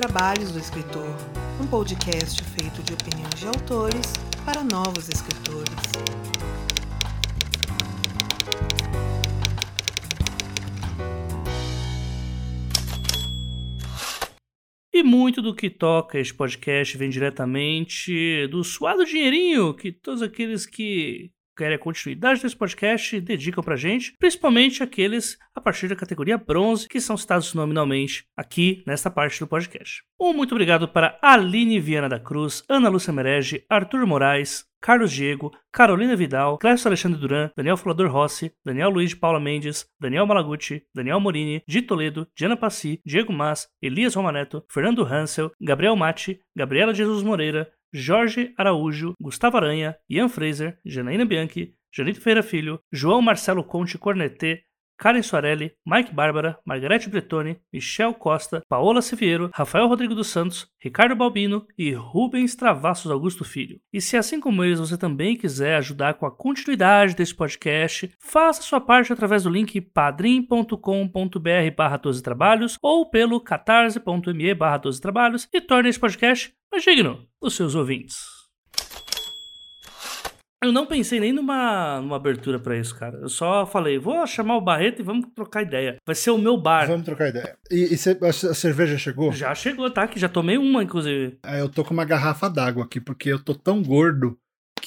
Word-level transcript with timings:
Trabalhos 0.00 0.50
do 0.50 0.58
Escritor, 0.58 1.14
um 1.60 1.66
podcast 1.66 2.42
feito 2.42 2.82
de 2.82 2.94
opiniões 2.94 3.34
de 3.38 3.46
autores 3.46 4.14
para 4.46 4.64
novos 4.64 5.10
escritores. 5.10 5.74
E 14.90 15.02
muito 15.02 15.42
do 15.42 15.54
que 15.54 15.68
toca 15.68 16.18
este 16.18 16.32
podcast 16.32 16.96
vem 16.96 17.10
diretamente 17.10 18.46
do 18.46 18.64
suado 18.64 19.04
dinheirinho 19.04 19.74
que 19.74 19.92
todos 19.92 20.22
aqueles 20.22 20.64
que 20.64 21.30
querem 21.60 21.76
a 21.76 21.78
continuidade 21.78 22.40
desse 22.40 22.56
podcast 22.56 23.20
dedicam 23.20 23.62
pra 23.62 23.76
gente, 23.76 24.14
principalmente 24.18 24.82
aqueles 24.82 25.36
a 25.54 25.60
partir 25.60 25.88
da 25.88 25.94
categoria 25.94 26.38
bronze, 26.38 26.88
que 26.88 26.98
são 26.98 27.18
citados 27.18 27.52
nominalmente 27.52 28.24
aqui 28.34 28.82
nesta 28.86 29.10
parte 29.10 29.38
do 29.38 29.46
podcast. 29.46 30.02
Um 30.18 30.32
muito 30.32 30.52
obrigado 30.52 30.88
para 30.88 31.18
Aline 31.20 31.78
Viana 31.78 32.08
da 32.08 32.18
Cruz, 32.18 32.64
Ana 32.66 32.88
Lúcia 32.88 33.12
Merege, 33.12 33.62
Arthur 33.68 34.06
Moraes, 34.06 34.64
Carlos 34.80 35.12
Diego, 35.12 35.52
Carolina 35.70 36.16
Vidal, 36.16 36.56
Clécio 36.56 36.88
Alexandre 36.88 37.20
Duran, 37.20 37.50
Daniel 37.54 37.76
Fulador 37.76 38.10
Rossi, 38.10 38.50
Daniel 38.64 38.88
Luiz 38.88 39.10
de 39.10 39.16
Paula 39.16 39.38
Mendes, 39.38 39.86
Daniel 40.00 40.26
Malaguti, 40.26 40.82
Daniel 40.94 41.20
Morini, 41.20 41.62
Di 41.68 41.82
Toledo, 41.82 42.26
Diana 42.34 42.56
Passi, 42.56 43.02
Diego 43.04 43.34
Mas, 43.34 43.68
Elias 43.82 44.14
Romaneto, 44.14 44.64
Fernando 44.70 45.04
Hansel, 45.04 45.52
Gabriel 45.60 45.94
Mati, 45.96 46.40
Gabriela 46.56 46.94
Jesus 46.94 47.22
Moreira, 47.22 47.70
Jorge 47.92 48.54
Araújo, 48.56 49.14
Gustavo 49.20 49.56
Aranha, 49.56 49.96
Ian 50.08 50.28
Fraser, 50.28 50.78
Janaína 50.84 51.24
Bianchi, 51.24 51.74
Janito 51.92 52.20
Feira 52.20 52.42
Filho, 52.42 52.80
João 52.92 53.20
Marcelo 53.20 53.64
Conte 53.64 53.98
Cornetê, 53.98 54.62
Karen 55.00 55.22
Soarelli, 55.22 55.72
Mike 55.86 56.12
Bárbara, 56.12 56.58
Margarete 56.62 57.08
Bretoni, 57.08 57.56
Michel 57.72 58.12
Costa, 58.12 58.62
Paola 58.68 59.00
Siviero, 59.00 59.50
Rafael 59.54 59.86
Rodrigo 59.86 60.14
dos 60.14 60.26
Santos, 60.26 60.68
Ricardo 60.78 61.16
Balbino 61.16 61.66
e 61.76 61.90
Rubens 61.92 62.54
Travassos 62.54 63.10
Augusto 63.10 63.42
Filho. 63.42 63.80
E 63.90 63.98
se 63.98 64.18
assim 64.18 64.38
como 64.38 64.62
eles 64.62 64.78
você 64.78 64.98
também 64.98 65.38
quiser 65.38 65.76
ajudar 65.76 66.14
com 66.14 66.26
a 66.26 66.30
continuidade 66.30 67.16
desse 67.16 67.34
podcast, 67.34 68.12
faça 68.20 68.60
sua 68.60 68.78
parte 68.78 69.10
através 69.10 69.44
do 69.44 69.50
link 69.50 69.80
padrim.com.br 69.80 70.76
barra 71.74 71.96
12 71.96 72.22
trabalhos 72.22 72.76
ou 72.82 73.08
pelo 73.08 73.40
catarse.me 73.40 74.54
barra 74.54 74.76
12 74.76 75.00
trabalhos 75.00 75.48
e 75.50 75.62
torne 75.62 75.88
esse 75.88 75.98
podcast 75.98 76.52
mais 76.70 76.84
digno 76.84 77.26
dos 77.40 77.56
seus 77.56 77.74
ouvintes. 77.74 78.40
Eu 80.62 80.72
não 80.72 80.84
pensei 80.84 81.18
nem 81.18 81.32
numa, 81.32 82.02
numa 82.02 82.16
abertura 82.16 82.58
pra 82.58 82.76
isso, 82.76 82.94
cara. 82.94 83.16
Eu 83.22 83.30
só 83.30 83.64
falei, 83.64 83.98
vou 83.98 84.26
chamar 84.26 84.56
o 84.58 84.60
Barreto 84.60 85.00
e 85.00 85.02
vamos 85.02 85.26
trocar 85.34 85.62
ideia. 85.62 85.96
Vai 86.04 86.14
ser 86.14 86.30
o 86.32 86.36
meu 86.38 86.60
bar. 86.60 86.86
Vamos 86.86 87.06
trocar 87.06 87.28
ideia. 87.28 87.56
E, 87.70 87.94
e 87.94 87.96
cê- 87.96 88.18
a 88.22 88.28
a 88.28 88.32
cerveja 88.54 88.98
chegou? 88.98 89.32
Já 89.32 89.54
chegou, 89.54 89.90
tá? 89.90 90.06
Que 90.06 90.20
já 90.20 90.28
tomei 90.28 90.58
uma, 90.58 90.82
inclusive. 90.82 91.38
Ah, 91.42 91.56
Eu 91.58 91.68
tô 91.68 91.82
com 91.82 91.94
uma 91.94 92.04
garrafa 92.04 92.48
d'água 92.50 92.84
aqui, 92.84 93.00
porque 93.00 93.30
eu 93.32 93.42
tô 93.42 93.54
tão 93.54 93.82
gordo 93.82 94.36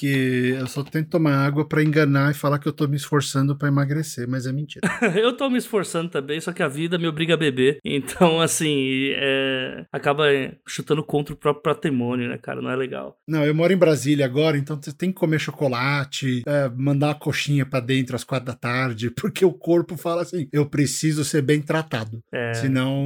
que 0.03 0.49
eu 0.59 0.67
só 0.67 0.83
tento 0.83 1.11
tomar 1.11 1.45
água 1.45 1.65
pra 1.65 1.81
enganar 1.81 2.29
e 2.29 2.33
falar 2.33 2.59
que 2.59 2.67
eu 2.67 2.73
tô 2.73 2.85
me 2.89 2.97
esforçando 2.97 3.55
pra 3.55 3.69
emagrecer, 3.69 4.27
mas 4.27 4.45
é 4.45 4.51
mentira. 4.51 4.85
eu 5.15 5.31
tô 5.31 5.49
me 5.49 5.57
esforçando 5.57 6.09
também, 6.09 6.41
só 6.41 6.51
que 6.51 6.61
a 6.61 6.67
vida 6.67 6.97
me 6.97 7.07
obriga 7.07 7.35
a 7.35 7.37
beber. 7.37 7.77
Então, 7.85 8.39
assim, 8.41 9.13
é... 9.15 9.85
acaba 9.93 10.25
chutando 10.67 11.01
contra 11.01 11.33
o 11.33 11.37
próprio 11.37 11.63
patrimônio, 11.63 12.27
né, 12.27 12.37
cara? 12.37 12.61
Não 12.61 12.69
é 12.69 12.75
legal. 12.75 13.17
Não, 13.25 13.45
eu 13.45 13.55
moro 13.55 13.71
em 13.71 13.77
Brasília 13.77 14.25
agora, 14.25 14.57
então 14.57 14.77
você 14.81 14.91
tem 14.91 15.09
que 15.09 15.17
comer 15.17 15.39
chocolate, 15.39 16.43
é, 16.45 16.69
mandar 16.75 17.07
uma 17.07 17.15
coxinha 17.15 17.65
pra 17.65 17.79
dentro 17.79 18.13
às 18.13 18.25
quatro 18.25 18.47
da 18.47 18.53
tarde, 18.53 19.09
porque 19.15 19.45
o 19.45 19.53
corpo 19.53 19.95
fala 19.95 20.23
assim: 20.23 20.49
eu 20.51 20.65
preciso 20.65 21.23
ser 21.23 21.41
bem 21.41 21.61
tratado. 21.61 22.21
É... 22.29 22.53
Senão 22.55 23.05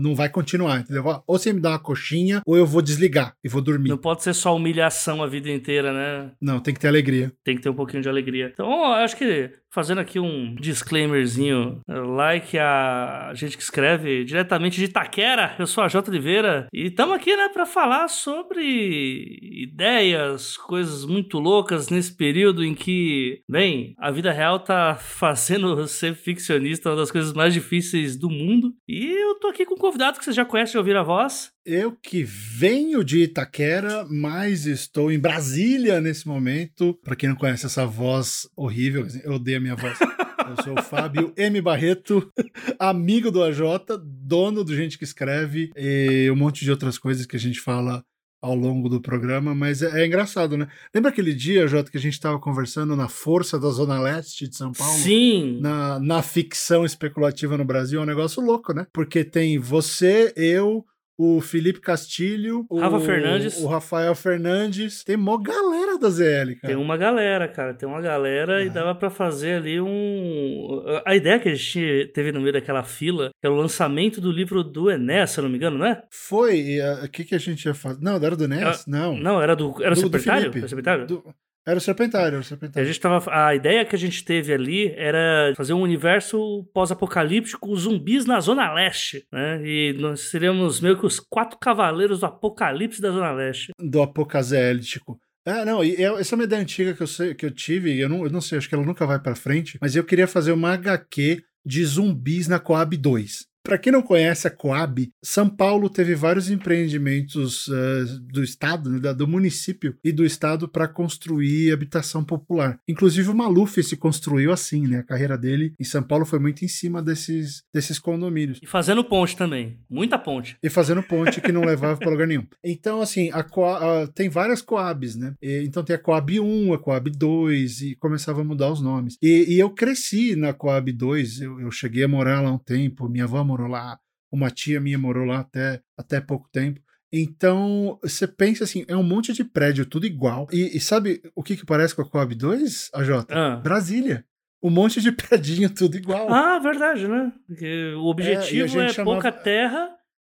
não 0.00 0.14
vai 0.14 0.28
continuar, 0.28 0.80
entendeu? 0.80 1.04
Ou 1.26 1.36
você 1.36 1.52
me 1.52 1.60
dá 1.60 1.70
uma 1.70 1.78
coxinha, 1.80 2.42
ou 2.46 2.56
eu 2.56 2.64
vou 2.64 2.80
desligar 2.80 3.34
e 3.42 3.48
vou 3.48 3.60
dormir. 3.60 3.88
Não 3.88 3.98
pode 3.98 4.22
ser 4.22 4.34
só 4.34 4.54
humilhação 4.54 5.20
a 5.20 5.26
vida 5.26 5.50
inteira, 5.50 5.92
né? 5.92 6.27
Não, 6.40 6.60
tem 6.60 6.74
que 6.74 6.80
ter 6.80 6.88
alegria. 6.88 7.32
Tem 7.44 7.56
que 7.56 7.62
ter 7.62 7.68
um 7.68 7.74
pouquinho 7.74 8.02
de 8.02 8.08
alegria. 8.08 8.50
Então, 8.52 8.66
ó, 8.68 8.94
acho 8.94 9.16
que 9.16 9.50
fazendo 9.70 10.00
aqui 10.00 10.18
um 10.18 10.54
disclaimerzinho, 10.54 11.80
like 11.86 12.58
a 12.58 13.32
gente 13.34 13.56
que 13.56 13.62
escreve 13.62 14.24
diretamente 14.24 14.78
de 14.78 14.84
Itaquera, 14.84 15.54
eu 15.58 15.66
sou 15.66 15.84
a 15.84 15.88
J. 15.88 16.10
Oliveira 16.10 16.66
e 16.72 16.86
estamos 16.86 17.14
aqui, 17.14 17.36
né, 17.36 17.48
para 17.48 17.66
falar 17.66 18.08
sobre 18.08 19.38
ideias, 19.40 20.56
coisas 20.56 21.04
muito 21.04 21.38
loucas 21.38 21.88
nesse 21.88 22.14
período 22.14 22.64
em 22.64 22.74
que, 22.74 23.42
bem, 23.48 23.94
a 23.98 24.10
vida 24.10 24.32
real 24.32 24.58
tá 24.58 24.96
fazendo 24.96 25.86
ser 25.88 26.14
ficcionista 26.14 26.90
uma 26.90 26.96
das 26.96 27.10
coisas 27.10 27.32
mais 27.32 27.52
difíceis 27.52 28.16
do 28.16 28.30
mundo. 28.30 28.74
E 28.88 29.06
eu 29.06 29.38
tô 29.38 29.48
aqui 29.48 29.64
com 29.64 29.74
um 29.74 29.78
convidado 29.78 30.18
que 30.18 30.24
você 30.24 30.32
já 30.32 30.44
conhece 30.44 30.72
de 30.72 30.78
ouvir 30.78 30.96
a 30.96 31.02
voz. 31.02 31.52
Eu 31.70 31.92
que 31.92 32.24
venho 32.24 33.04
de 33.04 33.24
Itaquera, 33.24 34.06
mas 34.08 34.64
estou 34.64 35.12
em 35.12 35.18
Brasília 35.18 36.00
nesse 36.00 36.26
momento. 36.26 36.98
Pra 37.04 37.14
quem 37.14 37.28
não 37.28 37.36
conhece 37.36 37.66
essa 37.66 37.84
voz 37.84 38.48
horrível, 38.56 39.06
eu 39.22 39.32
odeio 39.32 39.57
a 39.58 39.60
minha 39.60 39.76
voz. 39.76 39.98
Eu 40.00 40.64
sou 40.64 40.78
o 40.78 40.82
Fábio 40.82 41.32
M. 41.36 41.60
Barreto, 41.60 42.32
amigo 42.78 43.30
do 43.30 43.42
AJ, 43.42 43.60
dono 44.02 44.64
do 44.64 44.74
Gente 44.74 44.96
que 44.96 45.04
Escreve 45.04 45.70
e 45.76 46.30
um 46.30 46.36
monte 46.36 46.64
de 46.64 46.70
outras 46.70 46.96
coisas 46.96 47.26
que 47.26 47.36
a 47.36 47.40
gente 47.40 47.60
fala 47.60 48.02
ao 48.40 48.54
longo 48.54 48.88
do 48.88 49.00
programa, 49.00 49.52
mas 49.54 49.82
é, 49.82 50.02
é 50.02 50.06
engraçado, 50.06 50.56
né? 50.56 50.68
Lembra 50.94 51.10
aquele 51.10 51.34
dia, 51.34 51.66
Jota, 51.66 51.90
que 51.90 51.98
a 51.98 52.00
gente 52.00 52.12
estava 52.12 52.38
conversando 52.38 52.94
na 52.94 53.08
força 53.08 53.58
da 53.58 53.68
Zona 53.68 54.00
Leste 54.00 54.48
de 54.48 54.56
São 54.56 54.72
Paulo? 54.72 54.98
Sim. 54.98 55.58
na, 55.60 55.98
na 55.98 56.22
ficção 56.22 56.84
especulativa 56.84 57.58
no 57.58 57.64
Brasil 57.64 57.98
é 57.98 58.02
um 58.04 58.06
negócio 58.06 58.40
louco, 58.40 58.72
né? 58.72 58.86
Porque 58.92 59.24
tem 59.24 59.58
você, 59.58 60.32
eu, 60.36 60.86
o 61.20 61.40
Felipe 61.40 61.80
Castilho, 61.80 62.64
o, 62.70 62.78
Rafa 62.78 63.00
Fernandes. 63.00 63.58
o 63.60 63.66
Rafael 63.66 64.14
Fernandes, 64.14 65.02
tem 65.02 65.16
mó 65.16 65.36
galera 65.36 65.98
da 65.98 66.08
ZL, 66.08 66.54
cara. 66.60 66.68
Tem 66.68 66.76
uma 66.76 66.96
galera, 66.96 67.48
cara. 67.48 67.74
Tem 67.74 67.88
uma 67.88 68.00
galera 68.00 68.62
e 68.62 68.68
É. 68.68 68.70
dava 68.70 68.94
pra 68.94 69.10
fazer 69.10 69.54
ali 69.56 69.80
um. 69.80 70.68
A 71.04 71.16
ideia 71.16 71.40
que 71.40 71.48
a 71.48 71.54
gente 71.54 72.10
teve 72.14 72.30
no 72.30 72.40
meio 72.40 72.52
daquela 72.52 72.84
fila 72.84 73.30
é 73.42 73.48
o 73.48 73.54
lançamento 73.54 74.20
do 74.20 74.30
livro 74.30 74.62
do 74.62 74.90
Enéas, 74.90 75.30
se 75.30 75.40
eu 75.40 75.42
não 75.42 75.50
me 75.50 75.56
engano, 75.56 75.76
não 75.78 75.86
é? 75.86 76.02
Foi, 76.10 76.56
e, 76.60 76.80
ah, 76.80 77.02
o 77.04 77.08
que, 77.08 77.24
que 77.24 77.34
a 77.34 77.38
gente 77.38 77.64
ia 77.64 77.74
fazer? 77.74 78.00
Não, 78.00 78.14
era 78.16 78.36
do 78.36 78.46
Nes? 78.46 78.84
não. 78.86 79.16
Não, 79.16 79.42
era 79.42 79.56
do. 79.56 79.74
Era 79.82 79.94
Do- 79.96 80.02
do 80.02 80.10
Serpentário? 80.10 80.40
Felipe. 80.42 80.58
Era 80.58 80.66
o 80.66 80.68
Serpentário? 80.68 81.06
Do- 81.06 81.24
era 81.68 81.78
o 81.78 81.80
Serpentário, 81.80 82.26
era 82.28 82.36
o 82.36 82.40
A, 82.40 82.42
Serpentário. 82.42 82.86
gente 82.88 83.00
tava, 83.00 83.30
a 83.46 83.54
ideia 83.54 83.84
que 83.84 83.94
a 83.94 83.98
gente 83.98 84.24
teve 84.24 84.52
ali 84.52 84.92
era 84.96 85.52
fazer 85.56 85.72
um 85.74 85.82
universo 85.82 86.64
pós-apocalíptico, 86.74 87.76
zumbis 87.76 88.24
na 88.24 88.40
Zona 88.40 88.72
Leste, 88.72 89.24
né? 89.32 89.60
E 89.64 89.92
nós 89.98 90.30
seríamos 90.30 90.80
meio 90.80 90.98
que 90.98 91.06
os 91.06 91.20
quatro 91.20 91.58
cavaleiros 91.58 92.20
do 92.20 92.26
apocalipse 92.26 93.00
da 93.02 93.10
Zona 93.10 93.32
Leste. 93.32 93.72
Do 93.78 94.00
apocazélitico. 94.02 95.18
Ah, 95.46 95.64
não, 95.64 95.82
e 95.82 95.94
eu- 96.00 96.18
essa 96.18 96.34
é 96.34 96.36
uma 96.36 96.44
ideia 96.44 96.60
antiga 96.62 96.92
que 96.94 97.02
eu, 97.02 97.06
sei, 97.06 97.34
que 97.34 97.46
eu 97.46 97.50
tive, 97.50 97.92
e 97.94 98.00
eu 98.00 98.08
não, 98.08 98.24
eu 98.24 98.30
não 98.30 98.40
sei, 98.40 98.58
acho 98.58 98.68
que 98.68 98.74
ela 98.74 98.84
nunca 98.84 99.06
vai 99.06 99.18
pra 99.18 99.34
frente, 99.34 99.78
mas 99.80 99.96
eu 99.96 100.04
queria 100.04 100.26
fazer 100.26 100.52
uma 100.52 100.72
HQ 100.74 101.42
de 101.64 101.84
zumbis 101.84 102.48
na 102.48 102.58
Coab 102.58 102.96
2. 102.96 103.46
Pra 103.68 103.76
quem 103.76 103.92
não 103.92 104.00
conhece 104.00 104.46
a 104.48 104.50
Coab, 104.50 105.10
São 105.22 105.46
Paulo 105.46 105.90
teve 105.90 106.14
vários 106.14 106.48
empreendimentos 106.50 107.68
eh, 107.68 108.04
do 108.32 108.42
estado, 108.42 108.88
né, 108.90 109.12
do 109.12 109.28
município 109.28 109.94
e 110.02 110.10
do 110.10 110.24
estado 110.24 110.66
para 110.66 110.88
construir 110.88 111.70
habitação 111.70 112.24
popular. 112.24 112.80
Inclusive 112.88 113.28
o 113.28 113.34
Maluf 113.34 113.82
se 113.82 113.94
construiu 113.94 114.52
assim, 114.52 114.86
né? 114.86 115.00
A 115.00 115.02
carreira 115.02 115.36
dele 115.36 115.74
em 115.78 115.84
São 115.84 116.02
Paulo 116.02 116.24
foi 116.24 116.38
muito 116.38 116.64
em 116.64 116.68
cima 116.68 117.02
desses, 117.02 117.62
desses 117.72 117.98
condomínios. 117.98 118.58
E 118.62 118.66
fazendo 118.66 119.04
ponte 119.04 119.36
também. 119.36 119.76
Muita 119.90 120.18
ponte. 120.18 120.56
E 120.62 120.70
fazendo 120.70 121.02
ponte 121.02 121.40
que 121.40 121.52
não 121.52 121.60
levava 121.62 121.98
para 121.98 122.10
lugar 122.10 122.26
nenhum. 122.26 122.46
Então, 122.64 123.00
assim, 123.02 123.30
a 123.32 123.42
Coa- 123.42 124.02
a- 124.04 124.06
tem 124.06 124.28
várias 124.30 124.62
Coabs, 124.62 125.14
né? 125.14 125.34
E- 125.42 125.62
então 125.64 125.82
tem 125.84 125.94
a 125.94 125.98
Coab 125.98 126.40
1, 126.40 126.72
a 126.72 126.78
Coab 126.78 127.10
2, 127.10 127.80
e 127.82 127.94
começava 127.96 128.40
a 128.40 128.44
mudar 128.44 128.70
os 128.70 128.80
nomes. 128.80 129.16
E, 129.22 129.54
e 129.54 129.58
eu 129.58 129.68
cresci 129.70 130.34
na 130.36 130.52
Coab 130.54 130.90
2, 130.92 131.40
eu, 131.42 131.60
eu 131.60 131.70
cheguei 131.70 132.04
a 132.04 132.08
morar 132.08 132.40
lá 132.40 132.50
um 132.52 132.58
tempo, 132.58 133.08
minha 133.08 133.24
avó 133.24 133.42
morou 133.44 133.57
lá, 133.66 133.98
uma 134.30 134.50
tia 134.50 134.80
minha 134.80 134.98
morou 134.98 135.24
lá 135.24 135.40
até, 135.40 135.80
até 135.96 136.20
pouco 136.20 136.48
tempo. 136.52 136.80
Então, 137.12 137.98
você 138.02 138.26
pensa 138.26 138.64
assim, 138.64 138.84
é 138.86 138.94
um 138.94 139.02
monte 139.02 139.32
de 139.32 139.42
prédio, 139.42 139.86
tudo 139.86 140.06
igual. 140.06 140.46
E, 140.52 140.76
e 140.76 140.80
sabe 140.80 141.22
o 141.34 141.42
que, 141.42 141.56
que 141.56 141.64
parece 141.64 141.94
com 141.94 142.02
a 142.02 142.08
Coab 142.08 142.34
2, 142.34 142.90
AJ? 142.94 143.10
Ah. 143.30 143.56
Brasília. 143.56 144.24
Um 144.62 144.70
monte 144.70 145.00
de 145.00 145.10
predinho, 145.12 145.70
tudo 145.72 145.96
igual. 145.96 146.32
Ah, 146.32 146.58
verdade, 146.58 147.08
né? 147.08 147.32
Porque 147.46 147.94
o 147.94 148.04
objetivo 148.04 148.68
gente 148.68 148.90
é, 148.90 148.92
chamava- 148.92 149.16
pouca 149.16 149.32
terra, 149.32 149.88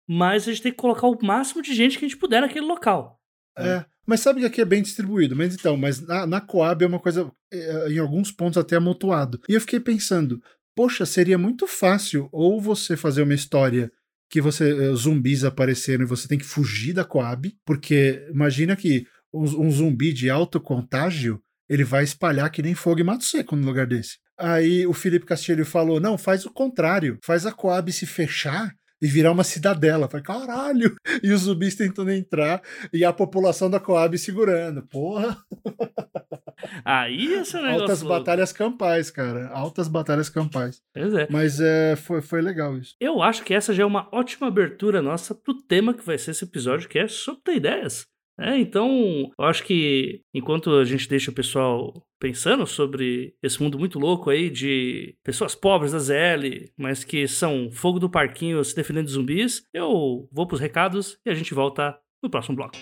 mas 0.07 0.43
a 0.47 0.51
gente 0.51 0.61
tem 0.61 0.71
que 0.71 0.77
colocar 0.77 1.07
o 1.07 1.17
máximo 1.25 1.61
de 1.61 1.73
gente 1.73 1.97
que 1.97 2.05
a 2.05 2.07
gente 2.07 2.19
puder 2.19 2.41
naquele 2.41 2.65
local. 2.65 3.19
É, 3.57 3.83
mas 4.05 4.19
sabe 4.19 4.41
que 4.41 4.45
aqui 4.45 4.61
é 4.61 4.65
bem 4.65 4.83
distribuído. 4.83 5.35
Mas 5.35 5.55
então, 5.55 5.75
mas 5.75 5.99
na, 5.99 6.27
na 6.27 6.39
Coab 6.39 6.83
é 6.83 6.87
uma 6.87 6.99
coisa, 6.99 7.31
é, 7.51 7.89
em 7.91 7.97
alguns 7.97 8.31
pontos, 8.31 8.57
até 8.57 8.75
amontoado. 8.75 9.41
E 9.49 9.53
eu 9.53 9.61
fiquei 9.61 9.79
pensando, 9.79 10.39
poxa, 10.77 11.07
seria 11.07 11.39
muito 11.39 11.65
fácil 11.65 12.29
ou 12.31 12.61
você 12.61 12.95
fazer 12.95 13.23
uma 13.23 13.33
história 13.33 13.91
que 14.29 14.39
você 14.39 14.69
eh, 14.69 14.93
zumbis 14.93 15.43
apareceram 15.43 16.03
e 16.03 16.07
você 16.07 16.27
tem 16.27 16.37
que 16.37 16.45
fugir 16.45 16.93
da 16.93 17.03
Coab, 17.03 17.51
porque 17.65 18.23
imagina 18.29 18.75
que 18.75 19.03
um, 19.33 19.65
um 19.65 19.71
zumbi 19.71 20.13
de 20.13 20.29
alto 20.29 20.61
contágio 20.61 21.41
ele 21.67 21.83
vai 21.83 22.03
espalhar 22.03 22.51
que 22.51 22.61
nem 22.61 22.75
fogo 22.75 22.99
e 22.99 23.03
mato 23.03 23.23
seco 23.23 23.55
no 23.55 23.65
lugar 23.65 23.87
desse. 23.87 24.19
Aí 24.37 24.85
o 24.85 24.93
Felipe 24.93 25.25
Castilho 25.25 25.65
falou: 25.65 25.99
não, 25.99 26.15
faz 26.15 26.45
o 26.45 26.53
contrário, 26.53 27.17
faz 27.23 27.47
a 27.47 27.51
Coab 27.51 27.91
se 27.91 28.05
fechar 28.05 28.71
e 29.01 29.07
virar 29.07 29.31
uma 29.31 29.43
cidadela. 29.43 30.07
Falei, 30.07 30.23
caralho! 30.23 30.95
E 31.23 31.31
os 31.31 31.41
zumbis 31.41 31.75
tentando 31.75 32.11
entrar 32.11 32.61
e 32.93 33.03
a 33.03 33.11
população 33.11 33.69
da 33.69 33.79
Coab 33.79 34.17
segurando. 34.17 34.83
Porra! 34.83 35.37
Aí 36.85 37.33
esse 37.33 37.57
é 37.57 37.61
negócio 37.61 37.81
Altas 37.81 38.03
batalhas 38.03 38.51
campais, 38.51 39.09
cara. 39.09 39.47
Altas 39.49 39.87
batalhas 39.87 40.29
campais. 40.29 40.81
Pois 40.93 41.13
é. 41.13 41.27
Mas 41.29 41.59
é, 41.59 41.95
foi, 41.95 42.21
foi 42.21 42.41
legal 42.41 42.77
isso. 42.77 42.95
Eu 42.99 43.21
acho 43.21 43.43
que 43.43 43.53
essa 43.53 43.73
já 43.73 43.83
é 43.83 43.85
uma 43.85 44.07
ótima 44.11 44.47
abertura 44.47 45.01
nossa 45.01 45.33
pro 45.33 45.61
tema 45.61 45.93
que 45.93 46.05
vai 46.05 46.17
ser 46.17 46.31
esse 46.31 46.45
episódio, 46.45 46.89
que 46.89 46.99
é 46.99 47.07
sobre 47.07 47.41
ter 47.43 47.55
ideias. 47.55 48.07
É, 48.39 48.57
então, 48.57 49.31
eu 49.37 49.45
acho 49.45 49.63
que 49.63 50.21
enquanto 50.33 50.71
a 50.75 50.85
gente 50.85 51.09
deixa 51.09 51.31
o 51.31 51.33
pessoal 51.33 51.93
pensando 52.19 52.67
sobre 52.67 53.33
esse 53.41 53.61
mundo 53.61 53.79
muito 53.79 53.99
louco 53.99 54.29
aí 54.29 54.49
de 54.49 55.15
pessoas 55.23 55.55
pobres 55.55 55.91
da 55.91 55.99
ZL, 55.99 56.69
mas 56.77 57.03
que 57.03 57.27
são 57.27 57.71
fogo 57.71 57.99
do 57.99 58.09
parquinho 58.09 58.63
se 58.63 58.75
defendendo 58.75 59.07
de 59.07 59.11
zumbis, 59.11 59.63
eu 59.73 60.27
vou 60.31 60.47
pros 60.47 60.59
recados 60.59 61.17
e 61.25 61.29
a 61.29 61.33
gente 61.33 61.53
volta 61.53 61.97
no 62.21 62.29
próximo 62.29 62.55
bloco. 62.55 62.77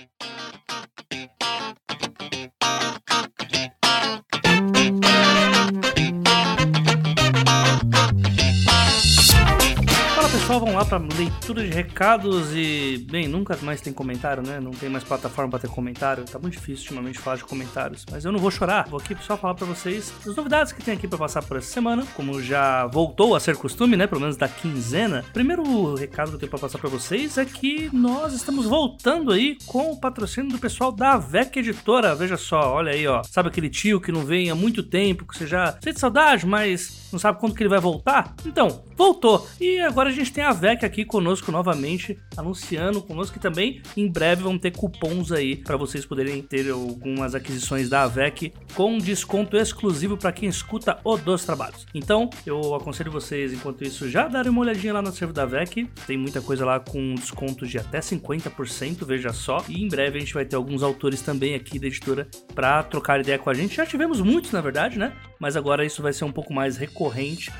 Pessoal, 10.45 10.59
vamos 10.59 10.75
lá 10.75 10.85
para 10.85 11.03
leitura 11.17 11.63
de 11.63 11.73
recados 11.73 12.49
e, 12.53 13.03
bem, 13.09 13.27
nunca 13.27 13.57
mais 13.63 13.81
tem 13.81 13.91
comentário, 13.91 14.43
né? 14.43 14.59
Não 14.59 14.69
tem 14.69 14.87
mais 14.87 15.03
plataforma 15.03 15.49
para 15.49 15.61
ter 15.61 15.69
comentário. 15.69 16.23
Tá 16.23 16.37
muito 16.37 16.53
difícil 16.53 16.83
ultimamente 16.83 17.17
falar 17.17 17.37
de 17.37 17.43
comentários, 17.43 18.05
mas 18.11 18.25
eu 18.25 18.31
não 18.31 18.37
vou 18.37 18.51
chorar. 18.51 18.87
Vou 18.87 18.99
aqui 18.99 19.17
só 19.23 19.35
falar 19.35 19.55
para 19.55 19.65
vocês 19.65 20.13
as 20.23 20.35
novidades 20.35 20.71
que 20.71 20.83
tem 20.83 20.93
aqui 20.93 21.07
para 21.07 21.17
passar 21.17 21.41
por 21.41 21.57
essa 21.57 21.73
semana, 21.73 22.05
como 22.13 22.39
já 22.43 22.85
voltou 22.85 23.35
a 23.35 23.39
ser 23.39 23.57
costume, 23.57 23.97
né? 23.97 24.05
Pelo 24.05 24.21
menos 24.21 24.37
da 24.37 24.47
quinzena. 24.47 25.25
Primeiro 25.33 25.95
recado 25.95 26.29
que 26.29 26.35
eu 26.35 26.39
tenho 26.39 26.51
para 26.51 26.59
passar 26.59 26.77
para 26.77 26.91
vocês 26.91 27.39
é 27.39 27.45
que 27.45 27.89
nós 27.91 28.31
estamos 28.31 28.67
voltando 28.67 29.31
aí 29.31 29.57
com 29.65 29.93
o 29.93 29.99
patrocínio 29.99 30.51
do 30.51 30.59
pessoal 30.59 30.91
da 30.91 31.17
VEC 31.17 31.57
Editora. 31.57 32.13
Veja 32.13 32.37
só, 32.37 32.71
olha 32.71 32.91
aí, 32.91 33.07
ó. 33.07 33.23
Sabe 33.23 33.49
aquele 33.49 33.69
tio 33.69 33.99
que 33.99 34.11
não 34.11 34.23
vem 34.23 34.51
há 34.51 34.55
muito 34.55 34.83
tempo, 34.83 35.25
que 35.25 35.35
você 35.35 35.47
já 35.47 35.75
sente 35.81 35.99
saudade, 35.99 36.45
mas 36.45 37.04
não 37.15 37.19
sabe 37.19 37.39
quando 37.39 37.55
que 37.55 37.63
ele 37.63 37.69
vai 37.69 37.79
voltar? 37.79 38.35
Então, 38.45 38.83
voltou. 38.97 39.47
E 39.59 39.79
agora 39.79 40.09
a 40.09 40.11
gente 40.11 40.33
tem 40.33 40.43
a 40.43 40.51
VEC 40.51 40.83
aqui 40.83 41.05
conosco 41.05 41.49
novamente, 41.49 42.19
anunciando 42.35 43.01
conosco 43.01 43.35
que 43.35 43.39
também 43.39 43.81
em 43.95 44.11
breve 44.11 44.43
vão 44.43 44.57
ter 44.57 44.71
cupons 44.71 45.31
aí 45.31 45.55
para 45.55 45.77
vocês 45.77 46.05
poderem 46.05 46.41
ter 46.41 46.69
algumas 46.69 47.33
aquisições 47.33 47.87
da 47.87 48.05
VEC 48.05 48.53
com 48.73 48.97
desconto 48.97 49.55
exclusivo 49.55 50.17
para 50.17 50.33
quem 50.33 50.49
escuta 50.49 50.99
o 51.05 51.15
dos 51.15 51.45
trabalhos. 51.45 51.85
Então, 51.93 52.29
eu 52.45 52.75
aconselho 52.75 53.11
vocês, 53.11 53.53
enquanto 53.53 53.83
isso, 53.85 54.09
já 54.09 54.27
darem 54.27 54.51
uma 54.51 54.61
olhadinha 54.61 54.93
lá 54.93 55.01
no 55.01 55.13
servo 55.13 55.33
da 55.33 55.45
VEC. 55.45 55.89
Tem 56.05 56.17
muita 56.17 56.41
coisa 56.41 56.65
lá 56.65 56.81
com 56.81 57.15
desconto 57.15 57.65
de 57.65 57.77
até 57.77 57.99
50%, 57.99 59.05
veja 59.05 59.31
só. 59.31 59.63
E 59.69 59.81
em 59.81 59.87
breve 59.87 60.17
a 60.17 60.19
gente 60.19 60.33
vai 60.33 60.43
ter 60.43 60.57
alguns 60.57 60.83
autores 60.83 61.21
também 61.21 61.55
aqui 61.55 61.79
da 61.79 61.87
editora 61.87 62.27
para 62.53 62.83
trocar 62.83 63.21
ideia 63.21 63.39
com 63.39 63.49
a 63.49 63.53
gente. 63.53 63.75
Já 63.75 63.85
tivemos 63.85 64.19
muitos, 64.19 64.51
na 64.51 64.59
verdade, 64.59 64.99
né? 64.99 65.13
Mas 65.39 65.55
agora 65.55 65.85
isso 65.85 66.01
vai 66.01 66.11
ser 66.11 66.25
um 66.25 66.31
pouco 66.31 66.53
mais 66.53 66.75
recorrente 66.75 67.04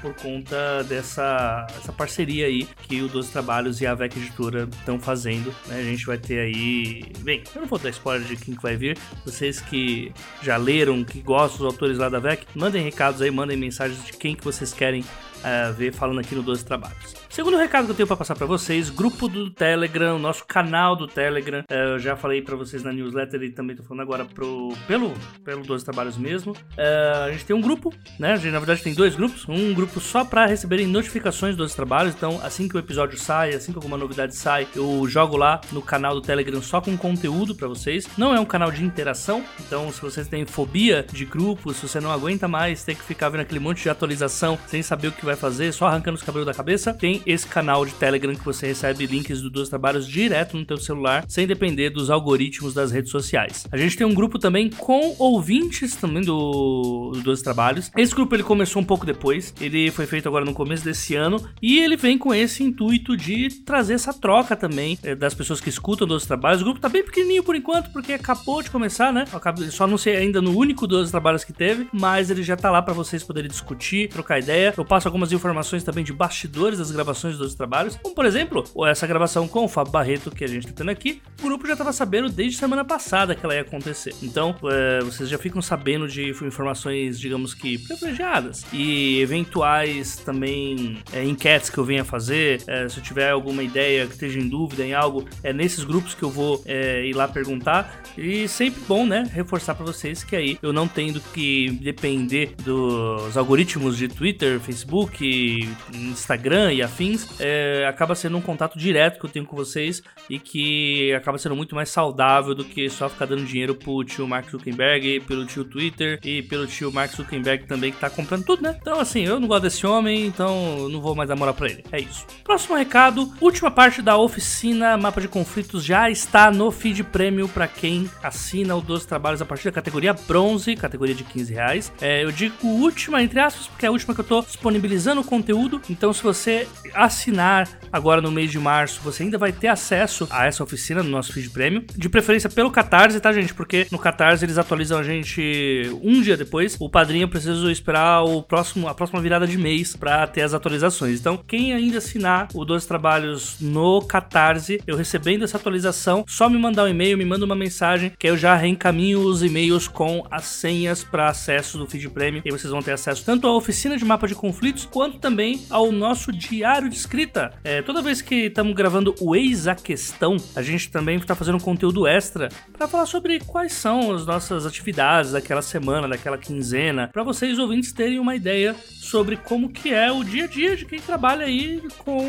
por 0.02 0.14
conta 0.16 0.84
dessa 0.84 1.68
essa 1.78 1.92
parceria 1.92 2.48
aí 2.48 2.68
que 2.88 3.02
o 3.02 3.08
12 3.08 3.32
Trabalhos 3.32 3.82
e 3.82 3.88
a 3.88 3.94
VEC 3.94 4.18
Editora 4.18 4.68
estão 4.72 5.00
fazendo. 5.00 5.54
né? 5.68 5.80
A 5.80 5.84
gente 5.84 6.06
vai 6.06 6.18
ter 6.18 6.40
aí. 6.40 7.04
Bem, 7.20 7.44
eu 7.54 7.62
não 7.62 7.68
vou 7.68 7.80
dar 7.80 7.90
spoiler 7.90 8.28
de 8.28 8.36
quem 8.36 8.56
que 8.56 8.62
vai 8.62 8.76
vir. 8.76 8.98
Vocês 9.26 9.60
que 9.60 10.12
já 10.42 10.58
leram, 10.58 11.04
que 11.04 11.22
gostam 11.22 11.60
dos 11.60 11.74
autores 11.74 11.98
lá 11.98 12.10
da 12.10 12.20
VEC, 12.20 12.46
mandem 12.56 12.84
recados 12.84 13.22
aí, 13.22 13.32
mandem 13.32 13.58
mensagens 13.58 14.04
de 14.06 14.14
quem 14.14 14.36
que 14.36 14.44
vocês 14.44 14.74
querem 14.74 15.04
eh, 15.44 15.72
ver 15.72 15.94
falando 15.94 16.20
aqui 16.20 16.36
no 16.36 16.42
12 16.44 16.66
Trabalhos. 16.66 17.25
Segundo 17.36 17.58
recado 17.58 17.84
que 17.84 17.92
eu 17.92 17.96
tenho 17.96 18.08
para 18.08 18.16
passar 18.16 18.34
para 18.34 18.46
vocês, 18.46 18.90
grupo 18.90 19.28
do 19.28 19.50
Telegram, 19.50 20.18
nosso 20.18 20.46
canal 20.46 20.96
do 20.96 21.06
Telegram. 21.06 21.66
eh, 21.70 21.94
eu 21.96 22.00
já 22.00 22.16
falei 22.16 22.42
para 22.42 22.56
vocês 22.56 22.82
na 22.82 22.94
newsletter 22.94 23.44
e 23.44 23.50
também 23.50 23.76
tô 23.76 23.84
falando 23.84 24.04
agora 24.04 24.24
pro, 24.24 24.70
pelo, 24.88 25.12
pelo 25.44 25.62
12 25.62 25.84
Trabalhos 25.84 26.18
mesmo. 26.18 26.56
Eh, 26.78 27.24
a 27.26 27.32
gente 27.34 27.44
tem 27.44 27.54
um 27.54 27.60
grupo, 27.60 27.94
né? 28.18 28.32
A 28.32 28.36
gente, 28.38 28.54
na 28.54 28.60
verdade 28.60 28.82
tem 28.82 28.94
dois 28.94 29.16
grupos. 29.16 29.46
Um 29.50 29.74
grupo 29.74 30.00
só 30.00 30.24
para 30.24 30.46
receberem 30.46 30.88
notificações 30.88 31.58
dos 31.58 31.76
trabalhos. 31.76 32.16
Então, 32.16 32.40
assim 32.42 32.70
que 32.70 32.78
o 32.78 32.80
episódio 32.80 33.20
sai, 33.20 33.54
assim 33.54 33.74
que 33.74 33.78
alguma 33.78 33.98
novidade 33.98 34.34
sai, 34.34 34.66
eu 34.74 35.06
jogo 35.06 35.36
lá 35.36 35.60
no 35.74 35.82
canal 35.82 36.14
do 36.14 36.22
Telegram 36.22 36.62
só 36.62 36.80
com 36.80 36.96
conteúdo 36.96 37.54
para 37.54 37.68
vocês. 37.68 38.08
Não 38.18 38.34
é 38.34 38.40
um 38.40 38.46
canal 38.46 38.72
de 38.72 38.82
interação, 38.82 39.44
então 39.60 39.92
se 39.92 40.00
vocês 40.02 40.30
têm 40.30 40.46
fobia 40.46 41.06
de 41.12 41.26
grupos, 41.26 41.76
se 41.76 41.86
você 41.90 42.00
não 42.00 42.14
aguenta 42.14 42.48
mais 42.48 42.82
ter 42.86 42.96
que 42.96 43.04
ficar 43.04 43.28
vendo 43.28 43.42
aquele 43.42 43.60
monte 43.60 43.84
de 43.84 43.90
atualização 43.90 44.58
sem 44.68 44.82
saber 44.82 45.10
o 45.10 45.12
que 45.12 45.26
vai 45.26 45.36
fazer, 45.36 45.74
só 45.74 45.88
arrancando 45.88 46.16
os 46.16 46.24
cabelos 46.24 46.46
da 46.46 46.54
cabeça, 46.54 46.94
tem 46.94 47.25
esse 47.26 47.48
canal 47.48 47.86
de 47.86 47.94
Telegram 47.94 48.36
que 48.36 48.46
você 48.46 48.68
recebe 48.68 49.06
links 49.06 49.42
dos 49.42 49.52
dois 49.52 49.70
trabalhos 49.70 50.08
direto 50.08 50.58
no 50.58 50.66
teu 50.66 50.78
celular, 50.78 51.26
sem 51.28 51.48
depender 51.48 51.90
dos 51.90 52.10
algoritmos 52.10 52.74
das 52.74 52.92
redes 52.92 53.12
sociais. 53.12 53.68
A 53.72 53.78
gente 53.78 53.98
tem 53.98 54.06
um 54.06 54.14
grupo 54.14 54.38
também 54.38 54.70
com 54.70 55.16
ouvintes 55.18 55.96
também 55.96 56.24
do, 56.24 57.12
do 57.14 57.22
12 57.22 57.44
Trabalhos. 57.44 57.92
Esse 57.96 58.14
grupo 58.14 58.36
ele 58.36 58.44
começou 58.44 58.82
um 58.82 58.86
pouco 58.86 59.06
depois, 59.06 59.54
ele 59.60 59.92
foi 59.92 60.06
feito 60.06 60.28
agora 60.28 60.46
no 60.46 60.54
começo 60.54 60.84
desse 60.84 61.16
ano 61.16 61.44
e 61.62 61.80
ele 61.80 61.96
vem 61.98 62.18
com 62.18 62.34
esse 62.34 62.64
intuito 62.64 63.16
de 63.16 63.50
trazer 63.64 63.94
essa 63.94 64.14
troca 64.14 64.56
também 64.56 64.98
eh, 65.04 65.16
das 65.16 65.34
pessoas 65.34 65.60
que 65.60 65.70
escutam 65.70 66.08
12 66.08 66.28
Trabalhos. 66.28 66.62
O 66.62 66.66
grupo 66.66 66.80
tá 66.80 66.90
bem 66.90 67.04
pequenininho 67.04 67.44
por 67.44 67.56
enquanto, 67.56 67.92
porque 67.92 68.14
acabou 68.14 68.62
de 68.62 68.70
começar, 68.70 69.12
né? 69.12 69.26
Só 69.72 69.88
não 69.88 69.98
sei 69.98 70.18
ainda 70.18 70.42
no 70.42 70.58
único 70.58 70.88
12 70.88 71.12
Trabalhos 71.12 71.44
que 71.44 71.54
teve, 71.54 71.88
mas 71.92 72.30
ele 72.30 72.44
já 72.44 72.56
tá 72.56 72.70
lá 72.72 72.82
para 72.82 72.94
vocês 72.94 73.24
poderem 73.24 73.50
discutir, 73.50 74.10
trocar 74.10 74.40
ideia. 74.40 74.74
Eu 74.76 74.86
passo 74.86 75.08
algumas 75.08 75.32
informações 75.32 75.84
também 75.84 76.04
de 76.04 76.14
bastidores 76.14 76.80
das 76.80 76.92
gravações 76.92 77.15
dos 77.24 77.56
trabalhos, 77.56 77.98
como 78.02 78.14
por 78.14 78.26
exemplo, 78.26 78.64
essa 78.88 79.08
gravação 79.08 79.48
com 79.48 79.66
o 79.66 79.68
Fábio 79.68 79.92
Barreto 79.92 80.32
que 80.32 80.44
a 80.44 80.48
gente 80.48 80.68
tá 80.68 80.74
tendo 80.76 80.92
aqui. 80.92 81.22
O 81.42 81.44
grupo 81.44 81.68
já 81.68 81.76
tava 81.76 81.92
sabendo 81.94 82.30
desde 82.30 82.58
semana 82.58 82.84
passada 82.84 83.36
que 83.36 83.46
ela 83.46 83.56
ia 83.56 83.62
acontecer. 83.62 84.14
Então, 84.22 84.56
eh, 84.64 85.00
vocês 85.04 85.30
já 85.30 85.38
ficam 85.38 85.62
sabendo 85.62 86.08
de 86.08 86.30
informações, 86.30 87.20
digamos 87.20 87.54
que 87.54 87.78
privilegiadas 87.78 88.66
e 88.74 89.20
eventuais 89.22 90.18
também 90.18 91.00
eh, 91.14 91.24
enquetes 91.24 91.70
que 91.70 91.78
eu 91.78 91.84
venha 91.84 92.04
fazer. 92.04 92.62
eh, 92.68 92.88
se 92.90 92.98
eu 92.98 93.04
tiver 93.04 93.30
alguma 93.30 93.64
ideia 93.64 94.06
que 94.06 94.14
esteja 94.14 94.40
em 94.40 94.48
dúvida 94.48 94.84
em 94.84 94.94
algo, 94.94 95.26
é 95.44 95.54
nesses 95.54 95.84
grupos 95.84 96.14
que 96.14 96.24
eu 96.24 96.30
vou 96.30 96.62
eh, 96.66 97.06
ir 97.06 97.14
lá 97.14 97.28
perguntar. 97.28 98.02
E 98.18 98.48
sempre 98.48 98.82
bom, 98.88 99.06
né, 99.06 99.30
reforçar 99.34 99.76
para 99.76 99.86
vocês 99.86 100.24
que 100.24 100.36
aí 100.36 100.58
eu 100.62 100.72
não 100.72 100.88
tendo 100.88 101.20
que 101.34 101.72
depender 101.82 102.56
dos 102.64 103.36
algoritmos 103.38 103.98
de 103.98 104.08
Twitter, 104.08 104.60
Facebook, 104.60 105.68
Instagram 105.94 106.74
e 106.74 106.82
afins, 106.82 107.05
é, 107.40 107.86
acaba 107.88 108.16
sendo 108.16 108.38
um 108.38 108.42
contato 108.42 108.78
direto 108.78 109.20
que 109.20 109.26
eu 109.26 109.30
tenho 109.30 109.46
com 109.46 109.56
vocês 109.56 110.02
e 110.30 110.40
que 110.40 111.14
acaba 111.14 111.38
sendo 111.38 111.56
muito 111.56 111.76
mais 111.76 111.90
saudável 111.90 112.56
do 112.56 112.64
que 112.64 112.90
só 112.90 113.10
ficar 113.10 113.26
dando 113.26 113.46
dinheiro 113.46 113.76
pro 113.76 114.04
tio 114.04 114.28
Mark 114.28 114.50
Zuckerberg, 114.50 115.22
pelo 115.22 115.46
tio 115.46 115.64
Twitter 115.64 116.20
e 116.24 116.42
pelo 116.42 116.68
tio 116.68 116.92
Mark 116.92 117.12
Zuckerberg 117.12 117.66
também 117.66 117.92
que 117.92 118.00
tá 118.00 118.10
comprando 118.10 118.46
tudo, 118.46 118.64
né? 118.64 118.78
Então, 118.82 119.00
assim, 119.00 119.22
eu 119.22 119.40
não 119.40 119.48
gosto 119.48 119.64
desse 119.64 119.86
homem, 119.86 120.26
então 120.26 120.78
eu 120.80 120.90
não 120.90 121.02
vou 121.02 121.16
mais 121.16 121.30
dar 121.30 121.36
moral 121.36 121.54
pra 121.54 121.70
ele. 121.70 121.84
É 121.92 122.00
isso. 122.00 122.26
Próximo 122.44 122.76
recado: 122.76 123.32
última 123.42 123.70
parte 123.70 124.02
da 124.02 124.18
oficina 124.18 124.98
Mapa 124.98 125.22
de 125.22 125.28
Conflitos 125.28 125.84
já 125.84 126.10
está 126.10 126.52
no 126.52 126.72
feed 126.72 127.04
prêmio 127.04 127.48
para 127.48 127.68
quem 127.68 128.10
assina 128.24 128.76
o 128.76 128.82
12 128.82 129.08
trabalhos 129.08 129.42
a 129.42 129.46
partir 129.46 129.66
da 129.66 129.72
categoria 129.72 130.14
bronze, 130.14 130.76
categoria 130.76 131.16
de 131.16 131.24
15 131.24 131.54
reais. 131.54 131.94
É, 132.02 132.24
eu 132.24 132.32
digo 132.32 132.56
última, 132.68 133.22
entre 133.22 133.40
aspas, 133.40 133.68
porque 133.68 133.86
é 133.86 133.90
a 133.90 133.92
última 133.92 134.14
que 134.14 134.22
eu 134.22 134.26
tô 134.26 134.42
disponibilizando 134.42 135.22
o 135.22 135.24
conteúdo. 135.24 135.82
Então, 135.90 136.14
se 136.14 136.24
você 136.24 136.68
assinar 136.96 137.68
agora 137.92 138.22
no 138.22 138.32
mês 138.32 138.52
de 138.52 138.60
março, 138.60 139.02
você 139.02 139.24
ainda 139.24 139.38
vai 139.38 139.52
ter 139.52 139.68
acesso 139.68 140.28
a 140.30 140.46
essa 140.46 140.64
oficina 140.64 141.04
no 141.04 141.10
nosso 141.10 141.34
feed 141.34 141.50
prêmio. 141.50 141.86
De 141.96 142.10
preferência 142.10 142.50
pelo 142.50 142.72
Catarse, 142.72 143.20
tá, 143.20 143.32
gente? 143.32 143.54
Porque 143.54 143.88
no 143.92 144.00
Catarse 144.00 144.44
eles 144.44 144.58
atualizam 144.58 145.00
a 145.00 145.04
gente 145.04 145.90
um 146.02 146.22
dia 146.22 146.36
depois. 146.36 146.76
O 146.80 146.90
padrinho 146.90 147.24
eu 147.24 147.30
preciso 147.30 147.70
esperar 147.70 148.24
o 148.24 148.42
próximo, 148.42 148.88
a 148.88 148.94
próxima 148.94 149.22
virada 149.22 149.48
de 149.48 149.58
mês 149.58 149.96
para 149.96 150.26
ter 150.28 150.42
as 150.42 150.54
atualizações. 150.54 151.20
Então, 151.20 151.38
quem 151.38 151.74
ainda 151.74 151.98
assinar 151.98 152.48
o 152.54 152.66
12 152.66 152.88
trabalhos 152.88 153.58
no 153.60 154.02
Catarse, 154.02 154.82
eu 154.86 154.96
recebendo 154.96 155.44
essa 155.44 155.58
atualização, 155.58 156.26
só 156.28 156.50
me 156.50 156.58
mandar 156.58 156.84
um 156.86 156.90
e-mail, 156.90 157.18
me 157.18 157.26
manda 157.26 157.46
uma 157.46 157.56
mensagem 157.56 158.12
que 158.18 158.28
eu 158.28 158.38
já 158.38 158.56
reencaminho 158.56 159.20
os 159.20 159.44
e-mails 159.44 159.88
com 159.88 160.26
as 160.30 160.46
senhas 160.46 161.04
para 161.04 161.30
acesso 161.30 161.78
do 161.78 161.88
feed 161.88 162.10
prêmio. 162.10 162.42
E 162.46 162.52
vocês 162.52 162.72
vão 162.72 162.82
ter 162.82 162.92
acesso 162.92 163.24
tanto 163.26 163.48
à 163.48 163.56
oficina 163.56 163.98
de 163.98 164.06
mapa 164.06 164.28
de 164.28 164.36
conflitos 164.36 164.86
quanto 164.86 165.18
também 165.18 165.66
ao 165.70 165.92
nosso 165.92 166.32
diário 166.32 166.75
de 166.82 166.96
escrita. 166.96 167.54
É, 167.64 167.82
toda 167.82 168.02
vez 168.02 168.22
que 168.22 168.48
estamos 168.48 168.74
gravando 168.74 169.16
o 169.20 169.36
Eis 169.36 169.68
a 169.68 169.76
Questão, 169.76 170.38
a 170.56 170.62
gente 170.62 170.92
também 170.92 171.18
está 171.18 171.34
fazendo 171.36 171.60
conteúdo 171.60 172.06
extra 172.06 172.50
para 172.74 172.88
falar 172.88 173.06
sobre 173.06 173.40
quais 173.40 173.74
são 173.74 174.14
as 174.14 174.26
nossas 174.26 174.66
atividades 174.66 175.32
daquela 175.32 175.62
semana, 175.62 176.08
daquela 176.08 176.38
quinzena, 176.38 177.10
para 177.12 177.24
vocês 177.24 177.58
ouvintes 177.58 177.92
terem 177.92 178.20
uma 178.20 178.36
ideia 178.36 178.76
sobre 178.76 179.38
como 179.38 179.70
que 179.70 179.94
é 179.94 180.12
o 180.12 180.24
dia 180.24 180.46
a 180.46 180.48
dia 180.48 180.76
de 180.76 180.86
quem 180.86 181.00
trabalha 181.00 181.46
aí 181.46 181.82
com 182.00 182.20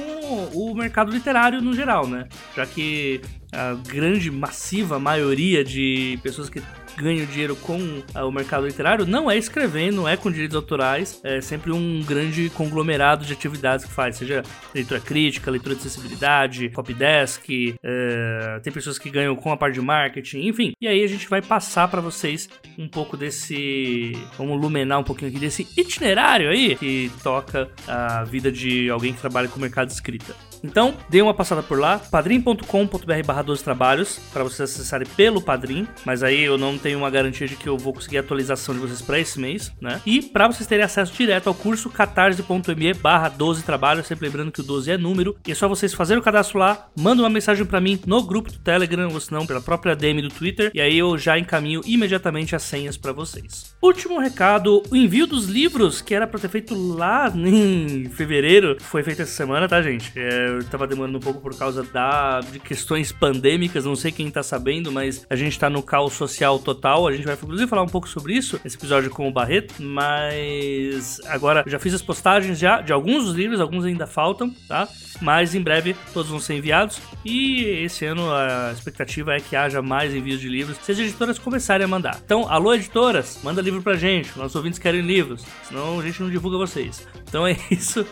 o 0.54 0.74
mercado 0.74 1.10
literário 1.10 1.60
no 1.60 1.74
geral, 1.74 2.06
né? 2.06 2.28
Já 2.54 2.66
que 2.66 3.20
a 3.52 3.74
grande, 3.74 4.30
massiva 4.30 4.98
maioria 4.98 5.64
de 5.64 6.18
pessoas 6.22 6.48
que 6.48 6.62
ganham 6.96 7.26
dinheiro 7.26 7.54
com 7.56 8.02
ah, 8.14 8.24
o 8.24 8.32
mercado 8.32 8.66
literário 8.66 9.06
não 9.06 9.30
é 9.30 9.36
escrevendo, 9.36 9.96
não 9.96 10.08
é 10.08 10.16
com 10.16 10.30
direitos 10.30 10.56
autorais, 10.56 11.20
é 11.22 11.40
sempre 11.40 11.72
um 11.72 12.02
grande 12.02 12.50
conglomerado 12.50 13.24
de 13.24 13.32
atividades 13.32 13.84
que 13.84 13.92
faz, 13.92 14.16
seja 14.16 14.42
leitura 14.74 15.00
crítica, 15.00 15.50
leitura 15.50 15.74
de 15.74 15.80
acessibilidade, 15.82 16.70
copydesk, 16.70 17.48
é, 17.82 18.60
tem 18.62 18.72
pessoas 18.72 18.98
que 18.98 19.10
ganham 19.10 19.36
com 19.36 19.52
a 19.52 19.56
parte 19.56 19.74
de 19.74 19.80
marketing, 19.80 20.46
enfim. 20.46 20.72
E 20.80 20.88
aí 20.88 21.04
a 21.04 21.06
gente 21.08 21.28
vai 21.28 21.42
passar 21.42 21.88
para 21.88 22.00
vocês 22.00 22.48
um 22.78 22.88
pouco 22.88 23.16
desse, 23.16 24.12
vamos 24.38 24.60
luminar 24.60 24.98
um 24.98 25.04
pouquinho 25.04 25.30
aqui 25.30 25.38
desse 25.38 25.66
itinerário 25.76 26.50
aí 26.50 26.76
que 26.76 27.10
toca 27.22 27.68
a 27.86 28.24
vida 28.24 28.50
de 28.50 28.88
alguém 28.90 29.12
que 29.12 29.20
trabalha 29.20 29.48
com 29.48 29.58
o 29.58 29.60
mercado 29.60 29.88
de 29.88 29.94
escrita. 29.94 30.34
Então, 30.62 30.94
dê 31.08 31.22
uma 31.22 31.34
passada 31.34 31.62
por 31.62 31.78
lá, 31.78 31.98
padrim.com.br 31.98 33.26
barra 33.26 33.42
12 33.42 33.62
trabalhos, 33.62 34.18
para 34.32 34.44
vocês 34.44 34.70
acessarem 34.70 35.06
pelo 35.16 35.40
Padrim, 35.40 35.86
mas 36.04 36.22
aí 36.22 36.42
eu 36.42 36.58
não 36.58 36.78
tenho 36.78 36.98
uma 36.98 37.10
garantia 37.10 37.46
de 37.46 37.56
que 37.56 37.68
eu 37.68 37.76
vou 37.76 37.92
conseguir 37.92 38.18
a 38.18 38.20
atualização 38.20 38.74
de 38.74 38.80
vocês 38.80 39.02
para 39.02 39.18
esse 39.18 39.38
mês, 39.38 39.72
né? 39.80 40.00
E 40.04 40.22
para 40.22 40.46
vocês 40.46 40.66
terem 40.66 40.84
acesso 40.84 41.12
direto 41.12 41.48
ao 41.48 41.54
curso 41.54 41.90
catarse.me 41.90 42.94
barra 42.94 43.28
12 43.28 43.62
trabalhos, 43.62 44.06
sempre 44.06 44.26
lembrando 44.26 44.52
que 44.52 44.60
o 44.60 44.64
12 44.64 44.90
é 44.90 44.98
número, 44.98 45.36
e 45.46 45.52
é 45.52 45.54
só 45.54 45.68
vocês 45.68 45.94
fazerem 45.94 46.20
o 46.20 46.24
cadastro 46.24 46.58
lá, 46.58 46.88
mandem 46.98 47.22
uma 47.24 47.30
mensagem 47.30 47.64
para 47.64 47.80
mim 47.80 48.00
no 48.06 48.22
grupo 48.22 48.50
do 48.50 48.58
Telegram, 48.58 49.08
ou 49.12 49.20
se 49.20 49.32
não, 49.32 49.46
pela 49.46 49.60
própria 49.60 49.96
DM 49.96 50.22
do 50.22 50.28
Twitter, 50.28 50.70
e 50.74 50.80
aí 50.80 50.98
eu 50.98 51.16
já 51.18 51.38
encaminho 51.38 51.80
imediatamente 51.84 52.54
as 52.54 52.62
senhas 52.62 52.96
para 52.96 53.12
vocês. 53.12 53.74
Último 53.82 54.18
recado, 54.18 54.82
o 54.90 54.96
envio 54.96 55.26
dos 55.26 55.46
livros, 55.46 56.00
que 56.00 56.14
era 56.14 56.26
para 56.26 56.40
ter 56.40 56.48
feito 56.48 56.74
lá 56.74 57.32
em 57.34 58.08
fevereiro, 58.10 58.76
foi 58.80 59.02
feito 59.02 59.22
essa 59.22 59.32
semana, 59.32 59.68
tá, 59.68 59.80
gente? 59.82 60.12
É, 60.16 60.45
tava 60.70 60.86
demorando 60.86 61.18
um 61.18 61.20
pouco 61.20 61.40
por 61.40 61.56
causa 61.56 61.82
da, 61.82 62.40
de 62.40 62.58
questões 62.58 63.12
pandêmicas, 63.12 63.84
não 63.84 63.96
sei 63.96 64.10
quem 64.12 64.30
tá 64.30 64.42
sabendo, 64.42 64.90
mas 64.90 65.26
a 65.28 65.36
gente 65.36 65.58
tá 65.58 65.68
no 65.70 65.82
caos 65.82 66.12
social 66.12 66.58
total. 66.58 67.06
A 67.06 67.12
gente 67.12 67.24
vai 67.24 67.34
inclusive 67.34 67.68
falar 67.68 67.82
um 67.82 67.88
pouco 67.88 68.08
sobre 68.08 68.34
isso 68.34 68.60
nesse 68.64 68.76
episódio 68.76 69.10
com 69.10 69.28
o 69.28 69.32
Barreto, 69.32 69.74
mas 69.82 71.20
agora 71.26 71.64
já 71.66 71.78
fiz 71.78 71.94
as 71.94 72.02
postagens 72.02 72.58
já 72.58 72.80
de 72.80 72.92
alguns 72.92 73.24
dos 73.24 73.34
livros, 73.34 73.60
alguns 73.60 73.84
ainda 73.84 74.06
faltam, 74.06 74.54
tá? 74.68 74.88
Mas 75.20 75.54
em 75.54 75.60
breve 75.60 75.96
todos 76.12 76.30
vão 76.30 76.38
ser 76.38 76.54
enviados 76.54 77.00
e 77.24 77.64
esse 77.84 78.04
ano 78.04 78.30
a 78.30 78.72
expectativa 78.72 79.34
é 79.34 79.40
que 79.40 79.56
haja 79.56 79.80
mais 79.80 80.14
envios 80.14 80.40
de 80.40 80.48
livros 80.48 80.76
se 80.82 80.92
as 80.92 80.98
editoras 80.98 81.38
começarem 81.38 81.84
a 81.84 81.88
mandar. 81.88 82.20
Então, 82.24 82.48
alô 82.48 82.74
editoras, 82.74 83.40
manda 83.42 83.62
livro 83.62 83.82
pra 83.82 83.96
gente, 83.96 84.36
nossos 84.36 84.54
ouvintes 84.54 84.78
querem 84.78 85.00
livros, 85.00 85.44
senão 85.64 85.98
a 85.98 86.02
gente 86.02 86.22
não 86.22 86.30
divulga 86.30 86.58
vocês. 86.58 87.06
Então 87.28 87.46
é 87.46 87.56
isso. 87.70 88.06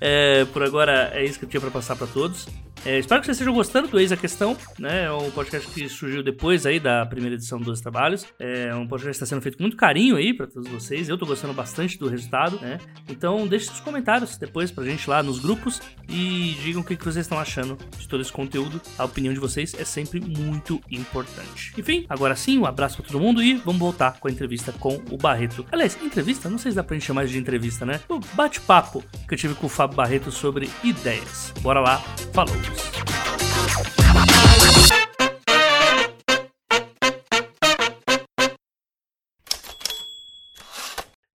É, 0.00 0.44
por 0.52 0.62
agora 0.62 1.10
é 1.14 1.24
isso 1.24 1.38
que 1.38 1.44
eu 1.44 1.48
tinha 1.48 1.60
para 1.62 1.70
passar 1.70 1.96
para 1.96 2.08
todos. 2.08 2.48
É, 2.84 2.98
espero 2.98 3.20
que 3.20 3.26
vocês 3.26 3.36
estejam 3.36 3.54
gostando 3.54 3.86
do 3.86 4.00
Eis 4.00 4.10
a 4.10 4.16
Questão, 4.16 4.56
né? 4.76 5.04
É 5.04 5.12
um 5.12 5.30
podcast 5.30 5.70
que 5.70 5.88
surgiu 5.88 6.20
depois 6.20 6.66
aí 6.66 6.80
da 6.80 7.06
primeira 7.06 7.36
edição 7.36 7.60
dos 7.60 7.80
trabalhos. 7.80 8.26
É 8.40 8.74
um 8.74 8.88
podcast 8.88 9.18
que 9.18 9.24
está 9.24 9.26
sendo 9.26 9.40
feito 9.40 9.56
com 9.56 9.62
muito 9.62 9.76
carinho 9.76 10.16
aí 10.16 10.34
para 10.34 10.48
todos 10.48 10.68
vocês. 10.68 11.08
Eu 11.08 11.16
tô 11.16 11.24
gostando 11.24 11.54
bastante 11.54 11.96
do 11.96 12.08
resultado, 12.08 12.58
né? 12.60 12.78
Então 13.08 13.46
deixe 13.46 13.66
seus 13.66 13.78
comentários 13.78 14.36
depois 14.36 14.72
pra 14.72 14.84
gente 14.84 15.08
lá 15.08 15.22
nos 15.22 15.38
grupos 15.38 15.80
e 16.08 16.56
digam 16.60 16.82
o 16.82 16.84
que, 16.84 16.96
que 16.96 17.04
vocês 17.04 17.24
estão 17.24 17.38
achando 17.38 17.78
de 17.96 18.08
todo 18.08 18.20
esse 18.20 18.32
conteúdo. 18.32 18.80
A 18.98 19.04
opinião 19.04 19.32
de 19.32 19.38
vocês 19.38 19.74
é 19.78 19.84
sempre 19.84 20.18
muito 20.18 20.80
importante. 20.90 21.72
Enfim, 21.78 22.04
agora 22.08 22.34
sim, 22.34 22.58
um 22.58 22.66
abraço 22.66 22.96
para 22.96 23.06
todo 23.06 23.20
mundo 23.20 23.40
e 23.40 23.54
vamos 23.58 23.78
voltar 23.78 24.18
com 24.18 24.26
a 24.26 24.30
entrevista 24.30 24.72
com 24.72 25.00
o 25.08 25.16
Barreto. 25.16 25.64
Aliás, 25.70 25.96
entrevista? 26.02 26.50
Não 26.50 26.58
sei 26.58 26.72
se 26.72 26.76
dá 26.76 26.82
pra 26.82 26.94
gente 26.94 27.06
chamar 27.06 27.26
de 27.26 27.38
entrevista, 27.38 27.86
né? 27.86 28.00
O 28.08 28.18
bate-papo 28.34 29.04
que 29.28 29.34
eu 29.34 29.38
tive 29.38 29.54
com 29.54 29.66
o 29.66 29.70
Fábio 29.70 29.96
Barreto 29.96 30.32
sobre 30.32 30.68
ideias. 30.82 31.54
Bora 31.62 31.78
lá, 31.78 31.98
falou! 32.32 32.71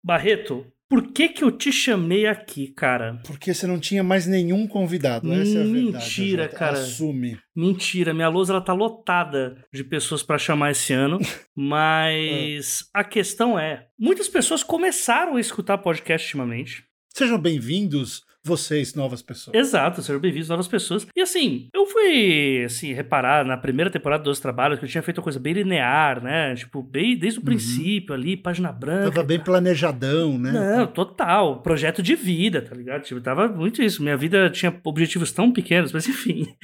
Barreto, 0.05 0.65
por 0.89 1.11
que 1.11 1.29
que 1.29 1.43
eu 1.43 1.51
te 1.51 1.71
chamei 1.71 2.27
aqui, 2.27 2.67
cara? 2.67 3.19
Porque 3.25 3.51
você 3.51 3.65
não 3.65 3.79
tinha 3.79 4.03
mais 4.03 4.27
nenhum 4.27 4.67
convidado, 4.67 5.33
essa 5.33 5.57
é 5.57 5.61
a 5.61 5.65
verdade. 5.65 5.91
Mentira, 5.91 6.47
cara. 6.47 6.77
Assume. 6.77 7.39
Mentira, 7.55 8.13
minha 8.13 8.29
lousa 8.29 8.53
ela 8.53 8.61
tá 8.61 8.73
lotada 8.73 9.65
de 9.73 9.83
pessoas 9.83 10.21
pra 10.21 10.37
chamar 10.37 10.69
esse 10.69 10.93
ano, 10.93 11.17
mas 11.55 12.87
a 12.93 13.03
questão 13.03 13.57
é, 13.57 13.87
muitas 13.97 14.27
pessoas 14.27 14.61
começaram 14.61 15.37
a 15.37 15.39
escutar 15.39 15.79
podcast 15.79 16.27
ultimamente. 16.27 16.83
Sejam 17.09 17.39
bem-vindos, 17.39 18.21
vocês, 18.53 18.93
novas 18.93 19.21
pessoas. 19.21 19.55
Exato, 19.55 20.01
sejam 20.01 20.19
bem-vindos 20.19 20.49
novas 20.49 20.67
pessoas. 20.67 21.07
E 21.15 21.21
assim, 21.21 21.69
eu 21.73 21.85
fui, 21.85 22.63
assim, 22.65 22.91
reparar 22.91 23.45
na 23.45 23.55
primeira 23.55 23.89
temporada 23.89 24.21
dos 24.21 24.37
trabalhos 24.39 24.79
que 24.79 24.85
eu 24.85 24.89
tinha 24.89 25.01
feito 25.01 25.19
uma 25.19 25.23
coisa 25.23 25.39
bem 25.39 25.53
linear, 25.53 26.21
né? 26.21 26.53
Tipo, 26.53 26.83
bem 26.83 27.17
desde 27.17 27.39
o 27.39 27.41
princípio 27.41 28.13
ali, 28.13 28.35
página 28.35 28.69
branca. 28.69 29.11
Tava 29.11 29.25
bem 29.25 29.39
planejadão, 29.39 30.37
né? 30.37 30.51
Não, 30.51 30.87
total. 30.87 31.61
Projeto 31.61 32.03
de 32.03 32.15
vida, 32.15 32.61
tá 32.61 32.75
ligado? 32.75 33.03
Tipo, 33.03 33.21
tava 33.21 33.47
muito 33.47 33.81
isso. 33.81 34.03
Minha 34.03 34.17
vida 34.17 34.49
tinha 34.49 34.77
objetivos 34.83 35.31
tão 35.31 35.51
pequenos, 35.51 35.91
mas 35.93 36.07
enfim. 36.07 36.53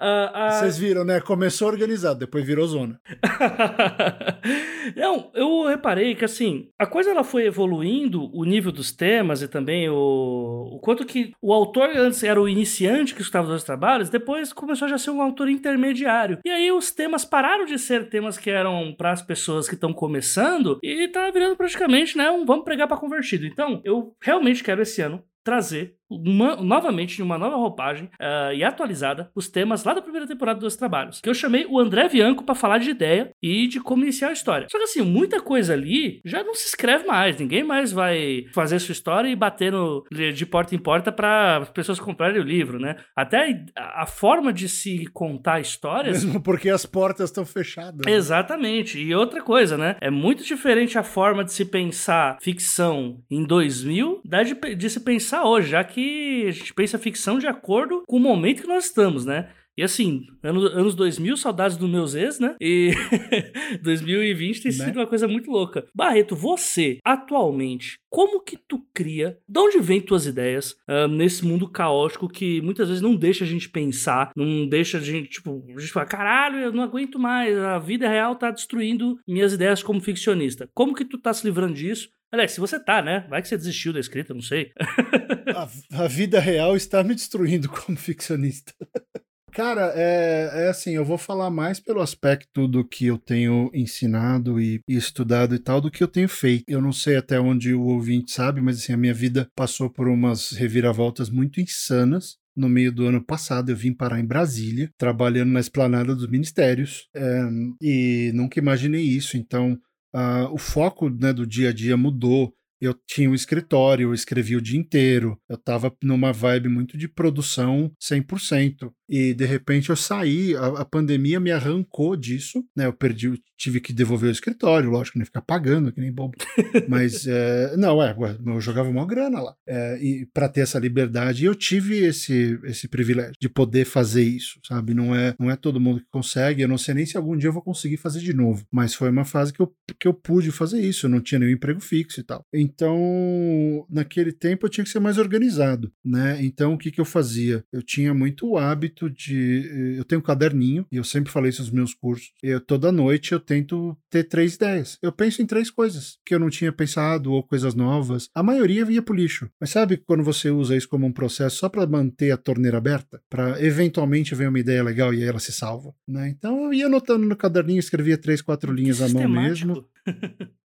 Ah, 0.00 0.30
ah, 0.32 0.50
Vocês 0.50 0.78
viram, 0.78 1.02
né? 1.04 1.18
Começou 1.18 1.66
organizado, 1.66 2.20
depois 2.20 2.44
virou 2.44 2.66
zona. 2.66 3.00
Não, 4.96 5.30
eu 5.34 5.66
reparei 5.66 6.14
que 6.14 6.24
assim, 6.24 6.68
a 6.78 6.86
coisa 6.86 7.10
ela 7.10 7.24
foi 7.24 7.46
evoluindo, 7.46 8.30
o 8.34 8.44
nível 8.44 8.72
dos 8.72 8.92
temas 8.92 9.42
e 9.42 9.48
também 9.48 9.88
o, 9.88 10.70
o 10.74 10.78
quanto 10.80 11.04
que 11.04 11.32
o 11.40 11.52
autor 11.52 11.90
antes 11.96 12.22
era 12.22 12.40
o 12.40 12.48
iniciante 12.48 13.14
que 13.14 13.20
escutava 13.20 13.52
os 13.52 13.64
trabalhos, 13.64 14.08
depois 14.08 14.52
começou 14.52 14.88
já 14.88 14.96
a 14.96 14.98
ser 14.98 15.10
um 15.10 15.22
autor 15.22 15.48
intermediário. 15.48 16.38
E 16.44 16.50
aí 16.50 16.70
os 16.70 16.90
temas 16.90 17.24
pararam 17.24 17.64
de 17.64 17.78
ser 17.78 18.08
temas 18.08 18.38
que 18.38 18.50
eram 18.50 18.94
para 18.96 19.12
as 19.12 19.22
pessoas 19.22 19.68
que 19.68 19.74
estão 19.74 19.92
começando 19.92 20.78
e 20.82 21.08
tá 21.08 21.30
virando 21.30 21.56
praticamente, 21.56 22.16
né, 22.16 22.30
um 22.30 22.44
vamos 22.44 22.64
pregar 22.64 22.88
para 22.88 22.96
convertido. 22.96 23.46
Então, 23.46 23.80
eu 23.84 24.14
realmente 24.20 24.62
quero 24.62 24.82
esse 24.82 25.00
ano 25.02 25.22
trazer 25.42 25.97
uma- 26.10 26.56
novamente, 26.56 27.18
em 27.20 27.22
uma 27.24 27.38
nova 27.38 27.56
roupagem 27.56 28.08
ah, 28.20 28.52
e 28.54 28.62
atualizada, 28.64 29.30
os 29.34 29.48
temas 29.48 29.84
lá 29.84 29.94
da 29.94 30.02
primeira 30.02 30.26
temporada 30.26 30.60
dos 30.60 30.76
trabalhos. 30.76 31.20
Que 31.20 31.28
eu 31.28 31.34
chamei 31.34 31.66
o 31.68 31.78
André 31.78 32.08
Bianco 32.08 32.44
para 32.44 32.54
falar 32.54 32.78
de 32.78 32.90
ideia 32.90 33.30
e 33.42 33.66
de 33.66 33.80
como 33.80 34.02
iniciar 34.02 34.28
a 34.28 34.32
história. 34.32 34.66
Só 34.70 34.78
que 34.78 34.84
assim, 34.84 35.02
muita 35.02 35.40
coisa 35.40 35.72
ali 35.72 36.20
já 36.24 36.42
não 36.42 36.54
se 36.54 36.66
escreve 36.66 37.06
mais. 37.06 37.38
Ninguém 37.38 37.62
mais 37.64 37.92
vai 37.92 38.44
fazer 38.52 38.78
sua 38.78 38.92
história 38.92 39.28
e 39.28 39.36
bater 39.36 39.72
no, 39.72 40.04
de 40.10 40.46
porta 40.46 40.74
em 40.74 40.78
porta 40.78 41.10
para 41.12 41.58
as 41.58 41.70
pessoas 41.70 41.98
comprarem 42.00 42.40
o 42.40 42.44
livro, 42.44 42.78
né? 42.78 42.96
Até 43.16 43.64
a, 43.76 44.02
a 44.02 44.06
forma 44.06 44.52
de 44.52 44.68
se 44.68 45.06
contar 45.12 45.60
histórias 45.60 46.24
Mesmo 46.24 46.42
porque 46.42 46.70
as 46.70 46.86
portas 46.86 47.30
estão 47.30 47.44
fechadas. 47.44 48.00
né? 48.06 48.12
Exatamente. 48.12 48.98
E 48.98 49.14
outra 49.14 49.42
coisa, 49.42 49.76
né? 49.76 49.96
É 50.00 50.10
muito 50.10 50.44
diferente 50.44 50.98
a 50.98 51.02
forma 51.02 51.44
de 51.44 51.52
se 51.52 51.64
pensar 51.64 52.38
ficção 52.40 53.20
em 53.30 53.44
2000 53.44 54.20
da 54.24 54.42
de, 54.42 54.54
de 54.54 54.90
se 54.90 55.00
pensar 55.00 55.44
hoje, 55.44 55.70
já 55.70 55.82
que 55.84 55.97
a 56.46 56.50
gente 56.50 56.74
pensa 56.74 56.98
ficção 56.98 57.38
de 57.38 57.46
acordo 57.46 58.02
com 58.06 58.16
o 58.16 58.20
momento 58.20 58.62
que 58.62 58.68
nós 58.68 58.86
estamos, 58.86 59.24
né? 59.24 59.48
E 59.76 59.82
assim, 59.84 60.26
anos, 60.42 60.64
anos 60.74 60.94
2000, 60.96 61.36
saudades 61.36 61.76
dos 61.76 61.88
meus 61.88 62.12
ex, 62.16 62.40
né? 62.40 62.56
E 62.60 62.90
2020 63.82 64.62
tem 64.62 64.72
Né? 64.72 64.84
sido 64.86 64.96
uma 64.98 65.06
coisa 65.06 65.28
muito 65.28 65.50
louca. 65.50 65.86
Barreto, 65.94 66.34
você, 66.34 66.98
atualmente, 67.04 67.96
como 68.10 68.40
que 68.42 68.56
tu 68.56 68.84
cria? 68.92 69.38
De 69.48 69.60
onde 69.60 69.78
vem 69.78 70.00
tuas 70.00 70.26
ideias 70.26 70.74
ah, 70.88 71.06
nesse 71.06 71.44
mundo 71.44 71.70
caótico 71.70 72.28
que 72.28 72.60
muitas 72.60 72.88
vezes 72.88 73.00
não 73.02 73.14
deixa 73.14 73.44
a 73.44 73.46
gente 73.46 73.68
pensar, 73.68 74.32
não 74.36 74.66
deixa 74.66 74.98
a 74.98 75.00
gente, 75.00 75.28
tipo, 75.28 75.64
a 75.76 75.80
gente 75.80 75.92
fala, 75.92 76.06
caralho, 76.06 76.58
eu 76.58 76.72
não 76.72 76.82
aguento 76.82 77.16
mais, 77.18 77.56
a 77.56 77.78
vida 77.78 78.08
real 78.08 78.34
tá 78.34 78.50
destruindo 78.50 79.16
minhas 79.28 79.52
ideias 79.52 79.80
como 79.80 80.00
ficcionista. 80.00 80.68
Como 80.74 80.92
que 80.94 81.04
tu 81.04 81.18
tá 81.18 81.32
se 81.32 81.46
livrando 81.46 81.74
disso? 81.74 82.08
Aliás, 82.30 82.52
se 82.52 82.60
você 82.60 82.78
tá, 82.78 83.00
né? 83.00 83.26
Vai 83.28 83.40
que 83.40 83.48
você 83.48 83.56
desistiu 83.56 83.92
da 83.92 84.00
escrita, 84.00 84.34
não 84.34 84.42
sei. 84.42 84.72
A, 85.56 86.04
a 86.04 86.06
vida 86.06 86.38
real 86.38 86.76
está 86.76 87.02
me 87.02 87.14
destruindo 87.14 87.68
como 87.70 87.96
ficcionista. 87.96 88.72
Cara, 89.50 89.92
é, 89.96 90.66
é 90.66 90.68
assim, 90.68 90.92
eu 90.92 91.04
vou 91.04 91.18
falar 91.18 91.50
mais 91.50 91.80
pelo 91.80 92.00
aspecto 92.00 92.68
do 92.68 92.86
que 92.86 93.06
eu 93.06 93.18
tenho 93.18 93.70
ensinado 93.74 94.60
e, 94.60 94.80
e 94.86 94.96
estudado 94.96 95.54
e 95.54 95.58
tal, 95.58 95.80
do 95.80 95.90
que 95.90 96.02
eu 96.02 96.06
tenho 96.06 96.28
feito. 96.28 96.64
Eu 96.68 96.80
não 96.80 96.92
sei 96.92 97.16
até 97.16 97.40
onde 97.40 97.74
o 97.74 97.82
ouvinte 97.82 98.30
sabe, 98.30 98.60
mas 98.60 98.78
assim, 98.78 98.92
a 98.92 98.96
minha 98.96 99.14
vida 99.14 99.48
passou 99.56 99.90
por 99.90 100.06
umas 100.06 100.52
reviravoltas 100.52 101.30
muito 101.30 101.60
insanas. 101.60 102.36
No 102.54 102.68
meio 102.68 102.92
do 102.92 103.06
ano 103.06 103.24
passado, 103.24 103.70
eu 103.70 103.76
vim 103.76 103.92
parar 103.92 104.20
em 104.20 104.26
Brasília, 104.26 104.90
trabalhando 104.98 105.50
na 105.50 105.60
esplanada 105.60 106.14
dos 106.14 106.28
ministérios, 106.28 107.08
é, 107.14 107.48
e 107.80 108.32
nunca 108.34 108.58
imaginei 108.58 109.02
isso. 109.02 109.36
Então, 109.36 109.78
ah, 110.12 110.48
o 110.50 110.58
foco 110.58 111.08
né, 111.08 111.32
do 111.32 111.46
dia 111.46 111.70
a 111.70 111.72
dia 111.72 111.96
mudou. 111.96 112.54
Eu 112.80 112.94
tinha 113.06 113.30
um 113.30 113.34
escritório, 113.34 114.08
eu 114.08 114.14
escrevia 114.14 114.58
o 114.58 114.62
dia 114.62 114.78
inteiro, 114.78 115.38
eu 115.48 115.56
tava 115.56 115.94
numa 116.02 116.32
vibe 116.32 116.68
muito 116.68 116.96
de 116.96 117.08
produção 117.08 117.92
100%. 118.00 118.90
E 119.08 119.32
de 119.32 119.46
repente 119.46 119.88
eu 119.88 119.96
saí, 119.96 120.54
a, 120.54 120.66
a 120.80 120.84
pandemia 120.84 121.40
me 121.40 121.50
arrancou 121.50 122.14
disso, 122.14 122.62
né? 122.76 122.86
Eu 122.86 122.92
perdi, 122.92 123.42
tive 123.56 123.80
que 123.80 123.92
devolver 123.92 124.28
o 124.28 124.32
escritório, 124.32 124.90
lógico, 124.90 125.16
nem 125.16 125.24
ficar 125.24 125.40
pagando, 125.40 125.90
que 125.90 126.00
nem 126.00 126.12
bobo. 126.12 126.36
Mas, 126.88 127.26
é, 127.26 127.74
não, 127.76 128.02
é, 128.02 128.14
eu 128.46 128.60
jogava 128.60 128.90
uma 128.90 129.06
grana 129.06 129.40
lá. 129.40 129.54
É, 129.66 129.98
e 130.02 130.26
para 130.26 130.48
ter 130.48 130.60
essa 130.60 130.78
liberdade, 130.78 131.46
eu 131.46 131.54
tive 131.54 131.96
esse, 132.04 132.58
esse 132.64 132.86
privilégio 132.86 133.32
de 133.40 133.48
poder 133.48 133.86
fazer 133.86 134.22
isso, 134.22 134.60
sabe? 134.62 134.92
Não 134.92 135.14
é, 135.14 135.34
não 135.38 135.50
é 135.50 135.56
todo 135.56 135.80
mundo 135.80 136.00
que 136.00 136.06
consegue, 136.10 136.60
eu 136.60 136.68
não 136.68 136.78
sei 136.78 136.94
nem 136.94 137.06
se 137.06 137.16
algum 137.16 137.36
dia 137.36 137.48
eu 137.48 137.52
vou 137.52 137.62
conseguir 137.62 137.96
fazer 137.96 138.20
de 138.20 138.34
novo. 138.34 138.66
Mas 138.70 138.94
foi 138.94 139.08
uma 139.08 139.24
fase 139.24 139.54
que 139.54 139.60
eu, 139.60 139.72
que 139.98 140.06
eu 140.06 140.12
pude 140.12 140.50
fazer 140.50 140.80
isso, 140.80 141.06
eu 141.06 141.10
não 141.10 141.20
tinha 141.20 141.38
nenhum 141.38 141.52
emprego 141.52 141.80
fixo 141.80 142.20
e 142.20 142.22
tal. 142.22 142.44
Então, 142.68 143.86
naquele 143.88 144.30
tempo 144.30 144.66
eu 144.66 144.70
tinha 144.70 144.84
que 144.84 144.90
ser 144.90 145.00
mais 145.00 145.16
organizado, 145.16 145.90
né? 146.04 146.38
Então, 146.42 146.74
o 146.74 146.78
que, 146.78 146.90
que 146.90 147.00
eu 147.00 147.04
fazia? 147.04 147.64
Eu 147.72 147.82
tinha 147.82 148.12
muito 148.12 148.46
o 148.46 148.58
hábito 148.58 149.08
de. 149.08 149.96
Eu 149.96 150.04
tenho 150.04 150.20
um 150.20 150.24
caderninho, 150.24 150.86
e 150.92 150.96
eu 150.96 151.04
sempre 151.04 151.32
falei 151.32 151.48
isso 151.50 151.62
nos 151.62 151.70
meus 151.70 151.94
cursos. 151.94 152.32
Eu, 152.42 152.60
toda 152.60 152.92
noite 152.92 153.32
eu 153.32 153.40
tento 153.40 153.96
ter 154.10 154.24
três 154.24 154.54
ideias. 154.54 154.98
Eu 155.02 155.10
penso 155.10 155.40
em 155.40 155.46
três 155.46 155.70
coisas 155.70 156.18
que 156.24 156.34
eu 156.34 156.38
não 156.38 156.50
tinha 156.50 156.72
pensado, 156.72 157.32
ou 157.32 157.42
coisas 157.42 157.74
novas. 157.74 158.28
A 158.34 158.42
maioria 158.42 158.84
via 158.84 159.02
pro 159.02 159.14
lixo. 159.14 159.48
Mas 159.60 159.70
sabe 159.70 159.96
quando 159.96 160.22
você 160.22 160.50
usa 160.50 160.76
isso 160.76 160.88
como 160.88 161.06
um 161.06 161.12
processo 161.12 161.56
só 161.56 161.68
para 161.68 161.86
manter 161.86 162.30
a 162.30 162.36
torneira 162.36 162.78
aberta? 162.78 163.20
Para 163.30 163.62
eventualmente 163.64 164.34
ver 164.34 164.48
uma 164.48 164.60
ideia 164.60 164.82
legal 164.82 165.14
e 165.14 165.22
aí 165.22 165.28
ela 165.28 165.38
se 165.38 165.52
salva, 165.52 165.94
né? 166.06 166.28
Então 166.28 166.64
eu 166.64 166.74
ia 166.74 166.86
anotando 166.86 167.26
no 167.26 167.36
caderninho, 167.36 167.78
escrevia 167.78 168.18
três, 168.18 168.42
quatro 168.42 168.72
linhas 168.72 169.00
à 169.00 169.08
mão 169.08 169.28
mesmo. 169.28 169.86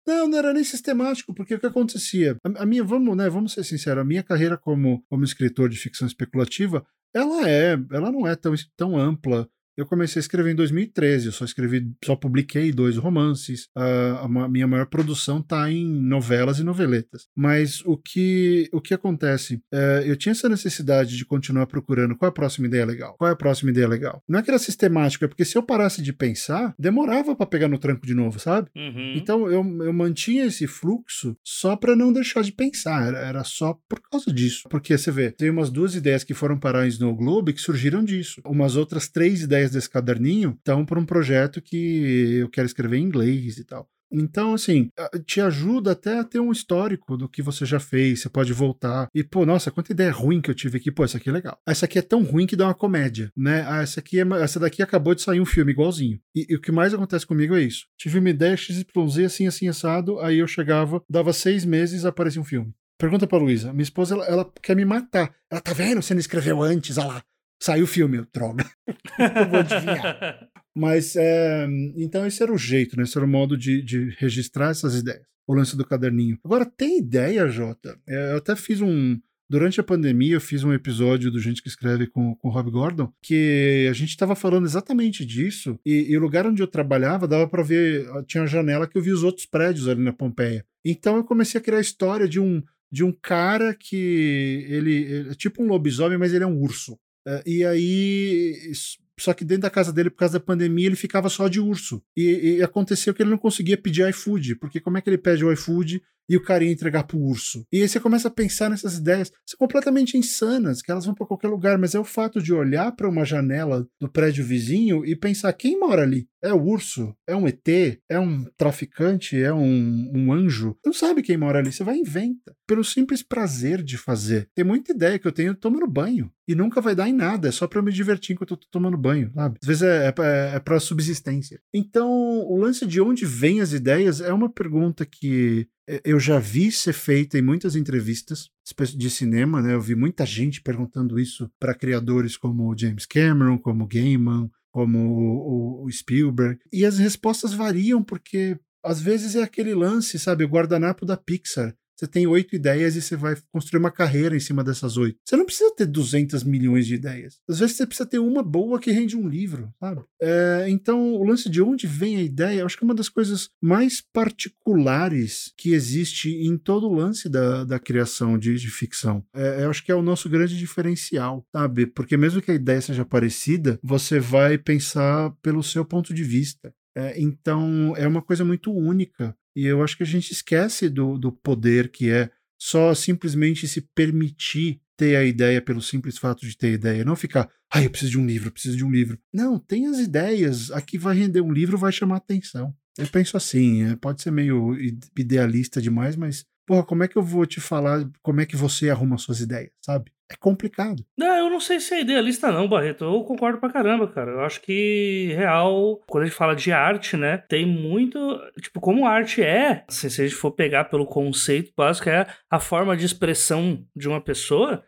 Não, 0.05 0.27
não 0.27 0.37
era 0.37 0.53
nem 0.53 0.63
sistemático, 0.63 1.33
porque 1.33 1.55
o 1.55 1.59
que 1.59 1.65
acontecia? 1.93 2.37
A, 2.43 2.63
a, 2.63 2.65
minha, 2.65 2.83
vamos, 2.83 3.15
né, 3.15 3.29
vamos 3.29 3.53
ser 3.53 3.63
sinceros, 3.63 4.01
a 4.01 4.05
minha 4.05 4.23
carreira 4.23 4.57
como, 4.57 5.03
como 5.09 5.23
escritor 5.23 5.69
de 5.69 5.77
ficção 5.77 6.07
especulativa, 6.07 6.85
ela 7.13 7.47
é, 7.47 7.77
ela 7.91 8.11
não 8.11 8.27
é 8.27 8.35
tão, 8.35 8.53
tão 8.75 8.97
ampla 8.97 9.47
eu 9.77 9.85
comecei 9.85 10.19
a 10.19 10.21
escrever 10.21 10.51
em 10.51 10.55
2013, 10.55 11.27
eu 11.27 11.31
só 11.31 11.45
escrevi, 11.45 11.91
só 12.03 12.15
publiquei 12.15 12.71
dois 12.71 12.97
romances. 12.97 13.67
a 13.75 14.47
minha 14.47 14.67
maior 14.67 14.85
produção 14.87 15.39
está 15.39 15.71
em 15.71 15.85
novelas 15.85 16.59
e 16.59 16.63
noveletas. 16.63 17.27
Mas 17.35 17.81
o 17.85 17.97
que, 17.97 18.69
o 18.71 18.81
que 18.81 18.93
acontece? 18.93 19.61
É, 19.71 20.03
eu 20.05 20.15
tinha 20.15 20.31
essa 20.31 20.49
necessidade 20.49 21.17
de 21.17 21.25
continuar 21.25 21.67
procurando 21.67 22.15
qual 22.15 22.27
é 22.27 22.29
a 22.29 22.33
próxima 22.33 22.67
ideia 22.67 22.85
legal. 22.85 23.15
Qual 23.17 23.29
é 23.29 23.33
a 23.33 23.37
próxima 23.37 23.71
ideia 23.71 23.87
legal? 23.87 24.21
Não 24.27 24.39
é 24.39 24.43
que 24.43 24.49
era 24.49 24.59
sistemático, 24.59 25.25
é 25.25 25.27
porque 25.27 25.45
se 25.45 25.57
eu 25.57 25.63
parasse 25.63 26.01
de 26.01 26.13
pensar, 26.13 26.73
demorava 26.77 27.35
para 27.35 27.45
pegar 27.45 27.67
no 27.67 27.79
tranco 27.79 28.05
de 28.05 28.13
novo, 28.13 28.39
sabe? 28.39 28.69
Uhum. 28.75 29.13
Então 29.15 29.47
eu, 29.47 29.63
eu 29.83 29.93
mantinha 29.93 30.45
esse 30.45 30.67
fluxo 30.67 31.35
só 31.43 31.75
para 31.75 31.95
não 31.95 32.13
deixar 32.13 32.43
de 32.43 32.51
pensar. 32.51 33.07
Era, 33.07 33.19
era 33.19 33.43
só 33.43 33.77
por 33.87 34.01
causa 34.01 34.31
disso. 34.31 34.67
Porque 34.69 34.97
você 34.97 35.11
vê, 35.11 35.31
tem 35.31 35.49
umas 35.49 35.69
duas 35.69 35.95
ideias 35.95 36.23
que 36.23 36.33
foram 36.33 36.59
parar 36.59 36.85
em 36.85 36.89
Snow 36.89 37.15
Globe 37.15 37.53
que 37.53 37.61
surgiram 37.61 38.03
disso. 38.03 38.41
Umas 38.45 38.75
outras 38.75 39.07
três 39.07 39.41
ideias 39.41 39.62
ideias 39.63 39.71
desse 39.71 39.89
caderninho 39.89 40.55
estão 40.57 40.85
para 40.85 40.99
um 40.99 41.05
projeto 41.05 41.61
que 41.61 42.37
eu 42.39 42.49
quero 42.49 42.65
escrever 42.65 42.97
em 42.97 43.03
inglês 43.03 43.57
e 43.57 43.63
tal. 43.63 43.87
Então, 44.15 44.53
assim, 44.53 44.89
te 45.25 45.41
ajuda 45.41 45.93
até 45.93 46.19
a 46.19 46.23
ter 46.23 46.39
um 46.39 46.51
histórico 46.51 47.17
do 47.17 47.27
que 47.27 47.41
você 47.41 47.65
já 47.65 47.79
fez, 47.79 48.21
você 48.21 48.29
pode 48.29 48.53
voltar. 48.53 49.07
E, 49.11 49.23
pô, 49.23 49.43
nossa, 49.43 49.71
quanta 49.71 49.91
ideia 49.91 50.11
ruim 50.11 50.39
que 50.39 50.51
eu 50.51 50.53
tive 50.53 50.77
aqui. 50.77 50.91
Pô, 50.91 51.03
essa 51.03 51.17
aqui 51.17 51.29
é 51.29 51.31
legal. 51.31 51.57
Essa 51.67 51.85
aqui 51.85 51.97
é 51.97 52.01
tão 52.01 52.21
ruim 52.21 52.45
que 52.45 52.55
dá 52.55 52.67
uma 52.67 52.75
comédia, 52.75 53.31
né? 53.35 53.65
Ah, 53.67 53.81
essa, 53.81 53.99
aqui 53.99 54.19
é, 54.19 54.23
essa 54.39 54.59
daqui 54.59 54.83
acabou 54.83 55.15
de 55.15 55.23
sair 55.23 55.41
um 55.41 55.45
filme 55.45 55.71
igualzinho. 55.71 56.19
E, 56.35 56.45
e 56.47 56.55
o 56.55 56.61
que 56.61 56.71
mais 56.71 56.93
acontece 56.93 57.25
comigo 57.25 57.55
é 57.55 57.63
isso. 57.63 57.87
Tive 57.97 58.19
uma 58.19 58.29
ideia 58.29 58.55
XYZ 58.55 58.85
assim, 59.25 59.47
assim, 59.47 59.67
assado, 59.67 60.19
aí 60.19 60.37
eu 60.37 60.47
chegava, 60.47 61.01
dava 61.09 61.33
seis 61.33 61.65
meses, 61.65 62.05
aparecia 62.05 62.39
um 62.39 62.45
filme. 62.45 62.71
Pergunta 62.99 63.25
pra 63.25 63.39
Luísa. 63.39 63.73
Minha 63.73 63.83
esposa, 63.83 64.13
ela, 64.13 64.25
ela, 64.25 64.53
quer 64.61 64.75
me 64.75 64.85
matar. 64.85 65.33
Ela 65.51 65.59
tá 65.59 65.73
vendo? 65.73 66.03
Você 66.03 66.13
não 66.13 66.21
escreveu 66.21 66.61
antes, 66.61 66.99
olha 66.99 67.07
lá. 67.07 67.23
Saiu 67.63 67.85
o 67.85 67.87
filme, 67.87 68.25
droga. 68.33 68.69
eu 68.87 69.49
vou 69.49 69.59
adivinhar. 69.59 70.49
Mas, 70.75 71.15
é, 71.15 71.65
então 71.95 72.25
esse 72.25 72.43
era 72.43 72.51
o 72.51 72.57
jeito, 72.57 72.97
né? 72.97 73.03
Esse 73.03 73.17
era 73.17 73.25
o 73.25 73.29
modo 73.29 73.57
de, 73.57 73.81
de 73.81 74.09
registrar 74.17 74.71
essas 74.71 74.95
ideias. 74.95 75.23
O 75.47 75.53
lance 75.53 75.77
do 75.77 75.85
caderninho. 75.85 76.37
Agora, 76.43 76.65
tem 76.65 76.97
ideia, 76.97 77.47
Jota? 77.47 77.97
É, 78.05 78.33
eu 78.33 78.37
até 78.37 78.53
fiz 78.57 78.81
um, 78.81 79.17
Durante 79.49 79.79
a 79.79 79.83
pandemia, 79.83 80.35
eu 80.35 80.41
fiz 80.41 80.63
um 80.65 80.73
episódio 80.73 81.31
do 81.31 81.39
Gente 81.39 81.61
que 81.61 81.69
Escreve 81.69 82.07
com, 82.07 82.35
com 82.35 82.47
o 82.49 82.51
Rob 82.51 82.69
Gordon, 82.69 83.13
que 83.21 83.87
a 83.89 83.93
gente 83.93 84.09
estava 84.09 84.35
falando 84.35 84.65
exatamente 84.65 85.25
disso, 85.25 85.79
e, 85.85 86.11
e, 86.11 86.17
o 86.17 86.19
lugar 86.19 86.47
onde 86.47 86.61
eu 86.61 86.67
trabalhava 86.67 87.27
dava 87.27 87.47
para 87.47 87.61
ver, 87.61 88.05
tinha 88.25 88.41
uma 88.41 88.47
janela 88.47 88.87
que 88.87 88.97
eu 88.97 89.01
via 89.01 89.13
os 89.13 89.23
outros 89.23 89.45
prédios 89.45 89.87
ali 89.87 90.01
na 90.01 90.11
Pompeia. 90.11 90.65
Então 90.83 91.17
eu 91.17 91.23
comecei 91.23 91.61
a 91.61 91.63
criar 91.63 91.77
a 91.77 91.81
história 91.81 92.27
de 92.27 92.39
um, 92.39 92.63
de 92.91 93.03
um 93.03 93.11
cara 93.11 93.73
que 93.73 94.65
ele 94.67 95.29
é 95.29 95.35
tipo 95.35 95.63
um 95.63 95.67
lobisomem, 95.67 96.17
mas 96.17 96.33
ele 96.33 96.43
é 96.43 96.47
um 96.47 96.59
urso. 96.59 96.97
Uh, 97.27 97.41
e 97.45 97.65
aí, 97.65 98.71
só 99.19 99.33
que 99.33 99.45
dentro 99.45 99.63
da 99.63 99.69
casa 99.69 99.93
dele, 99.93 100.09
por 100.09 100.17
causa 100.17 100.39
da 100.39 100.45
pandemia, 100.45 100.87
ele 100.87 100.95
ficava 100.95 101.29
só 101.29 101.47
de 101.47 101.59
urso. 101.59 102.03
E, 102.15 102.57
e, 102.57 102.63
aconteceu 102.63 103.13
que 103.13 103.23
ele 103.23 103.29
não 103.29 103.37
conseguia 103.37 103.77
pedir 103.77 104.07
iFood, 104.09 104.55
porque 104.55 104.79
como 104.79 104.97
é 104.97 105.01
que 105.01 105.09
ele 105.09 105.17
pede 105.17 105.45
o 105.45 105.51
iFood 105.51 106.01
e 106.29 106.37
o 106.37 106.43
cara 106.43 106.63
ia 106.63 106.71
entregar 106.71 107.03
pro 107.03 107.19
urso? 107.19 107.65
E 107.71 107.81
aí 107.81 107.87
você 107.87 107.99
começa 107.99 108.27
a 108.27 108.31
pensar 108.31 108.69
nessas 108.69 108.97
ideias, 108.97 109.31
são 109.45 109.57
completamente 109.57 110.17
insanas, 110.17 110.81
que 110.81 110.91
elas 110.91 111.05
vão 111.05 111.15
para 111.15 111.27
qualquer 111.27 111.47
lugar, 111.47 111.77
mas 111.77 111.95
é 111.95 111.99
o 111.99 112.03
fato 112.03 112.41
de 112.41 112.53
olhar 112.53 112.91
para 112.93 113.09
uma 113.09 113.25
janela 113.25 113.87
do 113.99 114.09
prédio 114.09 114.43
vizinho 114.43 115.05
e 115.05 115.15
pensar 115.15 115.53
quem 115.53 115.79
mora 115.79 116.03
ali? 116.03 116.27
É 116.43 116.53
o 116.53 116.61
urso? 116.61 117.15
É 117.25 117.33
um 117.33 117.47
ET? 117.47 117.67
É 118.09 118.19
um 118.19 118.43
traficante? 118.57 119.41
É 119.41 119.53
um, 119.53 120.11
um 120.13 120.33
anjo? 120.33 120.75
Não 120.85 120.91
sabe 120.91 121.21
quem 121.21 121.37
mora 121.37 121.59
ali, 121.59 121.71
você 121.71 121.85
vai 121.85 121.95
e 121.95 122.01
inventa. 122.01 122.53
Pelo 122.67 122.83
simples 122.83 123.23
prazer 123.23 123.81
de 123.81 123.97
fazer. 123.97 124.49
Tem 124.53 124.65
muita 124.65 124.91
ideia 124.91 125.17
que 125.17 125.25
eu 125.25 125.31
tenho 125.31 125.55
tomando 125.55 125.87
banho. 125.87 126.29
E 126.45 126.53
nunca 126.53 126.81
vai 126.81 126.93
dar 126.93 127.07
em 127.07 127.13
nada, 127.13 127.47
é 127.47 127.51
só 127.51 127.65
para 127.65 127.79
eu 127.79 127.83
me 127.83 127.91
divertir 127.93 128.33
enquanto 128.33 128.51
eu 128.51 128.57
tô 128.57 128.67
tomando 128.69 128.97
banho, 128.97 129.31
sabe? 129.33 129.57
Às 129.61 129.67
vezes 129.67 129.83
é, 129.83 130.07
é, 130.07 130.55
é 130.55 130.59
para 130.59 130.79
subsistência. 130.79 131.61
Então, 131.73 132.11
o 132.11 132.57
lance 132.57 132.85
de 132.85 132.99
onde 132.99 133.25
vêm 133.25 133.61
as 133.61 133.71
ideias 133.71 134.19
é 134.19 134.33
uma 134.33 134.51
pergunta 134.51 135.05
que 135.05 135.69
eu 136.03 136.19
já 136.19 136.39
vi 136.39 136.71
ser 136.71 136.93
feita 136.93 137.37
em 137.37 137.41
muitas 137.41 137.75
entrevistas 137.75 138.49
de 138.95 139.09
cinema, 139.09 139.61
né? 139.61 139.73
Eu 139.73 139.81
vi 139.81 139.95
muita 139.95 140.25
gente 140.25 140.61
perguntando 140.61 141.19
isso 141.19 141.51
para 141.59 141.75
criadores 141.75 142.37
como 142.37 142.75
James 142.77 143.05
Cameron, 143.05 143.57
como 143.57 143.87
Gaiman, 143.87 144.49
como 144.71 144.99
o, 144.99 145.85
o, 145.85 145.91
Spielberg. 145.91 146.59
E 146.71 146.85
as 146.85 146.97
respostas 146.97 147.53
variam 147.53 148.01
porque 148.03 148.57
às 148.83 149.01
vezes 149.01 149.35
é 149.35 149.43
aquele 149.43 149.73
lance, 149.75 150.17
sabe, 150.17 150.43
o 150.43 150.49
guardanapo 150.49 151.05
da 151.05 151.15
Pixar. 151.15 151.75
Você 151.95 152.07
tem 152.07 152.27
oito 152.27 152.55
ideias 152.55 152.95
e 152.95 153.01
você 153.01 153.15
vai 153.15 153.35
construir 153.51 153.79
uma 153.79 153.91
carreira 153.91 154.35
em 154.35 154.39
cima 154.39 154.63
dessas 154.63 154.97
oito. 154.97 155.17
Você 155.23 155.35
não 155.35 155.45
precisa 155.45 155.73
ter 155.75 155.85
200 155.85 156.43
milhões 156.43 156.87
de 156.87 156.95
ideias. 156.95 157.39
Às 157.47 157.59
vezes 157.59 157.75
você 157.75 157.85
precisa 157.85 158.09
ter 158.09 158.19
uma 158.19 158.43
boa 158.43 158.79
que 158.79 158.91
rende 158.91 159.15
um 159.15 159.27
livro, 159.27 159.73
sabe? 159.79 160.01
É, 160.21 160.65
então, 160.69 161.13
o 161.13 161.23
lance 161.23 161.49
de 161.49 161.61
onde 161.61 161.87
vem 161.87 162.17
a 162.17 162.21
ideia, 162.21 162.59
eu 162.59 162.65
acho 162.65 162.77
que 162.77 162.83
é 162.83 162.87
uma 162.87 162.95
das 162.95 163.09
coisas 163.09 163.49
mais 163.61 164.01
particulares 164.01 165.53
que 165.57 165.73
existe 165.73 166.29
em 166.29 166.57
todo 166.57 166.87
o 166.87 166.93
lance 166.93 167.29
da, 167.29 167.63
da 167.63 167.79
criação 167.79 168.37
de, 168.37 168.55
de 168.55 168.69
ficção. 168.69 169.23
É, 169.33 169.63
eu 169.63 169.69
acho 169.69 169.83
que 169.83 169.91
é 169.91 169.95
o 169.95 170.01
nosso 170.01 170.29
grande 170.29 170.57
diferencial, 170.57 171.45
sabe? 171.51 171.85
Porque 171.85 172.17
mesmo 172.17 172.41
que 172.41 172.51
a 172.51 172.55
ideia 172.55 172.81
seja 172.81 173.05
parecida, 173.05 173.79
você 173.81 174.19
vai 174.19 174.57
pensar 174.57 175.31
pelo 175.41 175.63
seu 175.63 175.85
ponto 175.85 176.13
de 176.13 176.23
vista. 176.23 176.73
É, 176.95 177.19
então, 177.19 177.93
é 177.97 178.07
uma 178.07 178.21
coisa 178.21 178.45
muito 178.45 178.71
única. 178.71 179.35
E 179.55 179.65
eu 179.65 179.83
acho 179.83 179.97
que 179.97 180.03
a 180.03 180.07
gente 180.07 180.31
esquece 180.31 180.89
do, 180.89 181.17
do 181.17 181.31
poder 181.31 181.91
que 181.91 182.09
é 182.09 182.29
só 182.59 182.93
simplesmente 182.93 183.67
se 183.67 183.81
permitir 183.81 184.81
ter 184.95 185.15
a 185.15 185.23
ideia 185.23 185.61
pelo 185.61 185.81
simples 185.81 186.17
fato 186.17 186.47
de 186.47 186.57
ter 186.57 186.73
ideia. 186.73 187.03
Não 187.03 187.15
ficar, 187.15 187.49
ah, 187.71 187.83
eu 187.83 187.89
preciso 187.89 188.11
de 188.11 188.19
um 188.19 188.25
livro, 188.25 188.47
eu 188.47 188.51
preciso 188.51 188.77
de 188.77 188.85
um 188.85 188.91
livro. 188.91 189.19
Não, 189.33 189.59
tem 189.59 189.87
as 189.87 189.99
ideias. 189.99 190.71
Aqui 190.71 190.97
vai 190.97 191.15
render 191.15 191.41
um 191.41 191.51
livro, 191.51 191.77
vai 191.77 191.91
chamar 191.91 192.17
atenção. 192.17 192.73
Eu 192.97 193.07
penso 193.07 193.35
assim, 193.35 193.83
é, 193.83 193.95
pode 193.95 194.21
ser 194.21 194.31
meio 194.31 194.77
idealista 195.17 195.81
demais, 195.81 196.15
mas, 196.15 196.45
porra, 196.65 196.83
como 196.83 197.03
é 197.03 197.07
que 197.07 197.17
eu 197.17 197.23
vou 197.23 197.45
te 197.45 197.59
falar 197.59 198.07
como 198.21 198.39
é 198.39 198.45
que 198.45 198.55
você 198.55 198.89
arruma 198.89 199.17
suas 199.17 199.41
ideias, 199.41 199.71
sabe? 199.81 200.11
É 200.33 200.37
complicado. 200.39 201.03
Não, 201.17 201.35
eu 201.35 201.49
não 201.49 201.59
sei 201.59 201.79
se 201.79 201.93
é 201.93 202.01
idealista 202.01 202.51
não, 202.51 202.67
Barreto. 202.67 203.05
Eu 203.05 203.23
concordo 203.23 203.59
pra 203.59 203.71
caramba, 203.71 204.07
cara. 204.07 204.31
Eu 204.31 204.41
acho 204.41 204.61
que, 204.61 205.33
real, 205.35 206.01
quando 206.07 206.23
a 206.23 206.25
gente 206.27 206.35
fala 206.35 206.55
de 206.55 206.71
arte, 206.71 207.15
né, 207.15 207.37
tem 207.37 207.65
muito... 207.65 208.39
Tipo, 208.59 208.79
como 208.79 209.05
arte 209.05 209.41
é, 209.41 209.83
assim, 209.87 210.09
se 210.09 210.21
a 210.21 210.25
gente 210.25 210.35
for 210.35 210.51
pegar 210.51 210.85
pelo 210.85 211.05
conceito 211.05 211.71
básico, 211.75 212.09
é 212.09 212.27
a 212.49 212.59
forma 212.59 212.95
de 212.97 213.05
expressão 213.05 213.83
de 213.95 214.07
uma 214.07 214.21
pessoa, 214.21 214.83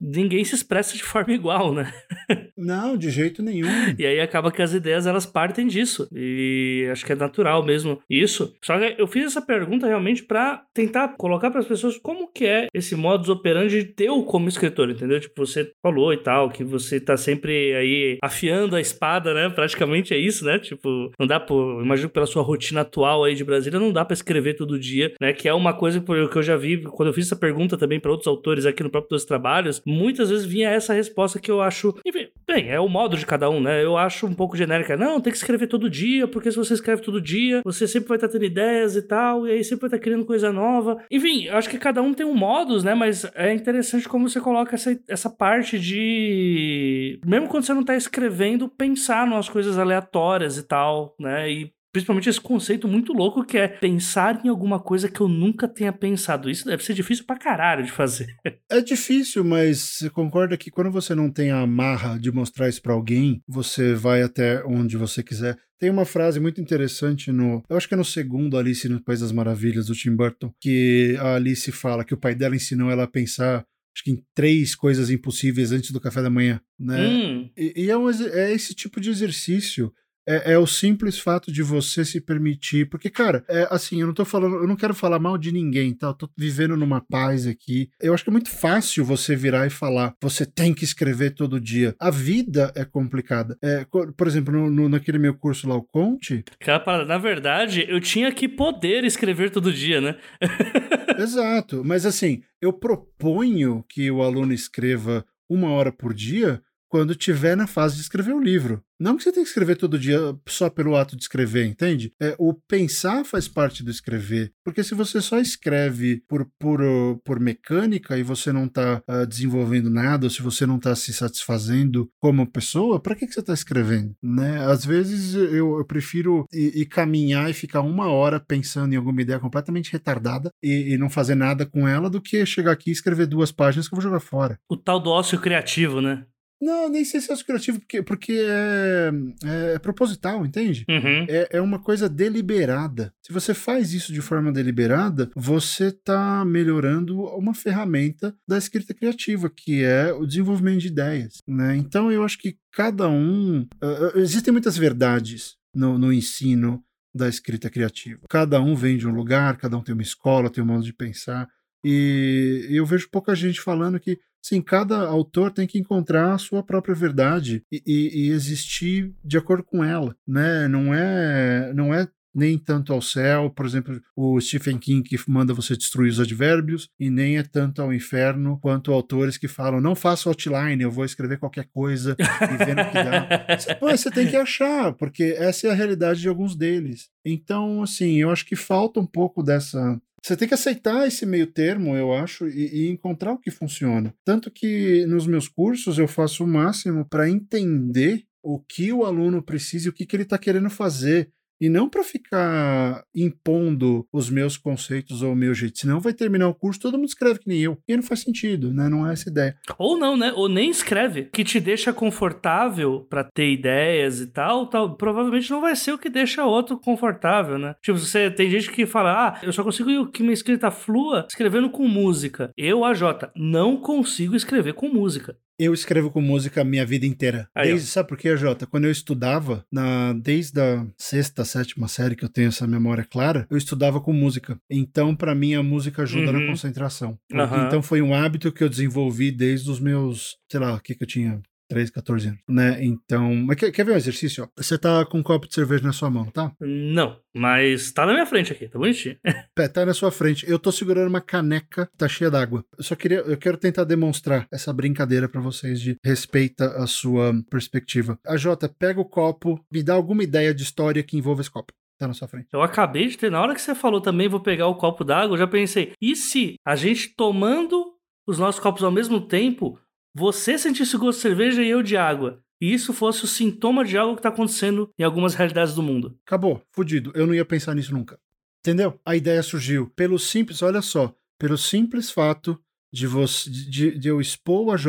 ninguém 0.00 0.44
se 0.44 0.54
expressa 0.54 0.96
de 0.96 1.02
forma 1.02 1.32
igual, 1.32 1.74
né? 1.74 1.92
Não, 2.56 2.96
de 2.96 3.10
jeito 3.10 3.42
nenhum. 3.42 3.68
E 3.98 4.06
aí 4.06 4.20
acaba 4.20 4.52
que 4.52 4.62
as 4.62 4.72
ideias 4.72 5.06
elas 5.06 5.26
partem 5.26 5.66
disso. 5.66 6.08
E 6.14 6.88
acho 6.90 7.04
que 7.04 7.12
é 7.12 7.16
natural 7.16 7.64
mesmo 7.64 8.00
isso. 8.08 8.54
Só 8.62 8.78
que 8.78 8.94
eu 8.98 9.06
fiz 9.06 9.24
essa 9.26 9.42
pergunta 9.42 9.86
realmente 9.86 10.22
para 10.22 10.62
tentar 10.74 11.16
colocar 11.16 11.50
para 11.50 11.60
as 11.60 11.66
pessoas 11.66 11.96
como 11.98 12.30
que 12.32 12.44
é 12.44 12.66
esse 12.74 12.94
modus 12.94 13.28
operandi 13.28 13.84
teu 13.84 14.22
como 14.24 14.48
escritor, 14.48 14.90
entendeu? 14.90 15.20
Tipo, 15.20 15.46
você 15.46 15.72
falou 15.82 16.12
e 16.12 16.18
tal, 16.18 16.50
que 16.50 16.64
você 16.64 17.00
tá 17.00 17.16
sempre 17.16 17.74
aí 17.74 18.18
afiando 18.22 18.76
a 18.76 18.80
espada, 18.80 19.34
né? 19.34 19.48
Praticamente 19.48 20.14
é 20.14 20.18
isso, 20.18 20.44
né? 20.44 20.58
Tipo, 20.58 21.10
não 21.18 21.26
dá 21.26 21.40
por. 21.40 21.82
Imagino 21.82 22.08
pela 22.08 22.26
sua 22.26 22.42
rotina 22.42 22.82
atual 22.82 23.24
aí 23.24 23.34
de 23.34 23.44
Brasília, 23.44 23.80
não 23.80 23.92
dá 23.92 24.04
para 24.04 24.14
escrever 24.14 24.54
todo 24.54 24.78
dia, 24.78 25.12
né? 25.20 25.32
Que 25.32 25.48
é 25.48 25.54
uma 25.54 25.72
coisa 25.72 26.00
que 26.00 26.38
eu 26.38 26.42
já 26.42 26.56
vi 26.56 26.82
quando 26.82 27.08
eu 27.08 27.12
fiz 27.12 27.26
essa 27.26 27.36
pergunta 27.36 27.76
também 27.76 27.98
para 27.98 28.10
outros 28.10 28.28
autores 28.28 28.66
aqui 28.66 28.82
no 28.82 28.90
próprio 28.90 29.10
Dois 29.10 29.24
Trabalhos, 29.24 29.82
muitas 29.90 30.30
vezes 30.30 30.46
vinha 30.46 30.70
essa 30.70 30.94
resposta 30.94 31.38
que 31.38 31.50
eu 31.50 31.60
acho. 31.60 31.94
Enfim, 32.06 32.28
bem, 32.46 32.70
é 32.70 32.80
o 32.80 32.88
modo 32.88 33.16
de 33.16 33.26
cada 33.26 33.50
um, 33.50 33.60
né? 33.60 33.84
Eu 33.84 33.96
acho 33.96 34.26
um 34.26 34.34
pouco 34.34 34.56
genérica. 34.56 34.96
Não, 34.96 35.20
tem 35.20 35.32
que 35.32 35.38
escrever 35.38 35.66
todo 35.66 35.90
dia, 35.90 36.26
porque 36.26 36.50
se 36.50 36.56
você 36.56 36.74
escreve 36.74 37.02
todo 37.02 37.20
dia, 37.20 37.60
você 37.64 37.86
sempre 37.86 38.08
vai 38.08 38.16
estar 38.16 38.28
tendo 38.28 38.44
ideias 38.44 38.96
e 38.96 39.02
tal, 39.02 39.46
e 39.46 39.52
aí 39.52 39.64
sempre 39.64 39.82
vai 39.82 39.88
estar 39.88 39.98
criando 39.98 40.24
coisa 40.24 40.52
nova. 40.52 41.02
Enfim, 41.10 41.44
eu 41.44 41.56
acho 41.56 41.68
que 41.68 41.78
cada 41.78 42.00
um 42.02 42.14
tem 42.14 42.26
um 42.26 42.34
modus, 42.34 42.84
né? 42.84 42.94
Mas 42.94 43.24
é 43.34 43.52
interessante 43.52 44.08
como 44.08 44.28
você 44.28 44.40
coloca 44.40 44.74
essa, 44.74 44.98
essa 45.08 45.30
parte 45.30 45.78
de. 45.78 47.20
Mesmo 47.24 47.48
quando 47.48 47.64
você 47.64 47.74
não 47.74 47.84
tá 47.84 47.96
escrevendo, 47.96 48.68
pensar 48.68 49.26
nas 49.26 49.48
coisas 49.48 49.78
aleatórias 49.78 50.56
e 50.56 50.62
tal, 50.62 51.14
né? 51.18 51.50
E 51.50 51.72
Principalmente 51.92 52.28
esse 52.28 52.40
conceito 52.40 52.86
muito 52.86 53.12
louco 53.12 53.44
que 53.44 53.58
é 53.58 53.66
pensar 53.66 54.40
em 54.44 54.48
alguma 54.48 54.78
coisa 54.78 55.08
que 55.08 55.20
eu 55.20 55.28
nunca 55.28 55.66
tenha 55.66 55.92
pensado. 55.92 56.48
Isso 56.48 56.64
deve 56.64 56.84
ser 56.84 56.94
difícil 56.94 57.24
pra 57.24 57.36
caralho 57.36 57.84
de 57.84 57.92
fazer. 57.92 58.34
É 58.72 58.80
difícil, 58.80 59.42
mas 59.42 59.80
você 59.80 60.10
concorda 60.10 60.56
que 60.56 60.70
quando 60.70 60.92
você 60.92 61.12
não 61.12 61.28
tem 61.28 61.50
a 61.50 61.60
amarra 61.60 62.16
de 62.18 62.30
mostrar 62.30 62.68
isso 62.68 62.80
pra 62.80 62.92
alguém, 62.92 63.42
você 63.48 63.94
vai 63.94 64.22
até 64.22 64.62
onde 64.64 64.96
você 64.96 65.24
quiser. 65.24 65.58
Tem 65.76 65.90
uma 65.90 66.04
frase 66.04 66.38
muito 66.38 66.60
interessante 66.60 67.32
no. 67.32 67.64
Eu 67.68 67.76
acho 67.76 67.88
que 67.88 67.94
é 67.94 67.96
no 67.96 68.04
segundo 68.04 68.56
Alice 68.56 68.88
no 68.88 69.02
País 69.02 69.20
das 69.20 69.32
Maravilhas, 69.32 69.86
do 69.86 69.94
Tim 69.94 70.14
Burton, 70.14 70.52
que 70.60 71.16
a 71.18 71.34
Alice 71.34 71.72
fala 71.72 72.04
que 72.04 72.14
o 72.14 72.16
pai 72.16 72.34
dela 72.34 72.54
ensinou 72.54 72.90
ela 72.90 73.04
a 73.04 73.08
pensar 73.08 73.66
acho 73.94 74.04
que 74.04 74.10
em 74.12 74.24
três 74.34 74.74
coisas 74.74 75.10
impossíveis 75.10 75.72
antes 75.72 75.90
do 75.90 76.00
café 76.00 76.22
da 76.22 76.30
manhã, 76.30 76.60
né? 76.78 77.08
Hum. 77.08 77.50
E, 77.56 77.84
e 77.84 77.90
é, 77.90 77.96
um, 77.96 78.08
é, 78.08 78.52
esse 78.52 78.74
tipo 78.74 79.00
de 79.00 79.10
exercício. 79.10 79.92
É, 80.30 80.52
é, 80.52 80.58
o 80.58 80.66
simples 80.66 81.18
fato 81.18 81.50
de 81.50 81.60
você 81.60 82.04
se 82.04 82.20
permitir. 82.20 82.88
Porque, 82.88 83.10
cara, 83.10 83.44
é, 83.48 83.66
assim, 83.68 84.00
eu 84.00 84.06
não 84.06 84.14
tô 84.14 84.24
falando, 84.24 84.54
eu 84.58 84.68
não 84.68 84.76
quero 84.76 84.94
falar 84.94 85.18
mal 85.18 85.36
de 85.36 85.50
ninguém, 85.50 85.92
tá? 85.92 86.06
Eu 86.06 86.14
tô 86.14 86.30
vivendo 86.38 86.76
numa 86.76 87.00
paz 87.00 87.48
aqui. 87.48 87.90
Eu 88.00 88.14
acho 88.14 88.22
que 88.22 88.30
é 88.30 88.32
muito 88.32 88.48
fácil 88.48 89.04
você 89.04 89.34
virar 89.34 89.66
e 89.66 89.70
falar, 89.70 90.14
você 90.22 90.46
tem 90.46 90.72
que 90.72 90.84
escrever 90.84 91.34
todo 91.34 91.60
dia. 91.60 91.96
A 91.98 92.10
vida 92.12 92.72
é 92.76 92.84
complicada. 92.84 93.58
É, 93.60 93.84
por 94.16 94.28
exemplo, 94.28 94.54
no, 94.54 94.70
no, 94.70 94.88
naquele 94.88 95.18
meu 95.18 95.34
curso 95.34 95.68
lá, 95.68 95.74
o 95.74 95.82
Conte. 95.82 96.44
Cara, 96.60 97.04
na 97.04 97.18
verdade, 97.18 97.84
eu 97.88 98.00
tinha 98.00 98.30
que 98.30 98.48
poder 98.48 99.02
escrever 99.02 99.50
todo 99.50 99.72
dia, 99.72 100.00
né? 100.00 100.16
Exato. 101.18 101.82
Mas 101.84 102.06
assim, 102.06 102.42
eu 102.62 102.72
proponho 102.72 103.84
que 103.88 104.08
o 104.12 104.22
aluno 104.22 104.52
escreva 104.52 105.24
uma 105.48 105.70
hora 105.70 105.90
por 105.90 106.14
dia 106.14 106.62
quando 106.90 107.14
tiver 107.14 107.56
na 107.56 107.68
fase 107.68 107.94
de 107.94 108.02
escrever 108.02 108.34
o 108.34 108.42
livro. 108.42 108.82
Não 109.00 109.16
que 109.16 109.22
você 109.22 109.32
tem 109.32 109.42
que 109.42 109.48
escrever 109.48 109.76
todo 109.76 109.98
dia 109.98 110.18
só 110.46 110.68
pelo 110.68 110.94
ato 110.94 111.16
de 111.16 111.22
escrever, 111.22 111.64
entende? 111.64 112.12
É, 112.20 112.34
o 112.38 112.52
pensar 112.52 113.24
faz 113.24 113.48
parte 113.48 113.82
do 113.82 113.90
escrever. 113.90 114.52
Porque 114.62 114.84
se 114.84 114.94
você 114.94 115.22
só 115.22 115.38
escreve 115.38 116.22
por, 116.28 116.46
por, 116.58 116.80
por 117.24 117.40
mecânica 117.40 118.18
e 118.18 118.22
você 118.22 118.52
não 118.52 118.66
está 118.66 118.98
uh, 118.98 119.02
ah, 119.08 119.24
desenvolvendo 119.24 119.88
nada, 119.88 120.26
ou 120.26 120.30
se 120.30 120.42
você 120.42 120.66
não 120.66 120.76
está 120.76 120.94
se 120.94 121.14
satisfazendo 121.14 122.10
como 122.20 122.50
pessoa, 122.50 123.00
para 123.00 123.14
que, 123.14 123.26
que 123.26 123.32
você 123.32 123.40
está 123.40 123.54
escrevendo? 123.54 124.14
Né? 124.22 124.62
Às 124.66 124.84
vezes 124.84 125.34
eu, 125.34 125.78
eu 125.78 125.84
prefiro 125.86 126.44
ir, 126.52 126.82
ir, 126.82 126.86
caminhar 126.86 127.48
e 127.48 127.54
ficar 127.54 127.80
uma 127.80 128.08
hora 128.08 128.38
pensando 128.38 128.92
em 128.92 128.96
alguma 128.96 129.22
ideia 129.22 129.40
completamente 129.40 129.92
retardada 129.92 130.50
e, 130.62 130.92
e 130.92 130.98
não 130.98 131.08
fazer 131.08 131.36
nada 131.36 131.64
com 131.64 131.88
ela 131.88 132.10
do 132.10 132.20
que 132.20 132.44
chegar 132.44 132.72
aqui 132.72 132.90
e 132.90 132.92
escrever 132.92 133.26
duas 133.26 133.50
páginas 133.50 133.88
que 133.88 133.94
eu 133.94 133.96
vou 133.96 134.02
jogar 134.02 134.20
fora. 134.20 134.58
O 134.68 134.76
tal 134.76 135.00
do 135.00 135.08
ócio 135.08 135.40
criativo, 135.40 136.02
né? 136.02 136.26
Não, 136.60 136.88
nem 136.90 137.04
sei 137.04 137.20
se 137.20 137.32
é 137.32 137.36
criativo, 137.36 137.80
porque, 137.80 138.02
porque 138.02 138.32
é, 138.32 139.10
é, 139.44 139.74
é 139.74 139.78
proposital, 139.78 140.44
entende? 140.44 140.84
Uhum. 140.88 141.26
É, 141.28 141.48
é 141.52 141.60
uma 141.60 141.78
coisa 141.78 142.08
deliberada. 142.08 143.12
Se 143.22 143.32
você 143.32 143.54
faz 143.54 143.94
isso 143.94 144.12
de 144.12 144.20
forma 144.20 144.52
deliberada, 144.52 145.30
você 145.34 145.86
está 145.86 146.44
melhorando 146.44 147.22
uma 147.36 147.54
ferramenta 147.54 148.34
da 148.46 148.58
escrita 148.58 148.92
criativa, 148.92 149.48
que 149.48 149.82
é 149.82 150.12
o 150.12 150.26
desenvolvimento 150.26 150.80
de 150.80 150.88
ideias. 150.88 151.38
Né? 151.48 151.76
Então 151.76 152.12
eu 152.12 152.22
acho 152.22 152.38
que 152.38 152.56
cada 152.72 153.08
um. 153.08 153.66
Uh, 153.82 154.18
existem 154.18 154.52
muitas 154.52 154.76
verdades 154.76 155.56
no, 155.74 155.98
no 155.98 156.12
ensino 156.12 156.84
da 157.14 157.28
escrita 157.28 157.70
criativa. 157.70 158.20
Cada 158.28 158.60
um 158.60 158.74
vem 158.74 158.96
de 158.96 159.08
um 159.08 159.14
lugar, 159.14 159.56
cada 159.56 159.76
um 159.76 159.82
tem 159.82 159.94
uma 159.94 160.02
escola, 160.02 160.50
tem 160.50 160.62
um 160.62 160.66
modo 160.66 160.84
de 160.84 160.92
pensar. 160.92 161.48
E 161.82 162.66
eu 162.70 162.84
vejo 162.84 163.08
pouca 163.10 163.34
gente 163.34 163.60
falando 163.60 163.98
que 163.98 164.18
Sim, 164.42 164.62
cada 164.62 165.06
autor 165.06 165.50
tem 165.50 165.66
que 165.66 165.78
encontrar 165.78 166.34
a 166.34 166.38
sua 166.38 166.62
própria 166.62 166.94
verdade 166.94 167.62
e, 167.70 167.82
e, 167.86 168.26
e, 168.26 168.30
existir 168.30 169.12
de 169.24 169.36
acordo 169.36 169.62
com 169.62 169.84
ela, 169.84 170.16
né? 170.26 170.66
Não 170.66 170.94
é, 170.94 171.72
não 171.74 171.92
é 171.94 172.08
nem 172.34 172.56
tanto 172.56 172.92
ao 172.92 173.02
céu, 173.02 173.50
por 173.50 173.66
exemplo, 173.66 174.00
o 174.16 174.40
Stephen 174.40 174.78
King 174.78 175.02
que 175.02 175.18
manda 175.28 175.52
você 175.52 175.76
destruir 175.76 176.10
os 176.10 176.20
advérbios, 176.20 176.88
e 176.98 177.10
nem 177.10 177.38
é 177.38 177.42
tanto 177.42 177.82
ao 177.82 177.92
inferno 177.92 178.58
quanto 178.60 178.92
autores 178.92 179.36
que 179.36 179.48
falam 179.48 179.80
não 179.80 179.94
faça 179.94 180.28
outline, 180.28 180.82
eu 180.82 180.90
vou 180.90 181.04
escrever 181.04 181.38
qualquer 181.38 181.66
coisa 181.72 182.16
e 182.18 182.64
vendo 182.64 182.82
o 182.82 182.90
que 182.90 182.94
dá. 182.94 183.46
Mas 183.82 184.00
você 184.00 184.10
tem 184.10 184.28
que 184.28 184.36
achar, 184.36 184.92
porque 184.92 185.34
essa 185.36 185.66
é 185.66 185.70
a 185.70 185.74
realidade 185.74 186.20
de 186.20 186.28
alguns 186.28 186.56
deles. 186.56 187.08
Então, 187.24 187.82
assim, 187.82 188.16
eu 188.16 188.30
acho 188.30 188.46
que 188.46 188.56
falta 188.56 189.00
um 189.00 189.06
pouco 189.06 189.42
dessa 189.42 190.00
você 190.22 190.36
tem 190.36 190.46
que 190.46 190.54
aceitar 190.54 191.06
esse 191.06 191.24
meio 191.24 191.46
termo, 191.46 191.96
eu 191.96 192.12
acho, 192.12 192.46
e, 192.46 192.84
e, 192.84 192.90
encontrar 192.90 193.32
o 193.32 193.38
que 193.38 193.50
funciona. 193.50 194.14
Tanto 194.24 194.50
que 194.50 195.06
nos 195.06 195.26
meus 195.26 195.48
cursos 195.48 195.98
eu 195.98 196.06
faço 196.06 196.44
o 196.44 196.46
máximo 196.46 197.08
para 197.08 197.28
entender 197.28 198.24
o 198.42 198.60
que 198.60 198.92
o 198.92 199.04
aluno 199.04 199.42
precisa 199.42 199.86
e 199.86 199.90
o 199.90 199.92
que, 199.92 200.06
que 200.06 200.16
ele 200.16 200.22
está 200.24 200.38
querendo 200.38 200.70
fazer. 200.70 201.30
E 201.60 201.68
não 201.68 201.88
para 201.88 202.02
ficar 202.02 203.04
impondo 203.14 204.06
os 204.12 204.30
meus 204.30 204.56
conceitos 204.56 205.22
ou 205.22 205.32
o 205.32 205.36
meu 205.36 205.52
jeito. 205.54 205.78
Senão 205.78 206.00
vai 206.00 206.12
terminar 206.12 206.48
o 206.48 206.54
curso, 206.54 206.80
todo 206.80 206.96
mundo 206.96 207.08
escreve 207.08 207.40
que 207.40 207.48
nem 207.48 207.60
eu. 207.60 207.78
E 207.86 207.94
não 207.94 208.02
faz 208.02 208.20
sentido, 208.20 208.72
né? 208.72 208.88
Não 208.88 209.08
é 209.08 209.12
essa 209.12 209.28
ideia. 209.28 209.56
Ou 209.78 209.98
não, 209.98 210.16
né? 210.16 210.32
Ou 210.34 210.48
nem 210.48 210.70
escreve. 210.70 211.24
Que 211.32 211.44
te 211.44 211.60
deixa 211.60 211.92
confortável 211.92 213.06
para 213.08 213.24
ter 213.24 213.52
ideias 213.52 214.20
e 214.20 214.26
tal, 214.26 214.66
tal. 214.66 214.96
Provavelmente 214.96 215.50
não 215.50 215.60
vai 215.60 215.76
ser 215.76 215.92
o 215.92 215.98
que 215.98 216.08
deixa 216.08 216.44
outro 216.44 216.78
confortável, 216.78 217.58
né? 217.58 217.74
Tipo, 217.82 217.98
você 217.98 218.30
tem 218.30 218.50
gente 218.50 218.70
que 218.70 218.86
fala, 218.86 219.28
ah, 219.28 219.40
eu 219.42 219.52
só 219.52 219.62
consigo 219.62 220.10
que 220.10 220.22
minha 220.22 220.32
escrita 220.32 220.70
flua 220.70 221.26
escrevendo 221.28 221.70
com 221.70 221.86
música. 221.86 222.50
Eu, 222.56 222.84
AJ, 222.84 223.30
não 223.36 223.76
consigo 223.76 224.34
escrever 224.34 224.74
com 224.74 224.88
música. 224.88 225.36
Eu 225.62 225.74
escrevo 225.74 226.10
com 226.10 226.22
música 226.22 226.62
a 226.62 226.64
minha 226.64 226.86
vida 226.86 227.04
inteira. 227.04 227.46
Aí, 227.54 227.68
desde, 227.68 227.88
sabe 227.88 228.08
por 228.08 228.16
quê, 228.16 228.34
Jota? 228.34 228.66
Quando 228.66 228.86
eu 228.86 228.90
estudava, 228.90 229.62
na, 229.70 230.14
desde 230.14 230.58
a 230.58 230.86
sexta, 230.96 231.44
sétima 231.44 231.86
série 231.86 232.16
que 232.16 232.24
eu 232.24 232.30
tenho 232.30 232.48
essa 232.48 232.66
memória 232.66 233.04
clara, 233.04 233.46
eu 233.50 233.58
estudava 233.58 234.00
com 234.00 234.10
música. 234.10 234.58
Então, 234.70 235.14
para 235.14 235.34
mim, 235.34 235.54
a 235.54 235.62
música 235.62 236.00
ajuda 236.00 236.32
uhum. 236.32 236.40
na 236.40 236.46
concentração. 236.46 237.18
Uhum. 237.30 237.66
Então, 237.66 237.82
foi 237.82 238.00
um 238.00 238.14
hábito 238.14 238.50
que 238.50 238.64
eu 238.64 238.70
desenvolvi 238.70 239.30
desde 239.30 239.70
os 239.70 239.78
meus, 239.78 240.38
sei 240.50 240.60
lá, 240.60 240.72
o 240.72 240.80
que 240.80 240.94
que 240.94 241.02
eu 241.02 241.08
tinha? 241.08 241.42
13, 241.70 241.92
14 241.92 242.28
anos, 242.28 242.40
né? 242.48 242.84
Então, 242.84 243.32
mas 243.36 243.56
quer, 243.56 243.70
quer 243.70 243.84
ver 243.84 243.92
um 243.92 243.96
exercício? 243.96 244.42
Ó? 244.44 244.48
Você 244.56 244.76
tá 244.76 245.06
com 245.06 245.18
um 245.18 245.22
copo 245.22 245.46
de 245.46 245.54
cerveja 245.54 245.84
na 245.84 245.92
sua 245.92 246.10
mão, 246.10 246.26
tá? 246.26 246.52
Não, 246.60 247.16
mas 247.32 247.92
tá 247.92 248.04
na 248.04 248.12
minha 248.12 248.26
frente 248.26 248.52
aqui, 248.52 248.68
tá 248.68 248.76
bonitinho. 248.76 249.16
Pé, 249.54 249.68
tá 249.68 249.86
na 249.86 249.94
sua 249.94 250.10
frente. 250.10 250.44
Eu 250.50 250.58
tô 250.58 250.72
segurando 250.72 251.08
uma 251.08 251.20
caneca, 251.20 251.88
tá 251.96 252.08
cheia 252.08 252.28
d'água. 252.28 252.64
Eu 252.76 252.82
só 252.82 252.96
queria, 252.96 253.18
eu 253.18 253.36
quero 253.36 253.56
tentar 253.56 253.84
demonstrar 253.84 254.48
essa 254.50 254.72
brincadeira 254.72 255.28
para 255.28 255.40
vocês 255.40 255.80
de 255.80 255.96
respeita 256.04 256.66
a 256.82 256.88
sua 256.88 257.32
perspectiva. 257.48 258.18
A 258.26 258.36
Jota, 258.36 258.68
pega 258.68 259.00
o 259.00 259.04
copo, 259.04 259.64
me 259.72 259.80
dá 259.80 259.94
alguma 259.94 260.24
ideia 260.24 260.52
de 260.52 260.64
história 260.64 261.04
que 261.04 261.16
envolva 261.16 261.40
esse 261.40 261.50
copo 261.50 261.72
tá 261.98 262.08
na 262.08 262.14
sua 262.14 262.26
frente. 262.26 262.48
Eu 262.50 262.62
acabei 262.62 263.08
de 263.08 263.18
ter, 263.18 263.30
na 263.30 263.42
hora 263.42 263.54
que 263.54 263.60
você 263.60 263.74
falou 263.74 264.00
também, 264.00 264.26
vou 264.26 264.40
pegar 264.40 264.66
o 264.66 264.74
copo 264.74 265.04
d'água, 265.04 265.34
eu 265.34 265.38
já 265.38 265.46
pensei, 265.46 265.92
e 266.00 266.16
se 266.16 266.54
a 266.66 266.74
gente 266.74 267.14
tomando 267.14 267.94
os 268.26 268.38
nossos 268.38 268.58
copos 268.58 268.82
ao 268.82 268.90
mesmo 268.90 269.20
tempo, 269.20 269.78
você 270.14 270.58
sentisse 270.58 270.96
o 270.96 270.98
gosto 270.98 271.18
de 271.18 271.22
cerveja 271.22 271.62
e 271.62 271.68
eu 271.68 271.82
de 271.82 271.96
água. 271.96 272.42
E 272.60 272.72
isso 272.72 272.92
fosse 272.92 273.24
o 273.24 273.28
sintoma 273.28 273.84
de 273.84 273.96
algo 273.96 274.14
que 274.14 274.20
está 274.20 274.28
acontecendo 274.28 274.92
em 274.98 275.02
algumas 275.02 275.34
realidades 275.34 275.74
do 275.74 275.82
mundo. 275.82 276.18
Acabou, 276.26 276.62
fudido. 276.72 277.10
Eu 277.14 277.26
não 277.26 277.34
ia 277.34 277.44
pensar 277.44 277.74
nisso 277.74 277.92
nunca. 277.92 278.18
Entendeu? 278.60 279.00
A 279.04 279.16
ideia 279.16 279.42
surgiu 279.42 279.88
pelo 279.96 280.18
simples, 280.18 280.60
olha 280.60 280.82
só, 280.82 281.14
pelo 281.38 281.56
simples 281.56 282.10
fato 282.10 282.60
de, 282.92 283.06
você, 283.06 283.48
de, 283.48 283.98
de 283.98 284.08
eu 284.08 284.20
expor 284.20 284.66
o 284.66 284.72
AJ 284.72 284.86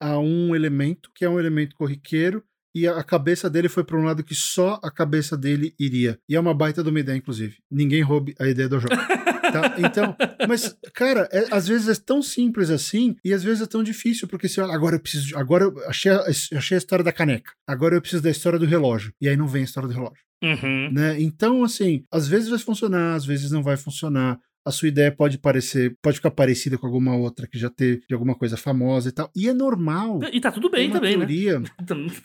a 0.00 0.18
um 0.18 0.54
elemento 0.54 1.10
que 1.14 1.24
é 1.24 1.28
um 1.28 1.38
elemento 1.38 1.76
corriqueiro 1.76 2.42
e 2.80 2.88
a 2.88 3.02
cabeça 3.02 3.48
dele 3.50 3.68
foi 3.68 3.84
para 3.84 3.98
um 3.98 4.04
lado 4.04 4.22
que 4.24 4.34
só 4.34 4.78
a 4.82 4.90
cabeça 4.90 5.36
dele 5.36 5.74
iria. 5.78 6.18
E 6.28 6.34
é 6.36 6.40
uma 6.40 6.54
baita 6.54 6.82
de 6.82 6.90
uma 6.90 7.00
ideia, 7.00 7.16
inclusive. 7.16 7.56
Ninguém 7.70 8.02
roube 8.02 8.34
a 8.38 8.46
ideia 8.48 8.68
do 8.68 8.76
AJ. 8.76 8.84
Tá? 9.48 9.76
Então, 9.78 10.14
mas, 10.46 10.76
cara, 10.92 11.26
é, 11.32 11.46
às 11.50 11.66
vezes 11.66 11.88
é 11.88 12.02
tão 12.04 12.20
simples 12.20 12.68
assim 12.68 13.16
e 13.24 13.32
às 13.32 13.42
vezes 13.42 13.62
é 13.62 13.66
tão 13.66 13.82
difícil, 13.82 14.28
porque 14.28 14.46
olha, 14.60 14.74
agora 14.74 14.96
eu 14.96 15.00
preciso. 15.00 15.34
Agora 15.38 15.64
eu 15.64 15.88
achei, 15.88 16.12
a- 16.12 16.22
achei 16.54 16.74
a 16.74 16.78
história 16.78 17.02
da 17.02 17.10
caneca. 17.12 17.52
Agora 17.66 17.94
eu 17.96 18.00
preciso 18.02 18.22
da 18.22 18.28
história 18.30 18.58
do 18.58 18.66
relógio. 18.66 19.10
E 19.18 19.26
aí 19.26 19.38
não 19.38 19.48
vem 19.48 19.62
a 19.62 19.64
história 19.64 19.88
do 19.88 19.94
relógio. 19.94 20.22
Uhum. 20.42 20.92
Né? 20.92 21.20
Então, 21.22 21.64
assim, 21.64 22.04
às 22.12 22.28
vezes 22.28 22.50
vai 22.50 22.58
funcionar, 22.58 23.14
às 23.14 23.24
vezes 23.24 23.50
não 23.50 23.62
vai 23.62 23.78
funcionar. 23.78 24.38
A 24.66 24.70
sua 24.70 24.88
ideia 24.88 25.10
pode 25.10 25.38
parecer, 25.38 25.96
pode 26.02 26.16
ficar 26.16 26.30
parecida 26.30 26.76
com 26.76 26.86
alguma 26.86 27.16
outra 27.16 27.46
que 27.46 27.58
já 27.58 27.70
teve 27.70 28.02
de 28.08 28.14
alguma 28.14 28.34
coisa 28.34 28.56
famosa 28.56 29.08
e 29.08 29.12
tal. 29.12 29.30
E 29.34 29.48
é 29.48 29.54
normal. 29.54 30.20
E 30.32 30.40
tá 30.40 30.52
tudo 30.52 30.70
bem 30.70 30.82
Tem 30.82 30.90
uma 30.90 30.94
também, 30.94 31.16
teoria, 31.16 31.58
né? 31.60 31.68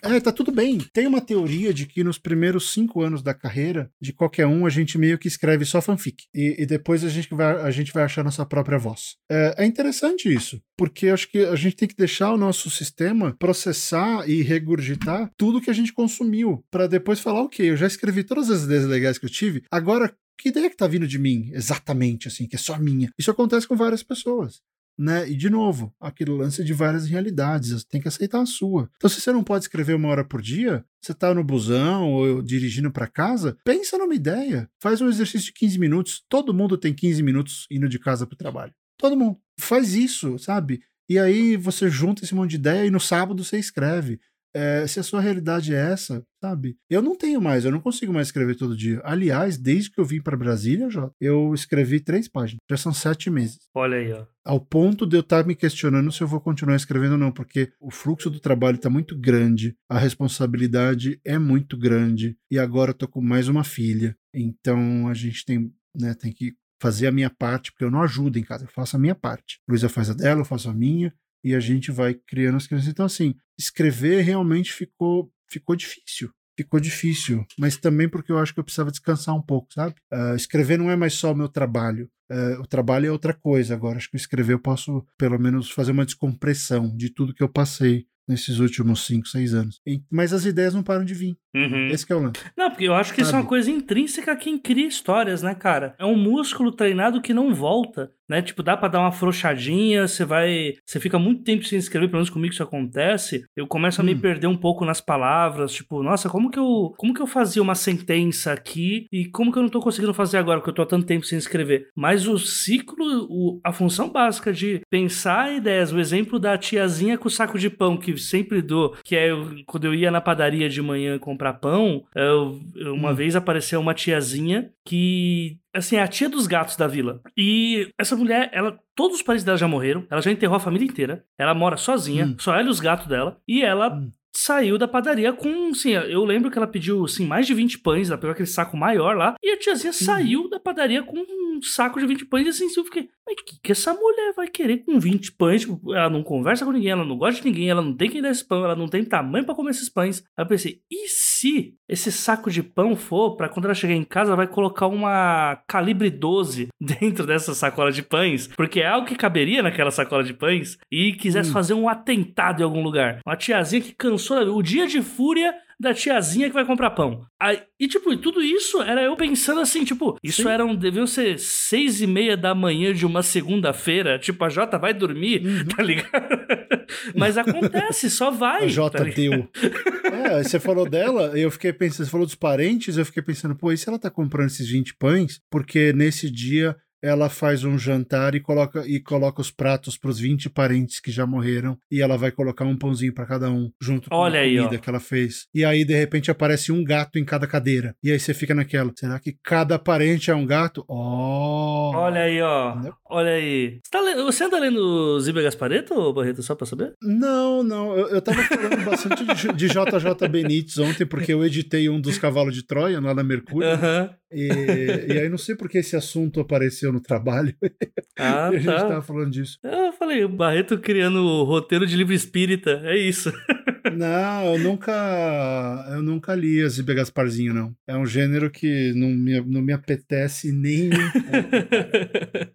é, 0.04 0.19
tá 0.19 0.32
tudo 0.32 0.52
bem. 0.52 0.80
Tem 0.93 1.08
uma 1.08 1.22
teoria 1.22 1.74
de 1.74 1.86
que 1.86 2.04
nos 2.04 2.17
primeiros 2.17 2.72
cinco 2.72 3.02
anos 3.02 3.22
da 3.22 3.34
carreira 3.34 3.89
de 4.02 4.13
qualquer 4.13 4.46
um, 4.46 4.65
a 4.65 4.69
gente 4.69 4.98
meio 4.98 5.17
que 5.17 5.28
escreve 5.28 5.65
só 5.65 5.82
fanfic. 5.82 6.24
E, 6.34 6.62
e 6.63 6.65
depois 6.65 7.04
a 7.04 7.10
gente, 7.10 7.34
vai, 7.34 7.62
a 7.62 7.72
gente 7.72 7.93
vai 7.93 8.04
achar 8.04 8.24
nossa 8.24 8.46
própria 8.46 8.78
voz. 8.78 9.15
É, 9.30 9.63
é 9.63 9.65
interessante 9.65 10.34
isso, 10.34 10.62
porque 10.78 11.08
acho 11.10 11.30
que 11.30 11.39
a 11.39 11.56
gente 11.56 11.76
tem 11.76 11.88
que 11.88 11.96
deixar 11.96 12.34
o 12.34 12.38
nosso 12.38 12.69
sistema 12.69 13.36
processar 13.39 14.28
e 14.30 14.41
regurgitar 14.41 15.30
tudo 15.38 15.62
que 15.62 15.69
a 15.69 15.74
gente 15.74 15.93
consumiu, 15.93 16.63
para 16.69 16.88
depois 16.88 17.19
falar, 17.19 17.41
ok, 17.43 17.69
eu 17.69 17.78
já 17.78 17.88
escrevi 17.88 18.24
todas 18.24 18.50
as 18.50 18.63
ideias 18.63 18.86
legais 18.86 19.17
que 19.17 19.26
eu 19.26 19.30
tive, 19.30 19.63
agora 19.72 20.13
que 20.38 20.50
ideia 20.50 20.69
que 20.69 20.78
tá 20.78 20.88
vindo 20.88 21.08
de 21.08 21.19
mim, 21.19 21.50
exatamente, 21.54 22.28
assim, 22.28 22.48
que 22.48 22.56
é 22.56 22.60
só 22.60 22.78
minha? 22.78 23.10
Isso 23.17 23.32
acontece 23.32 23.67
com 23.67 23.76
várias 23.76 24.04
pessoas 24.04 24.62
né? 24.98 25.30
E 25.30 25.36
de 25.36 25.50
novo, 25.50 25.93
aquele 26.00 26.32
lance 26.32 26.63
de 26.63 26.74
várias 26.74 27.08
realidades, 27.08 27.72
você 27.72 27.86
tem 27.88 28.02
que 28.02 28.08
aceitar 28.08 28.41
a 28.41 28.46
sua. 28.46 28.89
Então, 28.98 29.10
se 29.10 29.19
você 29.19 29.32
não 29.32 29.43
pode 29.43 29.65
escrever 29.65 29.96
uma 29.96 30.10
hora 30.10 30.24
por 30.24 30.41
dia, 30.41 30.86
você 31.02 31.13
tá 31.13 31.34
no 31.34 31.43
busão 31.43 32.12
ou 32.12 32.41
dirigindo 32.41 32.91
para 32.91 33.08
casa, 33.08 33.58
pensa 33.63 33.98
numa 33.98 34.15
ideia, 34.15 34.69
faz 34.80 35.02
um 35.02 35.10
exercício 35.10 35.48
de 35.48 35.54
15 35.54 35.80
minutos. 35.80 36.24
Todo 36.30 36.54
mundo 36.54 36.78
tem 36.78 36.93
15 36.93 37.24
minutos 37.24 37.67
indo 37.72 37.89
de 37.89 38.00
casa 38.00 38.28
pro 38.28 38.38
trabalho. 38.38 38.74
Todo 38.98 39.17
mundo 39.17 39.38
faz 39.60 39.93
isso, 39.93 40.38
sabe? 40.38 40.82
E 41.10 41.19
aí 41.19 41.58
você 41.58 41.89
junta 41.89 42.24
esse 42.24 42.34
monte 42.34 42.52
de 42.52 42.56
ideia 42.58 42.86
e 42.86 42.91
no 42.91 43.00
sábado 43.00 43.43
você 43.43 43.58
escreve. 43.58 44.19
É, 44.55 44.85
se 44.85 44.99
a 44.99 45.03
sua 45.03 45.19
realidade 45.19 45.73
é 45.73 45.91
essa, 45.91 46.23
sabe? 46.41 46.77
Eu 46.89 47.01
não 47.01 47.15
tenho 47.15 47.41
mais, 47.41 47.65
eu 47.65 47.71
não 47.71 47.79
consigo 47.79 48.13
mais 48.13 48.27
escrever 48.27 48.55
todo 48.55 48.77
dia. 48.77 49.01
Aliás, 49.03 49.57
desde 49.57 49.89
que 49.89 49.99
eu 49.99 50.05
vim 50.05 50.21
para 50.21 50.37
Brasília, 50.37 50.89
Jota, 50.89 51.13
eu 51.19 51.53
escrevi 51.53 51.99
três 51.99 52.27
páginas. 52.27 52.59
Já 52.69 52.77
são 52.77 52.93
sete 52.93 53.29
meses 53.29 53.59
Olha 53.73 53.97
aí, 53.97 54.13
ó. 54.13 54.25
ao 54.45 54.59
ponto 54.59 55.05
de 55.07 55.15
eu 55.15 55.21
estar 55.21 55.45
me 55.45 55.55
questionando 55.55 56.11
se 56.11 56.21
eu 56.21 56.27
vou 56.27 56.39
continuar 56.39 56.75
escrevendo 56.75 57.13
ou 57.13 57.17
não, 57.17 57.31
porque 57.31 57.71
o 57.79 57.89
fluxo 57.89 58.29
do 58.29 58.39
trabalho 58.39 58.75
está 58.75 58.89
muito 58.89 59.17
grande, 59.17 59.75
a 59.89 59.97
responsabilidade 59.97 61.19
é 61.25 61.37
muito 61.39 61.77
grande, 61.77 62.37
e 62.51 62.59
agora 62.59 62.91
eu 62.91 62.95
tô 62.95 63.07
com 63.07 63.21
mais 63.21 63.47
uma 63.47 63.63
filha. 63.63 64.15
Então 64.33 65.07
a 65.07 65.13
gente 65.13 65.45
tem, 65.45 65.71
né, 65.99 66.13
tem 66.13 66.31
que 66.31 66.53
fazer 66.81 67.07
a 67.07 67.11
minha 67.13 67.29
parte, 67.29 67.71
porque 67.71 67.85
eu 67.85 67.91
não 67.91 68.01
ajudo 68.01 68.37
em 68.37 68.43
casa, 68.43 68.65
eu 68.65 68.69
faço 68.69 68.97
a 68.97 68.99
minha 68.99 69.15
parte. 69.15 69.59
Luísa 69.69 69.87
faz 69.87 70.09
a 70.09 70.13
dela, 70.13 70.41
eu 70.41 70.45
faço 70.45 70.69
a 70.69 70.73
minha, 70.73 71.13
e 71.43 71.53
a 71.56 71.60
gente 71.60 71.91
vai 71.91 72.13
criando 72.13 72.58
as 72.58 72.67
crianças. 72.67 72.89
Então, 72.89 73.06
assim, 73.06 73.36
escrever 73.58 74.21
realmente 74.21 74.71
ficou, 74.73 75.32
ficou 75.49 75.75
difícil. 75.75 76.29
Ficou 76.56 76.79
difícil, 76.79 77.43
mas 77.58 77.77
também 77.77 78.08
porque 78.08 78.32
eu 78.32 78.38
acho 78.38 78.53
que 78.53 78.60
eu 78.60 78.63
precisava 78.63 78.91
descansar 78.91 79.36
um 79.36 79.41
pouco, 79.41 79.73
sabe? 79.73 79.95
Ah, 80.12 80.36
escrever 80.36 80.77
não 80.77 80.91
é 80.91 80.95
mais 80.95 81.15
só 81.15 81.32
o 81.32 81.36
meu 81.36 81.49
trabalho. 81.49 82.08
Ah, 82.32 82.60
o 82.60 82.67
trabalho 82.67 83.08
é 83.08 83.12
outra 83.12 83.34
coisa. 83.34 83.73
Agora, 83.73 83.97
acho 83.97 84.08
que 84.08 84.17
escrever 84.17 84.53
eu 84.53 84.60
posso, 84.60 85.03
pelo 85.17 85.39
menos, 85.39 85.71
fazer 85.71 85.91
uma 85.91 86.06
descompressão 86.06 86.95
de 86.95 87.10
tudo 87.10 87.34
que 87.34 87.41
eu 87.41 87.49
passei 87.49 88.06
nesses 88.27 88.60
últimos 88.60 89.06
5, 89.06 89.27
6 89.27 89.53
anos. 89.53 89.82
Mas 90.10 90.32
as 90.32 90.45
ideias 90.45 90.73
não 90.73 90.84
param 90.84 91.03
de 91.03 91.13
vir. 91.13 91.36
Uhum. 91.56 91.88
Esse 91.88 92.06
que 92.06 92.13
é 92.13 92.15
o 92.15 92.21
lance. 92.21 92.39
Não, 92.56 92.69
porque 92.69 92.88
eu 92.88 92.93
acho 92.93 93.13
que 93.13 93.21
isso 93.21 93.29
é 93.29 93.32
Sabe? 93.32 93.43
uma 93.43 93.49
coisa 93.49 93.69
intrínseca 93.69 94.32
a 94.32 94.36
quem 94.36 94.58
cria 94.58 94.88
histórias, 94.88 95.41
né, 95.41 95.53
cara? 95.53 95.95
É 95.99 96.06
um 96.06 96.17
músculo 96.17 96.71
treinado 96.71 97.21
que 97.21 97.34
não 97.34 97.53
volta, 97.53 98.12
né? 98.29 98.41
Tipo, 98.41 98.63
dá 98.63 98.75
pra 98.77 98.88
dar 98.88 98.99
uma 98.99 99.09
afrouxadinha, 99.09 100.07
você 100.07 100.23
vai. 100.25 100.73
Você 100.86 100.99
fica 100.99 101.17
muito 101.19 101.43
tempo 101.43 101.63
sem 101.65 101.77
escrever, 101.77 102.07
pelo 102.07 102.17
menos 102.19 102.29
comigo 102.29 102.53
isso 102.53 102.63
acontece. 102.63 103.43
Eu 103.55 103.67
começo 103.67 104.01
a 104.01 104.03
me 104.03 104.13
Hum. 104.13 104.19
perder 104.19 104.47
um 104.47 104.55
pouco 104.57 104.86
nas 104.86 105.01
palavras, 105.01 105.73
tipo, 105.73 106.01
nossa, 106.03 106.29
como 106.29 106.49
que 106.49 106.59
eu. 106.59 106.93
Como 106.97 107.13
que 107.13 107.21
eu 107.21 107.27
fazia 107.27 107.62
uma 107.62 107.75
sentença 107.75 108.51
aqui 108.53 109.05
e 109.12 109.25
como 109.25 109.51
que 109.51 109.57
eu 109.57 109.63
não 109.63 109.69
tô 109.69 109.79
conseguindo 109.79 110.13
fazer 110.13 110.38
agora, 110.38 110.59
porque 110.59 110.69
eu 110.69 110.75
tô 110.75 110.81
há 110.81 110.86
tanto 110.86 111.05
tempo 111.05 111.25
sem 111.25 111.38
escrever? 111.38 111.88
Mas 111.95 112.27
o 112.27 112.38
ciclo, 112.38 113.27
o- 113.29 113.59
a 113.63 113.71
função 113.71 114.09
básica 114.09 114.51
de 114.53 114.81
pensar 114.89 115.53
ideias, 115.53 115.91
o 115.91 115.99
exemplo 115.99 116.39
da 116.39 116.57
tiazinha 116.57 117.17
com 117.17 117.27
o 117.27 117.31
saco 117.31 117.57
de 117.59 117.69
pão, 117.69 117.97
que 117.97 118.17
sempre 118.17 118.62
dou, 118.62 118.95
que 119.03 119.15
é 119.15 119.31
eu- 119.31 119.55
quando 119.65 119.86
eu 119.86 119.93
ia 119.93 120.12
na 120.12 120.21
padaria 120.21 120.69
de 120.69 120.81
manhã 120.81 121.17
comprar 121.19 121.53
pão, 121.53 122.03
eu- 122.15 122.59
eu- 122.75 122.93
uma 122.93 123.12
Hum. 123.12 123.15
vez 123.15 123.36
apareceu 123.36 123.79
uma 123.79 123.93
tiazinha 123.93 124.69
que. 124.86 125.57
Assim, 125.75 125.95
é 125.95 126.03
a 126.03 126.07
tia 126.07 126.29
dos 126.29 126.45
gatos 126.45 126.75
da 126.75 126.86
vila. 126.86 127.19
E 127.36 127.88
essa 127.99 128.12
mulher, 128.15 128.49
ela. 128.54 128.80
Todos 128.95 129.17
os 129.17 129.23
parentes 129.23 129.43
dela 129.43 129.58
já 129.58 129.67
morreram. 129.67 130.06
Ela 130.10 130.21
já 130.21 130.32
enterrou 130.32 130.56
a 130.56 130.60
família 130.60 130.86
inteira. 130.86 131.23
Ela 131.38 131.54
mora 131.54 131.78
sozinha, 131.78 132.26
Hum. 132.26 132.36
só 132.39 132.54
ela 132.54 132.67
e 132.67 132.69
os 132.71 132.80
gatos 132.80 133.08
dela. 133.08 133.38
E 133.47 133.63
ela 133.63 133.93
Hum. 133.93 134.12
Saiu 134.36 134.78
da 134.78 134.88
padaria 134.88 135.32
com, 135.34 135.69
assim, 135.69 135.91
eu 135.91 136.24
lembro 136.26 136.50
que 136.52 136.58
ela 136.58 136.67
pediu, 136.67 137.04
assim, 137.06 137.26
mais 137.26 137.46
de 137.48 137.54
20 137.54 137.80
pães, 137.80 138.10
ela 138.10 138.17
pegou 138.17 138.32
aquele 138.32 138.48
saco 138.48 138.76
maior 138.76 139.15
lá, 139.15 139.36
e 139.43 139.52
a 139.52 139.58
tiazinha 139.58 139.91
Uhum. 139.91 140.06
saiu 140.06 140.50
da 140.50 140.60
padaria 140.60 141.04
com 141.04 141.17
um 141.17 141.62
saco 141.62 142.00
de 142.00 142.06
20 142.08 142.26
pães, 142.26 142.46
e 142.46 142.50
assim, 142.50 142.67
eu 142.80 142.84
fiquei, 142.86 143.10
mas 143.26 143.36
o 143.39 143.46
que, 143.46 143.60
que 143.62 143.72
essa 143.72 143.93
mulher 143.93 144.34
vai 144.36 144.48
querer 144.48 144.80
com 144.80 145.00
20 145.00 145.32
pães? 145.34 145.62
Tipo, 145.62 145.93
ela 145.93 146.10
não 146.10 146.24
conversa 146.24 146.65
com 146.65 146.72
ninguém, 146.72 146.91
ela 146.91 147.06
não 147.06 147.17
gosta 147.17 147.41
de 147.41 147.48
ninguém, 147.48 147.69
ela 147.69 147.82
não 147.82 147.93
tem 147.96 148.10
quem 148.10 148.22
dar 148.22 148.32
esse 148.32 148.43
pão, 148.46 148.63
ela 148.65 148.76
não 148.76 148.88
tem 148.88 149.04
tamanho 149.06 149.46
pra 149.46 149.56
comer 149.56 149.72
esses 149.72 149.88
pães. 149.89 150.24
Aí 150.36 150.43
eu 150.43 150.48
pensei, 150.48 150.82
e 150.91 151.08
se 151.08 151.76
esse 151.88 152.12
saco 152.12 152.50
de 152.50 152.63
pão 152.63 152.96
for 152.96 153.36
pra 153.36 153.48
quando 153.50 153.65
ela 153.65 153.74
chegar 153.74 153.93
em 153.93 154.04
casa, 154.04 154.30
ela 154.32 154.38
vai 154.38 154.48
colocar 154.48 154.88
uma 154.88 155.58
calibre 155.67 156.10
12 156.10 156.67
dentro 156.82 157.26
dessa 157.26 157.54
sacola 157.54 157.91
de 157.91 158.02
pães, 158.02 158.48
porque 158.48 158.80
é 158.82 158.88
algo 158.88 159.08
que 159.08 159.15
caberia 159.15 159.62
naquela 159.63 159.91
sacola 159.91 160.24
de 160.24 160.34
pães, 160.34 160.78
e 160.91 161.13
quisesse 161.13 161.50
Hum. 161.50 161.54
fazer 161.54 161.74
um 161.76 161.88
atentado 161.88 162.62
em 162.62 162.63
algum 162.63 162.82
lugar. 162.84 163.19
Uma 163.26 163.36
tiazinha 163.38 163.82
que 163.82 163.93
cansou, 163.93 164.22
o 164.31 164.62
dia 164.62 164.88
de 164.88 165.01
fúria 165.01 165.53
da 165.79 165.93
tiazinha 165.93 166.47
que 166.47 166.53
vai 166.53 166.63
comprar 166.65 166.91
pão. 166.91 167.25
Aí, 167.39 167.62
e, 167.79 167.88
tipo, 167.88 168.15
tudo 168.17 168.41
isso 168.41 168.81
era 168.81 169.01
eu 169.01 169.15
pensando 169.17 169.59
assim, 169.59 169.83
tipo, 169.83 170.17
isso 170.23 170.43
Sim. 170.43 170.49
eram, 170.49 170.75
deviam 170.75 171.05
ser 171.05 171.38
seis 171.39 171.99
e 171.99 172.07
meia 172.07 172.38
da 172.38 172.55
manhã 172.55 172.93
de 172.93 173.05
uma 173.05 173.21
segunda-feira, 173.23 174.17
tipo, 174.17 174.43
a 174.45 174.49
Jota 174.49 174.77
vai 174.77 174.93
dormir, 174.93 175.45
Uhum. 175.45 175.65
tá 175.65 175.83
ligado? 175.83 176.12
Mas 177.15 177.38
acontece, 177.38 178.09
só 178.09 178.29
vai. 178.31 178.65
A 178.65 178.67
J 178.67 178.97
tá 178.97 179.03
deu. 179.03 179.49
É, 180.13 180.43
você 180.43 180.59
falou 180.59 180.88
dela, 180.88 181.31
eu 181.38 181.49
fiquei 181.49 181.73
pensando, 181.73 182.05
você 182.05 182.12
falou 182.12 182.25
dos 182.25 182.36
parentes, 182.36 182.97
eu 182.97 183.05
fiquei 183.05 183.21
pensando, 183.23 183.55
pô, 183.55 183.71
e 183.71 183.77
se 183.77 183.89
ela 183.89 183.97
tá 183.97 184.12
comprando 184.12 184.47
esses 184.47 184.69
20 184.69 184.95
pães? 184.95 185.41
Porque 185.49 185.91
nesse 185.91 186.29
dia 186.29 186.75
ela 187.03 187.29
faz 187.29 187.65
um 187.65 187.77
jantar 187.77 188.33
e 188.33 188.39
coloca 188.39 188.87
e 188.87 188.99
coloca 188.99 189.41
os 189.41 189.51
pratos 189.51 189.97
pros 189.97 190.17
20 190.19 190.49
parentes 190.49 191.01
que 191.01 191.11
já 191.11 191.27
morreram 191.27 191.77
e 191.91 192.01
ela 192.01 192.17
vai 192.17 192.31
colocar 192.31 192.63
um 192.63 192.77
pãozinho 192.77 193.13
pra 193.13 193.25
cada 193.25 193.51
um 193.51 193.69
junto 193.81 194.09
com 194.09 194.15
Olha 194.15 194.39
a 194.39 194.43
aí, 194.43 194.55
comida 194.57 194.77
ó. 194.77 194.79
que 194.79 194.89
ela 194.89 194.99
fez. 195.01 195.47
E 195.53 195.65
aí 195.65 195.83
de 195.83 195.93
repente 195.93 196.31
aparece 196.31 196.71
um 196.71 196.83
gato 196.83 197.19
em 197.19 197.25
cada 197.25 197.45
cadeira. 197.45 197.93
E 198.01 198.09
aí 198.09 198.19
você 198.19 198.33
fica 198.33 198.55
naquela, 198.55 198.91
será 198.95 199.19
que 199.19 199.35
cada 199.43 199.77
parente 199.77 200.31
é 200.31 200.35
um 200.35 200.45
gato? 200.45 200.85
Oh. 200.87 201.91
Olha 201.93 202.21
aí, 202.21 202.41
ó. 202.41 202.71
Entendeu? 202.71 202.93
Olha 203.09 203.31
aí. 203.31 203.79
Você, 203.83 203.91
tá 203.91 203.99
lendo, 204.01 204.23
você 204.23 204.43
anda 204.45 204.59
lendo 204.59 205.19
Zíbia 205.19 205.43
Gaspareto, 205.43 206.13
Barreto, 206.13 206.41
só 206.41 206.55
pra 206.55 206.65
saber? 206.65 206.93
Não, 207.01 207.61
não. 207.63 207.97
Eu, 207.97 208.07
eu 208.07 208.21
tava 208.21 208.41
falando 208.43 208.83
bastante 208.85 209.25
de, 209.25 209.53
de 209.53 209.67
JJ 209.67 210.27
Benítez 210.29 210.77
ontem, 210.77 211.05
porque 211.05 211.33
eu 211.33 211.43
editei 211.45 211.89
um 211.89 211.99
dos 211.99 212.17
cavalos 212.17 212.55
de 212.55 212.65
Troia 212.65 212.99
lá 213.01 213.13
na 213.13 213.23
Mercúrio. 213.23 213.67
Aham. 213.67 214.09
E, 214.34 215.13
e 215.13 215.19
aí 215.19 215.30
não 215.30 215.38
sei 215.38 215.56
porque 215.56 215.78
esse 215.78 215.96
assunto 215.96 216.39
apareceu 216.39 216.91
no 216.91 217.02
trabalho. 217.02 217.56
Ah, 218.15 218.52
e 218.54 218.58
a 218.58 218.60
gente 218.60 218.65
tá. 218.65 218.88
tava 218.88 219.02
falando 219.02 219.32
disso. 219.32 219.58
Eu 219.63 219.91
falei, 219.93 220.24
o 220.24 220.30
Barreto 220.30 220.78
criando 220.78 221.17
o 221.17 221.43
roteiro 221.43 221.84
de 221.88 221.98
livro 221.98 222.13
espírita, 222.13 222.80
é 222.86 222.96
isso. 222.96 223.34
Não, 223.91 224.54
eu 224.54 224.60
nunca. 224.60 225.86
Eu 225.91 226.02
nunca 226.02 226.34
li 226.34 226.62
a 226.62 226.69
Zíbia 226.69 226.96
Gasparzinho, 226.96 227.54
não. 227.54 227.76
É 227.88 227.96
um 227.96 228.06
gênero 228.06 228.50
que 228.50 228.93
não 228.96 229.10
me, 229.10 229.41
não 229.41 229.62
me 229.62 229.74
apetece 229.74 230.52
nem. 230.52 230.89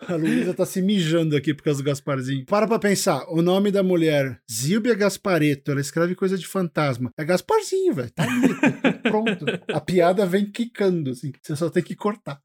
A 0.06 0.14
Luísa 0.14 0.54
tá 0.54 0.64
se 0.64 0.80
mijando 0.80 1.36
aqui 1.36 1.52
por 1.52 1.62
causa 1.62 1.82
do 1.82 1.86
Gasparzinho. 1.86 2.46
Para 2.46 2.66
pra 2.66 2.78
pensar. 2.78 3.24
O 3.28 3.42
nome 3.42 3.70
da 3.70 3.82
mulher, 3.82 4.40
Zíbia 4.50 4.94
Gaspareto, 4.94 5.70
ela 5.70 5.80
escreve 5.80 6.14
coisa 6.14 6.38
de 6.38 6.46
fantasma. 6.46 7.10
É 7.18 7.24
Gasparzinho, 7.24 7.94
velho. 7.94 8.10
Tá 8.10 8.24
ali, 8.24 8.48
pronto. 9.02 9.44
A 9.72 9.80
piada 9.80 10.24
vem 10.26 10.46
quicando, 10.50 11.10
assim. 11.10 11.32
Você 11.42 11.56
só 11.56 11.68
tem 11.68 11.82
que 11.82 11.94
cortar. 11.94 12.40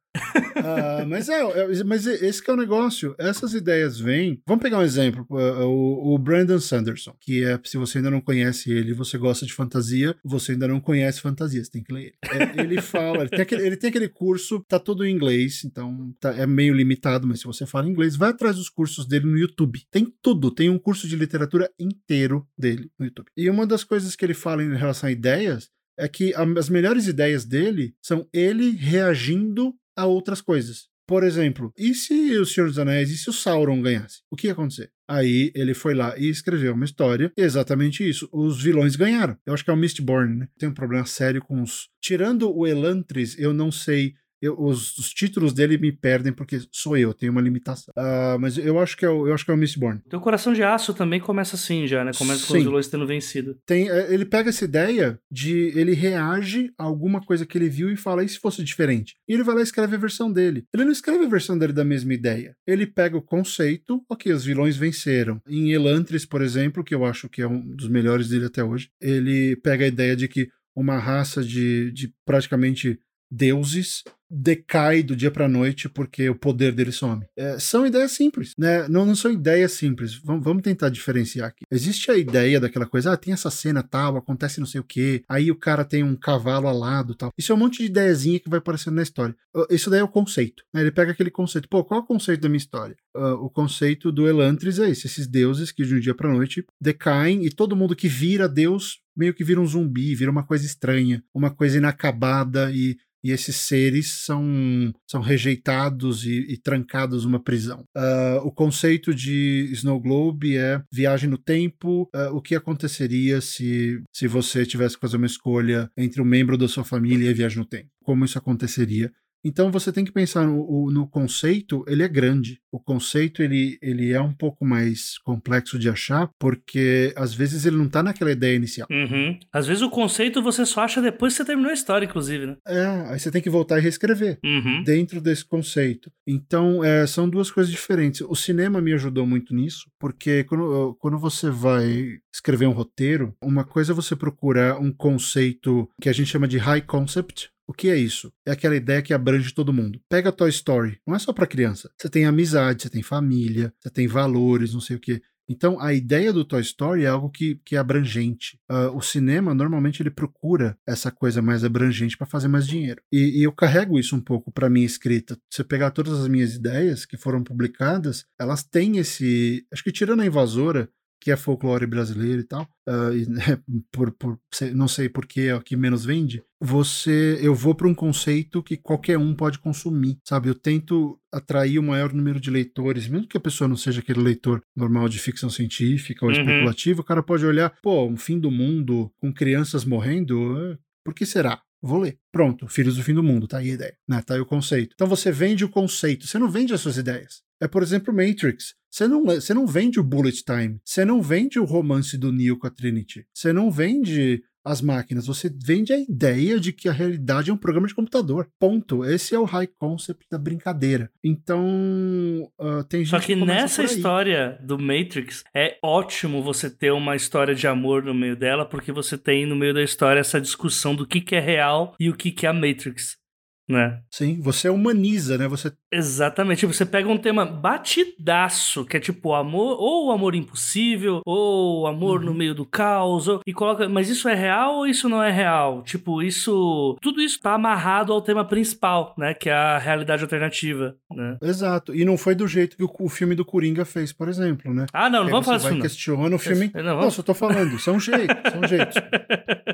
Ah, 0.56 1.06
mas 1.08 1.28
é, 1.30 1.40
é- 1.42 1.84
mas 1.84 2.06
esse 2.06 2.42
que 2.44 2.50
é 2.50 2.54
o 2.54 2.58
negócio. 2.58 3.16
Essas 3.18 3.54
ideias 3.54 4.00
vêm. 4.00 4.42
Vamos 4.48 4.62
pegar 4.62 4.80
um 4.80 4.84
exemplo. 4.84 5.26
uh, 5.30 5.64
O, 5.66 6.14
o 6.14 6.18
Brandon 6.18 6.60
Sanderson, 6.60 7.16
que 7.20 7.44
é, 7.44 7.60
se 7.64 7.78
você 7.78 7.98
ainda 7.98 8.12
não 8.12 8.22
conhece 8.22 8.72
ele, 8.72 8.94
você 8.94 9.18
gosta 9.18 9.46
de 9.46 9.54
fantasia, 9.54 10.16
você 10.24 10.54
ainda 10.54 10.68
não 10.68 10.80
conhece 10.80 11.20
fantasia, 11.22 11.64
você 11.64 11.72
tem 11.72 11.84
que 11.84 11.94
ler 11.94 12.14
ele. 12.24 12.44
É, 12.44 12.62
ele 12.62 12.82
fala, 12.82 13.22
ele 13.22 13.30
tem, 13.30 13.42
aquele, 13.42 13.66
ele 13.66 13.78
tem 13.78 13.90
aquele 13.90 14.10
curso, 14.10 14.64
tá 14.68 14.80
todo 14.80 15.06
em 15.06 15.14
inglês, 15.14 15.64
então 15.66 16.14
tá- 16.20 16.36
é 16.36 16.46
meio 16.46 16.74
limitado, 16.74 17.28
mas 17.28 17.40
se 17.40 17.46
você 17.46 17.66
fala 17.66 17.90
inglês, 17.90 18.16
vai 18.16 18.30
atrás 18.30 18.56
dos 18.56 18.70
cursos 18.70 19.08
dele 19.08 19.26
no 19.26 19.38
YouTube. 19.38 19.82
Tem 19.92 20.12
tudo, 20.22 20.52
tem 20.52 20.70
um 20.70 20.80
curso 20.80 21.08
de 21.08 21.16
literatura 21.16 21.70
inteiro 21.80 22.48
dele 22.58 22.90
no 23.00 23.06
YouTube. 23.06 23.28
E 23.36 23.50
uma 23.50 23.66
das 23.66 23.84
coisas 23.84 24.16
que 24.16 24.24
ele 24.26 24.34
fala 24.34 24.64
em 24.64 24.76
relação 24.76 25.10
a 25.10 25.12
ideias 25.12 25.70
é 25.98 26.08
que 26.08 26.34
as 26.34 26.70
melhores 26.70 27.08
ideias 27.08 27.46
dele 27.46 27.94
são 28.02 28.28
ele 28.34 28.72
reagindo 28.72 29.74
a 29.96 30.06
outras 30.06 30.42
coisas. 30.42 30.92
por 31.06 31.24
exemplo, 31.24 31.74
e 31.78 31.94
se 31.94 32.38
o 32.38 32.46
Senhor 32.46 32.68
dos 32.68 32.80
Anéis, 32.80 33.12
e 33.12 33.18
se 33.18 33.30
o 33.30 33.34
Sauron 33.34 33.82
ganhasse? 33.82 34.22
O 34.32 34.38
que 34.38 34.48
ia 34.48 34.54
acontecer? 34.54 34.90
Aí 35.08 35.52
ele 35.54 35.74
foi 35.74 35.94
lá 35.94 36.18
e 36.18 36.30
escreveu 36.30 36.74
uma 36.74 36.86
história, 36.86 37.32
exatamente 37.38 38.08
isso. 38.08 38.30
Os 38.32 38.64
vilões 38.64 38.96
ganharam. 38.96 39.38
Eu 39.46 39.54
acho 39.54 39.66
que 39.66 39.70
é 39.70 39.74
o 39.74 39.78
Mistborn, 39.78 40.38
né? 40.38 40.48
Tem 40.58 40.70
um 40.70 40.74
problema 40.74 41.06
sério 41.06 41.42
com 41.42 41.62
os. 41.62 41.90
Tirando 42.02 42.50
o 42.56 42.66
Elantris, 42.66 43.38
eu 43.38 43.54
não 43.54 43.70
sei 43.70 44.14
eu, 44.44 44.60
os, 44.60 44.98
os, 44.98 45.14
títulos 45.14 45.54
dele 45.54 45.78
me 45.78 45.92
perdem 45.92 46.34
porque 46.34 46.60
sou 46.70 46.98
eu, 46.98 47.14
tenho 47.14 47.32
uma 47.32 47.42
limitação. 47.42 47.94
Uh, 47.98 48.38
mas 48.40 48.58
eu 48.58 48.78
acho 48.78 48.98
que 48.98 49.06
é 49.06 49.10
o, 49.10 49.28
eu 49.28 49.34
acho 49.34 49.46
que 49.46 49.52
é 49.52 49.54
o 49.54 49.58
Mistborn. 49.58 50.02
Teu 50.10 50.20
coração 50.20 50.52
de 50.52 50.62
aço 50.62 50.94
também 50.94 51.20
começa 51.20 51.56
assim 51.56 51.88
já, 51.88 52.04
né? 52.04 52.12
Começa 52.18 52.42
Sim. 52.42 52.48
com 52.48 52.58
os 52.58 52.64
vilões 52.64 52.88
tendo 52.88 53.08
vencido. 53.08 53.58
Tem, 53.66 53.90
é, 53.90 54.14
ele 54.14 54.26
pega 54.26 54.50
essa 54.50 54.66
ideia 54.66 55.18
de 55.32 55.72
ele 55.76 55.94
reage 55.94 56.72
a 56.78 56.84
alguma 56.84 57.22
coisa 57.22 57.46
que 57.46 57.58
ele 57.58 57.70
viu 57.70 57.90
e 57.90 57.96
fala, 57.96 58.24
e 58.24 58.28
se 58.30 58.38
fosse 58.38 58.62
diferente? 58.64 59.16
E 59.28 59.34
ele 59.34 59.44
vai 59.44 59.56
lá 59.56 59.62
e 59.62 59.64
escreve 59.64 59.96
a 59.96 60.00
versão 60.00 60.32
dele. 60.32 60.66
Ele 60.74 60.84
não 60.84 60.92
escreve 60.92 61.24
a 61.24 61.30
versão 61.30 61.58
dele 61.58 61.72
da 61.72 61.86
mesma 61.86 62.14
ideia. 62.14 62.56
Ele 62.68 62.86
pega 62.86 63.16
o 63.16 63.22
conceito, 63.22 64.04
ok, 64.10 64.32
os 64.34 64.44
vilões 64.44 64.76
venceram. 64.76 65.42
Em 65.48 65.72
Elantris, 65.72 66.26
por 66.26 66.42
exemplo, 66.42 66.84
que 66.84 66.94
eu 66.94 67.06
acho 67.06 67.30
que 67.30 67.42
é 67.42 67.48
um 67.48 67.62
dos 67.62 67.88
melhores 67.88 68.28
dele 68.28 68.48
até 68.48 68.64
hoje, 68.64 68.90
ele 69.00 69.56
pega 69.58 69.86
a 69.86 69.88
ideia 69.88 70.16
de 70.16 70.28
que 70.28 70.50
uma 70.76 70.98
raça 70.98 71.44
de, 71.44 71.92
de 71.92 72.14
praticamente 72.26 73.00
deuses 73.34 74.04
decai 74.34 75.04
do 75.04 75.16
dia 75.16 75.30
para 75.30 75.48
noite 75.48 75.88
porque 75.88 76.28
o 76.28 76.36
poder 76.36 76.72
dele 76.72 76.92
some. 76.92 77.24
É, 77.38 77.60
são 77.60 77.86
ideias 77.86 78.12
simples, 78.14 78.54
né? 78.58 78.88
Não, 78.88 79.06
não 79.06 79.16
são 79.16 79.32
ideias 79.32 79.74
simples. 79.74 80.16
Vamos, 80.16 80.44
vamos, 80.44 80.64
tentar 80.64 80.90
diferenciar 80.90 81.50
aqui. 81.50 81.66
Existe 81.70 82.10
a 82.10 82.18
ideia 82.18 82.60
daquela 82.60 82.86
coisa, 82.86 83.12
ah, 83.12 83.18
tem 83.18 83.34
essa 83.34 83.52
cena 83.52 83.84
tal, 83.84 84.18
acontece 84.18 84.60
não 84.60 84.66
sei 84.66 84.82
o 84.82 84.84
que, 84.84 85.24
aí 85.30 85.52
o 85.52 85.56
cara 85.56 85.86
tem 85.86 86.04
um 86.04 86.16
cavalo 86.16 86.68
alado 86.68 87.14
tal. 87.14 87.32
Isso 87.38 87.52
é 87.52 87.56
um 87.56 87.60
monte 87.60 87.80
de 87.80 87.86
ideiazinha 87.86 88.40
que 88.40 88.50
vai 88.50 88.60
aparecendo 88.60 88.96
na 88.96 89.04
história. 89.04 89.36
Isso 89.70 89.90
daí 89.90 90.00
é 90.00 90.04
o 90.04 90.08
conceito. 90.08 90.64
Né? 90.74 90.82
Ele 90.82 90.92
pega 90.92 91.12
aquele 91.12 91.30
conceito. 91.30 91.70
Pô, 91.70 91.84
qual 91.84 92.00
é 92.00 92.04
o 92.04 92.08
conceito 92.08 92.42
da 92.42 92.50
minha 92.50 92.58
história? 92.58 92.96
Uh, 93.16 93.34
o 93.46 93.50
conceito 93.50 94.12
do 94.12 94.28
Elantris 94.28 94.80
é 94.80 94.90
esse: 94.90 95.06
esses 95.06 95.28
deuses 95.28 95.72
que 95.72 95.84
de 95.84 95.94
um 95.94 96.00
dia 96.00 96.16
para 96.16 96.32
noite 96.32 96.66
decaem 96.82 97.46
e 97.46 97.52
todo 97.52 97.76
mundo 97.76 97.96
que 97.96 98.08
vira 98.08 98.50
Deus 98.50 99.02
meio 99.16 99.34
que 99.34 99.44
vira 99.44 99.62
um 99.62 99.66
zumbi, 99.68 100.16
vira 100.16 100.32
uma 100.32 100.44
coisa 100.44 100.66
estranha, 100.66 101.24
uma 101.32 101.52
coisa 101.52 101.78
inacabada 101.78 102.72
e 102.72 102.98
e 103.24 103.32
esses 103.32 103.56
seres 103.56 104.23
são, 104.26 104.94
são 105.08 105.22
rejeitados 105.22 106.26
e, 106.26 106.46
e 106.50 106.58
trancados 106.58 107.26
numa 107.26 107.42
prisão. 107.42 107.84
Uh, 107.96 108.46
o 108.46 108.52
conceito 108.52 109.14
de 109.14 109.70
Snow 109.72 110.00
Globe 110.00 110.58
é 110.58 110.82
viagem 110.92 111.30
no 111.30 111.38
tempo. 111.38 112.10
Uh, 112.16 112.36
o 112.36 112.42
que 112.42 112.56
aconteceria 112.56 113.42
se, 113.42 114.02
se 114.14 114.28
você 114.28 114.66
tivesse 114.66 114.96
que 114.96 115.02
fazer 115.02 115.18
uma 115.18 115.26
escolha 115.26 115.90
entre 115.98 116.22
um 116.22 116.26
membro 116.26 116.58
da 116.58 116.68
sua 116.68 116.84
família 116.84 117.30
e 117.30 117.34
viagem 117.34 117.60
no 117.60 117.66
tempo? 117.66 117.90
Como 118.04 118.26
isso 118.26 118.38
aconteceria? 118.38 119.12
Então 119.44 119.72
você 119.72 119.92
tem 119.92 120.06
que 120.06 120.12
pensar 120.12 120.46
no, 120.46 120.90
no, 120.92 121.08
conceito, 121.08 121.84
ele 121.88 122.04
é 122.04 122.08
grande. 122.08 122.60
O 122.72 122.80
conceito 122.80 123.44
ele, 123.44 123.78
ele 123.82 124.12
é 124.12 124.22
um 124.22 124.34
pouco 124.34 124.66
mais 124.66 125.18
complexo 125.20 125.78
de 125.78 125.90
achar, 125.90 126.30
porque 126.40 127.14
às 127.16 127.34
vezes 127.34 127.66
ele 127.66 127.78
não 127.78 127.86
está 127.86 128.02
naquela 128.02 128.32
ideia 128.32 128.56
inicial. 128.56 128.88
Uhum. 128.90 129.38
Às 129.52 129.68
vezes 129.68 129.84
o 129.84 129.90
conceito 129.90 130.42
você 130.42 130.66
só 130.66 130.82
acha 130.82 131.02
depois 131.02 131.34
que 131.34 131.38
você 131.38 131.46
terminou 131.46 131.72
a 131.72 131.74
história, 131.74 132.06
inclusive, 132.06 132.48
né? 132.48 132.58
É, 132.68 133.12
aí 133.12 133.20
você 133.20 133.30
tem 133.30 133.42
que 133.42 133.50
voltar 133.50 133.78
e 133.78 133.82
reescrever 133.82 134.40
uhum. 134.44 134.84
dentro 134.84 135.20
desse 135.20 135.46
conceito. 135.46 136.12
Então 136.26 136.84
é, 136.84 137.06
são 137.06 137.30
duas 137.30 137.52
coisas 137.52 137.72
diferentes. 137.72 138.22
O 138.22 138.36
cinema 138.36 138.82
me 138.82 138.94
ajudou 138.94 139.28
muito 139.28 139.54
nisso, 139.54 139.90
porque 140.00 140.44
quando, 140.46 140.96
quando 141.00 141.18
você 141.18 141.50
vai 141.50 142.18
escrever 142.34 142.68
um 142.68 142.72
roteiro, 142.72 143.36
uma 143.42 143.64
coisa 143.64 143.92
é 143.92 143.96
você 143.96 144.16
procurar 144.16 144.80
um 144.80 144.92
conceito 144.92 145.90
que 146.02 146.10
a 146.10 146.14
gente 146.14 146.32
chama 146.32 146.48
de 146.48 146.58
high 146.58 146.82
concept, 146.82 147.50
o 147.68 147.74
que 147.74 147.90
é 147.90 147.96
isso? 147.96 148.32
É 148.46 148.52
aquela 148.52 148.76
ideia 148.76 149.02
que 149.02 149.14
abrange 149.14 149.54
todo 149.54 149.74
mundo. 149.74 150.00
Pega 150.10 150.32
Toy 150.32 150.50
Story, 150.50 151.00
não 151.08 151.16
é 151.16 151.20
só 151.20 151.32
para 151.32 151.48
criança. 151.48 151.90
Você 151.98 152.10
tem 152.10 152.26
amizade, 152.26 152.84
você 152.84 152.90
tem 152.90 153.02
família, 153.02 153.74
você 153.80 153.90
tem 153.90 154.08
valores, 154.08 154.74
não 154.74 154.82
sei 154.82 154.98
o 154.98 155.00
quê. 155.00 155.22
Então, 155.48 155.80
a 155.80 155.94
ideia 155.94 156.32
do 156.32 156.46
Toy 156.46 156.62
Story 156.62 157.04
é 157.04 157.08
algo 157.08 157.30
que, 157.30 157.60
que 157.66 157.76
é 157.76 157.80
abrangente. 157.80 158.58
Uh, 158.72 158.96
o 158.96 159.02
cinema, 159.02 159.54
normalmente, 159.54 160.02
ele 160.02 160.10
procura 160.10 160.78
essa 160.88 161.12
coisa 161.12 161.42
mais 161.42 161.64
abrangente 161.64 162.18
para 162.18 162.28
fazer 162.28 162.48
mais 162.48 162.66
dinheiro. 162.66 163.02
E, 163.12 163.40
e, 163.40 163.44
eu 163.44 163.52
carrego 163.52 164.00
isso 164.00 164.16
um 164.16 164.22
pouco 164.22 164.52
para 164.52 164.70
minha 164.70 164.86
escrita. 164.86 165.36
Se 165.50 165.58
você 165.58 165.64
pegar 165.64 165.92
todas 165.92 166.20
as 166.20 166.28
minhas 166.28 166.56
ideias 166.56 167.06
que 167.06 167.18
foram 167.18 167.44
publicadas, 167.44 168.26
elas 168.40 168.64
têm 168.64 168.98
esse. 168.98 169.66
Acho 169.72 169.84
que 169.84 169.92
tirando 169.92 170.22
a 170.22 170.26
invasora, 170.26 170.90
que 171.24 171.32
é 171.32 171.38
folclore 171.38 171.88
brasileiro 171.88 172.42
e 172.42 172.44
tal, 172.44 172.68
uh, 172.86 173.16
e, 173.16 173.26
né, 173.30 173.58
por, 173.94 174.12
por, 174.12 174.38
não 174.76 174.90
sei 174.90 175.08
por 175.08 175.26
que 175.26 175.48
é 175.48 175.56
o 175.56 175.62
que 175.62 175.78
menos 175.78 176.04
vende, 176.04 176.44
você, 176.62 177.40
eu 177.42 177.56
vou 177.56 177.74
para 177.74 177.88
um 177.88 177.96
conceito 177.96 178.62
que 178.62 178.76
qualquer 178.76 179.18
um 179.18 179.34
pode 179.34 179.58
consumir, 179.58 180.18
sabe? 180.28 180.50
Eu 180.50 180.56
tento 180.56 181.18
atrair 181.32 181.80
o 181.80 181.84
maior 181.84 182.12
número 182.12 182.42
de 182.42 182.52
leitores, 182.52 183.08
mesmo 183.08 183.28
que 183.28 183.38
a 183.38 183.42
pessoa 183.42 183.70
não 183.70 183.78
seja 183.78 184.02
aquele 184.02 184.20
leitor 184.20 184.62
normal 184.76 185.08
de 185.08 185.18
ficção 185.18 185.50
científica 185.50 186.26
ou 186.26 186.32
uhum. 186.32 186.38
especulativa, 186.38 187.00
o 187.00 187.06
cara 187.06 187.24
pode 187.24 187.46
olhar, 187.46 187.74
pô, 187.82 188.06
um 188.06 188.18
fim 188.18 188.38
do 188.38 188.52
mundo 188.52 189.10
com 189.18 189.34
crianças 189.34 189.86
morrendo, 189.86 190.58
eh, 190.58 190.78
por 191.06 191.14
que 191.14 191.26
será? 191.26 191.62
Vou 191.86 192.00
ler. 192.00 192.18
Pronto, 192.32 192.66
Filhos 192.70 192.96
do 192.96 193.04
Fim 193.04 193.14
do 193.14 193.22
Mundo, 193.22 193.46
tá 193.46 193.58
aí 193.58 193.72
a 193.72 193.74
ideia, 193.74 193.98
né? 194.08 194.22
Tá 194.22 194.36
aí 194.36 194.40
o 194.40 194.46
conceito. 194.46 194.94
Então 194.94 195.06
você 195.06 195.34
vende 195.34 195.66
o 195.66 195.70
conceito, 195.70 196.26
você 196.26 196.40
não 196.40 196.50
vende 196.50 196.74
as 196.74 196.80
suas 196.80 196.96
ideias. 196.96 197.42
É, 197.62 197.68
por 197.68 197.84
exemplo, 197.84 198.14
Matrix. 198.14 198.74
Você 198.90 199.08
não, 199.08 199.26
você 199.26 199.54
não 199.54 199.68
vende 199.68 200.00
o 200.00 200.04
Bullet 200.04 200.44
Time. 200.44 200.80
Você 200.86 201.04
não 201.04 201.22
vende 201.22 201.60
o 201.60 201.66
romance 201.66 202.18
do 202.18 202.32
Neo 202.32 202.58
com 202.58 202.68
a 202.68 202.70
Trinity. 202.70 203.26
Você 203.34 203.52
não 203.52 203.70
vende 203.70 204.42
as 204.64 204.82
máquinas, 204.82 205.28
você 205.28 205.52
vende 205.54 205.92
a 205.92 205.98
ideia 205.98 206.60
de 206.60 206.72
que 206.72 206.88
a 206.88 206.92
realidade 206.92 207.50
é 207.50 207.54
um 207.54 207.58
programa 207.58 207.88
de 207.88 207.96
computador. 207.96 208.48
Ponto. 208.60 209.04
Esse 209.04 209.36
é 209.36 209.40
o 209.40 209.44
high 209.44 209.68
concept 209.68 210.26
da 210.32 210.38
brincadeira. 210.38 211.12
Então, 211.24 212.50
uh, 212.60 212.84
tem 212.88 213.02
gente 213.02 213.10
Só 213.10 213.20
que, 213.20 213.36
que 213.36 213.46
nessa 213.46 213.84
história 213.84 214.58
do 214.62 214.80
Matrix, 214.80 215.44
é 215.54 215.78
ótimo 215.84 216.42
você 216.42 216.70
ter 216.70 216.92
uma 216.92 217.16
história 217.16 217.54
de 217.54 217.68
amor 217.68 218.04
no 218.04 218.14
meio 218.14 218.36
dela, 218.36 218.66
porque 218.66 218.92
você 218.92 219.18
tem 219.18 219.46
no 219.46 219.56
meio 219.56 219.74
da 219.74 219.84
história 219.84 220.20
essa 220.20 220.40
discussão 220.40 220.96
do 220.96 221.06
que, 221.06 221.20
que 221.22 221.36
é 221.36 221.40
real 221.40 221.96
e 222.00 222.10
o 222.10 222.16
que, 222.16 222.32
que 222.32 222.46
é 222.46 222.50
a 222.50 222.54
Matrix 222.54 223.23
né? 223.70 224.02
Sim, 224.12 224.40
você 224.42 224.70
humaniza, 224.70 225.38
né? 225.38 225.48
Você 225.48 225.72
Exatamente. 225.92 226.66
Você 226.66 226.86
pega 226.86 227.08
um 227.08 227.18
tema 227.18 227.46
batidaço, 227.46 228.86
que 228.86 228.98
é 228.98 229.00
tipo 229.00 229.30
o 229.30 229.36
amor, 229.36 229.78
ou 229.80 230.08
o 230.08 230.12
amor 230.12 230.36
impossível, 230.36 231.22
ou 231.26 231.82
o 231.82 231.88
amor 231.88 232.20
uhum. 232.20 232.28
no 232.28 232.34
meio 232.34 232.54
do 232.54 232.66
caos, 232.66 233.28
ou, 233.28 233.42
e 233.46 233.54
coloca, 233.54 233.88
mas 233.88 234.10
isso 234.10 234.28
é 234.28 234.34
real 234.34 234.78
ou 234.78 234.88
isso 234.88 235.08
não 235.08 235.22
é 235.22 235.32
real? 235.32 235.84
Tipo, 235.84 236.22
isso, 236.22 236.98
tudo 237.02 237.22
isso 237.22 237.40
tá 237.40 237.54
amarrado 237.54 238.12
ao 238.12 238.22
tema 238.22 238.46
principal, 238.46 239.14
né, 239.18 239.34
que 239.34 239.50
é 239.50 239.54
a 239.54 239.78
realidade 239.78 240.24
alternativa, 240.24 240.96
né? 241.12 241.38
Exato. 241.42 241.96
E 241.96 242.04
não 242.04 242.18
foi 242.18 242.36
do 242.36 242.48
jeito 242.48 242.76
que 242.76 242.84
o, 242.84 242.92
o 243.00 243.10
filme 243.10 243.36
do 243.36 243.46
Coringa 243.46 243.86
fez, 243.86 244.12
por 244.12 244.28
exemplo, 244.28 244.74
né? 244.74 244.86
Ah, 244.94 245.10
não, 245.10 245.24
não 245.24 245.32
vamos 245.32 245.46
falar 245.46 245.58
disso. 245.58 245.70
Você 245.70 245.74
vai 245.76 245.82
questiona 245.82 246.36
o 246.36 246.40
filme. 246.40 246.72
Não, 246.74 247.02
não, 247.02 247.12
só 247.12 247.22
tô 247.22 247.34
falando, 247.34 247.80
são 247.80 248.00
jeitos, 248.00 248.52
são 248.52 248.68
jeitos. 248.68 248.96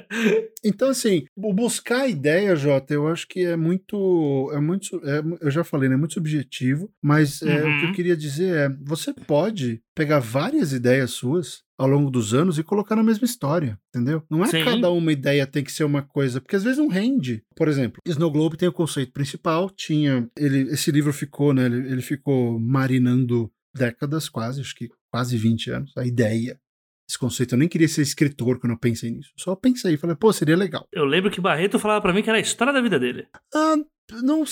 Então, 0.64 0.90
assim, 0.90 1.26
buscar 1.36 2.02
a 2.02 2.08
ideia, 2.08 2.56
Jota, 2.56 2.94
eu 2.94 3.08
acho 3.08 3.28
que 3.28 3.46
é 3.46 3.56
muito. 3.56 3.79
É 4.54 4.60
muito 4.60 5.02
é, 5.04 5.22
eu 5.42 5.52
já 5.52 5.64
falei, 5.64 5.90
né? 5.90 5.96
É 5.96 5.98
muito 5.98 6.14
subjetivo, 6.14 6.92
mas 7.02 7.42
é, 7.42 7.64
uhum. 7.64 7.76
o 7.76 7.80
que 7.80 7.84
eu 7.86 7.90
uhum. 7.90 7.96
queria 7.96 8.18
dizer 8.18 8.56
é: 8.56 8.70
você 8.84 9.14
pode 9.14 9.82
pegar 9.96 10.20
várias 10.20 10.74
ideias 10.74 11.12
suas 11.12 11.64
ao 11.78 11.88
longo 11.88 12.12
dos 12.12 12.34
anos 12.34 12.60
e 12.60 12.64
colocar 12.64 12.96
na 12.96 13.04
mesma 13.04 13.26
história, 13.26 13.80
entendeu? 13.90 14.22
Não 14.30 14.44
é 14.44 14.48
Sim. 14.48 14.66
cada 14.66 14.92
uma 14.92 15.12
ideia 15.14 15.48
tem 15.48 15.64
que 15.64 15.72
ser 15.72 15.86
uma 15.86 16.02
coisa, 16.02 16.42
porque 16.42 16.56
às 16.56 16.64
vezes 16.64 16.78
não 16.78 16.90
rende. 16.90 17.42
Por 17.56 17.68
exemplo, 17.68 18.00
Snow 18.06 18.32
Globe 18.32 18.58
tem 18.58 18.68
o 18.68 18.74
conceito 18.74 19.14
principal, 19.14 19.70
tinha 19.70 20.30
ele 20.38 20.70
esse 20.72 20.92
livro 20.92 21.14
ficou, 21.14 21.54
né, 21.54 21.66
ele, 21.66 21.92
ele 21.92 22.02
ficou 22.02 22.60
marinando 22.60 23.50
décadas 23.74 24.28
quase, 24.28 24.62
acho 24.62 24.76
que 24.76 24.90
quase 25.12 25.38
20 25.38 25.72
anos, 25.72 25.94
a 25.98 26.06
ideia 26.06 26.60
esse 27.10 27.18
conceito. 27.18 27.56
Eu 27.56 27.60
nem 27.60 27.68
queria 27.68 27.88
ser 27.88 28.04
escritor 28.04 28.60
quando 28.60 28.74
eu 28.74 28.80
pensei 28.80 29.10
nisso. 29.10 29.32
Só 29.36 29.56
pensei, 29.56 29.98
falei, 29.98 30.16
pô, 30.16 30.32
seria 30.32 30.56
legal. 30.56 30.88
Eu 30.94 31.06
lembro 31.06 31.32
que 31.32 31.42
Barreto 31.42 31.80
falava 31.80 32.02
para 32.02 32.14
mim 32.14 32.22
que 32.22 32.30
era 32.30 32.38
a 32.38 32.42
história 32.42 32.72
da 32.72 32.82
vida 32.82 33.00
dele. 33.00 33.28
Ah, 33.54 33.76
não. 34.22 34.44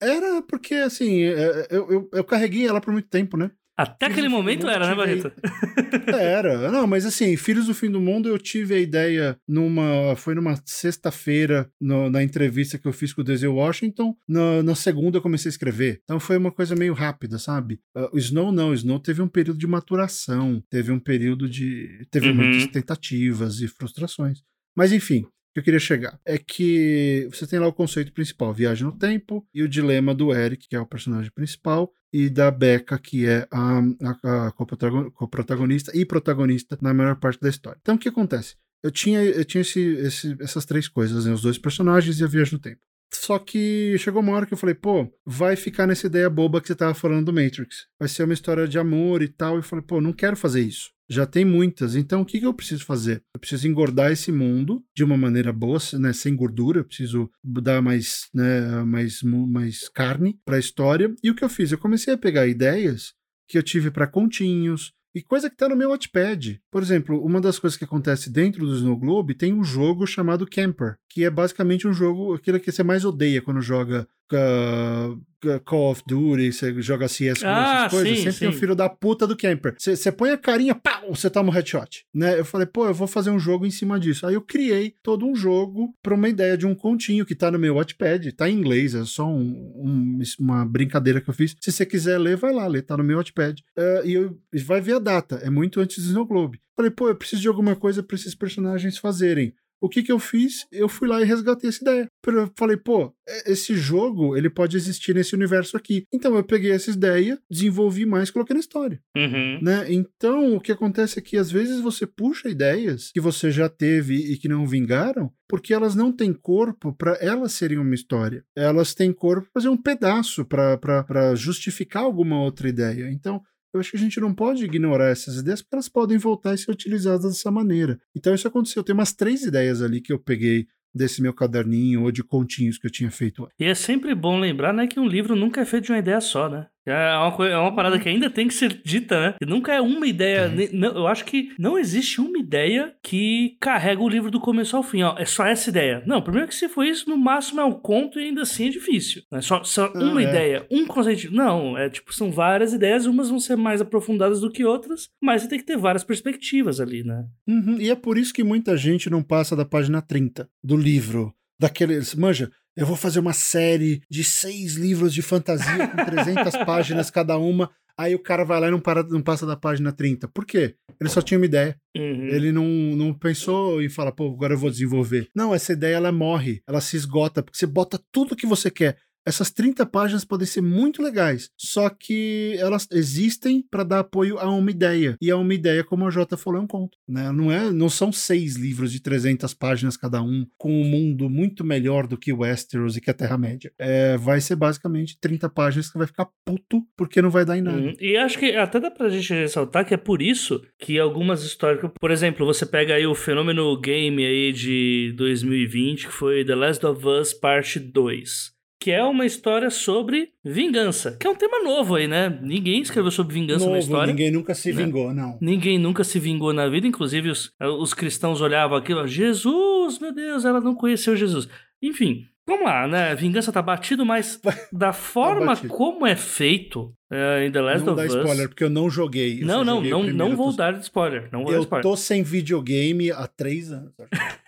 Era 0.00 0.42
porque, 0.42 0.74
assim, 0.74 1.22
é, 1.22 1.68
eu, 1.70 1.90
eu, 1.90 2.10
eu 2.12 2.24
carreguei 2.24 2.66
ela 2.66 2.80
por 2.80 2.92
muito 2.92 3.08
tempo, 3.08 3.36
né? 3.36 3.50
Até 3.76 4.06
aquele 4.06 4.28
momento 4.28 4.68
era, 4.68 4.86
né, 4.86 4.94
Barreto? 4.94 5.32
Era. 6.12 6.70
Não, 6.70 6.86
mas 6.86 7.06
assim, 7.06 7.36
Filhos 7.36 7.66
do 7.66 7.74
Fim 7.74 7.90
do 7.90 8.00
Mundo, 8.00 8.28
eu 8.28 8.38
tive 8.38 8.74
a 8.74 8.78
ideia 8.78 9.36
numa. 9.48 10.14
Foi 10.16 10.34
numa 10.34 10.56
sexta-feira, 10.64 11.70
na 11.80 12.22
entrevista 12.22 12.78
que 12.78 12.86
eu 12.86 12.92
fiz 12.92 13.12
com 13.12 13.22
o 13.22 13.24
Denzel 13.24 13.54
Washington. 13.54 14.14
Na, 14.28 14.62
na, 14.62 14.74
segunda 14.74 15.18
eu 15.18 15.22
comecei 15.22 15.48
a 15.48 15.52
escrever. 15.52 16.00
Então 16.04 16.20
foi 16.20 16.36
uma 16.36 16.52
coisa 16.52 16.76
meio 16.76 16.92
rápida, 16.92 17.38
sabe? 17.38 17.80
Uh, 17.96 18.14
o 18.16 18.18
Snow 18.18 18.52
não, 18.52 18.70
o 18.70 18.74
Snow 18.74 18.98
teve 18.98 19.22
um 19.22 19.28
período 19.28 19.58
de 19.58 19.66
maturação, 19.66 20.62
teve 20.68 20.92
um 20.92 20.98
período 20.98 21.48
de. 21.48 22.06
Teve 22.10 22.28
uhum. 22.28 22.34
muitas 22.34 22.66
tentativas 22.66 23.60
e 23.60 23.68
frustrações. 23.68 24.40
Mas 24.76 24.92
enfim, 24.92 25.26
que 25.52 25.60
eu 25.60 25.62
queria 25.62 25.80
chegar 25.80 26.18
é 26.24 26.38
que 26.38 27.28
você 27.30 27.46
tem 27.46 27.58
lá 27.58 27.66
o 27.66 27.72
conceito 27.72 28.12
principal, 28.12 28.52
viagem 28.52 28.84
no 28.84 28.92
tempo, 28.92 29.46
e 29.54 29.62
o 29.62 29.68
dilema 29.68 30.14
do 30.14 30.34
Eric, 30.34 30.68
que 30.68 30.76
é 30.76 30.80
o 30.80 30.86
personagem 30.86 31.30
principal, 31.30 31.92
e 32.12 32.28
da 32.28 32.50
Becca, 32.50 32.98
que 32.98 33.26
é 33.26 33.46
a, 33.50 33.80
a, 34.22 34.46
a 34.48 34.52
coprotagonista 34.52 35.96
e 35.96 36.04
protagonista 36.04 36.78
na 36.80 36.92
maior 36.92 37.16
parte 37.16 37.40
da 37.40 37.48
história. 37.48 37.78
Então 37.80 37.94
o 37.94 37.98
que 37.98 38.08
acontece? 38.08 38.56
Eu 38.82 38.90
tinha, 38.90 39.22
eu 39.22 39.44
tinha 39.44 39.62
esse, 39.62 39.80
esse, 39.80 40.36
essas 40.40 40.64
três 40.64 40.88
coisas, 40.88 41.24
né? 41.24 41.32
os 41.32 41.42
dois 41.42 41.56
personagens 41.56 42.18
e 42.18 42.24
a 42.24 42.26
viagem 42.26 42.54
no 42.54 42.58
tempo. 42.58 42.80
Só 43.14 43.38
que 43.38 43.96
chegou 43.98 44.22
uma 44.22 44.32
hora 44.32 44.46
que 44.46 44.54
eu 44.54 44.58
falei, 44.58 44.74
pô, 44.74 45.06
vai 45.24 45.54
ficar 45.54 45.86
nessa 45.86 46.06
ideia 46.06 46.30
boba 46.30 46.60
que 46.60 46.66
você 46.66 46.74
tava 46.74 46.94
falando 46.94 47.26
do 47.26 47.32
Matrix. 47.32 47.86
Vai 47.98 48.08
ser 48.08 48.24
uma 48.24 48.32
história 48.32 48.66
de 48.66 48.78
amor 48.78 49.22
e 49.22 49.28
tal. 49.28 49.54
E 49.54 49.58
eu 49.58 49.62
falei, 49.62 49.84
pô, 49.84 50.00
não 50.00 50.12
quero 50.12 50.34
fazer 50.34 50.62
isso. 50.62 50.90
Já 51.12 51.26
tem 51.26 51.44
muitas. 51.44 51.94
Então, 51.94 52.22
o 52.22 52.24
que, 52.24 52.40
que 52.40 52.46
eu 52.46 52.54
preciso 52.54 52.84
fazer? 52.84 53.22
Eu 53.34 53.40
preciso 53.40 53.68
engordar 53.68 54.10
esse 54.10 54.32
mundo 54.32 54.82
de 54.96 55.04
uma 55.04 55.16
maneira 55.16 55.52
boa, 55.52 55.78
né, 55.98 56.12
sem 56.12 56.34
gordura. 56.34 56.80
Eu 56.80 56.84
preciso 56.84 57.30
dar 57.44 57.82
mais, 57.82 58.28
né, 58.32 58.82
mais, 58.84 59.22
mais 59.22 59.88
carne 59.88 60.38
para 60.44 60.56
a 60.56 60.60
história. 60.60 61.14
E 61.22 61.30
o 61.30 61.34
que 61.34 61.44
eu 61.44 61.48
fiz? 61.50 61.70
Eu 61.70 61.78
comecei 61.78 62.14
a 62.14 62.18
pegar 62.18 62.46
ideias 62.46 63.12
que 63.46 63.58
eu 63.58 63.62
tive 63.62 63.90
para 63.90 64.06
continhos, 64.06 64.94
e 65.14 65.20
coisa 65.20 65.50
que 65.50 65.56
tá 65.56 65.68
no 65.68 65.76
meu 65.76 65.90
Watchpad. 65.90 66.58
Por 66.70 66.82
exemplo, 66.82 67.22
uma 67.22 67.40
das 67.40 67.58
coisas 67.58 67.76
que 67.76 67.84
acontece 67.84 68.30
dentro 68.30 68.66
do 68.66 68.74
Snow 68.74 68.96
Globe 68.96 69.34
tem 69.34 69.52
um 69.52 69.62
jogo 69.62 70.06
chamado 70.06 70.46
Camper, 70.46 70.96
que 71.10 71.24
é 71.24 71.30
basicamente 71.30 71.86
um 71.86 71.92
jogo, 71.92 72.32
aquilo 72.32 72.58
que 72.58 72.72
você 72.72 72.82
mais 72.82 73.04
odeia 73.04 73.42
quando 73.42 73.60
joga 73.60 74.08
uh, 74.34 75.60
Call 75.64 75.90
of 75.90 76.02
Duty, 76.06 76.52
você 76.52 76.82
joga 76.82 77.08
CS, 77.08 77.42
ah, 77.44 77.86
essas 77.86 77.90
coisas, 77.90 78.08
sim, 78.10 78.16
sempre 78.24 78.32
sim. 78.32 78.46
tem 78.46 78.52
filho 78.52 78.74
da 78.74 78.88
puta 78.88 79.26
do 79.26 79.36
camper. 79.36 79.74
Você 79.78 80.12
põe 80.12 80.30
a 80.30 80.38
carinha, 80.38 80.74
pau, 80.74 81.14
você 81.14 81.28
toma 81.28 81.50
um 81.50 81.52
headshot. 81.52 82.04
Né? 82.14 82.38
Eu 82.38 82.44
falei, 82.44 82.66
pô, 82.66 82.86
eu 82.86 82.94
vou 82.94 83.08
fazer 83.08 83.30
um 83.30 83.38
jogo 83.38 83.66
em 83.66 83.70
cima 83.70 83.98
disso. 83.98 84.26
Aí 84.26 84.34
eu 84.34 84.40
criei 84.40 84.94
todo 85.02 85.26
um 85.26 85.34
jogo 85.34 85.94
pra 86.02 86.14
uma 86.14 86.28
ideia 86.28 86.56
de 86.56 86.66
um 86.66 86.74
continho 86.74 87.26
que 87.26 87.34
tá 87.34 87.50
no 87.50 87.58
meu 87.58 87.74
Watchpad, 87.74 88.32
tá 88.32 88.48
em 88.48 88.56
inglês, 88.56 88.94
é 88.94 89.04
só 89.04 89.26
um, 89.26 89.72
um, 89.76 90.22
uma 90.38 90.64
brincadeira 90.64 91.20
que 91.20 91.28
eu 91.28 91.34
fiz. 91.34 91.56
Se 91.60 91.72
você 91.72 91.84
quiser 91.84 92.18
ler, 92.18 92.36
vai 92.36 92.52
lá 92.52 92.66
ler, 92.66 92.82
tá 92.82 92.96
no 92.96 93.04
meu 93.04 93.16
Watchpad. 93.16 93.62
Uh, 93.76 94.06
e 94.06 94.12
eu, 94.14 94.38
vai 94.64 94.80
ver 94.80 94.94
a 94.94 94.98
data, 94.98 95.36
é 95.42 95.50
muito 95.50 95.80
antes 95.80 95.98
do 95.98 96.08
Snow 96.08 96.26
Globe. 96.26 96.60
Falei, 96.76 96.90
pô, 96.90 97.08
eu 97.08 97.14
preciso 97.14 97.42
de 97.42 97.48
alguma 97.48 97.76
coisa 97.76 98.02
pra 98.02 98.16
esses 98.16 98.34
personagens 98.34 98.96
fazerem. 98.96 99.54
O 99.82 99.88
que 99.88 100.02
que 100.02 100.12
eu 100.12 100.20
fiz? 100.20 100.64
Eu 100.70 100.88
fui 100.88 101.08
lá 101.08 101.20
e 101.20 101.24
resgatei 101.24 101.68
essa 101.68 101.82
ideia. 101.82 102.06
Eu 102.24 102.52
falei, 102.56 102.76
pô, 102.76 103.12
é, 103.28 103.50
esse 103.50 103.74
jogo, 103.74 104.36
ele 104.36 104.48
pode 104.48 104.76
existir 104.76 105.12
nesse 105.12 105.34
universo 105.34 105.76
aqui. 105.76 106.04
Então 106.14 106.36
eu 106.36 106.44
peguei 106.44 106.70
essa 106.70 106.90
ideia, 106.90 107.36
desenvolvi 107.50 108.06
mais 108.06 108.28
e 108.28 108.32
coloquei 108.32 108.54
na 108.54 108.60
história. 108.60 109.00
Uhum. 109.16 109.58
Né? 109.60 109.92
Então 109.92 110.54
o 110.54 110.60
que 110.60 110.70
acontece 110.70 111.18
é 111.18 111.22
que 111.22 111.36
às 111.36 111.50
vezes 111.50 111.80
você 111.80 112.06
puxa 112.06 112.48
ideias 112.48 113.10
que 113.12 113.20
você 113.20 113.50
já 113.50 113.68
teve 113.68 114.14
e 114.14 114.36
que 114.36 114.48
não 114.48 114.66
vingaram, 114.66 115.32
porque 115.48 115.74
elas 115.74 115.96
não 115.96 116.12
têm 116.12 116.32
corpo 116.32 116.92
para 116.92 117.14
elas 117.20 117.52
serem 117.52 117.78
uma 117.78 117.94
história. 117.94 118.44
Elas 118.56 118.94
têm 118.94 119.12
corpo 119.12 119.48
para 119.52 119.60
fazer 119.60 119.68
um 119.68 119.76
pedaço, 119.76 120.44
para 120.44 121.34
justificar 121.34 122.04
alguma 122.04 122.40
outra 122.40 122.68
ideia. 122.68 123.10
Então 123.10 123.42
eu 123.72 123.80
acho 123.80 123.90
que 123.90 123.96
a 123.96 124.00
gente 124.00 124.20
não 124.20 124.34
pode 124.34 124.64
ignorar 124.64 125.08
essas 125.08 125.36
ideias 125.36 125.62
porque 125.62 125.74
elas 125.74 125.88
podem 125.88 126.18
voltar 126.18 126.52
a 126.52 126.56
ser 126.56 126.70
utilizadas 126.70 127.24
dessa 127.32 127.50
maneira. 127.50 127.98
Então 128.14 128.34
isso 128.34 128.46
aconteceu. 128.46 128.82
Tem 128.82 128.94
umas 128.94 129.12
três 129.12 129.42
ideias 129.44 129.80
ali 129.80 130.00
que 130.00 130.12
eu 130.12 130.18
peguei 130.18 130.66
desse 130.94 131.22
meu 131.22 131.32
caderninho 131.32 132.02
ou 132.02 132.12
de 132.12 132.22
continhos 132.22 132.76
que 132.78 132.86
eu 132.86 132.90
tinha 132.90 133.10
feito. 133.10 133.48
E 133.58 133.64
é 133.64 133.74
sempre 133.74 134.14
bom 134.14 134.38
lembrar, 134.38 134.72
né, 134.74 134.86
que 134.86 135.00
um 135.00 135.06
livro 135.06 135.34
nunca 135.34 135.62
é 135.62 135.64
feito 135.64 135.84
de 135.84 135.92
uma 135.92 135.98
ideia 135.98 136.20
só, 136.20 136.48
né? 136.48 136.66
É 136.86 137.16
uma, 137.16 137.32
coisa, 137.32 137.54
é 137.54 137.58
uma 137.58 137.74
parada 137.74 137.98
que 137.98 138.08
ainda 138.08 138.28
tem 138.28 138.48
que 138.48 138.54
ser 138.54 138.80
dita, 138.84 139.20
né? 139.20 139.34
E 139.40 139.46
nunca 139.46 139.72
é 139.72 139.80
uma 139.80 140.06
ideia. 140.06 140.50
Não, 140.72 140.92
eu 140.92 141.06
acho 141.06 141.24
que 141.24 141.52
não 141.58 141.78
existe 141.78 142.20
uma 142.20 142.38
ideia 142.38 142.94
que 143.02 143.56
carrega 143.60 144.02
o 144.02 144.08
livro 144.08 144.30
do 144.30 144.40
começo 144.40 144.76
ao 144.76 144.82
fim. 144.82 145.02
Ó, 145.02 145.14
é 145.16 145.24
só 145.24 145.46
essa 145.46 145.70
ideia. 145.70 146.02
Não, 146.06 146.20
primeiro 146.20 146.48
que 146.48 146.54
se 146.54 146.68
for 146.68 146.84
isso, 146.84 147.08
no 147.08 147.16
máximo 147.16 147.60
é 147.60 147.64
um 147.64 147.72
conto 147.72 148.18
e 148.18 148.24
ainda 148.24 148.42
assim 148.42 148.66
é 148.66 148.70
difícil. 148.70 149.22
É 149.32 149.40
só, 149.40 149.62
só 149.62 149.92
uma 149.92 150.20
ah, 150.20 150.24
é. 150.24 150.28
ideia, 150.28 150.66
um 150.70 150.86
conceito. 150.86 151.32
Não, 151.32 151.78
é 151.78 151.88
tipo, 151.88 152.12
são 152.12 152.32
várias 152.32 152.72
ideias, 152.72 153.06
umas 153.06 153.30
vão 153.30 153.38
ser 153.38 153.56
mais 153.56 153.80
aprofundadas 153.80 154.40
do 154.40 154.50
que 154.50 154.64
outras, 154.64 155.08
mas 155.20 155.42
você 155.42 155.48
tem 155.48 155.58
que 155.58 155.64
ter 155.64 155.76
várias 155.76 156.02
perspectivas 156.02 156.80
ali, 156.80 157.04
né? 157.04 157.24
Uhum, 157.46 157.76
e 157.80 157.90
é 157.90 157.94
por 157.94 158.18
isso 158.18 158.34
que 158.34 158.42
muita 158.42 158.76
gente 158.76 159.08
não 159.08 159.22
passa 159.22 159.54
da 159.54 159.64
página 159.64 160.02
30 160.02 160.48
do 160.62 160.76
livro. 160.76 161.32
Daqueles. 161.60 162.16
Manja, 162.16 162.50
eu 162.76 162.86
vou 162.86 162.96
fazer 162.96 163.20
uma 163.20 163.32
série 163.32 164.02
de 164.10 164.24
seis 164.24 164.74
livros 164.74 165.12
de 165.12 165.22
fantasia 165.22 165.88
com 165.88 166.04
300 166.04 166.56
páginas 166.64 167.10
cada 167.10 167.36
uma. 167.36 167.70
Aí 167.96 168.14
o 168.14 168.18
cara 168.18 168.44
vai 168.44 168.58
lá 168.58 168.68
e 168.68 168.70
não, 168.70 168.80
para, 168.80 169.02
não 169.02 169.20
passa 169.20 169.46
da 169.46 169.56
página 169.56 169.92
30. 169.92 170.26
Por 170.28 170.46
quê? 170.46 170.74
Ele 170.98 171.10
só 171.10 171.20
tinha 171.20 171.38
uma 171.38 171.46
ideia. 171.46 171.76
Uhum. 171.96 172.28
Ele 172.28 172.50
não, 172.50 172.64
não 172.64 173.12
pensou 173.12 173.82
e 173.82 173.90
fala, 173.90 174.10
pô, 174.10 174.28
agora 174.28 174.54
eu 174.54 174.58
vou 174.58 174.70
desenvolver. 174.70 175.28
Não, 175.34 175.54
essa 175.54 175.72
ideia 175.74 175.96
ela 175.96 176.10
morre, 176.10 176.62
ela 176.66 176.80
se 176.80 176.96
esgota, 176.96 177.42
porque 177.42 177.58
você 177.58 177.66
bota 177.66 178.00
tudo 178.10 178.34
que 178.36 178.46
você 178.46 178.70
quer. 178.70 178.96
Essas 179.24 179.50
30 179.50 179.86
páginas 179.86 180.24
podem 180.24 180.46
ser 180.46 180.60
muito 180.60 181.02
legais, 181.02 181.50
só 181.56 181.88
que 181.88 182.56
elas 182.58 182.88
existem 182.90 183.64
para 183.70 183.84
dar 183.84 184.00
apoio 184.00 184.38
a 184.38 184.50
uma 184.50 184.70
ideia. 184.70 185.16
E 185.20 185.30
a 185.30 185.36
uma 185.36 185.54
ideia, 185.54 185.84
como 185.84 186.06
a 186.06 186.10
Jota 186.10 186.36
falou, 186.36 186.60
é 186.60 186.64
um 186.64 186.66
conto. 186.66 186.98
Né? 187.08 187.30
Não, 187.30 187.50
é, 187.50 187.70
não 187.70 187.88
são 187.88 188.10
seis 188.10 188.56
livros 188.56 188.92
de 188.92 189.00
300 189.00 189.54
páginas 189.54 189.96
cada 189.96 190.22
um, 190.22 190.44
com 190.58 190.72
um 190.72 190.84
mundo 190.84 191.30
muito 191.30 191.64
melhor 191.64 192.06
do 192.06 192.18
que 192.18 192.32
Westeros 192.32 192.96
e 192.96 193.00
que 193.00 193.10
a 193.10 193.14
Terra-média. 193.14 193.72
É, 193.78 194.16
vai 194.16 194.40
ser 194.40 194.56
basicamente 194.56 195.16
30 195.20 195.48
páginas 195.48 195.90
que 195.90 195.98
vai 195.98 196.06
ficar 196.06 196.28
puto 196.44 196.82
porque 196.96 197.22
não 197.22 197.30
vai 197.30 197.44
dar 197.44 197.56
em 197.56 197.62
nada. 197.62 197.78
Hum, 197.78 197.94
e 198.00 198.16
acho 198.16 198.38
que 198.38 198.56
até 198.56 198.80
dá 198.80 198.90
pra 198.90 199.08
gente 199.08 199.32
ressaltar 199.32 199.86
que 199.86 199.94
é 199.94 199.98
por 199.98 200.20
isso 200.20 200.62
que 200.78 200.98
algumas 200.98 201.44
histórias. 201.44 201.90
Por 202.00 202.10
exemplo, 202.10 202.44
você 202.44 202.66
pega 202.66 202.94
aí 202.94 203.06
o 203.06 203.14
fenômeno 203.14 203.78
game 203.80 204.24
aí 204.24 204.52
de 204.52 205.14
2020, 205.16 206.06
que 206.06 206.12
foi 206.12 206.44
The 206.44 206.54
Last 206.54 206.84
of 206.84 207.06
Us 207.06 207.32
Parte 207.32 207.78
2 207.78 208.61
que 208.82 208.90
é 208.90 209.00
uma 209.04 209.24
história 209.24 209.70
sobre 209.70 210.32
vingança, 210.44 211.16
que 211.16 211.24
é 211.24 211.30
um 211.30 211.36
tema 211.36 211.62
novo 211.62 211.94
aí, 211.94 212.08
né? 212.08 212.28
Ninguém 212.42 212.82
escreveu 212.82 213.12
sobre 213.12 213.34
vingança 213.34 213.60
novo, 213.60 213.74
na 213.74 213.78
história. 213.78 214.12
Ninguém 214.12 214.32
nunca 214.32 214.56
se 214.56 214.72
né? 214.72 214.84
vingou, 214.84 215.14
não. 215.14 215.38
Ninguém 215.40 215.78
nunca 215.78 216.02
se 216.02 216.18
vingou 216.18 216.52
na 216.52 216.68
vida, 216.68 216.84
inclusive 216.84 217.30
os, 217.30 217.52
os 217.60 217.94
cristãos 217.94 218.40
olhavam 218.40 218.76
aquilo, 218.76 219.06
Jesus, 219.06 220.00
meu 220.00 220.12
Deus, 220.12 220.44
ela 220.44 220.60
não 220.60 220.74
conheceu 220.74 221.14
Jesus. 221.14 221.48
Enfim, 221.80 222.26
Vamos 222.46 222.64
lá, 222.64 222.88
né? 222.88 223.14
Vingança 223.14 223.52
tá 223.52 223.62
batido, 223.62 224.04
mas 224.04 224.40
da 224.72 224.88
tá 224.88 224.92
forma 224.92 225.56
tá 225.56 225.68
como 225.68 226.06
é 226.06 226.16
feito 226.16 226.92
uh, 227.10 227.40
em 227.40 227.52
The 227.52 227.60
Last 227.60 227.86
não 227.86 227.92
of 227.92 228.02
Us... 228.02 228.08
Não 228.08 228.16
dá 228.16 228.22
spoiler, 228.22 228.48
porque 228.48 228.64
eu 228.64 228.70
não 228.70 228.90
joguei. 228.90 229.42
Eu 229.42 229.46
não, 229.46 229.64
não, 229.64 229.76
joguei 229.76 230.12
não, 230.12 230.28
não 230.28 230.36
vou 230.36 230.50
tô... 230.50 230.56
dar 230.56 230.74
spoiler. 230.80 231.28
Não 231.30 231.44
vou 231.44 231.52
eu 231.52 231.58
dar 231.58 231.64
spoiler. 231.64 231.82
tô 231.82 231.96
sem 231.96 232.22
videogame 232.22 233.12
há 233.12 233.26
três 233.28 233.70
anos. 233.70 233.92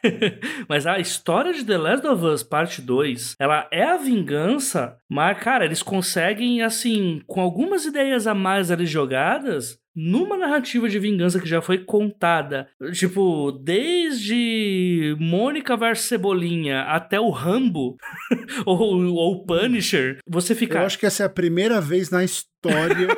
mas 0.68 0.86
a 0.86 0.98
história 0.98 1.52
de 1.52 1.64
The 1.64 1.78
Last 1.78 2.06
of 2.06 2.24
Us 2.24 2.42
Parte 2.42 2.82
2, 2.82 3.36
ela 3.38 3.68
é 3.70 3.84
a 3.84 3.96
vingança, 3.96 4.96
mas, 5.08 5.38
cara, 5.38 5.64
eles 5.64 5.82
conseguem, 5.82 6.62
assim, 6.62 7.22
com 7.26 7.40
algumas 7.40 7.84
ideias 7.84 8.26
a 8.26 8.34
mais 8.34 8.72
ali 8.72 8.86
jogadas, 8.86 9.78
numa 9.94 10.36
narrativa 10.36 10.88
de 10.88 10.98
vingança 10.98 11.40
que 11.40 11.48
já 11.48 11.62
foi 11.62 11.78
contada, 11.78 12.68
tipo, 12.92 13.52
desde 13.52 15.16
Mônica 15.18 15.76
vs 15.76 16.00
Cebolinha 16.00 16.82
até 16.82 17.20
o 17.20 17.30
Rambo 17.30 17.96
ou 18.66 19.32
o 19.32 19.44
Punisher, 19.44 20.18
você 20.26 20.54
fica. 20.54 20.78
Eu 20.78 20.86
acho 20.86 20.98
que 20.98 21.06
essa 21.06 21.22
é 21.22 21.26
a 21.26 21.30
primeira 21.30 21.80
vez 21.80 22.10
na 22.10 22.24
história 22.24 23.08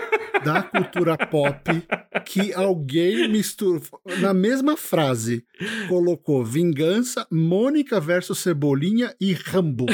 da 0.45 0.63
cultura 0.63 1.17
pop 1.17 1.63
que 2.25 2.53
alguém 2.53 3.29
misturou 3.29 3.83
na 4.21 4.35
mesma 4.35 4.77
frase 4.77 5.45
colocou 5.89 6.45
vingança, 6.45 7.27
Mônica 7.31 8.01
versus 8.01 8.39
Cebolinha 8.39 9.15
e 9.21 9.33
Rambo. 9.33 9.87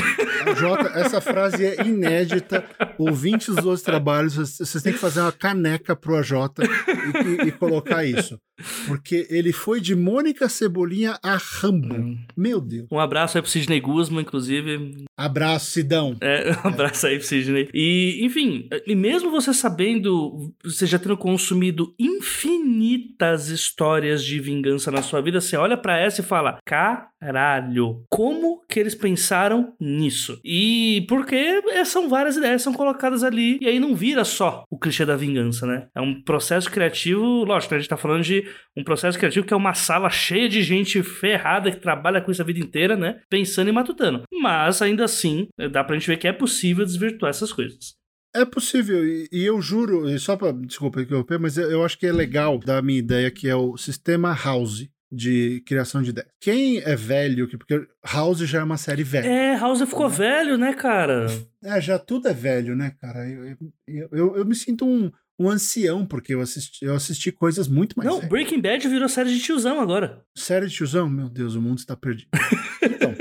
Jota, 0.55 0.89
essa 0.99 1.21
frase 1.21 1.65
é 1.65 1.87
inédita. 1.87 2.65
Ouvintes 2.99 3.55
dos 3.55 3.65
outros 3.65 3.83
trabalhos, 3.83 4.35
vocês 4.35 4.83
têm 4.83 4.93
que 4.93 4.99
fazer 4.99 5.21
uma 5.21 5.33
caneca 5.33 5.95
pro 5.95 6.17
AJ 6.17 6.33
e, 6.33 7.45
e, 7.45 7.49
e 7.49 7.53
colocar 7.53 8.05
isso. 8.05 8.39
Porque 8.87 9.27
ele 9.31 9.53
foi 9.53 9.81
de 9.81 9.95
Mônica 9.95 10.49
Cebolinha 10.49 11.19
a 11.23 11.37
Rambo. 11.37 11.95
Hum. 11.95 12.19
Meu 12.37 12.61
Deus. 12.61 12.87
Um 12.91 12.99
abraço 12.99 13.37
aí 13.37 13.43
pro 13.43 13.51
Sidney 13.51 13.81
Guzman, 13.81 14.23
inclusive. 14.23 15.05
Abraço, 15.17 15.71
Sidão. 15.71 16.17
É, 16.21 16.53
um 16.65 16.69
abraço 16.69 17.07
aí 17.07 17.19
pro 17.19 17.27
Sidney. 17.27 17.69
E, 17.73 18.21
enfim, 18.23 18.69
e 18.87 18.95
mesmo 18.95 19.31
você 19.31 19.53
sabendo, 19.53 20.53
você 20.63 20.87
já 20.87 20.99
tendo 20.99 21.17
consumido 21.17 21.95
infinitas 21.99 23.49
histórias 23.49 24.25
de 24.25 24.39
vingança 24.39 24.91
na 24.91 25.03
sua 25.03 25.21
vida, 25.21 25.41
você 25.41 25.57
olha 25.57 25.77
para 25.77 25.99
essa 25.99 26.21
e 26.21 26.25
fala: 26.25 26.59
caralho, 26.65 28.05
como 28.09 28.63
que 28.69 28.79
eles 28.79 28.95
pensaram 28.95 29.75
nisso? 29.81 30.39
E 30.45 31.05
porque 31.09 31.63
são 31.85 32.09
várias 32.09 32.37
ideias 32.37 32.63
são 32.63 32.73
colocadas 32.73 33.23
ali, 33.23 33.59
e 33.61 33.69
aí 33.69 33.79
não 33.79 33.95
vira 33.95 34.25
só 34.25 34.65
o 34.71 34.79
clichê 34.79 35.05
da 35.05 35.17
vingança, 35.17 35.67
né? 35.67 35.89
É 35.95 36.01
um 36.01 36.23
processo 36.23 36.71
criativo, 36.71 37.45
lógico, 37.45 37.75
a 37.75 37.79
gente 37.79 37.89
tá 37.89 37.97
falando 37.97 38.23
de 38.23 38.45
um 38.77 38.85
processo 38.85 39.19
criativo 39.19 39.47
que 39.47 39.55
é 39.55 39.57
uma 39.57 39.75
sala 39.75 40.11
cheia 40.11 40.49
de 40.49 40.63
gente 40.63 41.03
ferrada 41.03 41.71
que 41.71 41.81
trabalha 41.81 42.21
com 42.21 42.31
isso 42.31 42.43
a 42.43 42.45
vida 42.45 42.61
inteira, 42.61 42.97
né? 42.97 43.21
Pensando 43.29 43.69
e 43.69 43.73
matutando. 43.73 44.23
Mas 44.33 44.83
ainda 44.83 45.05
assim, 45.05 45.49
dá 45.71 45.85
pra 45.85 45.97
gente 45.97 46.07
ver 46.07 46.17
que 46.17 46.29
é 46.29 46.33
possível 46.33 46.85
desvirtuar 46.85 47.31
essas 47.31 47.53
coisas. 47.53 47.95
É 48.35 48.47
possível, 48.47 49.05
e, 49.07 49.29
eu 49.33 49.61
juro, 49.61 50.09
e 50.09 50.19
só 50.19 50.37
para 50.37 50.53
desculpa 50.53 51.03
interromper, 51.03 51.39
mas 51.39 51.59
eu 51.59 51.85
acho 51.85 51.99
que 51.99 52.07
é 52.07 52.13
legal 52.13 52.59
da 52.59 52.81
minha 52.81 52.99
ideia 52.99 53.31
que 53.31 53.47
é 53.47 53.55
o 53.55 53.77
sistema 53.77 54.35
House 54.35 54.89
de 55.13 55.63
criação 55.67 56.03
de 56.03 56.11
ideia. 56.11 56.27
Quem 56.41 56.79
é 56.79 56.97
velho, 56.97 57.47
porque 57.59 57.87
House 58.03 58.39
já 58.41 58.61
é 58.61 58.65
uma 58.65 58.79
série 58.79 59.05
velha. 59.05 59.27
É, 59.29 59.57
House 59.57 59.83
ficou 59.83 60.09
né? 60.09 60.17
velho, 60.17 60.57
né, 60.57 60.73
cara? 60.73 61.27
É, 61.63 61.81
já 61.81 61.99
tudo 61.99 62.29
é 62.29 62.33
velho, 62.33 62.75
né, 62.75 62.95
cara? 63.01 63.29
Eu, 63.29 63.57
eu, 63.87 64.09
eu, 64.11 64.37
eu 64.37 64.45
me 64.47 64.55
sinto 64.55 64.87
um, 64.87 65.13
um 65.39 65.51
ancião, 65.51 66.07
porque 66.07 66.33
eu 66.33 66.41
assisti, 66.41 66.85
eu 66.85 66.95
assisti 66.95 67.31
coisas 67.31 67.69
muito 67.69 67.95
mais. 67.97 68.09
Não, 68.09 68.17
velhas. 68.17 68.31
Breaking 68.31 68.61
Bad 68.61 68.89
virou 68.89 69.09
série 69.09 69.35
de 69.35 69.41
tiozão 69.41 69.81
agora. 69.81 70.25
Série 70.37 70.67
de 70.67 70.75
tiozão? 70.75 71.11
Meu 71.11 71.29
Deus, 71.29 71.55
o 71.55 71.61
mundo 71.61 71.79
está 71.79 71.95
perdido. 71.95 72.31
então, 72.83 73.15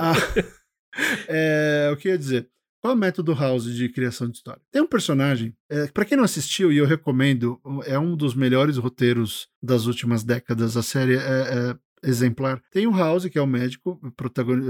a, 0.00 0.14
É, 1.28 1.90
o 1.92 1.96
que 1.96 2.08
eu 2.08 2.12
ia 2.12 2.18
dizer? 2.18 2.48
Qual 2.84 2.92
é 2.92 2.94
o 2.94 3.00
método 3.00 3.32
House 3.32 3.64
de 3.64 3.88
criação 3.88 4.28
de 4.28 4.36
história? 4.36 4.60
Tem 4.70 4.82
um 4.82 4.86
personagem, 4.86 5.56
é, 5.70 5.86
para 5.86 6.04
quem 6.04 6.18
não 6.18 6.24
assistiu, 6.24 6.70
e 6.70 6.76
eu 6.76 6.84
recomendo, 6.84 7.58
é 7.86 7.98
um 7.98 8.14
dos 8.14 8.34
melhores 8.34 8.76
roteiros 8.76 9.48
das 9.62 9.86
últimas 9.86 10.22
décadas. 10.22 10.76
A 10.76 10.82
série 10.82 11.16
é, 11.16 11.18
é 11.18 11.76
exemplar. 12.06 12.60
Tem 12.70 12.86
o 12.86 12.94
House, 12.94 13.24
que 13.24 13.38
é 13.38 13.40
o 13.40 13.46
médico, 13.46 13.98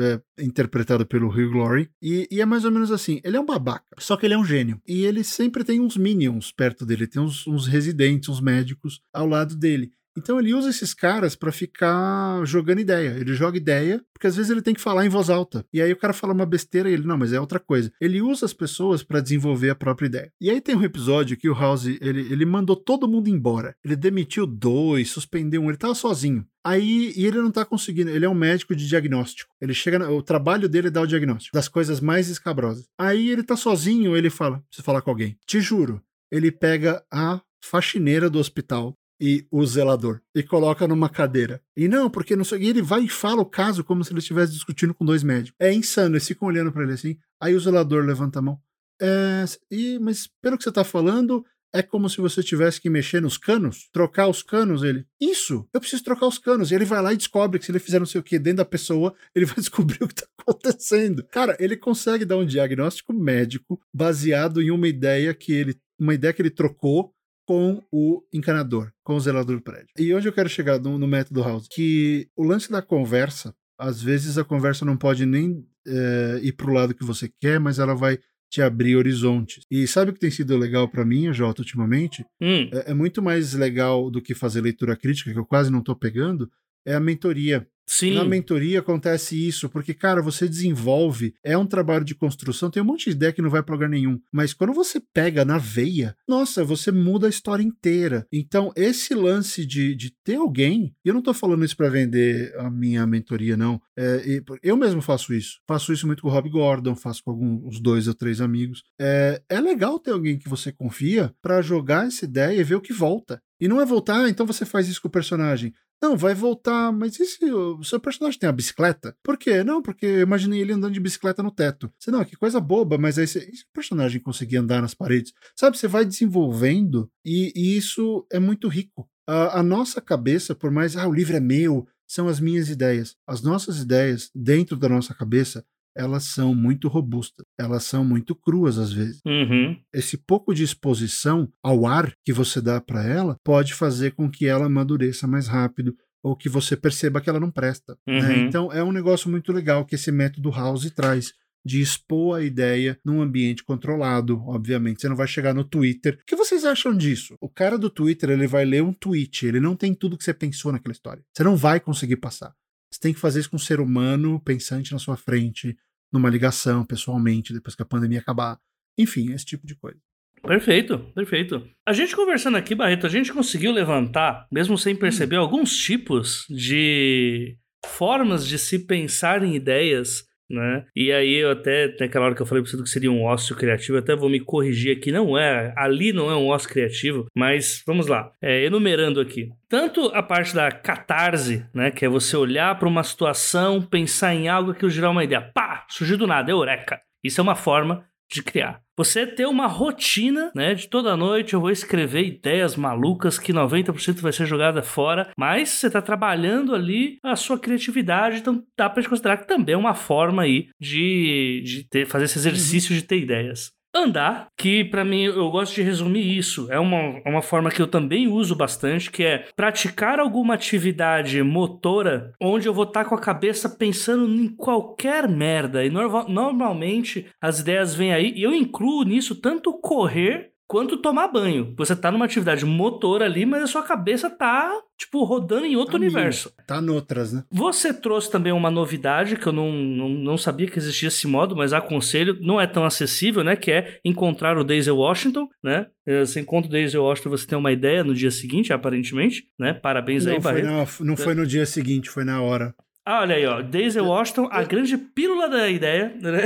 é, 0.01 0.45
interpretado 0.45 1.05
pelo 1.05 1.27
Hugh 1.27 1.51
Glory, 1.51 1.91
e, 2.01 2.29
e, 2.31 2.41
é 2.41 2.47
mais 2.47 2.65
ou 2.65 2.71
menos 2.71 2.93
assim: 2.93 3.21
ele 3.25 3.37
é 3.37 3.41
um 3.41 3.45
babaca, 3.45 3.97
só 3.99 4.17
que 4.17 4.25
ele 4.25 4.35
é 4.35 4.39
um 4.39 4.45
gênio. 4.45 4.81
E 4.87 5.05
ele 5.05 5.25
sempre 5.25 5.65
tem 5.65 5.81
uns 5.81 5.97
minions 5.97 6.53
perto 6.53 6.87
dele, 6.87 7.09
tem 7.09 7.21
uns, 7.21 7.45
uns 7.49 7.67
residentes, 7.67 8.29
uns 8.29 8.41
médicos 8.41 9.01
ao 9.13 9.27
lado 9.27 9.57
dele. 9.57 9.91
Então 10.17 10.39
ele 10.39 10.55
usa 10.55 10.71
esses 10.71 10.95
caras 10.95 11.35
para 11.35 11.51
ficar 11.53 12.45
jogando 12.45 12.81
ideia. 12.81 13.17
Ele 13.19 13.35
joga 13.35 13.57
ideia, 13.57 14.05
porque 14.13 14.27
às 14.27 14.37
vezes 14.37 14.51
ele 14.51 14.63
tem 14.63 14.75
que 14.75 14.81
falar 14.81 15.05
em 15.05 15.09
voz 15.09 15.29
alta. 15.29 15.65
E 15.73 15.83
aí 15.83 15.93
o 15.93 15.97
cara 15.97 16.13
fala 16.13 16.33
uma 16.33 16.47
besteira 16.47 16.89
e 16.89 16.93
ele, 16.93 17.07
não, 17.07 17.19
mas 17.19 17.33
é 17.33 17.41
outra 17.41 17.59
coisa. 17.59 17.93
Ele 18.01 18.23
usa 18.23 18.47
as 18.47 18.53
pessoas 18.53 19.03
para 19.03 19.21
desenvolver 19.21 19.71
a 19.71 19.75
própria 19.75 20.07
ideia. 20.07 20.33
E 20.41 20.51
aí 20.51 20.61
tem 20.61 20.77
um 20.77 20.85
episódio 20.85 21.37
que 21.37 21.49
o 21.49 21.55
House, 21.55 21.87
ele, 21.87 22.33
ele 22.33 22.45
mandou 22.45 22.77
todo 22.77 23.09
mundo 23.09 23.29
embora. 23.29 23.77
Ele 23.85 23.97
demitiu 23.97 24.47
dois, 24.47 25.11
suspendeu 25.11 25.63
um, 25.63 25.69
ele 25.69 25.77
tava 25.77 25.95
sozinho. 25.95 26.47
Aí, 26.65 27.13
e 27.15 27.27
ele 27.27 27.43
não 27.43 27.51
tá 27.51 27.63
conseguindo, 27.63 28.09
ele 28.09 28.25
é 28.25 28.29
um 28.29 28.35
médico 28.35 28.75
de 28.75 28.89
diagnóstico. 28.89 29.53
Ele 29.61 29.75
chega, 29.75 30.11
o 30.11 30.23
trabalho 30.23 30.67
dele 30.67 30.89
é 30.89 30.91
dar 30.91 31.03
o 31.03 31.07
diagnóstico 31.07 31.55
das 31.55 31.69
coisas 31.69 32.01
mais 32.01 32.29
escabrosas. 32.29 32.87
Aí 32.99 33.29
ele 33.29 33.43
tá 33.43 33.55
sozinho, 33.55 34.17
ele 34.17 34.31
fala, 34.31 34.61
preciso 34.61 34.85
falar 34.85 35.03
com 35.03 35.11
alguém. 35.11 35.37
Te 35.47 35.61
juro, 35.61 36.01
ele 36.31 36.51
pega 36.51 37.05
a 37.13 37.43
faxineira 37.63 38.31
do 38.31 38.39
hospital 38.39 38.97
e 39.27 39.47
o 39.51 39.65
zelador 39.65 40.21
e 40.35 40.43
coloca 40.43 40.87
numa 40.87 41.09
cadeira. 41.09 41.63
E 41.75 41.89
não, 41.89 42.11
porque 42.11 42.37
não 42.37 42.45
sei. 42.45 42.65
E 42.65 42.69
ele 42.69 42.83
vai 42.83 43.05
e 43.05 43.09
fala 43.09 43.41
o 43.41 43.47
caso 43.47 43.83
como 43.83 44.05
se 44.05 44.13
ele 44.13 44.19
estivesse 44.19 44.53
discutindo 44.53 44.93
com 44.93 45.03
dois 45.03 45.23
médicos. 45.23 45.57
É 45.59 45.73
insano, 45.73 46.15
eles 46.15 46.29
ficam 46.29 46.47
olhando 46.47 46.71
para 46.71 46.83
ele 46.83 46.93
assim. 46.93 47.17
Aí 47.41 47.55
o 47.55 47.61
zelador 47.61 48.05
levanta 48.05 48.41
a 48.41 48.43
mão. 48.43 48.61
É, 49.01 49.47
e, 49.71 49.99
mas 49.99 50.29
pelo 50.43 50.59
que 50.59 50.65
você 50.65 50.71
tá 50.71 50.85
falando, 50.85 51.43
é 51.73 51.83
como 51.83 52.11
se 52.11 52.21
você 52.21 52.43
tivesse 52.43 52.79
que 52.79 52.91
mexer 52.91 53.23
nos 53.23 53.39
canos, 53.39 53.89
trocar 53.91 54.29
os 54.29 54.43
canos. 54.43 54.83
Ele, 54.83 55.07
isso, 55.19 55.67
eu 55.73 55.81
preciso 55.81 56.05
trocar 56.05 56.27
os 56.27 56.39
canos. 56.39 56.71
E 56.71 56.75
ele 56.75 56.85
vai 56.85 57.01
lá 57.01 57.15
e 57.15 57.17
descobre 57.17 57.59
que 57.59 57.65
se 57.65 57.73
ele 57.73 57.79
fizer 57.79 57.99
não 57.99 58.07
sei 58.07 58.21
o 58.21 58.25
que 58.25 58.39
dentro 58.39 58.59
da 58.59 58.65
pessoa, 58.67 59.15
ele 59.35 59.47
vai 59.49 59.57
descobrir 59.57 60.05
o 60.05 60.09
que 60.09 60.17
tá 60.17 60.27
acontecendo. 60.39 61.25
Cara, 61.31 61.57
ele 61.59 61.79
consegue 61.79 62.27
dar 62.27 62.37
um 62.37 62.45
diagnóstico 62.45 63.15
médico 63.15 63.81
baseado 63.91 64.61
em 64.61 64.71
uma 64.71 64.87
ideia 64.87 65.33
que 65.33 65.51
ele, 65.51 65.81
uma 65.99 66.13
ideia 66.13 66.35
que 66.35 66.43
ele 66.43 66.51
trocou 66.51 67.14
com 67.47 67.83
o 67.93 68.23
encanador, 68.33 68.91
com 69.03 69.17
o 69.17 69.21
zelador 69.21 69.57
do 69.57 69.63
prédio. 69.63 69.89
E 69.99 70.15
onde 70.15 70.27
eu 70.27 70.33
quero 70.33 70.49
chegar 70.49 70.79
no, 70.79 70.99
no 70.99 71.07
método 71.07 71.43
House? 71.43 71.69
Que 71.71 72.29
o 72.37 72.43
lance 72.43 72.71
da 72.71 72.81
conversa, 72.81 73.55
às 73.79 74.03
vezes 74.03 74.39
a 74.39 74.45
conversa 74.45 74.85
não 74.85 74.97
pode 74.97 75.27
nem 75.27 75.67
é, 75.87 76.41
ir 76.43 76.53
para 76.53 76.71
o 76.71 76.73
lado 76.73 76.95
que 76.95 77.05
você 77.05 77.31
quer, 77.41 77.61
mas 77.61 77.79
ela 77.79 77.95
vai 77.95 78.19
te 78.51 78.63
abrir 78.63 78.97
horizontes. 78.97 79.65
E 79.71 79.87
sabe 79.87 80.11
o 80.11 80.15
que 80.15 80.21
tem 80.21 80.31
sido 80.31 80.57
legal 80.57 80.89
para 80.89 81.05
mim, 81.05 81.33
Jota, 81.33 81.61
ultimamente? 81.61 82.25
Hum. 82.41 82.71
É, 82.73 82.93
é, 82.93 82.95
muito 82.95 83.21
mais 83.21 83.53
legal 83.53 84.11
do 84.11 84.23
que 84.23 84.35
fazer 84.35 84.61
leitura 84.61 84.97
crítica, 84.97 85.33
que 85.33 85.39
eu 85.39 85.45
quase 85.45 85.73
não 85.73 85.81
estou 85.81 85.97
pegando, 85.97 86.49
é 86.87 86.95
a 86.95 87.01
mentoria. 87.01 87.67
Sim. 87.87 88.15
Na 88.15 88.25
mentoria 88.25 88.81
acontece 88.81 89.37
isso, 89.37 89.69
porque, 89.69 89.93
cara, 89.93 90.23
você 90.23 90.49
desenvolve, 90.49 91.35
é 91.43 91.57
um 91.57 91.67
trabalho 91.67 92.05
de 92.05 92.15
construção, 92.15 92.71
tem 92.71 92.83
um 92.83 92.87
monte 92.87 93.05
de 93.05 93.11
ideia 93.11 93.33
que 93.33 93.43
não 93.43 93.51
vai 93.51 93.63
para 93.63 93.75
lugar 93.75 93.89
nenhum. 93.89 94.19
Mas 94.33 94.53
quando 94.53 94.73
você 94.73 95.01
pega 95.13 95.45
na 95.45 95.59
veia, 95.59 96.17
nossa, 96.27 96.65
você 96.65 96.91
muda 96.91 97.27
a 97.27 97.31
história 97.31 97.63
inteira. 97.63 98.27
Então, 98.33 98.73
esse 98.75 99.15
lance 99.15 99.67
de, 99.67 99.95
de 99.95 100.11
ter 100.25 100.37
alguém, 100.37 100.95
eu 101.05 101.15
não 101.15 101.23
tô 101.23 101.35
falando 101.35 101.65
isso 101.65 101.77
para 101.77 101.89
vender 101.89 102.55
a 102.59 102.71
minha 102.71 103.07
mentoria, 103.07 103.57
não. 103.57 103.81
É, 103.97 104.43
eu 104.63 104.77
mesmo 104.77 105.03
faço 105.03 105.35
isso. 105.35 105.61
Faço 105.67 105.93
isso 105.93 106.07
muito 106.07 106.23
com 106.23 106.29
o 106.29 106.31
Rob 106.31 106.49
Gordon, 106.49 106.95
faço 106.95 107.23
com 107.23 107.31
alguns 107.31 107.81
dois 107.81 108.09
ou 108.09 108.15
três 108.15 108.41
amigos. 108.41 108.83
É, 109.01 109.43
é 109.49 109.61
legal 109.61 109.99
ter 109.99 110.13
alguém 110.13 110.39
que 110.39 110.49
você 110.49 110.73
confia 110.73 111.33
para 111.43 111.63
jogar 111.63 112.07
essa 112.07 112.25
ideia 112.25 112.61
e 112.61 112.65
ver 112.65 112.77
o 112.77 112.81
que 112.81 112.93
volta. 112.93 113.41
E 113.61 113.69
não 113.69 113.81
é 113.81 113.87
voltar, 113.87 114.25
ah, 114.25 114.29
então 114.29 114.45
você 114.45 114.67
faz 114.67 114.89
isso 114.89 115.01
com 115.01 115.09
o 115.09 115.11
personagem. 115.11 115.73
Não, 116.05 116.19
vai 116.19 116.35
voltar, 116.35 116.93
mas 116.93 117.19
e 117.19 117.25
se 117.25 117.51
o 117.51 117.83
seu 117.83 117.99
personagem 117.99 118.39
tem 118.39 118.47
a 118.47 118.53
bicicleta? 118.53 119.17
Por 119.23 119.39
quê? 119.39 119.65
Não, 119.65 119.81
porque 119.81 120.05
eu 120.05 120.21
imaginei 120.21 120.61
ele 120.61 120.75
andando 120.75 120.93
de 120.93 121.01
bicicleta 121.01 121.43
no 121.43 121.51
teto. 121.51 121.91
Você, 121.99 122.11
não, 122.11 122.23
que 122.23 122.37
coisa 122.37 122.61
boba, 122.61 122.99
mas 122.99 123.19
aí 123.19 123.27
você, 123.27 123.39
e 123.51 123.57
se 123.57 123.63
o 123.63 123.73
personagem 123.73 124.21
conseguir 124.21 124.59
andar 124.59 124.83
nas 124.83 124.93
paredes? 124.93 125.33
Sabe, 125.57 125.79
você 125.79 125.89
vai 125.89 126.05
desenvolvendo 126.05 127.11
e, 127.25 127.51
e 127.57 127.75
isso 127.75 128.27
é 128.31 128.39
muito 128.39 128.69
rico. 128.69 129.09
A, 129.27 129.61
a 129.61 129.63
nossa 129.63 129.99
cabeça, 129.99 130.55
por 130.55 130.71
mais, 130.71 130.95
ah, 130.95 131.09
o 131.09 131.15
livro 131.15 131.37
é 131.37 131.41
meu, 131.41 131.89
são 132.07 132.29
as 132.29 132.39
minhas 132.39 132.69
ideias. 132.69 133.17
As 133.27 133.41
nossas 133.41 133.79
ideias, 133.79 134.31
dentro 134.35 134.77
da 134.77 134.91
nossa 134.91 135.15
cabeça, 135.15 135.65
elas 135.97 136.25
são 136.25 136.55
muito 136.55 136.89
robustas, 136.89 137.45
elas 137.59 137.85
são 137.85 138.05
muito 138.05 138.35
cruas 138.35 138.79
às 138.79 138.93
vezes. 138.93 139.21
Uhum. 139.25 139.77
Esse 139.93 140.17
pouco 140.17 140.55
de 140.55 140.63
exposição 140.63 141.49
ao 141.63 141.87
ar 141.87 142.13
que 142.25 142.33
você 142.33 142.61
dá 142.61 142.81
para 142.81 143.05
ela 143.05 143.39
pode 143.45 143.75
fazer 143.75 144.13
com 144.13 144.31
que 144.31 144.47
ela 144.47 144.67
amadureça 144.67 145.27
mais 145.27 145.47
rápido 145.47 145.95
ou 146.23 146.35
que 146.35 146.49
você 146.49 146.77
perceba 146.77 147.21
que 147.21 147.29
ela 147.29 147.39
não 147.39 147.51
presta. 147.51 147.97
Né? 148.07 148.15
Uhum. 148.15 148.23
Né? 148.23 148.39
Então 148.39 148.73
é 148.73 148.83
um 148.83 148.93
negócio 148.93 149.31
muito 149.31 149.53
legal 149.53 149.85
que 149.85 149.95
esse 149.95 150.11
método 150.11 150.51
House 150.51 150.91
traz 150.91 151.33
de 151.65 151.81
expor 151.81 152.39
a 152.39 152.43
ideia 152.43 152.99
num 153.05 153.23
ambiente 153.23 153.65
controlado, 153.65 154.43
obviamente. 154.47 155.01
Você 155.01 155.09
não 155.09 155.17
vai 155.17 155.27
chegar 155.27 155.55
no 155.55 155.65
Twitter. 155.65 156.19
O 156.21 156.25
que 156.27 156.37
vocês 156.37 156.65
acham 156.65 156.95
disso? 156.95 157.37
O 157.41 157.49
cara 157.49 157.79
do 157.79 157.89
Twitter, 157.89 158.31
ele 158.31 158.47
vai 158.47 158.65
ler 158.65 158.83
um 158.83 158.93
tweet, 158.93 159.47
ele 159.47 159.61
não 159.61 159.75
tem 159.75 159.95
tudo 159.95 160.19
que 160.19 160.25
você 160.25 160.35
pensou 160.35 160.71
naquela 160.71 160.93
história. 160.93 161.23
Você 161.33 161.43
não 161.43 161.57
vai 161.57 161.81
conseguir 161.81 162.17
passar. 162.17 162.53
Você 162.95 163.01
tem 163.01 163.13
que 163.13 163.19
fazer 163.19 163.41
isso 163.41 163.51
com 163.51 163.57
um 163.57 163.59
ser 163.59 163.81
humano 163.81 164.39
pensante 164.39 164.93
na 164.93 165.01
sua 165.01 165.17
frente, 165.17 165.77
numa 166.13 166.31
ligação, 166.31 166.85
pessoalmente, 166.85 167.53
depois 167.53 167.75
que 167.75 167.83
a 167.83 167.85
pandemia 167.85 168.21
acabar. 168.21 168.57
Enfim, 168.97 169.33
esse 169.33 169.45
tipo 169.45 169.67
de 169.67 169.75
coisa. 169.75 169.99
Perfeito, 170.41 171.01
perfeito. 171.13 171.69
A 171.85 171.93
gente 171.93 172.15
conversando 172.15 172.57
aqui, 172.57 172.73
Barreto, 172.73 173.05
a 173.05 173.09
gente 173.11 173.33
conseguiu 173.33 173.73
levantar, 173.73 174.47
mesmo 174.53 174.79
sem 174.79 174.95
perceber, 174.95 175.39
hum. 175.39 175.41
alguns 175.41 175.77
tipos 175.77 176.47
de 176.49 177.59
formas 177.85 178.47
de 178.47 178.61
se 178.61 178.79
pensar 178.79 179.43
em 179.43 179.57
ideias 179.57 180.25
né? 180.51 180.85
E 180.95 181.13
aí 181.13 181.35
eu 181.35 181.51
até, 181.51 181.95
naquela 181.99 182.27
hora 182.27 182.35
que 182.35 182.43
eu 182.43 182.47
falei 182.47 182.63
pra 182.63 182.71
você 182.71 182.83
que 182.83 182.89
seria 182.89 183.11
um 183.11 183.25
ócio 183.25 183.57
criativo, 183.57 183.99
até 183.99 184.15
vou 184.15 184.29
me 184.29 184.41
corrigir 184.41 184.97
aqui, 184.97 185.11
não 185.11 185.39
é, 185.39 185.73
ali 185.77 186.13
não 186.13 186.31
é 186.31 186.37
um 186.37 186.49
ócio 186.49 186.69
criativo, 186.69 187.27
mas 187.35 187.83
vamos 187.87 188.07
lá, 188.07 188.31
é, 188.43 188.65
enumerando 188.65 189.21
aqui. 189.21 189.49
Tanto 189.69 190.07
a 190.15 190.23
parte 190.23 190.55
da 190.55 190.71
catarse, 190.71 191.65
né, 191.75 191.91
que 191.91 192.05
é 192.05 192.09
você 192.09 192.37
olhar 192.37 192.79
para 192.79 192.89
uma 192.89 193.03
situação, 193.03 193.83
pensar 193.83 194.35
em 194.35 194.49
algo 194.49 194.75
que 194.75 194.89
gerar 194.89 195.11
uma 195.11 195.25
ideia, 195.25 195.41
pá, 195.41 195.87
surgiu 195.89 196.19
do 196.19 196.27
nada, 196.27 196.51
eureka. 196.51 197.01
Isso 197.23 197.41
é 197.41 197.43
uma 197.43 197.55
forma 197.55 198.05
de 198.31 198.43
criar. 198.43 198.84
Você 198.97 199.27
ter 199.27 199.47
uma 199.47 199.67
rotina, 199.67 200.53
né? 200.55 200.75
De 200.75 200.89
toda 200.89 201.17
noite 201.17 201.55
eu 201.55 201.61
vou 201.61 201.71
escrever 201.71 202.25
ideias 202.25 202.77
malucas 202.77 203.39
que 203.39 203.53
90% 203.53 204.21
vai 204.21 204.33
ser 204.33 204.47
jogada 204.47 204.83
fora, 204.83 205.31
mas 205.37 205.71
você 205.71 205.89
está 205.89 206.01
trabalhando 206.01 206.75
ali 206.75 207.19
a 207.23 207.35
sua 207.35 207.59
criatividade, 207.59 208.39
então 208.39 208.63
dá 208.77 208.89
para 208.89 209.09
considerar 209.09 209.39
que 209.39 209.49
também 209.49 209.75
é 209.75 209.79
uma 209.79 209.95
forma 209.95 210.43
aí 210.43 210.69
de, 210.81 211.63
de 211.65 211.89
ter, 211.89 212.07
fazer 212.07 212.27
esse 212.27 212.39
exercício 212.39 212.95
de 212.95 213.03
ter 213.03 213.19
ideias. 213.19 213.74
Andar, 213.95 214.49
que 214.57 214.85
para 214.85 215.05
mim 215.05 215.23
eu 215.23 215.51
gosto 215.51 215.75
de 215.75 215.83
resumir 215.83 216.37
isso, 216.37 216.67
é 216.71 216.81
uma, 216.81 217.21
uma 217.25 217.43
forma 217.43 217.71
que 217.71 217.81
eu 217.81 217.87
também 217.87 218.27
uso 218.27 218.57
bastante, 218.57 219.11
que 219.11 219.23
é 219.23 219.47
praticar 219.55 220.19
alguma 220.19 220.55
atividade 220.55 221.41
motora 221.43 222.33
onde 222.41 222.67
eu 222.67 222.75
vou 222.75 222.85
estar 222.85 223.05
tá 223.05 223.09
com 223.09 223.15
a 223.15 223.21
cabeça 223.21 223.69
pensando 223.69 224.29
em 224.35 224.49
qualquer 224.49 225.29
merda. 225.29 225.85
E 225.85 225.91
no, 225.91 226.29
normalmente 226.29 227.27
as 227.41 227.61
ideias 227.61 227.95
vêm 227.95 228.13
aí, 228.13 228.33
e 228.35 228.43
eu 228.43 228.53
incluo 228.53 229.05
nisso 229.05 229.41
tanto 229.41 229.73
correr 229.81 230.54
quanto 230.67 230.97
tomar 230.97 231.29
banho. 231.29 231.75
Você 231.77 231.95
tá 231.95 232.11
numa 232.11 232.25
atividade 232.25 232.65
motor 232.65 233.23
ali, 233.23 233.45
mas 233.47 233.63
a 233.63 233.67
sua 233.67 233.83
cabeça 233.83 234.31
tá, 234.31 234.73
tipo, 234.99 235.23
rodando 235.25 235.67
em 235.67 235.77
outro 235.77 235.93
tá 235.93 235.99
universo. 235.99 236.53
Mil. 236.57 236.67
Tá 236.67 236.81
noutras, 236.81 237.33
né? 237.33 237.45
Você 237.51 237.93
trouxe 237.93 238.31
também 238.31 238.53
uma 238.53 238.71
novidade 238.71 239.37
que 239.37 239.47
eu 239.47 239.53
não, 239.53 239.73
não, 239.73 240.09
não, 240.09 240.39
sabia 240.39 240.67
que 240.67 240.79
existia 240.79 241.09
esse 241.09 241.27
modo, 241.27 241.55
mas 241.55 241.73
aconselho, 241.73 242.39
não 242.41 242.61
é 242.61 242.67
tão 242.67 242.85
acessível, 242.85 243.45
né? 243.45 243.57
Que 243.57 243.73
é 243.73 244.01
encontrar 244.05 244.59
o 244.59 244.65
Daisy 244.65 244.91
Washington, 244.91 245.49
né? 245.63 245.87
Eh, 246.07 246.25
você 246.25 246.41
encontra 246.41 246.69
o 246.69 246.73
Daisy 246.73 246.97
Washington, 246.97 247.31
você 247.31 247.47
tem 247.47 247.59
uma 247.59 247.73
ideia 247.73 248.03
no 248.03 248.15
dia 248.15 248.31
seguinte, 248.31 248.73
aparentemente, 248.73 249.47
né? 249.59 249.75
Parabéns 249.75 250.25
não 250.25 250.35
aí, 250.35 250.41
foi 250.43 250.63
na, 250.63 250.87
Não 251.01 251.17
foi 251.17 251.35
no 251.35 251.47
dia 251.47 251.67
seguinte, 251.67 252.11
foi 252.11 252.25
na 252.25 252.41
hora. 252.41 252.75
Ah, 253.07 253.21
olha 253.21 253.37
aí, 253.37 253.45
ó. 253.45 253.61
Daisy 253.61 254.01
Washington, 254.01 254.49
a 254.51 254.63
grande 254.63 254.97
pílula 254.97 255.47
da 255.47 255.69
ideia, 255.69 256.17
né? 256.23 256.45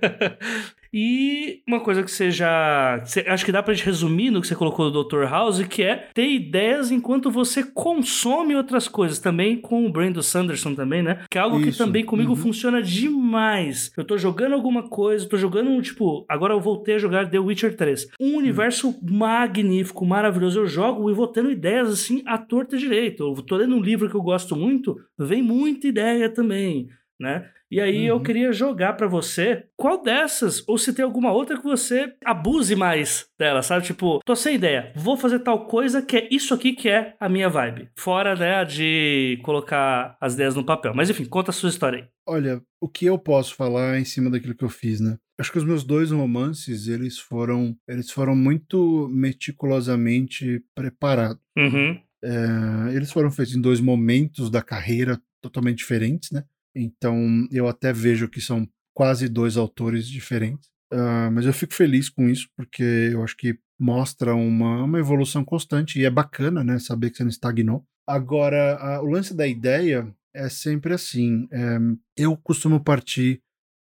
E 0.96 1.60
uma 1.66 1.80
coisa 1.80 2.04
que 2.04 2.10
você 2.10 2.30
já. 2.30 3.02
acho 3.26 3.44
que 3.44 3.50
dá 3.50 3.60
pra 3.60 3.74
gente 3.74 3.84
resumir 3.84 4.30
no 4.30 4.40
que 4.40 4.46
você 4.46 4.54
colocou 4.54 4.92
do 4.92 5.02
Dr. 5.02 5.24
House, 5.24 5.60
que 5.66 5.82
é 5.82 6.08
ter 6.14 6.30
ideias 6.30 6.92
enquanto 6.92 7.32
você 7.32 7.64
consome 7.64 8.54
outras 8.54 8.86
coisas. 8.86 9.18
Também 9.18 9.56
com 9.56 9.84
o 9.84 9.90
Brandon 9.90 10.22
Sanderson 10.22 10.72
também, 10.72 11.02
né? 11.02 11.24
Que 11.28 11.36
é 11.36 11.40
algo 11.40 11.58
Isso. 11.58 11.72
que 11.72 11.76
também 11.76 12.04
comigo 12.04 12.30
uhum. 12.30 12.36
funciona 12.36 12.80
demais. 12.80 13.90
Eu 13.96 14.04
tô 14.04 14.16
jogando 14.16 14.52
alguma 14.52 14.88
coisa, 14.88 15.28
tô 15.28 15.36
jogando, 15.36 15.82
tipo, 15.82 16.24
agora 16.28 16.54
eu 16.54 16.60
voltei 16.60 16.94
a 16.94 16.98
jogar 16.98 17.28
The 17.28 17.40
Witcher 17.40 17.76
3. 17.76 18.10
Um 18.20 18.36
universo 18.36 18.90
uhum. 18.90 18.98
magnífico, 19.02 20.06
maravilhoso. 20.06 20.60
Eu 20.60 20.66
jogo 20.68 21.10
e 21.10 21.12
vou 21.12 21.26
tendo 21.26 21.50
ideias 21.50 21.88
assim 21.88 22.22
à 22.24 22.38
torta 22.38 22.76
direito. 22.76 23.34
Eu 23.36 23.42
tô 23.42 23.56
lendo 23.56 23.74
um 23.74 23.82
livro 23.82 24.08
que 24.08 24.14
eu 24.14 24.22
gosto 24.22 24.54
muito, 24.54 24.96
vem 25.18 25.42
muita 25.42 25.88
ideia 25.88 26.28
também. 26.28 26.88
né? 27.18 27.50
E 27.74 27.80
aí 27.80 28.06
eu 28.06 28.16
Uhum. 28.16 28.22
queria 28.22 28.52
jogar 28.52 28.92
pra 28.92 29.06
você 29.08 29.64
qual 29.76 30.00
dessas, 30.02 30.62
ou 30.68 30.78
se 30.78 30.92
tem 30.92 31.04
alguma 31.04 31.32
outra 31.32 31.56
que 31.58 31.64
você 31.64 32.14
abuse 32.24 32.76
mais 32.76 33.26
dela, 33.38 33.62
sabe? 33.62 33.84
Tipo, 33.84 34.20
tô 34.24 34.36
sem 34.36 34.54
ideia, 34.54 34.92
vou 34.94 35.16
fazer 35.16 35.40
tal 35.40 35.66
coisa 35.66 36.00
que 36.00 36.16
é 36.16 36.28
isso 36.30 36.54
aqui 36.54 36.72
que 36.72 36.88
é 36.88 37.14
a 37.18 37.28
minha 37.28 37.48
vibe. 37.48 37.88
Fora, 37.98 38.36
né, 38.36 38.64
de 38.64 39.40
colocar 39.42 40.16
as 40.20 40.34
ideias 40.34 40.54
no 40.54 40.64
papel. 40.64 40.92
Mas 40.94 41.10
enfim, 41.10 41.24
conta 41.24 41.50
a 41.50 41.54
sua 41.54 41.68
história 41.68 41.98
aí. 41.98 42.04
Olha, 42.26 42.62
o 42.80 42.88
que 42.88 43.04
eu 43.06 43.18
posso 43.18 43.54
falar 43.56 43.98
em 43.98 44.04
cima 44.04 44.30
daquilo 44.30 44.54
que 44.54 44.64
eu 44.64 44.68
fiz, 44.70 45.00
né? 45.00 45.16
Acho 45.38 45.50
que 45.50 45.58
os 45.58 45.64
meus 45.64 45.82
dois 45.82 46.12
romances, 46.12 46.86
eles 46.86 47.18
foram, 47.18 47.76
eles 47.88 48.08
foram 48.10 48.36
muito 48.36 49.08
meticulosamente 49.12 50.62
preparados. 50.74 51.40
Uhum. 51.58 51.98
É, 52.22 52.94
eles 52.94 53.10
foram 53.12 53.30
feitos 53.30 53.54
em 53.54 53.60
dois 53.60 53.80
momentos 53.80 54.48
da 54.50 54.62
carreira 54.62 55.20
totalmente 55.42 55.78
diferentes, 55.78 56.30
né? 56.30 56.44
Então 56.74 57.46
eu 57.50 57.68
até 57.68 57.92
vejo 57.92 58.28
que 58.28 58.40
são 58.40 58.68
quase 58.94 59.28
dois 59.28 59.56
autores 59.56 60.06
diferentes. 60.08 60.68
Ah, 60.92 61.30
mas 61.32 61.46
eu 61.46 61.52
fico 61.52 61.74
feliz 61.74 62.08
com 62.08 62.28
isso, 62.28 62.48
porque 62.56 62.82
eu 63.12 63.22
acho 63.24 63.36
que 63.36 63.58
mostra 63.78 64.34
uma, 64.34 64.84
uma 64.84 64.98
evolução 64.98 65.44
constante 65.44 65.98
e 65.98 66.04
é 66.04 66.10
bacana, 66.10 66.62
né? 66.62 66.78
Saber 66.78 67.10
que 67.10 67.16
você 67.16 67.24
não 67.24 67.30
estagnou. 67.30 67.84
Agora, 68.06 68.76
a- 68.76 69.02
o 69.02 69.06
lance 69.06 69.34
da 69.34 69.46
ideia 69.46 70.06
é 70.34 70.48
sempre 70.48 70.92
assim. 70.94 71.48
é, 71.50 71.78
eu 72.16 72.36
costumo 72.36 72.82
partir 72.82 73.40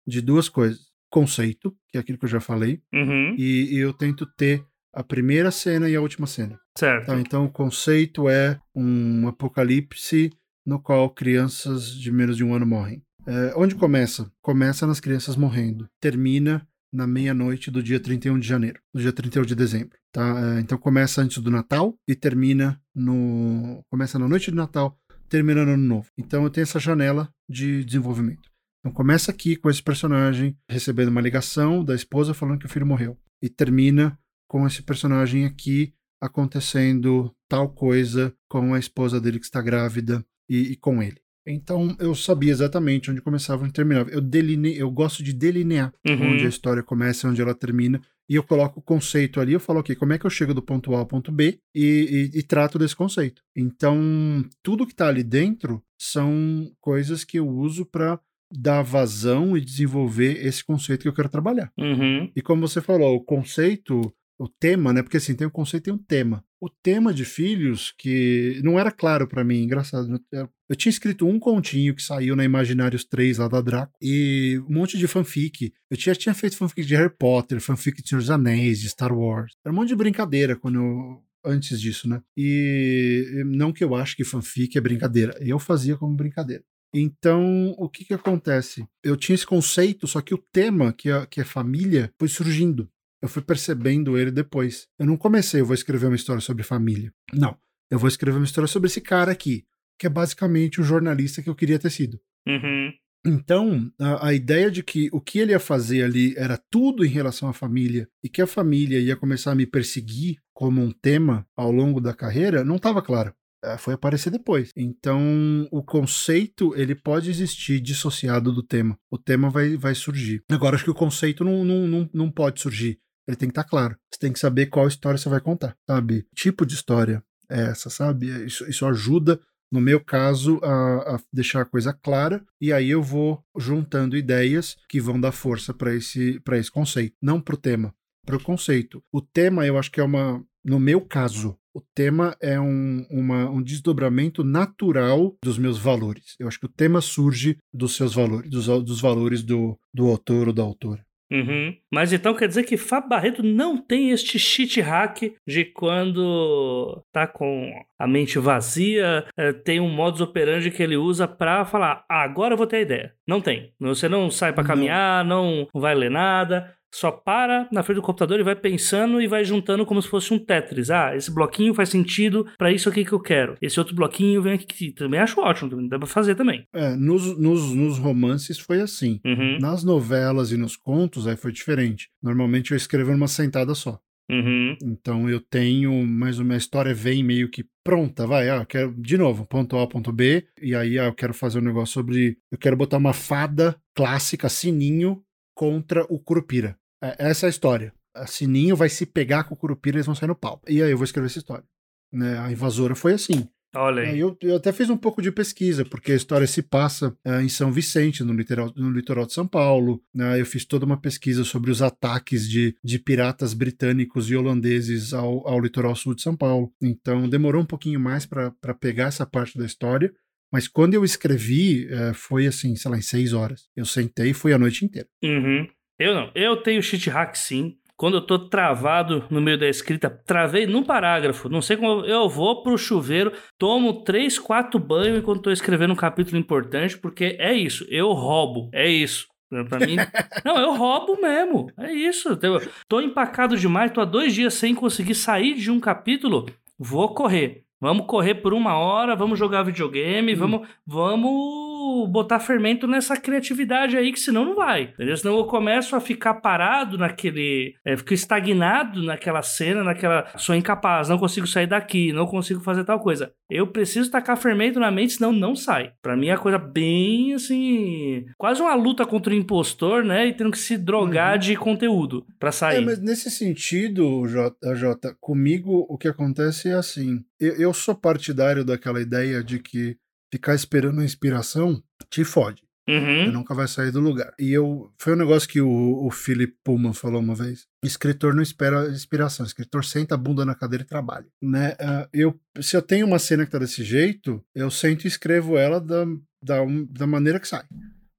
de 0.07 0.21
duas 0.21 0.49
coisas: 0.49 0.87
conceito, 1.11 1.77
que 1.89 1.99
é 1.99 2.01
aquilo 2.01 2.19
que 2.19 2.25
eu 2.25 2.29
já 2.31 2.41
falei, 2.41 2.81
Uhum. 2.93 3.35
e, 3.39 3.75
e 3.75 3.79
eu 3.79 3.93
tento 3.93 4.27
ter 4.37 4.65
a 4.93 5.05
primeira 5.05 5.51
cena 5.51 5.89
e 5.89 5.95
a 5.95 6.01
última 6.01 6.27
cena. 6.27 6.59
Certo. 6.77 7.07
Tá, 7.07 7.21
então 7.21 7.45
o 7.45 7.51
conceito 7.53 8.29
é 8.29 8.59
um 8.75 9.29
apocalipse 9.29 10.31
no 10.67 10.81
qual 10.81 11.09
crianças 11.09 11.91
de 11.91 12.11
menos 12.11 12.37
de 12.37 12.43
um 12.45 12.53
ano 12.53 12.67
morrem. 12.67 13.03
É, 13.27 13.55
onde 13.57 13.75
começa? 13.75 14.31
Começa 14.43 14.87
nas 14.87 15.01
crianças 15.01 15.37
morrendo. 15.37 15.89
Termina 16.01 16.67
na 16.93 17.07
meia-noite 17.07 17.71
do 17.71 17.83
dia 17.83 18.01
31 18.01 18.39
de 18.39 18.47
janeiro, 18.47 18.81
do 18.95 19.01
dia 19.01 19.13
31 19.13 19.43
de 19.43 19.55
dezembro. 19.55 19.99
Tá? 20.13 20.57
É, 20.57 20.61
então 20.61 20.79
começa 20.79 21.23
antes 21.23 21.39
do 21.39 21.51
Natal 21.51 21.95
e 22.09 22.15
termina 22.15 22.81
no. 22.95 23.83
Começa 23.91 24.19
na 24.19 24.29
noite 24.29 24.51
de 24.51 24.57
Natal, 24.57 24.99
termina 25.29 25.65
no 25.65 25.73
ano 25.73 25.83
novo. 25.83 26.09
Então 26.19 26.45
eu 26.45 26.51
tenho 26.51 26.63
essa 26.63 26.81
janela 26.81 27.29
de 27.49 27.85
desenvolvimento. 27.85 28.51
Então 28.81 28.93
começa 28.93 29.31
aqui 29.31 29.57
com 29.57 29.69
esse 29.69 29.83
personagem 29.83 30.57
recebendo 30.71 31.09
uma 31.09 31.21
ligação 31.21 31.85
da 31.85 31.95
esposa 31.95 32.33
falando 32.33 32.61
que 32.61 32.67
o 32.67 32.71
filho 32.71 32.87
morreu. 32.87 33.17
E 33.43 33.49
termina 33.49 34.19
com 34.49 34.67
esse 34.67 34.83
personagem 34.83 35.45
aqui 35.45 35.93
acontecendo 36.23 37.35
tal 37.49 37.69
coisa 37.69 38.33
com 38.49 38.73
a 38.73 38.79
esposa 38.79 39.21
dele 39.21 39.39
que 39.39 39.45
está 39.45 39.61
grávida 39.61 40.25
e, 40.49 40.73
e 40.73 40.77
com 40.77 41.03
ele. 41.03 41.17
Então 41.49 41.97
eu 42.01 42.13
sabia 42.15 42.51
exatamente 42.51 43.09
onde 43.11 43.21
começava 43.23 43.63
e 43.63 43.65
onde 43.65 43.73
terminava. 43.73 44.11
Eu, 44.11 44.21
deline, 44.21 44.77
eu 44.77 44.91
gosto 44.91 45.23
de 45.23 45.33
delinear 45.33 45.93
Uhum. 46.07 46.33
onde 46.33 46.45
a 46.45 46.49
história 46.49 46.83
começa 46.83 47.27
e 47.27 47.31
onde 47.31 47.41
ela 47.41 47.55
termina. 47.55 48.01
E 48.29 48.35
eu 48.35 48.43
coloco 48.43 48.81
o 48.81 48.83
conceito 48.83 49.41
ali, 49.41 49.53
eu 49.53 49.61
falo, 49.61 49.79
ok, 49.79 49.95
como 49.95 50.13
é 50.13 50.19
que 50.19 50.27
eu 50.27 50.31
chego 50.31 50.53
do 50.53 50.61
ponto 50.61 50.93
A 50.97 50.99
ao 50.99 51.07
ponto 51.07 51.31
B 51.31 51.61
e, 51.73 52.31
e- 52.35 52.39
e 52.41 52.43
trato 52.43 52.77
desse 52.77 52.97
conceito. 52.97 53.41
Então, 53.55 54.45
tudo 54.65 54.85
que 54.85 54.93
está 54.93 55.07
ali 55.07 55.23
dentro 55.23 55.81
são 55.97 56.69
coisas 56.81 57.23
que 57.23 57.39
eu 57.39 57.49
uso 57.49 57.87
para 57.87 58.19
dar 58.53 58.83
vazão 58.83 59.57
e 59.57 59.61
desenvolver 59.61 60.45
esse 60.45 60.65
conceito 60.65 61.03
que 61.03 61.09
eu 61.09 61.13
quero 61.15 61.29
trabalhar. 61.29 61.71
Uhum. 61.79 62.29
E 62.35 62.43
como 62.43 62.67
você 62.67 62.81
falou, 62.81 63.15
o 63.15 63.25
conceito, 63.25 64.01
o 64.39 64.49
tema, 64.49 64.93
né? 64.93 65.03
Porque 65.03 65.17
assim, 65.19 65.35
tem 65.35 65.47
um 65.47 65.51
conceito 65.51 65.89
e 65.89 65.93
um 65.93 65.99
tema. 65.99 66.45
O 66.61 66.71
tema 66.71 67.13
de 67.13 67.25
filhos, 67.25 67.93
que 67.99 68.61
não 68.65 68.79
era 68.79 68.91
claro 68.91 69.29
pra 69.29 69.45
mim, 69.45 69.63
engraçado. 69.63 70.09
Eu, 70.33 70.49
eu 70.69 70.77
tinha 70.77 70.91
escrito 70.91 71.27
um 71.27 71.39
continho 71.39 71.95
que 71.95 72.03
saiu 72.03 72.35
na 72.35 72.45
Imaginários 72.45 73.05
3 73.05 73.39
lá 73.39 73.49
da 73.49 73.61
Draco, 73.61 73.93
e 74.01 74.59
um 74.69 74.75
monte 74.75 74.97
de 74.97 75.07
fanfic. 75.07 75.73
Eu 75.91 75.97
tinha, 75.97 76.15
tinha 76.15 76.35
feito 76.35 76.57
fanfic 76.57 76.85
de 76.85 76.97
Harry 76.97 77.15
Potter, 77.17 77.61
fanfic 77.61 78.03
de 78.03 78.09
Senhor 78.09 78.21
dos 78.21 78.31
Anéis, 78.31 78.81
de 78.81 78.89
Star 78.89 79.13
Wars. 79.13 79.53
Era 79.65 79.73
um 79.73 79.77
monte 79.77 79.89
de 79.89 79.97
brincadeira 79.97 80.57
quando 80.57 80.79
eu, 80.79 81.23
antes 81.45 81.81
disso, 81.81 82.09
né? 82.09 82.23
E 82.37 83.43
não 83.47 83.73
que 83.73 83.85
eu 83.85 83.95
acho 83.95 84.17
que 84.17 84.25
fanfic 84.25 84.77
é 84.77 84.81
brincadeira, 84.81 85.37
eu 85.41 85.59
fazia 85.59 85.97
como 85.97 86.17
brincadeira. 86.17 86.65
Então, 86.95 87.75
o 87.77 87.89
que 87.89 88.05
que 88.05 88.15
acontece? 88.15 88.87
Eu 89.03 89.17
tinha 89.17 89.35
esse 89.35 89.47
conceito, 89.47 90.07
só 90.07 90.21
que 90.21 90.35
o 90.35 90.39
tema, 90.39 90.93
que 90.93 91.11
é, 91.11 91.27
que 91.27 91.41
é 91.41 91.45
família, 91.45 92.11
foi 92.19 92.29
surgindo. 92.29 92.89
Eu 93.23 93.29
fui 93.29 93.43
percebendo 93.43 94.19
ele 94.19 94.31
depois. 94.31 94.89
Eu 94.99 95.07
não 95.07 95.17
comecei, 95.17 95.61
eu 95.61 95.67
vou 95.67 95.75
escrever 95.75 96.07
uma 96.07 96.17
história 96.17 96.41
sobre 96.41 96.63
família. 96.63 97.13
Não. 97.33 97.57
Eu 97.91 97.99
vou 97.99 98.09
escrever 98.09 98.39
uma 98.39 98.45
história 98.45 98.69
sobre 98.69 98.89
esse 98.89 99.01
cara 99.01 99.33
aqui, 99.33 99.65
que 99.99 100.07
é 100.07 100.11
basicamente 100.11 100.81
o 100.81 100.85
jornalista 100.85 101.43
que 101.43 101.49
eu 101.49 101.55
queria 101.55 101.79
ter 101.79 101.91
sido. 101.91 102.21
Uhum. 102.47 102.93
Então, 103.25 103.91
a, 103.99 104.29
a 104.29 104.35
ideia 104.35 104.71
de 104.71 104.83
que 104.83 105.09
o 105.13 105.21
que 105.21 105.39
ele 105.39 105.53
ia 105.53 105.59
fazer 105.59 106.05
ali 106.05 106.35
era 106.37 106.57
tudo 106.71 107.05
em 107.05 107.09
relação 107.09 107.49
à 107.49 107.53
família 107.53 108.09
e 108.23 108.29
que 108.29 108.41
a 108.41 108.47
família 108.47 109.01
ia 109.01 109.17
começar 109.17 109.53
a 109.53 109.55
me 109.55 109.67
perseguir 109.67 110.39
como 110.55 110.81
um 110.81 110.93
tema 110.93 111.47
ao 111.57 111.73
longo 111.73 112.01
da 112.01 112.15
carreira 112.15 112.65
não 112.65 112.77
estava 112.77 113.03
claro. 113.03 113.35
É, 113.65 113.77
Foi 113.77 113.95
aparecer 113.95 114.31
depois. 114.31 114.71
Então, 114.77 115.67
o 115.73 115.83
conceito 115.83 116.73
ele 116.77 116.95
pode 116.95 117.29
existir 117.29 117.81
dissociado 117.81 118.53
do 118.53 118.63
tema. 118.63 118.97
O 119.11 119.19
tema 119.19 119.51
vai, 119.51 119.77
vai 119.77 119.95
surgir. 119.95 120.45
Agora, 120.49 120.77
acho 120.77 120.85
que 120.85 120.91
o 120.91 120.95
conceito 120.95 121.43
não, 121.43 121.65
não, 121.65 121.89
não, 121.89 122.11
não 122.13 122.31
pode 122.31 122.61
surgir. 122.61 123.01
Ele 123.27 123.37
tem 123.37 123.49
que 123.49 123.53
estar 123.53 123.65
claro. 123.65 123.97
Você 124.11 124.19
tem 124.19 124.33
que 124.33 124.39
saber 124.39 124.67
qual 124.67 124.87
história 124.87 125.19
você 125.19 125.29
vai 125.29 125.41
contar, 125.41 125.77
sabe? 125.87 126.23
Que 126.23 126.35
tipo 126.35 126.65
de 126.65 126.75
história 126.75 127.23
é 127.51 127.63
essa, 127.67 127.91
sabe? 127.91 128.27
Isso, 128.47 128.69
isso 128.69 128.87
ajuda 128.87 129.41
no 129.71 129.81
meu 129.81 130.01
caso, 130.01 130.61
a, 130.63 131.17
a 131.17 131.21
deixar 131.33 131.63
a 131.63 131.67
coisa 131.67 131.93
clara, 131.93 132.45
e 132.61 132.73
aí 132.73 132.91
eu 132.91 133.03
vou 133.03 133.43
juntando 133.59 134.17
ideias 134.17 134.77
que 134.89 135.01
vão 135.01 135.21
dar 135.21 135.33
força 135.33 135.75
para 135.75 135.95
esse, 135.95 136.41
esse 136.53 136.71
conceito, 136.71 137.17
não 137.21 137.41
para 137.41 137.55
o 137.55 137.59
tema, 137.59 137.95
para 138.25 138.37
o 138.37 138.43
conceito. 138.43 139.03
O 139.13 139.21
tema, 139.21 139.67
eu 139.67 139.77
acho 139.79 139.91
que 139.91 140.01
é 140.01 140.05
uma. 140.05 140.43
No 140.65 140.81
meu 140.81 141.01
caso, 141.01 141.57
o 141.73 141.81
tema 141.95 142.37
é 142.41 142.59
um, 142.59 143.07
uma, 143.09 143.49
um 143.51 143.63
desdobramento 143.63 144.43
natural 144.43 145.37
dos 145.45 145.59
meus 145.59 145.79
valores. 145.79 146.35
Eu 146.39 146.49
acho 146.49 146.59
que 146.59 146.67
o 146.67 146.73
tema 146.73 147.01
surge 147.01 147.59
dos 147.73 147.95
seus 147.95 148.15
valores, 148.15 148.51
dos, 148.51 148.67
dos 148.85 149.01
valores 149.01 149.43
do, 149.43 149.79
do 149.95 150.07
autor 150.09 150.49
ou 150.49 150.55
da 150.55 150.63
autora. 150.63 151.06
Uhum. 151.31 151.75
Mas 151.93 152.13
então 152.13 152.35
quer 152.35 152.47
dizer 152.47 152.63
que 152.63 152.77
Fábio 152.77 153.09
Barreto 153.09 153.43
não 153.43 153.77
tem 153.77 154.11
este 154.11 154.39
cheat 154.39 154.81
hack 154.81 155.23
de 155.47 155.65
quando 155.65 157.03
tá 157.13 157.27
com 157.27 157.71
a 157.99 158.07
mente 158.07 158.39
vazia, 158.39 159.27
eh, 159.37 159.53
tem 159.53 159.81
um 159.81 159.89
modus 159.89 160.21
operandi 160.21 160.71
que 160.71 160.83
ele 160.83 160.97
usa 160.97 161.27
pra 161.27 161.65
falar, 161.65 162.05
ah, 162.09 162.23
agora 162.23 162.55
eu 162.55 162.59
vou 162.59 162.67
ter 162.67 162.77
a 162.77 162.81
ideia. 162.81 163.13
Não 163.27 163.41
tem. 163.41 163.73
Você 163.81 164.09
não 164.09 164.31
sai 164.31 164.53
pra 164.53 164.63
Não. 164.63 164.69
caminhar, 164.69 165.25
não 165.25 165.67
vai 165.75 165.95
ler 165.95 166.11
nada. 166.11 166.73
Só 166.99 167.11
para 167.11 167.69
na 167.71 167.83
frente 167.83 167.97
do 167.97 168.03
computador 168.03 168.41
e 168.41 168.43
vai 168.43 168.57
pensando 168.57 169.21
e 169.21 169.27
vai 169.27 169.45
juntando 169.45 169.85
como 169.85 170.01
se 170.01 170.09
fosse 170.09 170.33
um 170.33 170.39
Tetris. 170.39 170.89
Ah, 170.89 171.15
esse 171.15 171.31
bloquinho 171.31 171.75
faz 171.75 171.91
sentido 171.91 172.47
pra 172.57 172.73
isso 172.73 172.89
aqui 172.89 173.05
que 173.05 173.13
eu 173.13 173.21
quero. 173.21 173.55
Esse 173.61 173.79
outro 173.79 173.95
bloquinho 173.95 174.41
vem 174.41 174.55
aqui. 174.55 174.93
Também 174.93 175.21
acho 175.21 175.39
ótimo, 175.41 175.69
também 175.69 175.89
dá 175.89 175.99
pra 175.99 176.07
fazer 176.07 176.35
também. 176.35 176.65
É, 176.73 176.97
nos, 176.97 177.39
nos, 177.39 177.75
nos 177.75 177.99
romances 177.99 178.59
foi 178.59 178.81
assim. 178.81 179.21
Uhum, 179.27 179.59
Nas 179.61 179.85
novelas 179.85 180.53
e 180.53 180.57
nos 180.57 180.75
contos, 180.75 181.27
aí 181.27 181.37
foi 181.37 181.53
diferente. 181.53 182.09
Normalmente 182.23 182.71
eu 182.71 182.77
escrevo 182.79 183.13
numa 183.13 183.29
sentada 183.29 183.75
só. 183.75 183.99
uhum, 184.31 184.75
Então 184.83 185.29
eu 185.29 185.39
tenho, 185.41 185.93
mas 186.07 186.39
uma 186.39 186.57
história 186.57 186.95
vem 186.95 187.23
meio 187.23 187.51
que 187.51 187.63
pronta, 187.85 188.27
vai, 188.27 188.49
ah, 188.49 188.57
eu 188.63 188.67
quero, 188.67 188.95
de 188.99 189.19
novo, 189.19 189.45
ponto 189.47 189.77
A, 189.79 189.87
ponto 189.87 190.11
B, 190.11 190.47
e 190.63 190.75
aí 190.75 190.99
ah, 190.99 191.05
eu 191.05 191.15
quero 191.15 191.35
fazer 191.35 191.59
um 191.59 191.63
negócio 191.63 191.93
sobre, 191.93 192.39
eu 192.51 192.57
quero 192.59 192.75
botar 192.77 192.97
uma 192.97 193.13
fada 193.13 193.77
clássica, 193.95 194.49
Sininho, 194.49 195.23
contra 195.55 196.05
o 196.09 196.19
Curupira. 196.19 196.77
É, 197.03 197.29
essa 197.31 197.47
é 197.47 197.49
a 197.49 197.51
história. 197.51 197.93
A 198.15 198.27
Sininho 198.27 198.77
vai 198.77 198.89
se 198.89 199.05
pegar 199.05 199.45
com 199.45 199.55
o 199.55 199.57
Curupira 199.57 199.97
e 199.97 199.99
eles 199.99 200.07
vão 200.07 200.15
sair 200.15 200.29
no 200.29 200.35
pau. 200.35 200.61
E 200.69 200.83
aí 200.83 200.91
eu 200.91 200.97
vou 200.97 201.05
escrever 201.05 201.27
essa 201.27 201.39
história. 201.39 201.65
Né, 202.13 202.39
a 202.39 202.51
invasora 202.51 202.95
foi 202.95 203.13
assim. 203.13 203.47
Olha 203.75 204.01
É, 204.01 204.11
aí. 204.11 204.21
eu, 204.21 204.35
eu 204.41 204.57
até 204.57 204.73
fiz 204.73 204.89
um 204.89 204.97
pouco 204.97 205.21
de 205.21 205.31
pesquisa, 205.31 205.85
porque 205.85 206.13
a 206.13 206.17
história 206.17 206.47
se 206.47 206.63
passa 206.63 207.15
é, 207.25 207.43
em 207.43 207.49
São 207.49 207.71
Vicente, 207.71 208.25
no 208.25 208.33
litoral, 208.33 208.73
no 208.75 208.91
litoral 208.91 209.27
de 209.27 209.35
São 209.35 209.47
Paulo. 209.47 210.03
né? 210.15 210.41
eu 210.41 210.47
fiz 210.47 210.65
toda 210.65 210.87
uma 210.87 210.99
pesquisa 210.99 211.45
sobre 211.45 211.71
os 211.71 211.83
ataques 211.83 212.49
de, 212.49 212.75
de 212.83 212.99
piratas 212.99 213.53
britânicos 213.53 214.31
e 214.31 214.37
holandeses 214.37 215.13
ao, 215.13 215.47
ao 215.47 215.61
litoral 215.61 215.95
sul 215.95 216.15
de 216.15 216.23
São 216.23 216.35
Paulo. 216.35 216.73
Então 216.81 217.29
demorou 217.29 217.61
um 217.61 217.67
pouquinho 217.67 218.01
mais 218.01 218.25
para 218.25 218.51
pegar 218.81 219.09
essa 219.09 219.27
parte 219.27 219.59
da 219.59 219.67
história. 219.67 220.11
Mas 220.51 220.69
quando 220.69 220.95
eu 220.95 221.05
escrevi, 221.05 221.87
é, 221.91 222.15
foi 222.15 222.47
assim, 222.47 222.77
sei 222.77 222.91
lá, 222.91 222.97
em 222.97 223.03
seis 223.03 223.33
horas. 223.33 223.69
Eu 223.77 223.85
sentei 223.85 224.31
e 224.31 224.35
foi 224.35 224.53
a 224.53 224.59
noite 224.59 224.85
inteira. 224.85 225.09
Uhum. 225.23 225.69
Eu 225.99 226.15
não. 226.15 226.31
Eu 226.35 226.57
tenho 226.59 226.83
cheat 226.83 227.09
hack 227.11 227.35
sim. 227.37 227.77
Quando 227.97 228.19
eu 228.19 228.21
tô 228.21 228.39
travado 228.39 229.25
no 229.31 229.41
meio 229.41 229.57
da 229.59 229.67
escrita, 229.67 230.11
travei 230.11 230.67
num 230.67 230.83
parágrafo. 230.83 231.49
Não 231.49 231.63
sei 231.63 231.79
como. 231.79 232.05
Eu 232.05 232.29
vou 232.29 232.63
pro 232.63 232.77
chuveiro, 232.77 233.33
tomo 233.57 234.05
três, 234.05 234.39
quatro 234.39 234.79
banhos 234.79 235.19
enquanto 235.19 235.41
tô 235.43 235.51
escrevendo 235.51 235.95
um 235.95 235.97
capítulo 235.97 236.37
importante, 236.37 236.99
porque 236.99 237.37
é 237.39 237.55
isso. 237.55 237.87
Eu 237.89 238.13
roubo. 238.13 238.69
É 238.73 238.87
isso. 238.87 239.27
Pra 239.69 239.79
mim. 239.79 239.97
não, 240.45 240.59
eu 240.59 240.75
roubo 240.75 241.19
mesmo. 241.23 241.71
É 241.79 241.91
isso. 241.91 242.39
Tô 242.87 243.01
empacado 243.01 243.57
demais, 243.57 243.91
tô 243.93 244.03
há 244.03 244.05
dois 244.05 244.35
dias 244.35 244.53
sem 244.53 244.75
conseguir 244.75 245.15
sair 245.15 245.55
de 245.55 245.71
um 245.71 245.81
capítulo. 245.81 246.47
Vou 246.79 247.15
correr. 247.15 247.63
Vamos 247.81 248.07
correr 248.07 248.37
por 248.37 248.53
uma 248.55 248.77
hora, 248.77 249.15
vamos 249.15 249.39
jogar 249.39 249.63
videogame, 249.63 250.35
Hum. 250.35 250.39
vamos, 250.39 250.69
vamos 250.87 251.66
botar 252.07 252.39
fermento 252.39 252.87
nessa 252.87 253.17
criatividade 253.17 253.97
aí, 253.97 254.13
que 254.13 254.21
senão 254.21 254.45
não 254.45 254.55
vai. 254.55 254.93
Entendeu? 254.95 255.17
Senão 255.17 255.37
eu 255.37 255.45
começo 255.45 255.95
a 255.97 256.01
ficar 256.01 256.35
parado 256.35 256.99
naquele. 256.99 257.75
É, 257.85 257.97
fico 257.97 258.15
estagnado 258.15 259.03
naquela 259.03 259.43
cena, 259.43 259.83
naquela. 259.83 260.27
Sou 260.37 260.55
incapaz, 260.55 261.09
não 261.09 261.19
consigo 261.19 261.47
sair 261.47 261.67
daqui, 261.67 262.13
não 262.13 262.27
consigo 262.27 262.61
fazer 262.61 262.85
tal 262.85 263.01
coisa. 263.01 263.33
Eu 263.49 263.67
preciso 263.67 264.11
tacar 264.11 264.37
fermento 264.37 264.81
na 264.81 264.91
mente, 264.91 265.15
senão 265.15 265.33
não 265.33 265.55
sai. 265.55 265.93
Para 266.03 266.17
mim 266.17 266.29
é 266.29 266.37
coisa 266.37 266.59
bem 266.59 267.35
assim. 267.35 268.25
Quase 268.37 268.61
uma 268.61 268.75
luta 268.75 269.07
contra 269.07 269.33
o 269.33 269.37
impostor, 269.37 270.05
né? 270.05 270.27
E 270.27 270.33
tendo 270.33 270.51
que 270.51 270.59
se 270.59 270.77
drogar 270.77 271.35
uhum. 271.35 271.39
de 271.39 271.57
conteúdo 271.57 272.27
para 272.39 272.53
sair. 272.53 272.79
É, 272.79 272.81
mas 272.81 273.01
nesse 273.01 273.31
sentido, 273.31 274.27
Jota, 274.27 274.75
Jota, 274.75 275.17
comigo 275.21 275.87
o 275.89 275.97
que 275.97 276.09
acontece 276.09 276.69
é 276.69 276.75
assim. 276.75 277.21
Eu, 277.39 277.55
eu 277.55 277.73
sou 277.73 277.95
partidário 277.95 278.65
daquela 278.65 279.01
ideia 279.01 279.43
de 279.43 279.59
que 279.59 279.97
ficar 280.33 280.55
esperando 280.55 281.01
a 281.01 281.05
inspiração 281.05 281.83
te 282.11 282.25
fode. 282.25 282.67
Uhum. 282.89 283.25
Você 283.25 283.31
nunca 283.33 283.53
vai 283.53 283.67
sair 283.67 283.91
do 283.91 284.01
lugar. 284.01 284.33
E 284.39 284.53
eu. 284.53 284.93
Foi 284.99 285.15
um 285.15 285.17
negócio 285.17 285.49
que 285.49 285.61
o, 285.61 286.07
o 286.07 286.11
Philip 286.11 286.57
Pullman 286.63 286.93
falou 286.93 287.21
uma 287.21 287.35
vez. 287.35 287.67
Escritor 287.83 288.33
não 288.33 288.43
espera 288.43 288.89
inspiração. 288.89 289.45
Escritor 289.45 289.85
senta 289.85 290.15
a 290.15 290.19
bunda 290.19 290.45
na 290.45 290.55
cadeira 290.55 290.85
e 290.85 290.87
trabalha. 290.87 291.27
Né? 291.43 291.73
Uh, 291.73 292.09
eu, 292.13 292.41
se 292.61 292.77
eu 292.77 292.83
tenho 292.83 293.07
uma 293.07 293.19
cena 293.19 293.45
que 293.45 293.51
tá 293.51 293.59
desse 293.59 293.83
jeito, 293.83 294.45
eu 294.55 294.71
sento 294.71 295.05
e 295.05 295.09
escrevo 295.09 295.59
ela 295.59 295.81
da, 295.81 296.05
da, 296.41 296.59
da 296.91 297.07
maneira 297.09 297.41
que 297.41 297.49
sai. 297.49 297.65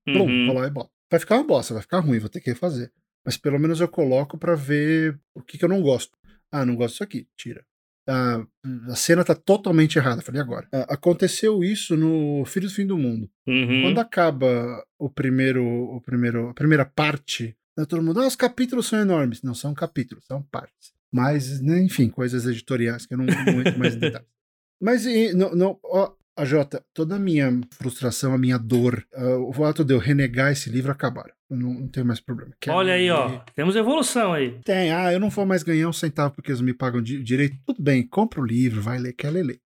Uhum. 0.06 0.48
vou 0.48 0.56
lá 0.56 0.68
e 0.68 0.72
boto. 0.72 0.92
Vai 1.10 1.20
ficar 1.20 1.36
uma 1.36 1.48
bosta, 1.48 1.74
vai 1.74 1.82
ficar 1.82 2.00
ruim, 2.00 2.20
vou 2.20 2.30
ter 2.30 2.42
que 2.42 2.50
refazer. 2.50 2.92
Mas 3.26 3.38
pelo 3.38 3.60
menos 3.60 3.80
eu 3.80 3.88
coloco 3.88 4.38
para 4.38 4.56
ver 4.56 5.18
o 5.34 5.42
que, 5.42 5.58
que 5.58 5.64
eu 5.64 5.70
não 5.70 5.82
gosto. 5.82 6.18
Ah, 6.52 6.66
não 6.66 6.76
gosto 6.76 6.94
disso 6.94 7.04
aqui, 7.04 7.28
tira 7.38 7.66
a, 8.08 8.46
a 8.90 8.96
cena 8.96 9.24
tá 9.24 9.36
totalmente 9.36 9.98
errada. 9.98 10.22
Falei, 10.22 10.42
agora. 10.42 10.68
aconteceu 10.90 11.64
isso 11.64 11.96
no 11.98 12.46
Filho 12.46 12.68
do 12.68 12.74
Fim 12.74 12.86
do 12.86 12.98
Mundo. 12.98 13.30
Uhum. 13.46 13.84
Quando 13.84 14.00
acaba 14.00 14.84
o 14.98 15.10
primeiro, 15.10 15.64
o 15.66 16.02
primeiro, 16.02 16.50
a 16.50 16.54
primeira 16.54 16.86
parte, 16.86 17.56
né, 17.78 17.86
todo 17.86 18.02
mundo, 18.02 18.22
ah, 18.22 18.28
os 18.28 18.36
capítulos 18.36 18.88
são 18.88 19.00
enormes. 19.00 19.42
Não 19.42 19.54
são 19.54 19.74
capítulos, 19.74 20.26
são 20.26 20.42
partes. 20.42 20.94
Mas, 21.12 21.62
né, 21.62 21.82
enfim, 21.82 22.10
coisas 22.10 22.46
editoriais 22.46 23.06
que 23.06 23.14
eu 23.14 23.18
não, 23.18 23.26
não 23.26 23.62
entro 23.62 23.80
mais 23.80 23.96
em 23.96 24.00
detalhes. 24.00 24.28
Mas 24.80 25.06
não, 25.34 25.56
não, 25.56 25.80
ó, 25.84 26.14
a 26.38 26.46
Jota, 26.46 26.84
toda 26.94 27.16
a 27.16 27.20
minha 27.20 27.50
frustração, 27.72 28.34
a 28.34 28.38
minha 28.38 28.58
dor, 28.60 29.04
uh, 29.16 29.50
o 29.50 29.52
fato 29.52 29.84
de 29.84 29.94
eu 29.94 29.98
renegar 29.98 30.52
esse 30.52 30.70
livro 30.70 30.92
acabaram. 30.92 31.34
Eu 31.50 31.58
não, 31.58 31.74
não 31.74 31.88
tenho 31.88 32.06
mais 32.06 32.20
problema. 32.20 32.54
Quero 32.60 32.78
Olha 32.78 32.94
aí, 32.94 33.10
ó. 33.10 33.40
Temos 33.56 33.76
evolução 33.76 34.34
aí. 34.34 34.60
Tem. 34.64 34.92
Ah, 34.92 35.12
eu 35.12 35.20
não 35.20 35.30
vou 35.30 35.46
mais 35.46 35.64
ganhar 35.64 35.90
um 35.90 35.94
centavo 35.94 36.36
porque 36.36 36.52
eles 36.52 36.62
me 36.62 36.74
pagam 36.74 37.02
di 37.02 37.24
direito. 37.24 37.58
Tudo 37.66 37.82
bem, 37.82 38.06
compra 38.08 38.40
o 38.40 38.46
livro, 38.46 38.82
vai 38.82 39.00
ler, 39.00 39.14
quer 39.14 39.32
ler, 39.32 39.44
ler. 39.44 39.60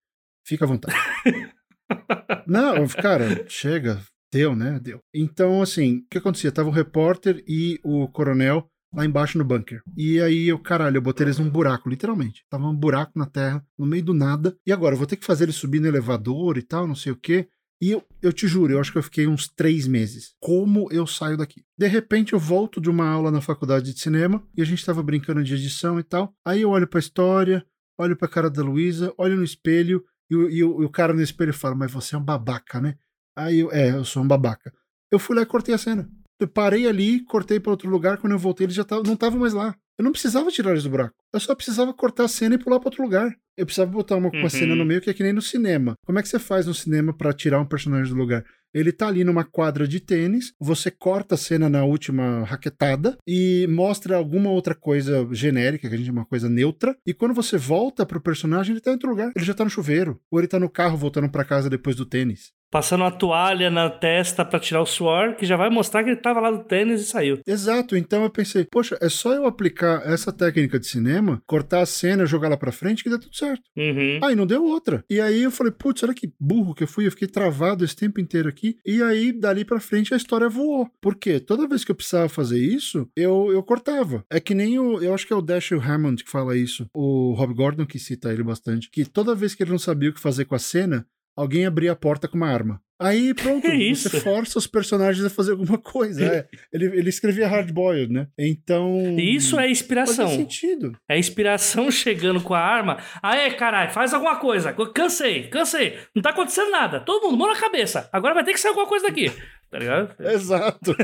Fica 0.47 0.63
à 0.63 0.67
vontade. 0.67 0.95
não, 2.47 2.87
cara, 2.87 3.45
chega. 3.49 3.99
Deu, 4.33 4.55
né? 4.55 4.79
Deu. 4.81 4.99
Então, 5.13 5.61
assim, 5.61 5.97
o 5.97 6.05
que 6.09 6.17
acontecia? 6.17 6.51
Tava 6.53 6.69
o 6.69 6.71
repórter 6.71 7.43
e 7.45 7.79
o 7.83 8.07
coronel 8.07 8.65
lá 8.93 9.05
embaixo 9.05 9.37
no 9.37 9.45
bunker. 9.45 9.81
E 9.95 10.19
aí 10.21 10.47
eu, 10.47 10.59
caralho, 10.59 10.97
eu 10.97 11.01
botei 11.01 11.25
eles 11.25 11.39
num 11.39 11.49
buraco, 11.49 11.89
literalmente. 11.89 12.43
Tava 12.49 12.67
um 12.67 12.75
buraco 12.75 13.11
na 13.15 13.25
terra, 13.25 13.65
no 13.77 13.85
meio 13.85 14.03
do 14.03 14.13
nada. 14.13 14.55
E 14.65 14.71
agora, 14.71 14.95
eu 14.95 14.97
vou 14.97 15.07
ter 15.07 15.15
que 15.15 15.25
fazer 15.25 15.45
eles 15.45 15.55
subir 15.55 15.79
no 15.79 15.87
elevador 15.87 16.57
e 16.57 16.61
tal, 16.61 16.87
não 16.87 16.95
sei 16.95 17.11
o 17.11 17.15
quê. 17.15 17.47
E 17.81 17.89
eu, 17.89 18.03
eu 18.21 18.31
te 18.31 18.47
juro, 18.47 18.73
eu 18.73 18.79
acho 18.79 18.91
que 18.91 18.97
eu 18.99 19.03
fiquei 19.03 19.25
uns 19.25 19.47
três 19.47 19.87
meses. 19.87 20.35
Como 20.39 20.87
eu 20.91 21.07
saio 21.07 21.35
daqui? 21.35 21.63
De 21.75 21.87
repente 21.87 22.33
eu 22.33 22.39
volto 22.39 22.79
de 22.79 22.91
uma 22.91 23.09
aula 23.09 23.31
na 23.31 23.41
faculdade 23.41 23.91
de 23.91 23.99
cinema 23.99 24.43
e 24.55 24.61
a 24.61 24.65
gente 24.65 24.85
tava 24.85 25.01
brincando 25.01 25.43
de 25.43 25.55
edição 25.55 25.99
e 25.99 26.03
tal. 26.03 26.31
Aí 26.45 26.61
eu 26.61 26.69
olho 26.69 26.87
pra 26.87 26.99
história, 26.99 27.65
olho 27.97 28.15
pra 28.15 28.27
cara 28.27 28.51
da 28.51 28.61
Luísa, 28.61 29.11
olho 29.17 29.35
no 29.35 29.43
espelho 29.43 30.05
e, 30.29 30.35
e, 30.35 30.57
e, 30.59 30.63
o 30.63 30.89
cara 30.89 31.11
no 31.11 31.23
espelho 31.23 31.53
fala: 31.53 31.73
Mas 31.73 31.91
você 31.91 32.13
é 32.13 32.19
um 32.19 32.23
babaca, 32.23 32.79
né? 32.79 32.97
Aí 33.35 33.59
eu, 33.59 33.71
é, 33.71 33.89
eu 33.89 34.05
sou 34.05 34.21
um 34.21 34.27
babaca. 34.27 34.71
Eu 35.11 35.17
fui 35.17 35.35
lá 35.35 35.41
e 35.41 35.47
cortei 35.47 35.73
a 35.73 35.77
cena. 35.79 36.07
Eu 36.41 36.47
parei 36.47 36.87
ali, 36.87 37.23
cortei 37.23 37.59
para 37.59 37.69
outro 37.69 37.87
lugar. 37.87 38.17
Quando 38.17 38.33
eu 38.33 38.39
voltei, 38.39 38.65
eles 38.65 38.75
já 38.75 38.83
tavam, 38.83 39.03
não 39.03 39.13
estavam 39.13 39.39
mais 39.39 39.53
lá. 39.53 39.75
Eu 39.95 40.03
não 40.03 40.11
precisava 40.11 40.49
tirar 40.49 40.71
eles 40.71 40.81
do 40.81 40.89
buraco. 40.89 41.13
Eu 41.31 41.39
só 41.39 41.53
precisava 41.53 41.93
cortar 41.93 42.23
a 42.23 42.27
cena 42.27 42.55
e 42.55 42.57
pular 42.57 42.79
para 42.79 42.87
outro 42.87 43.03
lugar. 43.03 43.31
Eu 43.55 43.63
precisava 43.67 43.91
botar 43.91 44.15
uma, 44.15 44.31
uma 44.33 44.49
cena 44.49 44.73
no 44.73 44.81
uhum. 44.81 44.87
meio 44.87 45.01
que 45.01 45.11
é 45.11 45.13
que 45.13 45.21
nem 45.21 45.33
no 45.33 45.41
cinema. 45.41 45.93
Como 46.03 46.17
é 46.17 46.23
que 46.23 46.27
você 46.27 46.39
faz 46.39 46.65
no 46.65 46.73
cinema 46.73 47.15
para 47.15 47.31
tirar 47.31 47.59
um 47.59 47.65
personagem 47.65 48.11
do 48.11 48.19
lugar? 48.19 48.43
Ele 48.73 48.91
tá 48.91 49.07
ali 49.07 49.23
numa 49.23 49.43
quadra 49.43 49.87
de 49.87 49.99
tênis, 49.99 50.51
você 50.59 50.89
corta 50.89 51.35
a 51.35 51.37
cena 51.37 51.69
na 51.69 51.83
última 51.83 52.43
raquetada 52.43 53.17
e 53.27 53.67
mostra 53.69 54.15
alguma 54.15 54.49
outra 54.49 54.73
coisa 54.73 55.27
genérica, 55.31 55.87
que 55.87 55.93
a 55.93 55.97
gente 55.97 56.07
chama 56.07 56.25
coisa 56.25 56.49
neutra, 56.49 56.95
e 57.05 57.13
quando 57.13 57.35
você 57.35 57.57
volta 57.57 58.03
pro 58.05 58.21
personagem, 58.21 58.71
ele 58.71 58.81
tá 58.81 58.89
em 58.89 58.93
outro 58.93 59.09
lugar. 59.09 59.31
Ele 59.35 59.45
já 59.45 59.53
tá 59.53 59.65
no 59.65 59.69
chuveiro, 59.69 60.19
ou 60.31 60.39
ele 60.39 60.47
tá 60.47 60.57
no 60.57 60.69
carro 60.69 60.97
voltando 60.97 61.29
para 61.29 61.43
casa 61.43 61.69
depois 61.69 61.95
do 61.95 62.05
tênis 62.05 62.53
passando 62.71 63.03
a 63.03 63.11
toalha 63.11 63.69
na 63.69 63.89
testa 63.89 64.45
para 64.45 64.59
tirar 64.59 64.81
o 64.81 64.85
suor, 64.85 65.35
que 65.35 65.45
já 65.45 65.57
vai 65.57 65.69
mostrar 65.69 66.03
que 66.03 66.09
ele 66.09 66.21
tava 66.21 66.39
lá 66.39 66.49
do 66.49 66.63
tênis 66.63 67.01
e 67.01 67.05
saiu. 67.05 67.39
Exato, 67.45 67.97
então 67.97 68.23
eu 68.23 68.29
pensei, 68.29 68.63
poxa, 68.63 68.97
é 69.01 69.09
só 69.09 69.33
eu 69.33 69.45
aplicar 69.45 70.01
essa 70.05 70.31
técnica 70.31 70.79
de 70.79 70.87
cinema, 70.87 71.43
cortar 71.45 71.81
a 71.81 71.85
cena, 71.85 72.25
jogar 72.25 72.47
lá 72.47 72.55
pra 72.55 72.71
frente, 72.71 73.03
que 73.03 73.09
dá 73.09 73.19
tudo 73.19 73.35
certo. 73.35 73.63
Uhum. 73.75 74.19
Aí 74.23 74.35
não 74.35 74.47
deu 74.47 74.63
outra. 74.63 75.03
E 75.09 75.19
aí 75.19 75.43
eu 75.43 75.51
falei, 75.51 75.73
putz, 75.73 76.01
olha 76.03 76.13
que 76.13 76.31
burro 76.39 76.73
que 76.73 76.83
eu 76.83 76.87
fui, 76.87 77.05
eu 77.05 77.11
fiquei 77.11 77.27
travado 77.27 77.83
esse 77.83 77.95
tempo 77.95 78.21
inteiro 78.21 78.47
aqui, 78.47 78.77
e 78.85 79.03
aí 79.03 79.33
dali 79.33 79.65
pra 79.65 79.79
frente 79.79 80.13
a 80.13 80.17
história 80.17 80.47
voou. 80.47 80.87
Por 81.01 81.15
quê? 81.15 81.39
Toda 81.39 81.67
vez 81.67 81.83
que 81.83 81.91
eu 81.91 81.95
precisava 81.95 82.29
fazer 82.29 82.59
isso, 82.59 83.07
eu, 83.15 83.51
eu 83.51 83.61
cortava. 83.61 84.23
É 84.29 84.39
que 84.39 84.55
nem 84.55 84.79
o, 84.79 85.01
eu 85.01 85.13
acho 85.13 85.27
que 85.27 85.33
é 85.33 85.35
o 85.35 85.41
Dashiell 85.41 85.81
Hammond 85.81 86.23
que 86.23 86.31
fala 86.31 86.55
isso, 86.55 86.87
o 86.93 87.33
Rob 87.33 87.53
Gordon 87.53 87.85
que 87.85 87.99
cita 87.99 88.31
ele 88.31 88.43
bastante, 88.43 88.89
que 88.89 89.03
toda 89.03 89.35
vez 89.35 89.53
que 89.53 89.63
ele 89.63 89.71
não 89.71 89.79
sabia 89.79 90.09
o 90.09 90.13
que 90.13 90.19
fazer 90.19 90.45
com 90.45 90.55
a 90.55 90.59
cena, 90.59 91.05
alguém 91.35 91.65
abria 91.65 91.91
a 91.91 91.95
porta 91.95 92.27
com 92.27 92.37
uma 92.37 92.49
arma. 92.49 92.81
Aí 93.01 93.33
pronto, 93.33 93.67
você 93.95 94.19
força 94.19 94.59
os 94.59 94.67
personagens 94.67 95.25
a 95.25 95.29
fazer 95.29 95.53
alguma 95.53 95.79
coisa. 95.79 96.23
É. 96.23 96.47
Ele, 96.71 96.85
ele 96.85 97.09
escrevia 97.09 97.47
hardboiled, 97.47 98.13
né? 98.13 98.27
Então. 98.37 99.17
Isso 99.17 99.59
é 99.59 99.69
inspiração. 99.69 100.27
Faz 100.27 100.37
sentido. 100.37 100.95
É 101.09 101.17
inspiração 101.17 101.89
chegando 101.89 102.41
com 102.41 102.53
a 102.53 102.59
arma. 102.59 102.99
Aê, 103.23 103.49
caralho, 103.51 103.91
faz 103.91 104.13
alguma 104.13 104.35
coisa. 104.35 104.71
Cansei, 104.93 105.47
cansei. 105.47 105.97
Não 106.15 106.21
tá 106.21 106.29
acontecendo 106.29 106.69
nada. 106.69 106.99
Todo 106.99 107.23
mundo, 107.23 107.37
mão 107.37 107.51
na 107.51 107.59
cabeça. 107.59 108.07
Agora 108.13 108.35
vai 108.35 108.43
ter 108.43 108.53
que 108.53 108.59
sair 108.59 108.69
alguma 108.69 108.87
coisa 108.87 109.07
daqui. 109.07 109.31
Tá 109.71 109.79
ligado? 109.79 110.15
Exato. 110.19 110.95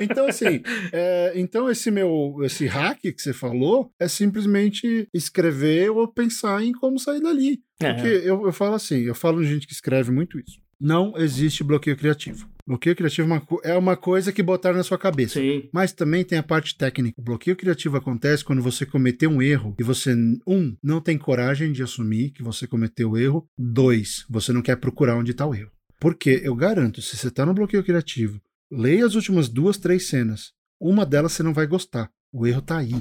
Então, 0.00 0.26
assim, 0.26 0.62
é, 0.92 1.32
então 1.36 1.70
esse 1.70 1.90
meu 1.90 2.36
esse 2.42 2.66
hack 2.66 3.00
que 3.00 3.14
você 3.16 3.32
falou 3.32 3.92
é 4.00 4.08
simplesmente 4.08 5.08
escrever 5.14 5.90
ou 5.90 6.08
pensar 6.08 6.62
em 6.62 6.72
como 6.72 6.98
sair 6.98 7.20
dali. 7.20 7.60
É. 7.80 7.92
Porque 7.92 8.08
eu, 8.08 8.46
eu 8.46 8.52
falo 8.52 8.74
assim, 8.74 9.02
eu 9.02 9.14
falo 9.14 9.40
de 9.40 9.48
gente 9.48 9.66
que 9.66 9.72
escreve 9.72 10.10
muito 10.10 10.38
isso 10.38 10.60
não 10.82 11.16
existe 11.16 11.62
bloqueio 11.62 11.96
criativo. 11.96 12.50
Bloqueio 12.66 12.96
criativo 12.96 13.32
é, 13.64 13.70
é 13.70 13.78
uma 13.78 13.96
coisa 13.96 14.32
que 14.32 14.42
botaram 14.42 14.76
na 14.76 14.82
sua 14.82 14.98
cabeça. 14.98 15.40
Sim. 15.40 15.68
Mas 15.72 15.92
também 15.92 16.24
tem 16.24 16.38
a 16.38 16.42
parte 16.42 16.76
técnica. 16.76 17.14
O 17.20 17.24
bloqueio 17.24 17.56
criativo 17.56 17.96
acontece 17.96 18.44
quando 18.44 18.60
você 18.60 18.84
cometeu 18.84 19.30
um 19.30 19.40
erro 19.40 19.74
e 19.78 19.82
você, 19.84 20.12
um, 20.46 20.76
não 20.82 21.00
tem 21.00 21.16
coragem 21.16 21.72
de 21.72 21.82
assumir 21.82 22.30
que 22.30 22.42
você 22.42 22.66
cometeu 22.66 23.12
o 23.12 23.18
erro. 23.18 23.48
Dois, 23.56 24.24
você 24.28 24.52
não 24.52 24.62
quer 24.62 24.76
procurar 24.76 25.16
onde 25.16 25.30
está 25.30 25.46
o 25.46 25.54
erro. 25.54 25.70
Porque 26.02 26.40
eu 26.42 26.56
garanto, 26.56 27.00
se 27.00 27.16
você 27.16 27.28
está 27.28 27.46
no 27.46 27.54
bloqueio 27.54 27.84
criativo, 27.84 28.42
leia 28.68 29.06
as 29.06 29.14
últimas 29.14 29.48
duas, 29.48 29.78
três 29.78 30.08
cenas. 30.08 30.52
Uma 30.80 31.06
delas 31.06 31.30
você 31.30 31.44
não 31.44 31.54
vai 31.54 31.64
gostar. 31.64 32.10
O 32.32 32.44
erro 32.44 32.58
está 32.58 32.78
aí 32.78 32.94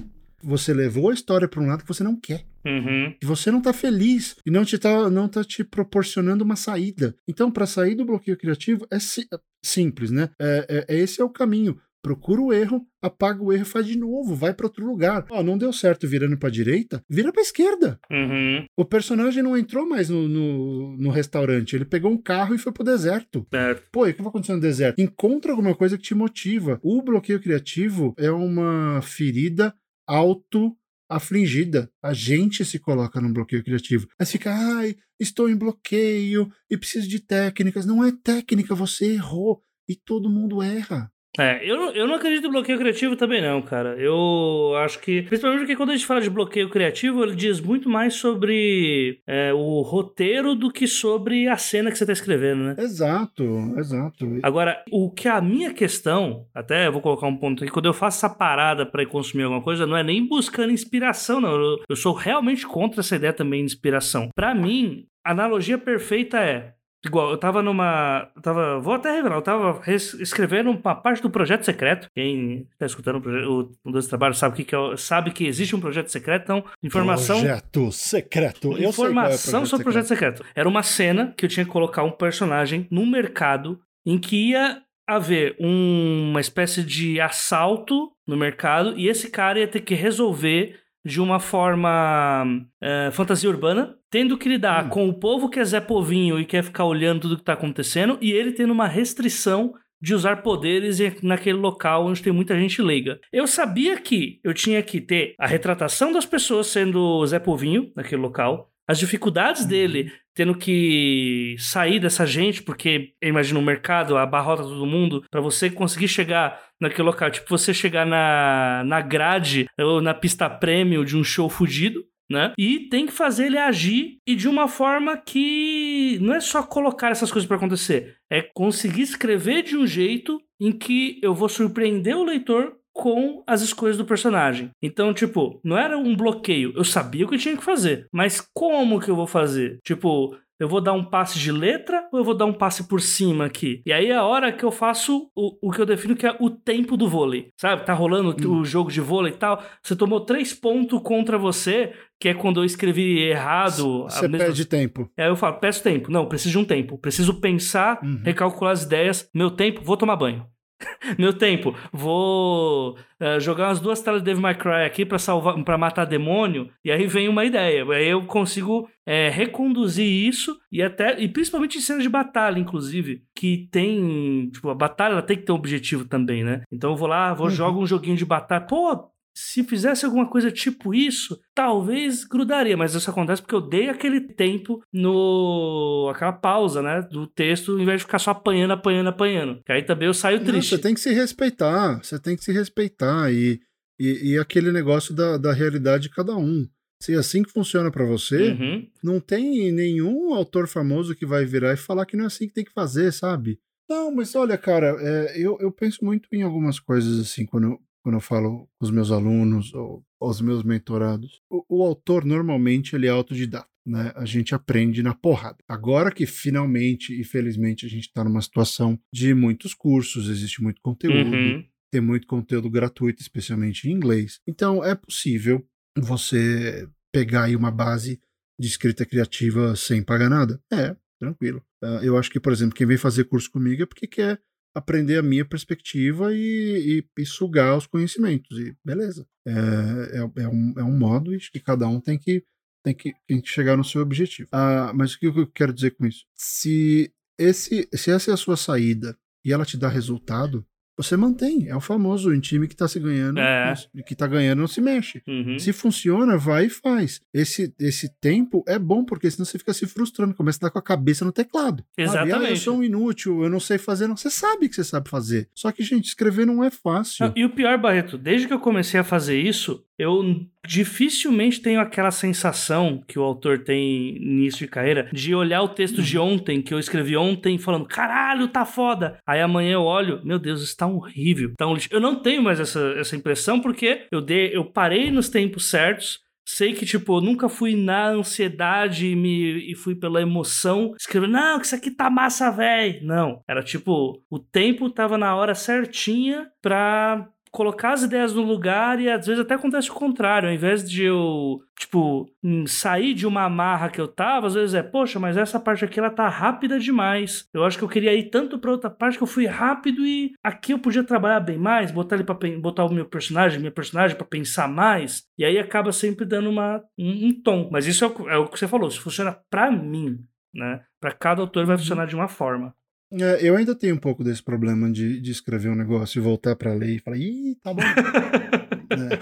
você 0.44 0.74
levou 0.74 1.10
a 1.10 1.14
história 1.14 1.48
para 1.48 1.62
um 1.62 1.68
lado 1.68 1.84
que 1.84 1.88
você 1.88 2.04
não 2.04 2.20
quer. 2.20 2.44
Uhum. 2.66 3.16
Que 3.20 3.26
você 3.26 3.50
não 3.50 3.60
está 3.60 3.74
feliz 3.74 4.36
e 4.46 4.52
não 4.52 4.64
te 4.64 4.78
tá, 4.78 5.10
não 5.10 5.28
tá 5.28 5.44
te 5.44 5.64
proporcionando 5.64 6.44
uma 6.44 6.56
saída. 6.56 7.16
Então, 7.28 7.52
para 7.52 7.66
sair 7.66 7.96
do 7.96 8.06
bloqueio 8.06 8.38
criativo 8.38 8.86
é, 8.92 9.00
si 9.00 9.28
é 9.34 9.38
simples, 9.64 10.12
né? 10.12 10.30
É, 10.40 10.86
é, 10.88 10.96
é, 10.96 11.00
esse 11.00 11.22
é 11.22 11.24
o 11.24 11.30
caminho. 11.30 11.80
Procura 12.02 12.42
o 12.42 12.52
erro, 12.52 12.86
apaga 13.00 13.44
o 13.44 13.54
erro 13.54 13.62
e 13.62 13.66
faz 13.66 13.86
de 13.86 13.98
novo, 13.98 14.36
vai 14.36 14.54
para 14.54 14.66
outro 14.66 14.86
lugar. 14.86 15.26
Ó, 15.30 15.44
não 15.44 15.58
deu 15.58 15.72
certo 15.72 16.08
virando 16.08 16.38
para 16.38 16.50
direita, 16.50 17.04
vira 17.08 17.32
para 17.32 17.44
esquerda. 17.44 18.00
Uhum. 18.10 18.66
O 18.76 18.84
personagem 18.84 19.44
não 19.44 19.56
entrou 19.56 19.88
mais 19.88 20.10
no, 20.10 20.28
no, 20.28 20.98
no, 20.98 21.10
restaurante, 21.12 21.76
ele 21.76 21.86
pegou 21.86 22.12
um 22.12 22.18
carro 22.18 22.56
e 22.56 22.58
foi 22.58 22.72
pro 22.72 22.84
deserto. 22.84 23.46
Certo. 23.54 23.88
Pô, 23.92 24.08
e 24.08 24.12
o 24.12 24.14
que 24.16 24.22
vai 24.22 24.30
acontecer 24.30 24.54
no 24.54 24.60
deserto? 24.60 25.00
Encontra 25.00 25.52
alguma 25.52 25.76
coisa 25.76 25.96
que 25.96 26.04
te 26.04 26.16
motiva. 26.16 26.80
O 26.82 27.04
bloqueio 27.04 27.40
criativo 27.40 28.16
é 28.18 28.32
uma 28.32 29.00
ferida 29.04 29.74
auto-afligida. 30.08 31.92
A 32.02 32.14
gente 32.14 32.66
se 32.66 32.80
coloca 32.80 33.22
num 33.22 33.32
bloqueio 33.32 33.64
criativo. 33.64 34.08
Aí 34.20 34.26
fica, 34.26 34.52
ai, 34.52 34.96
estou 35.20 35.48
em 35.50 35.56
bloqueio 35.56 36.52
e 36.70 36.78
preciso 36.78 37.08
de 37.08 37.20
técnicas. 37.20 37.86
Não 37.86 38.04
é 38.04 38.12
técnica, 38.12 38.74
você 38.74 39.14
errou. 39.14 39.62
E 39.88 39.96
todo 39.96 40.30
mundo 40.30 40.62
erra. 40.62 41.12
É, 41.40 41.62
eu, 41.64 41.92
eu 41.92 42.08
não 42.08 42.16
acredito 42.16 42.48
em 42.48 42.52
bloqueio 42.52 42.78
criativo 42.78 43.16
também 43.16 43.42
não, 43.42 43.62
cara. 43.62 43.96
Eu 43.98 44.74
acho 44.78 45.00
que, 45.00 45.22
principalmente 45.22 45.62
porque 45.62 45.76
quando 45.76 45.92
a 45.92 45.96
gente 45.96 46.06
fala 46.06 46.22
de 46.22 46.30
bloqueio 46.30 46.70
criativo, 46.70 47.24
ele 47.24 47.36
diz 47.36 47.62
muito 47.62 47.90
mais 47.90 48.16
sobre 48.16 49.22
é, 49.26 49.54
o 49.54 49.82
roteiro 49.82 50.56
do 50.56 50.72
que 50.72 50.88
sobre 50.88 51.48
a 51.48 51.58
cena 51.58 51.90
que 51.90 51.98
você 51.98 52.06
tá 52.06 52.12
escrevendo, 52.12 52.64
né? 52.64 52.76
Exato, 52.78 53.44
exato. 53.78 54.40
Agora, 54.44 54.84
o 54.92 55.10
que 55.10 55.30
a 55.30 55.42
minha 55.42 55.74
questão, 55.74 56.46
até 56.54 56.90
vou 56.90 57.02
colocar 57.02 57.28
um 57.28 57.38
ponto 57.38 57.64
aqui, 57.64 57.72
quando 57.72 57.86
eu 57.86 57.94
faço 57.94 58.26
essa 58.26 58.36
parada 58.36 58.86
para 58.86 59.06
consumir 59.06 59.44
alguma 59.44 59.64
coisa, 59.64 59.88
não 59.88 59.96
é 59.96 60.04
nem 60.04 60.28
buscando 60.28 60.74
inspiração, 60.74 61.40
não. 61.40 61.52
Eu, 61.52 61.78
eu 61.90 61.96
sou 61.96 62.14
realmente 62.14 62.68
contra 62.68 63.00
essa 63.00 63.16
ideia 63.16 63.32
também 63.32 63.62
de 63.62 63.72
inspiração. 63.72 64.30
Para 64.36 64.54
mim, 64.54 65.06
a 65.24 65.32
analogia 65.32 65.78
perfeita 65.78 66.40
é 66.40 66.74
Igual, 67.04 67.32
eu 67.32 67.38
tava 67.38 67.64
numa. 67.64 68.30
Eu 68.36 68.42
tava, 68.42 68.80
vou 68.80 68.94
até 68.94 69.12
revelar, 69.12 69.38
eu 69.38 69.42
tava 69.42 69.82
escrevendo 69.88 70.70
uma 70.70 70.96
parte 70.96 71.22
do 71.22 71.32
projeto 71.32 71.64
secreto. 71.64 72.08
Quem 72.14 72.68
tá 72.78 72.86
escutando 72.86 73.16
o, 73.16 73.22
projeto, 73.22 73.72
o 73.84 73.92
Dois 73.92 74.08
Trabalhos 74.08 74.38
sabe 74.38 74.56
que, 74.56 74.64
que 74.64 74.76
é, 74.76 74.98
sabe 74.98 75.32
que 75.32 75.48
existe 75.48 75.76
um 75.76 75.80
projeto 75.80 76.10
secreto, 76.10 76.44
então, 76.44 76.64
informação. 76.84 77.40
Projeto 77.40 77.92
secreto. 77.92 78.78
Eu 78.78 78.90
informação 78.90 79.64
é 79.64 79.66
sobre 79.66 79.82
o 79.82 79.86
projeto 79.86 80.08
secreto. 80.08 80.46
Era 80.54 80.70
uma 80.70 80.84
cena 80.84 81.34
que 81.36 81.46
eu 81.46 81.50
tinha 81.50 81.66
que 81.66 81.72
colocar 81.72 82.04
um 82.04 82.12
personagem 82.12 82.88
no 82.92 83.06
mercado 83.06 83.80
em 84.06 84.20
que 84.20 84.50
ia 84.50 84.82
haver 85.08 85.56
um, 85.60 86.30
uma 86.30 86.40
espécie 86.40 86.84
de 86.84 87.20
assalto 87.20 88.12
no 88.28 88.38
mercado 88.38 88.98
e 88.98 89.08
esse 89.08 89.30
cara 89.30 89.60
ia 89.60 89.68
ter 89.68 89.82
que 89.82 89.96
resolver 89.96 90.80
de 91.04 91.20
uma 91.20 91.40
forma 91.40 92.44
uh, 92.46 93.12
fantasia 93.12 93.50
urbana, 93.50 93.96
tendo 94.10 94.38
que 94.38 94.50
lidar 94.50 94.86
hum. 94.86 94.90
com 94.90 95.10
o 95.10 95.20
povo 95.20 95.50
que 95.50 95.60
é 95.60 95.66
Zé 95.66 95.80
Povinho 95.80 96.40
e 96.40 96.46
quer 96.46 96.64
ficar 96.64 96.86
olhando 96.86 97.22
tudo 97.22 97.36
que 97.36 97.42
está 97.42 97.54
acontecendo, 97.54 98.18
e 98.22 98.32
ele 98.32 98.52
tendo 98.52 98.72
uma 98.72 98.88
restrição 98.88 99.74
de 100.02 100.16
usar 100.16 100.38
poderes 100.38 100.98
naquele 101.22 101.60
local 101.60 102.08
onde 102.08 102.24
tem 102.24 102.34
muita 102.34 102.58
gente 102.60 102.82
leiga. 102.82 103.20
Eu 103.32 103.46
sabia 103.46 104.00
que 104.00 104.40
eu 104.44 104.54
tinha 104.54 104.82
que 104.82 105.00
ter 105.00 105.36
a 105.38 105.46
retratação 105.46 106.12
das 106.12 106.26
pessoas 106.26 106.68
sendo 106.68 107.24
Zé 107.28 107.38
Povinho 107.38 107.92
naquele 107.96 108.22
local, 108.22 108.71
as 108.92 109.00
dificuldades 109.00 109.66
dele 109.66 110.04
uhum. 110.04 110.12
tendo 110.36 110.56
que 110.56 111.56
sair 111.58 112.00
dessa 112.00 112.26
gente, 112.26 112.62
porque 112.62 113.14
imagina 113.22 113.58
o 113.58 113.64
mercado, 113.64 114.18
abarrota 114.18 114.64
todo 114.64 114.86
mundo, 114.86 115.24
para 115.32 115.40
você 115.40 115.70
conseguir 115.70 116.10
chegar 116.10 116.62
naquele 116.80 117.04
local, 117.04 117.32
tipo 117.32 117.50
você 117.50 117.74
chegar 117.74 118.06
na, 118.06 118.84
na 118.86 119.00
grade 119.00 119.68
ou 119.80 120.02
na 120.02 120.14
pista 120.14 120.50
prêmio 120.50 121.06
de 121.06 121.16
um 121.16 121.24
show 121.24 121.50
fudido, 121.50 122.04
né? 122.30 122.54
E 122.58 122.90
tem 122.90 123.06
que 123.06 123.14
fazer 123.14 123.46
ele 123.46 123.58
agir 123.58 124.18
e 124.28 124.36
de 124.36 124.48
uma 124.48 124.68
forma 124.68 125.18
que 125.18 126.18
não 126.22 126.34
é 126.34 126.40
só 126.40 126.64
colocar 126.64 127.12
essas 127.12 127.32
coisas 127.32 127.48
para 127.48 127.58
acontecer, 127.58 128.16
é 128.30 128.42
conseguir 128.42 129.04
escrever 129.04 129.64
de 129.64 129.78
um 129.78 129.88
jeito 129.88 130.42
em 130.60 130.72
que 130.72 131.20
eu 131.24 131.34
vou 131.34 131.50
surpreender 131.50 132.16
o 132.16 132.24
leitor 132.24 132.74
com 132.94 133.44
as 133.48 133.62
escolhas 133.62 133.98
do 133.98 134.06
personagem. 134.06 134.70
Então, 134.82 135.14
tipo, 135.14 135.60
não 135.64 135.78
era 135.78 135.98
um 135.98 136.16
bloqueio. 136.16 136.74
Eu 136.76 136.84
sabia 136.84 137.26
o 137.26 137.30
que 137.30 137.36
eu 137.36 137.40
tinha 137.40 137.58
que 137.58 137.64
fazer. 137.64 138.08
Mas 138.12 138.46
como 138.54 139.00
que 139.00 139.10
eu 139.10 139.16
vou 139.16 139.28
fazer? 139.28 139.80
Tipo, 139.84 140.36
eu 140.62 140.68
vou 140.68 140.80
dar 140.80 140.94
um 140.94 141.04
passe 141.04 141.40
de 141.40 141.52
letra 141.52 142.08
ou 142.12 142.20
eu 142.20 142.24
vou 142.24 142.36
dar 142.36 142.46
um 142.46 142.54
passe 142.54 142.88
por 142.88 143.02
cima 143.02 143.46
aqui? 143.46 143.82
E 143.84 143.92
aí 143.92 144.12
é 144.12 144.16
a 144.16 144.24
hora 144.24 144.52
que 144.52 144.64
eu 144.64 144.70
faço 144.70 145.28
o, 145.36 145.70
o 145.70 145.72
que 145.72 145.82
eu 145.82 145.88
defino 145.88 146.16
que 146.16 146.28
é 146.28 146.38
o 146.40 146.52
tempo 146.52 146.96
do 146.96 147.10
vôlei. 147.10 147.50
Sabe? 147.60 147.84
Tá 147.84 147.94
rolando 147.94 148.36
hum. 148.48 148.60
o 148.60 148.64
jogo 148.64 148.92
de 148.92 149.02
vôlei 149.02 149.34
e 149.34 149.38
tal. 149.38 149.64
Você 149.82 149.96
tomou 149.96 150.20
três 150.20 150.54
pontos 150.54 151.02
contra 151.02 151.36
você, 151.36 151.94
que 152.20 152.30
é 152.30 152.36
quando 152.36 152.62
eu 152.62 152.64
escrevi 152.64 153.22
errado. 153.22 154.04
Você 154.04 154.28
mesma... 154.28 154.46
perde 154.46 154.66
tempo. 154.66 155.10
Aí 155.18 155.28
eu 155.28 155.36
falo, 155.36 155.56
peço 155.56 155.82
tempo. 155.82 156.12
Não, 156.12 156.28
preciso 156.28 156.52
de 156.52 156.60
um 156.60 156.66
tempo. 156.66 156.96
Preciso 157.00 157.42
pensar, 157.42 158.00
uhum. 158.04 158.22
recalcular 158.24 158.74
as 158.74 158.84
ideias. 158.84 159.28
Meu 159.34 159.50
tempo, 159.50 159.82
vou 159.84 159.98
tomar 159.98 160.16
banho. 160.16 160.46
Meu 161.18 161.34
tempo, 161.34 161.76
vou 161.92 162.98
uh, 163.20 163.40
jogar 163.40 163.70
umas 163.70 163.80
duas 163.80 164.02
telas 164.02 164.22
de 164.22 164.26
Devil 164.26 164.42
May 164.42 164.56
Cry 164.56 164.86
aqui 164.86 165.06
para 165.06 165.20
salvar, 165.20 165.62
para 165.64 165.78
matar 165.78 166.06
demônio, 166.06 166.70
e 166.84 166.92
aí 166.92 167.08
vem 167.08 167.28
uma 167.28 167.46
ideia. 167.46 167.86
Aí 167.92 168.08
eu 168.08 168.26
consigo 168.26 168.90
é, 169.06 169.30
reconduzir 169.30 170.06
isso 170.06 170.58
e 170.72 170.82
até 170.82 171.20
e 171.20 171.28
principalmente 171.28 171.78
em 171.78 171.82
cenas 171.82 172.04
de 172.04 172.10
batalha, 172.10 172.60
inclusive, 172.60 173.24
que 173.36 173.68
tem, 173.72 174.50
tipo, 174.52 174.70
a 174.70 174.76
batalha 174.76 175.22
tem 175.22 175.38
que 175.38 175.44
ter 175.44 175.52
um 175.52 175.56
objetivo 175.56 176.06
também, 176.06 176.44
né? 176.44 176.62
Então 176.72 176.92
eu 176.92 176.98
vou 176.98 177.08
lá, 177.08 177.34
vou 177.34 177.48
uhum. 177.48 177.52
jogo 177.52 177.82
um 177.82 177.88
joguinho 177.88 178.18
de 178.18 178.26
batalha. 178.26 178.66
Pô, 178.66 179.12
se 179.44 179.64
fizesse 179.64 180.06
alguma 180.06 180.30
coisa 180.30 180.52
tipo 180.52 180.94
isso, 180.94 181.40
talvez 181.54 182.24
grudaria, 182.24 182.78
mas 182.78 182.94
isso 182.94 183.10
acontece 183.10 183.42
porque 183.42 183.56
eu 183.56 183.62
dei 183.62 183.90
aquele 183.90 184.22
tempo 184.22 184.84
no. 184.94 186.12
aquela 186.14 186.32
pausa, 186.32 186.82
né? 186.82 187.02
Do 187.02 187.26
texto, 187.26 187.80
em 187.80 187.86
vez 187.86 188.00
de 188.00 188.06
ficar 188.06 188.20
só 188.20 188.32
apanhando, 188.32 188.72
apanhando, 188.72 189.10
apanhando. 189.10 189.62
Que 189.66 189.72
aí 189.72 189.84
também 189.84 190.08
eu 190.08 190.14
saio 190.14 190.40
triste. 190.40 190.72
Não, 190.72 190.78
você 190.78 190.84
tem 190.84 190.94
que 190.94 191.00
se 191.00 191.12
respeitar, 191.12 192.04
você 192.04 192.20
tem 192.20 192.36
que 192.36 192.44
se 192.44 192.52
respeitar 192.52 193.32
e, 193.34 193.60
e, 194.00 194.34
e 194.34 194.38
aquele 194.38 194.72
negócio 194.72 195.14
da, 195.14 195.38
da 195.38 195.52
realidade 195.52 196.04
de 196.04 196.12
cada 196.12 196.36
um. 196.36 196.68
Se 197.02 197.16
é 197.16 197.18
assim 197.18 197.42
que 197.42 197.52
funciona 197.52 197.90
para 197.90 198.06
você, 198.06 198.52
uhum. 198.52 198.88
não 199.04 199.20
tem 199.20 199.72
nenhum 199.72 200.36
autor 200.36 200.68
famoso 200.68 201.16
que 201.16 201.26
vai 201.26 201.46
virar 201.46 201.74
e 201.74 201.78
falar 201.78 202.06
que 202.06 202.16
não 202.16 202.26
é 202.26 202.28
assim 202.28 202.48
que 202.48 202.54
tem 202.54 202.64
que 202.64 202.74
fazer, 202.74 203.12
sabe? 203.12 203.60
Não, 203.90 204.14
mas 204.14 204.36
olha, 204.36 204.58
cara, 204.58 204.96
é, 205.00 205.34
eu, 205.36 205.58
eu 205.60 205.72
penso 205.72 206.06
muito 206.06 206.30
em 206.32 206.44
algumas 206.44 206.80
coisas 206.80 207.20
assim, 207.20 207.46
quando, 207.46 207.80
quando 208.04 208.16
eu 208.16 208.22
falo 208.22 208.68
com 208.78 208.86
os 208.86 208.92
meus 208.92 209.12
alunos 209.12 209.74
ou 209.74 210.04
aos 210.20 210.42
meus 210.42 210.64
mentorados. 210.64 211.42
O, 211.50 211.64
o 211.80 211.84
autor 211.84 212.26
normalmente 212.26 212.96
ele 212.96 213.08
é 213.08 213.10
autodidata. 213.10 213.68
Né? 213.86 214.12
A 214.16 214.26
gente 214.26 214.54
aprende 214.54 215.02
na 215.02 215.14
porrada. 215.14 215.58
Agora 215.68 216.12
que 216.12 216.26
finalmente 216.26 217.20
e 217.20 217.24
felizmente 217.24 217.86
a 217.86 217.90
gente 217.90 218.08
está 218.08 218.24
numa 218.24 218.42
situação 218.42 219.00
de 219.12 219.34
muitos 219.34 219.74
cursos, 219.74 220.30
existe 220.30 220.62
muito 220.62 220.80
conteúdo, 220.82 221.36
uhum. 221.36 221.66
tem 221.92 222.02
muito 222.02 222.28
conteúdo 222.28 222.70
gratuito, 222.70 223.22
especialmente 223.22 223.90
em 223.90 223.92
inglês. 223.92 224.40
Então 224.48 224.84
é 224.84 224.94
possível 224.94 225.66
você 225.98 226.88
pegar 227.12 227.46
aí 227.46 227.56
uma 227.56 227.72
base 227.72 228.22
de 228.60 228.68
escrita 228.68 229.06
criativa 229.06 229.76
sem 229.76 230.04
pagar 230.04 230.30
nada. 230.30 230.62
É, 230.72 230.96
tranquilo. 231.20 231.64
Uh, 231.84 232.04
eu 232.04 232.18
acho 232.18 232.30
que, 232.30 232.40
por 232.40 232.54
exemplo, 232.54 232.76
quem 232.76 232.86
vem 232.86 232.98
fazer 232.98 233.24
curso 233.24 233.50
comigo 233.50 233.82
é 233.82 233.86
porque 233.88 234.06
quer 234.08 234.40
aprender 234.74 235.18
a 235.18 235.24
minha 235.24 235.46
perspectiva 235.46 236.34
e, 236.34 237.04
e, 237.18 237.22
e 237.22 237.26
sugar 237.26 237.78
os 237.78 237.88
conhecimentos. 237.88 238.58
E 238.58 238.76
beleza. 238.84 239.28
É, 239.46 239.52
é, 239.52 240.44
é, 240.44 240.48
um, 240.48 240.74
é 240.78 240.84
um 240.84 240.98
modo 240.98 241.32
que 241.52 241.60
cada 241.60 241.88
um 241.88 242.00
tem 242.00 242.18
que, 242.18 242.44
tem 242.84 242.94
que, 242.94 243.14
tem 243.28 243.42
que 243.42 243.50
chegar 243.50 243.78
no 243.78 243.84
seu 243.84 244.02
objetivo. 244.02 244.50
Ah, 244.52 244.92
mas 244.96 245.14
o 245.14 245.20
que 245.20 245.28
eu 245.28 245.48
quero 245.48 245.74
dizer 245.74 245.92
com 245.92 246.06
isso? 246.06 246.26
Se, 246.36 247.12
esse, 247.38 247.88
se 247.94 248.12
essa 248.12 248.32
é 248.32 248.34
a 248.34 248.38
sua 248.38 248.58
saída 248.58 249.18
e 249.44 249.52
ela 249.52 249.66
te 249.66 249.78
dá 249.78 249.90
resultado, 249.90 250.66
você 251.02 251.18
mantém. 251.18 251.68
É 251.68 251.76
o 251.76 251.82
famoso 251.82 252.34
em 252.34 252.40
time 252.40 252.68
que 252.68 252.76
tá 252.76 252.88
se 252.88 253.00
ganhando, 253.00 253.40
é. 253.40 253.74
que 254.06 254.16
tá 254.16 254.28
ganhando 254.28 254.60
não 254.60 254.68
se 254.68 254.82
mexe. 254.82 255.22
Uhum. 255.28 255.58
Se 255.60 255.74
funciona, 255.74 256.38
vai 256.38 256.66
e 256.66 256.70
faz. 256.70 257.22
Esse, 257.34 257.74
esse 257.80 258.10
tempo 258.20 258.64
é 258.68 258.78
bom, 258.78 259.04
porque 259.04 259.30
senão 259.30 259.46
você 259.46 259.58
fica 259.58 259.74
se 259.74 259.86
frustrando, 259.88 260.34
começa 260.34 260.60
a 260.62 260.68
dar 260.68 260.72
com 260.72 260.80
a 260.80 260.84
cabeça 260.84 261.26
no 261.26 261.32
teclado. 261.32 261.84
Exatamente. 261.98 262.46
Ah, 262.46 262.50
eu 262.50 262.56
sou 262.56 262.78
um 262.78 262.84
inútil, 262.84 263.44
eu 263.44 263.50
não 263.50 263.60
sei 263.60 263.78
fazer. 263.78 264.08
Não, 264.08 264.18
você 264.18 264.30
sabe 264.30 264.70
que 264.70 264.76
você 264.76 264.84
sabe 264.84 265.10
fazer. 265.10 265.50
Só 265.54 265.72
que, 265.72 265.84
gente, 265.84 266.06
escrever 266.06 266.46
não 266.46 266.64
é 266.64 266.70
fácil. 266.70 267.32
e 267.36 267.46
o 267.46 267.50
pior, 267.50 267.78
Barreto, 267.78 268.18
desde 268.18 268.48
que 268.48 268.54
eu 268.54 268.60
comecei 268.60 269.00
a 269.00 269.04
fazer 269.04 269.40
isso, 269.40 269.84
eu 270.02 270.24
dificilmente 270.66 271.62
tenho 271.62 271.80
aquela 271.80 272.12
sensação 272.12 273.04
que 273.08 273.20
o 273.20 273.24
autor 273.24 273.60
tem 273.60 274.18
início 274.18 274.66
de 274.66 274.72
carreira 274.72 275.10
de 275.14 275.36
olhar 275.36 275.62
o 275.62 275.70
texto 275.70 276.02
de 276.02 276.18
ontem, 276.18 276.62
que 276.62 276.74
eu 276.74 276.80
escrevi 276.80 277.16
ontem, 277.16 277.58
falando, 277.58 277.86
caralho, 277.86 278.48
tá 278.48 278.66
foda. 278.66 279.20
Aí 279.28 279.40
amanhã 279.42 279.74
eu 279.74 279.84
olho, 279.84 280.20
meu 280.24 280.40
Deus, 280.40 280.64
está 280.64 280.88
horrível, 280.88 281.54
tá 281.56 281.68
um 281.68 281.74
lixo. 281.74 281.90
Eu 281.92 282.00
não 282.00 282.16
tenho 282.16 282.42
mais 282.42 282.60
essa, 282.60 282.96
essa 282.98 283.16
impressão 283.16 283.60
porque 283.60 284.08
eu, 284.12 284.22
dei, 284.22 284.56
eu 284.56 284.66
parei 284.66 285.12
nos 285.12 285.30
tempos 285.30 285.70
certos. 285.70 286.20
Sei 286.44 286.74
que, 286.74 286.86
tipo, 286.86 287.18
eu 287.18 287.22
nunca 287.22 287.48
fui 287.48 287.76
na 287.76 288.10
ansiedade 288.10 289.08
e, 289.08 289.16
me, 289.16 289.72
e 289.72 289.76
fui 289.76 289.96
pela 289.96 290.22
emoção, 290.22 290.94
escrevendo, 291.00 291.34
não, 291.34 291.60
que 291.60 291.68
isso 291.68 291.76
aqui 291.76 291.92
tá 291.92 292.10
massa, 292.10 292.50
velho. 292.50 293.06
Não. 293.06 293.42
Era 293.48 293.62
tipo, 293.62 294.22
o 294.30 294.40
tempo 294.40 294.90
tava 294.90 295.18
na 295.18 295.36
hora 295.36 295.54
certinha 295.54 296.50
pra 296.60 297.28
colocar 297.52 297.92
as 297.92 298.04
ideias 298.04 298.34
no 298.34 298.42
lugar 298.42 299.00
e 299.00 299.10
às 299.10 299.28
vezes 299.28 299.42
até 299.42 299.56
acontece 299.56 299.92
o 299.92 299.94
contrário. 299.94 300.48
Ao 300.48 300.56
invés 300.56 300.90
de 300.90 301.04
eu, 301.04 301.60
tipo, 301.78 302.32
hum, 302.42 302.66
sair 302.66 303.14
de 303.14 303.28
uma 303.28 303.44
amarra 303.44 303.90
que 303.90 304.00
eu 304.00 304.08
tava, 304.08 304.48
às 304.48 304.54
vezes 304.54 304.74
é, 304.74 304.82
poxa, 304.82 305.20
mas 305.20 305.36
essa 305.36 305.60
parte 305.60 305.84
aqui 305.84 306.00
ela 306.00 306.10
tá 306.10 306.28
rápida 306.30 306.80
demais. 306.80 307.48
Eu 307.54 307.66
acho 307.66 307.78
que 307.78 307.84
eu 307.84 307.90
queria 307.90 308.14
ir 308.14 308.30
tanto 308.30 308.58
pra 308.58 308.72
outra 308.72 308.90
parte 308.90 309.18
que 309.18 309.24
eu 309.24 309.28
fui 309.28 309.46
rápido 309.46 310.06
e 310.06 310.32
aqui 310.42 310.72
eu 310.72 310.80
podia 310.80 311.04
trabalhar 311.04 311.42
bem 311.42 311.58
mais, 311.58 311.92
botar 311.92 312.16
ele 312.16 312.24
para 312.24 312.38
botar 312.60 312.86
o 312.86 312.94
meu 312.94 313.06
personagem, 313.06 313.60
minha 313.60 313.72
personagem 313.72 314.16
para 314.16 314.26
pensar 314.26 314.68
mais. 314.68 315.24
E 315.38 315.44
aí 315.44 315.60
acaba 315.60 315.92
sempre 315.92 316.26
dando 316.26 316.50
uma, 316.50 316.82
um, 316.98 317.28
um 317.28 317.42
tom. 317.44 317.70
Mas 317.72 317.86
isso 317.86 318.06
é 318.06 318.08
o, 318.08 318.30
é 318.30 318.38
o 318.38 318.48
que 318.48 318.58
você 318.58 318.68
falou, 318.68 318.88
isso 318.88 319.02
funciona 319.02 319.38
para 319.50 319.70
mim, 319.70 320.20
né? 320.54 320.82
Para 321.02 321.12
cada 321.12 321.42
autor 321.42 321.66
vai 321.66 321.78
funcionar 321.78 322.06
de 322.06 322.16
uma 322.16 322.30
forma. 322.30 322.74
É, 323.14 323.40
eu 323.42 323.58
ainda 323.58 323.76
tenho 323.76 323.96
um 323.96 324.00
pouco 324.00 324.24
desse 324.24 324.42
problema 324.42 324.90
de, 324.90 325.20
de 325.20 325.32
escrever 325.32 325.70
um 325.70 325.76
negócio 325.76 326.20
e 326.20 326.22
voltar 326.22 326.56
pra 326.56 326.74
ler 326.74 326.96
e 326.96 327.00
falar, 327.00 327.18
ih, 327.18 327.58
tá 327.62 327.74
bom. 327.74 327.82
é. 327.82 329.20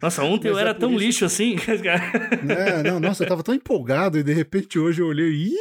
Nossa, 0.00 0.22
ontem 0.22 0.48
Mas 0.48 0.52
eu 0.52 0.58
é 0.58 0.60
era 0.62 0.74
tão 0.74 0.90
isso... 0.92 0.98
lixo 0.98 1.24
assim. 1.24 1.56
é, 2.48 2.82
não, 2.82 2.98
nossa, 2.98 3.24
eu 3.24 3.28
tava 3.28 3.42
tão 3.42 3.54
empolgado 3.54 4.18
e 4.18 4.22
de 4.22 4.32
repente 4.32 4.78
hoje 4.78 5.02
eu 5.02 5.06
olhei, 5.06 5.30
ih! 5.30 5.52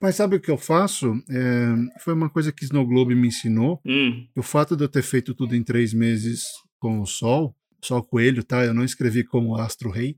Mas 0.00 0.16
sabe 0.16 0.36
o 0.36 0.40
que 0.40 0.50
eu 0.50 0.58
faço? 0.58 1.12
É, 1.30 2.00
foi 2.00 2.14
uma 2.14 2.30
coisa 2.30 2.50
que 2.50 2.64
Snow 2.64 2.86
Globe 2.86 3.14
me 3.14 3.28
ensinou. 3.28 3.80
Hum. 3.86 4.26
O 4.36 4.42
fato 4.42 4.76
de 4.76 4.82
eu 4.82 4.88
ter 4.88 5.02
feito 5.02 5.34
tudo 5.34 5.54
em 5.54 5.62
três 5.62 5.92
meses 5.92 6.44
com 6.78 7.00
o 7.00 7.06
Sol, 7.06 7.54
Sol 7.82 8.02
Coelho, 8.02 8.42
tá? 8.42 8.64
Eu 8.64 8.74
não 8.74 8.84
escrevi 8.84 9.22
como 9.22 9.56
Astro 9.56 9.90
Rei. 9.90 10.16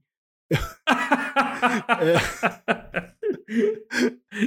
É, 2.00 3.12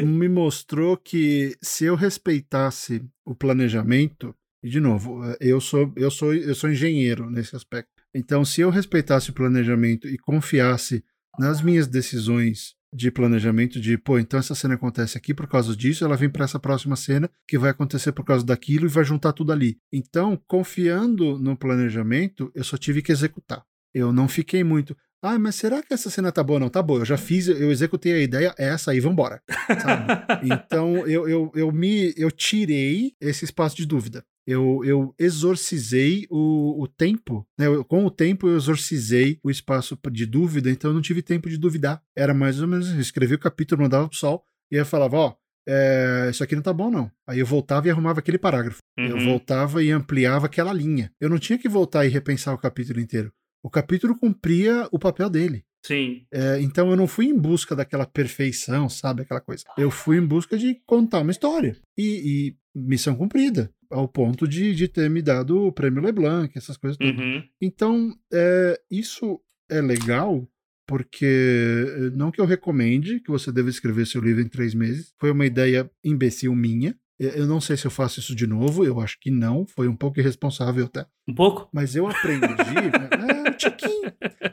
me 0.06 0.28
mostrou 0.28 0.98
que 0.98 1.56
se 1.62 1.86
eu 1.86 1.96
respeitasse 1.96 3.04
o 3.26 3.36
planejamento, 3.36 4.36
e 4.64 4.70
de 4.70 4.80
novo, 4.80 5.22
eu 5.40 5.60
sou, 5.60 5.92
eu 5.96 6.10
sou, 6.10 6.34
eu 6.34 6.56
sou 6.56 6.70
engenheiro 6.70 7.30
nesse 7.30 7.56
aspecto. 7.56 7.92
Então, 8.14 8.46
se 8.46 8.62
eu 8.62 8.70
respeitasse 8.70 9.30
o 9.30 9.34
planejamento 9.34 10.08
e 10.08 10.18
confiasse 10.18 11.04
nas 11.38 11.62
minhas 11.62 11.88
decisões 11.88 12.76
de 12.94 13.10
planejamento 13.10 13.82
de, 13.82 13.98
pô, 13.98 14.20
então 14.20 14.40
essa 14.40 14.54
cena 14.54 14.76
acontece 14.76 15.18
aqui 15.18 15.34
por 15.34 15.48
causa 15.48 15.76
disso, 15.76 16.06
ela 16.06 16.16
vem 16.16 16.30
para 16.30 16.46
essa 16.46 16.60
próxima 16.60 16.96
cena 16.96 17.30
que 17.48 17.58
vai 17.58 17.72
acontecer 17.72 18.12
por 18.12 18.24
causa 18.24 18.46
daquilo 18.46 18.86
e 18.86 18.90
vai 18.90 19.04
juntar 19.04 19.34
tudo 19.34 19.52
ali. 19.52 19.80
Então, 19.92 20.40
confiando 20.48 21.40
no 21.40 21.58
planejamento, 21.58 22.52
eu 22.54 22.64
só 22.64 22.78
tive 22.78 23.02
que 23.02 23.12
executar. 23.12 23.66
Eu 23.94 24.14
não 24.14 24.28
fiquei 24.28 24.64
muito, 24.64 24.96
ah, 25.24 25.40
mas 25.40 25.56
será 25.56 25.82
que 25.82 25.94
essa 25.94 26.10
cena 26.10 26.34
tá 26.34 26.44
boa? 26.44 26.60
Não, 26.60 26.68
tá 26.68 26.82
boa. 26.82 27.00
Eu 27.00 27.06
já 27.06 27.16
fiz, 27.16 27.48
eu 27.48 27.72
executei 27.72 28.12
a 28.12 28.20
ideia, 28.20 28.54
é 28.58 28.68
essa 28.68 28.92
aí, 28.92 29.00
vambora. 29.00 29.42
Sabe? 29.82 30.06
então 30.44 31.08
eu, 31.08 31.30
eu, 31.30 31.52
eu 31.56 31.72
me 31.72 32.14
eu 32.18 32.30
tirei 32.30 33.14
esse 33.22 33.46
espaço 33.46 33.78
de 33.78 33.86
dúvida. 33.86 34.26
Eu, 34.46 34.82
eu 34.84 35.16
exorcizei 35.18 36.28
o, 36.30 36.84
o 36.84 36.88
tempo, 36.90 37.48
né? 37.58 37.68
Eu, 37.68 37.86
com 37.86 38.06
o 38.06 38.12
tempo 38.12 38.50
eu 38.50 38.58
exorcizei 38.58 39.40
o 39.42 39.50
espaço 39.50 39.98
de 40.12 40.26
dúvida, 40.26 40.70
então 40.70 40.92
eu 40.92 40.96
não 40.96 41.02
tive 41.02 41.22
tempo 41.22 41.50
de 41.50 41.58
duvidar. 41.58 42.04
Era 42.14 42.34
mais 42.34 42.60
ou 42.60 42.68
menos, 42.68 42.90
eu 42.90 43.00
escrevi 43.00 43.36
o 43.36 43.40
capítulo, 43.40 43.82
mandava 43.82 44.10
pro 44.10 44.18
sol, 44.18 44.44
e 44.70 44.76
eu 44.76 44.86
falava, 44.86 45.16
ó, 45.16 45.36
é, 45.66 46.28
isso 46.30 46.44
aqui 46.44 46.54
não 46.54 46.62
tá 46.62 46.74
bom, 46.74 46.92
não. 46.92 47.10
Aí 47.26 47.40
eu 47.40 47.46
voltava 47.46 47.88
e 47.88 47.92
arrumava 47.92 48.20
aquele 48.20 48.38
parágrafo. 48.38 48.80
Uhum. 49.00 49.06
Eu 49.06 49.20
voltava 49.22 49.82
e 49.82 49.90
ampliava 49.90 50.48
aquela 50.48 50.74
linha. 50.74 51.10
Eu 51.22 51.30
não 51.30 51.40
tinha 51.40 51.58
que 51.58 51.70
voltar 51.70 52.06
e 52.06 52.10
repensar 52.10 52.54
o 52.54 52.58
capítulo 52.58 53.00
inteiro 53.00 53.32
o 53.64 53.70
capítulo 53.70 54.18
cumpria 54.18 54.88
o 54.92 55.00
papel 55.00 55.30
dele. 55.30 55.64
Sim. 55.86 56.26
É, 56.32 56.62
então 56.62 56.90
eu 56.90 56.96
não 56.96 57.08
fui 57.08 57.26
em 57.26 57.38
busca 57.38 57.76
daquela 57.76 58.06
perfeição, 58.06 58.88
sabe? 58.88 59.24
Aquela 59.24 59.42
coisa. 59.42 59.64
Eu 59.78 59.90
fui 59.90 60.18
em 60.18 60.26
busca 60.26 60.58
de 60.58 60.82
contar 60.86 61.20
uma 61.20 61.32
história. 61.32 61.76
E, 61.98 62.54
e 62.56 62.56
missão 62.80 63.16
cumprida. 63.16 63.70
Ao 63.90 64.08
ponto 64.08 64.48
de, 64.48 64.74
de 64.74 64.88
ter 64.88 65.10
me 65.10 65.22
dado 65.22 65.68
o 65.68 65.72
prêmio 65.72 66.02
Leblanc, 66.02 66.58
essas 66.58 66.78
coisas 66.78 66.98
todas. 66.98 67.16
Uhum. 67.16 67.44
Então, 67.62 68.16
é, 68.34 68.80
isso 68.90 69.40
é 69.70 69.82
legal 69.82 70.48
porque 70.86 71.26
eh, 71.26 72.10
não 72.14 72.32
que 72.32 72.42
eu 72.42 72.46
recomende 72.46 73.20
que 73.20 73.32
você 73.32 73.52
deva 73.52 73.70
escrever 73.70 74.06
seu 74.06 74.22
livro 74.22 74.42
em 74.42 74.48
três 74.48 74.74
meses. 74.74 75.14
Foi 75.20 75.32
uma 75.32 75.46
ideia 75.46 75.90
imbecil 76.04 76.54
minha. 76.56 76.96
Eu 77.20 77.48
não 77.48 77.62
sei 77.62 77.78
se 77.78 77.86
eu 77.86 77.92
faço 77.92 78.20
isso 78.20 78.36
de 78.36 78.46
novo, 78.48 78.84
eu 78.84 79.00
acho 79.00 79.18
que 79.20 79.32
não, 79.32 79.66
foi 79.66 79.88
um 79.88 79.96
pouco 79.96 80.20
irresponsável 80.20 80.86
até. 80.86 81.06
Um 81.28 81.34
pouco? 81.34 81.70
Mas 81.72 81.96
eu 81.96 82.08
aprendi, 82.08 82.44
é, 82.46 83.40
um 83.40 83.43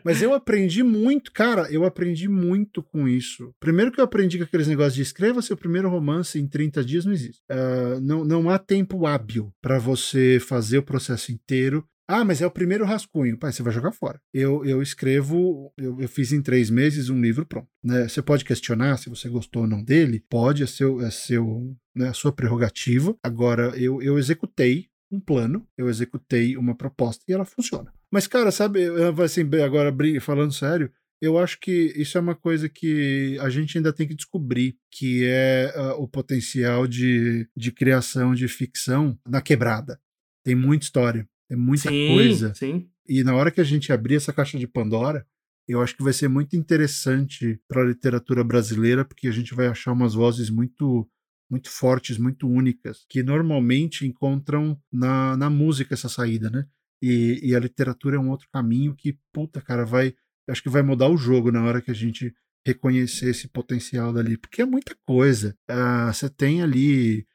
Mas 0.04 0.22
eu 0.22 0.32
aprendi 0.34 0.82
muito, 0.82 1.32
cara, 1.32 1.70
eu 1.70 1.84
aprendi 1.84 2.28
muito 2.28 2.82
com 2.82 3.08
isso. 3.08 3.54
Primeiro 3.60 3.92
que 3.92 4.00
eu 4.00 4.04
aprendi 4.04 4.38
com 4.38 4.44
aqueles 4.44 4.68
negócios 4.68 4.94
de 4.94 5.02
escreva 5.02 5.42
seu 5.42 5.56
primeiro 5.56 5.88
romance 5.88 6.38
em 6.38 6.46
30 6.46 6.84
dias 6.84 7.04
não 7.04 7.12
existe. 7.12 7.42
Uh, 7.50 8.00
não, 8.00 8.24
não 8.24 8.50
há 8.50 8.58
tempo 8.58 9.06
hábil 9.06 9.52
para 9.60 9.78
você 9.78 10.38
fazer 10.40 10.78
o 10.78 10.82
processo 10.82 11.32
inteiro 11.32 11.84
ah, 12.12 12.24
mas 12.24 12.42
é 12.42 12.46
o 12.46 12.50
primeiro 12.50 12.84
rascunho. 12.84 13.38
Pai, 13.38 13.52
você 13.52 13.62
vai 13.62 13.72
jogar 13.72 13.92
fora. 13.92 14.20
Eu, 14.34 14.64
eu 14.64 14.82
escrevo, 14.82 15.72
eu, 15.78 16.00
eu 16.00 16.08
fiz 16.08 16.32
em 16.32 16.42
três 16.42 16.68
meses 16.68 17.08
um 17.08 17.20
livro 17.20 17.46
pronto. 17.46 17.68
Né? 17.84 18.08
Você 18.08 18.20
pode 18.20 18.44
questionar 18.44 18.96
se 18.96 19.08
você 19.08 19.28
gostou 19.28 19.62
ou 19.62 19.68
não 19.68 19.80
dele, 19.80 20.24
pode, 20.28 20.64
é 20.64 20.66
seu, 20.66 21.00
é 21.00 21.08
seu, 21.08 21.72
né, 21.94 22.08
a 22.08 22.12
sua 22.12 22.32
prerrogativa. 22.32 23.16
Agora, 23.22 23.78
eu, 23.80 24.02
eu 24.02 24.18
executei 24.18 24.88
um 25.08 25.20
plano, 25.20 25.64
eu 25.78 25.88
executei 25.88 26.56
uma 26.56 26.74
proposta 26.74 27.22
e 27.28 27.32
ela 27.32 27.44
funciona. 27.44 27.92
Mas, 28.12 28.26
cara, 28.26 28.50
sabe, 28.50 28.80
assim, 29.22 29.42
agora 29.62 29.94
falando 30.20 30.52
sério, 30.52 30.90
eu 31.20 31.38
acho 31.38 31.60
que 31.60 31.92
isso 31.96 32.16
é 32.16 32.20
uma 32.20 32.34
coisa 32.34 32.68
que 32.68 33.38
a 33.40 33.50
gente 33.50 33.76
ainda 33.76 33.92
tem 33.92 34.08
que 34.08 34.14
descobrir, 34.14 34.76
que 34.90 35.24
é 35.26 35.72
uh, 35.76 36.02
o 36.02 36.08
potencial 36.08 36.86
de, 36.86 37.46
de 37.54 37.70
criação 37.70 38.34
de 38.34 38.48
ficção 38.48 39.18
na 39.26 39.42
quebrada. 39.42 40.00
Tem 40.42 40.54
muita 40.54 40.84
história. 40.84 41.28
É 41.50 41.56
muita 41.56 41.90
sim, 41.90 42.08
coisa. 42.08 42.54
Sim. 42.54 42.88
E 43.06 43.22
na 43.22 43.34
hora 43.34 43.50
que 43.50 43.60
a 43.60 43.64
gente 43.64 43.92
abrir 43.92 44.14
essa 44.14 44.32
caixa 44.32 44.58
de 44.58 44.66
Pandora, 44.66 45.26
eu 45.68 45.82
acho 45.82 45.96
que 45.96 46.02
vai 46.02 46.12
ser 46.12 46.28
muito 46.28 46.56
interessante 46.56 47.60
para 47.68 47.82
a 47.82 47.86
literatura 47.86 48.42
brasileira, 48.42 49.04
porque 49.04 49.28
a 49.28 49.32
gente 49.32 49.54
vai 49.54 49.66
achar 49.66 49.92
umas 49.92 50.14
vozes 50.14 50.48
muito 50.50 51.08
muito 51.50 51.68
fortes, 51.68 52.16
muito 52.16 52.48
únicas, 52.48 53.04
que 53.08 53.24
normalmente 53.24 54.06
encontram 54.06 54.80
na, 54.92 55.36
na 55.36 55.50
música 55.50 55.94
essa 55.94 56.08
saída, 56.08 56.48
né? 56.48 56.64
E, 57.02 57.40
e 57.42 57.54
a 57.54 57.60
literatura 57.60 58.16
é 58.16 58.20
um 58.20 58.30
outro 58.30 58.48
caminho 58.52 58.94
que, 58.94 59.18
puta, 59.32 59.60
cara, 59.60 59.84
vai. 59.84 60.14
Acho 60.48 60.62
que 60.62 60.68
vai 60.68 60.82
mudar 60.82 61.08
o 61.08 61.16
jogo 61.16 61.52
na 61.52 61.62
hora 61.64 61.80
que 61.80 61.90
a 61.90 61.94
gente 61.94 62.34
reconhecer 62.66 63.30
esse 63.30 63.48
potencial 63.48 64.12
dali, 64.12 64.36
porque 64.36 64.62
é 64.62 64.66
muita 64.66 64.96
coisa. 65.06 65.56
Uh, 65.70 66.12
você 66.12 66.28
tem 66.28 66.62
ali 66.62 67.26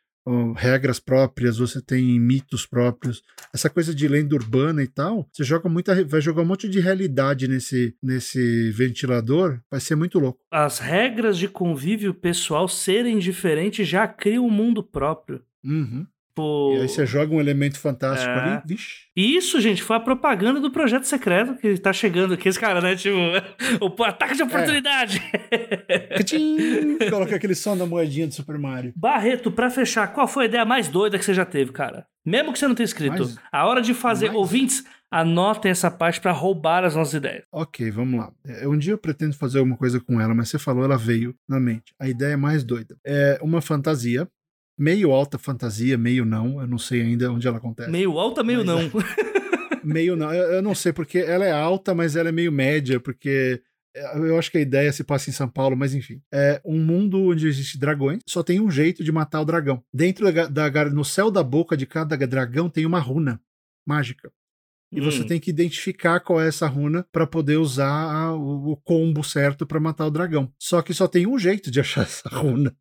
regras 0.56 1.00
próprias, 1.00 1.58
você 1.58 1.82
tem 1.82 2.20
mitos 2.20 2.66
próprios. 2.66 3.22
Essa 3.54 3.70
coisa 3.70 3.94
de 3.94 4.08
lenda 4.08 4.36
urbana 4.36 4.84
e 4.84 4.88
tal, 4.88 5.28
você 5.32 5.44
joga 5.44 5.70
muita, 5.70 6.04
vai 6.04 6.20
jogar 6.20 6.42
um 6.42 6.46
monte 6.46 6.68
de 6.68 6.80
realidade 6.80 7.48
nesse, 7.48 7.96
nesse 8.02 8.72
ventilador, 8.72 9.60
vai 9.70 9.80
ser 9.80 9.96
muito 9.96 10.18
louco. 10.18 10.40
As 10.52 10.80
regras 10.80 11.38
de 11.38 11.48
convívio 11.48 12.14
pessoal 12.14 12.68
serem 12.68 13.20
diferentes 13.20 13.88
já 13.88 14.08
criam 14.08 14.48
um 14.48 14.52
mundo 14.52 14.82
próprio. 14.82 15.44
Uhum. 15.64 16.08
Tipo... 16.36 16.74
E 16.76 16.82
aí 16.82 16.90
você 16.90 17.06
joga 17.06 17.34
um 17.34 17.40
elemento 17.40 17.80
fantástico 17.80 18.30
é. 18.30 18.40
ali, 18.40 18.62
vixe. 18.66 19.06
Isso, 19.16 19.62
gente, 19.62 19.82
foi 19.82 19.96
a 19.96 20.02
propaganda 20.02 20.60
do 20.60 20.70
projeto 20.70 21.06
secreto 21.06 21.56
que 21.56 21.78
tá 21.78 21.94
chegando 21.94 22.34
aqui. 22.34 22.50
Esse 22.50 22.60
cara, 22.60 22.82
né? 22.82 22.94
Tipo, 22.98 23.16
o 23.80 24.04
ataque 24.04 24.36
de 24.36 24.42
é. 24.42 24.46
oportunidade. 24.46 25.22
É. 25.96 27.10
Coloca 27.10 27.36
aquele 27.36 27.56
som 27.56 27.78
da 27.78 27.86
moedinha 27.86 28.28
do 28.28 28.34
Super 28.34 28.58
Mario. 28.58 28.92
Barreto, 28.96 29.52
pra 29.52 29.70
fechar, 29.70 30.08
qual 30.08 30.28
foi 30.28 30.44
a 30.46 30.48
ideia 30.48 30.66
mais 30.66 30.88
doida 30.88 31.18
que 31.18 31.24
você 31.24 31.34
já 31.34 31.46
teve, 31.46 31.72
cara? 31.72 32.06
Mesmo 32.26 32.52
que 32.52 32.60
você 32.60 32.68
não 32.68 32.76
tenha 32.76 32.86
escrito. 32.86 33.24
Mais... 33.24 33.38
A 33.52 33.66
hora 33.66 33.82
de 33.82 33.94
fazer. 33.94 34.28
Mais... 34.28 34.38
Ouvintes, 34.38 34.84
anotem 35.12 35.72
essa 35.72 35.92
parte 35.92 36.20
para 36.20 36.32
roubar 36.32 36.84
as 36.84 36.96
nossas 36.96 37.14
ideias. 37.14 37.44
Ok, 37.52 37.90
vamos 37.92 38.20
lá. 38.20 38.32
É, 38.46 38.68
um 38.68 38.78
dia 38.78 38.94
eu 38.94 38.98
pretendo 38.98 39.36
fazer 39.36 39.60
alguma 39.60 39.78
coisa 39.78 40.00
com 40.00 40.20
ela, 40.20 40.34
mas 40.34 40.50
você 40.50 40.60
falou, 40.60 40.84
ela 40.84 40.98
veio 40.98 41.36
na 41.48 41.60
mente. 41.60 41.94
A 42.00 42.10
ideia 42.10 42.38
mais 42.38 42.64
doida. 42.64 42.98
É 43.06 43.40
uma 43.42 43.62
fantasia 43.62 44.28
meio 44.78 45.12
alta 45.12 45.38
fantasia, 45.38 45.98
meio 45.98 46.26
não. 46.26 46.62
Eu 46.62 46.68
não 46.68 46.78
sei 46.78 47.02
ainda 47.02 47.32
onde 47.32 47.48
ela 47.48 47.58
acontece. 47.58 47.90
Meio 47.90 48.18
alta, 48.18 48.44
meio 48.44 48.66
mas, 48.66 48.68
não. 48.68 48.80
É, 48.80 49.82
meio 49.84 50.16
não. 50.16 50.34
Eu, 50.34 50.54
eu, 50.54 50.62
não 50.62 50.76
sei 50.76 50.92
porque 50.92 51.20
ela 51.20 51.46
é 51.46 51.52
alta, 51.52 51.94
mas 51.94 52.16
ela 52.16 52.30
é 52.30 52.32
meio 52.32 52.52
média, 52.52 53.00
porque 53.00 53.62
é, 53.96 54.18
eu 54.18 54.38
acho 54.38 54.52
que 54.52 54.58
a 54.58 54.62
ideia 54.62 54.92
se 54.92 55.04
passa 55.04 55.30
em 55.30 55.34
São 55.34 55.48
Paulo, 55.48 55.76
mas 55.78 55.94
enfim. 55.94 56.22
É 56.32 56.62
um 56.66 56.80
mundo 56.80 57.30
onde 57.30 57.48
existe 57.48 57.78
dragões, 57.78 58.20
só 58.28 58.44
tem 58.44 58.60
um 58.60 58.70
jeito 58.70 59.04
de 59.04 59.12
matar 59.12 59.42
o 59.42 59.46
dragão. 59.46 59.84
Dentro 59.94 60.32
da, 60.32 60.70
da 60.70 60.86
no 60.90 61.06
céu 61.06 61.32
da 61.32 61.42
boca 61.42 61.78
de 61.78 61.86
cada 61.86 62.18
dragão 62.18 62.70
tem 62.70 62.86
uma 62.86 63.00
runa 63.00 63.40
mágica. 63.88 64.32
E 64.92 65.02
hum. 65.02 65.04
você 65.04 65.24
tem 65.24 65.40
que 65.40 65.50
identificar 65.50 66.20
qual 66.20 66.40
é 66.40 66.48
essa 66.48 66.68
runa 66.68 67.06
para 67.12 67.26
poder 67.26 67.58
usar 67.58 67.90
a, 67.90 68.34
o, 68.34 68.72
o 68.72 68.78
combo 68.78 69.24
certo 69.24 69.66
para 69.66 69.80
matar 69.80 70.06
o 70.06 70.12
dragão. 70.12 70.52
Só 70.60 70.82
que 70.82 70.94
só 70.94 71.08
tem 71.08 71.26
um 71.26 71.40
jeito 71.40 71.72
de 71.72 71.80
achar 71.80 72.04
essa 72.06 72.30
runa. 72.30 72.76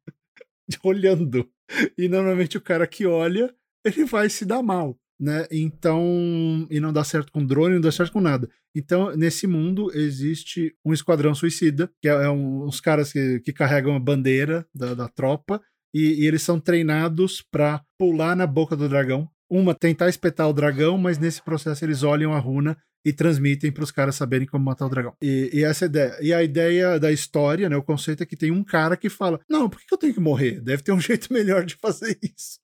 olhando. 0.82 1.48
E 1.96 2.08
normalmente 2.08 2.56
o 2.56 2.60
cara 2.60 2.86
que 2.86 3.06
olha, 3.06 3.54
ele 3.84 4.04
vai 4.04 4.28
se 4.28 4.44
dar 4.44 4.62
mal, 4.62 4.98
né? 5.18 5.46
Então, 5.50 6.66
e 6.70 6.80
não 6.80 6.92
dá 6.92 7.04
certo 7.04 7.32
com 7.32 7.44
drone, 7.44 7.74
não 7.74 7.80
dá 7.80 7.92
certo 7.92 8.12
com 8.12 8.20
nada. 8.20 8.48
Então, 8.74 9.14
nesse 9.16 9.46
mundo 9.46 9.90
existe 9.94 10.74
um 10.84 10.92
esquadrão 10.92 11.34
suicida, 11.34 11.90
que 12.02 12.08
é, 12.08 12.12
é 12.12 12.30
um, 12.30 12.64
uns 12.64 12.80
caras 12.80 13.12
que, 13.12 13.40
que 13.40 13.52
carregam 13.52 13.94
a 13.94 14.00
bandeira 14.00 14.66
da, 14.74 14.94
da 14.94 15.08
tropa, 15.08 15.60
e, 15.94 16.22
e 16.22 16.26
eles 16.26 16.42
são 16.42 16.58
treinados 16.58 17.40
para 17.40 17.84
pular 17.96 18.34
na 18.34 18.46
boca 18.46 18.74
do 18.74 18.88
dragão. 18.88 19.30
Uma, 19.51 19.74
tentar 19.74 20.09
espetar 20.09 20.49
o 20.49 20.53
dragão, 20.53 20.97
mas 20.97 21.18
nesse 21.18 21.42
processo 21.42 21.84
eles 21.84 22.03
olham 22.03 22.32
a 22.32 22.38
runa 22.38 22.76
e 23.05 23.12
transmitem 23.12 23.70
para 23.70 23.84
os 23.84 23.90
caras 23.90 24.16
saberem 24.16 24.47
como 24.47 24.64
matar 24.64 24.86
o 24.86 24.88
dragão. 24.88 25.14
E, 25.20 25.51
e, 25.53 25.62
essa 25.62 25.84
ideia. 25.84 26.16
E 26.22 26.32
a 26.32 26.42
ideia 26.42 26.99
da 26.99 27.12
história, 27.12 27.68
né? 27.68 27.76
O 27.76 27.82
conceito 27.82 28.22
é 28.22 28.26
que 28.26 28.36
tem 28.36 28.51
um 28.51 28.64
cara 28.64 28.97
que 28.97 29.11
fala: 29.11 29.38
Não, 29.49 29.68
por 29.68 29.78
que 29.80 29.92
eu 29.92 29.99
tenho 29.99 30.14
que 30.14 30.20
morrer? 30.20 30.61
Deve 30.61 30.82
ter 30.82 30.92
um 30.92 31.01
jeito 31.01 31.32
melhor 31.32 31.64
de 31.64 31.76
fazer 31.76 32.18
isso. 32.22 32.59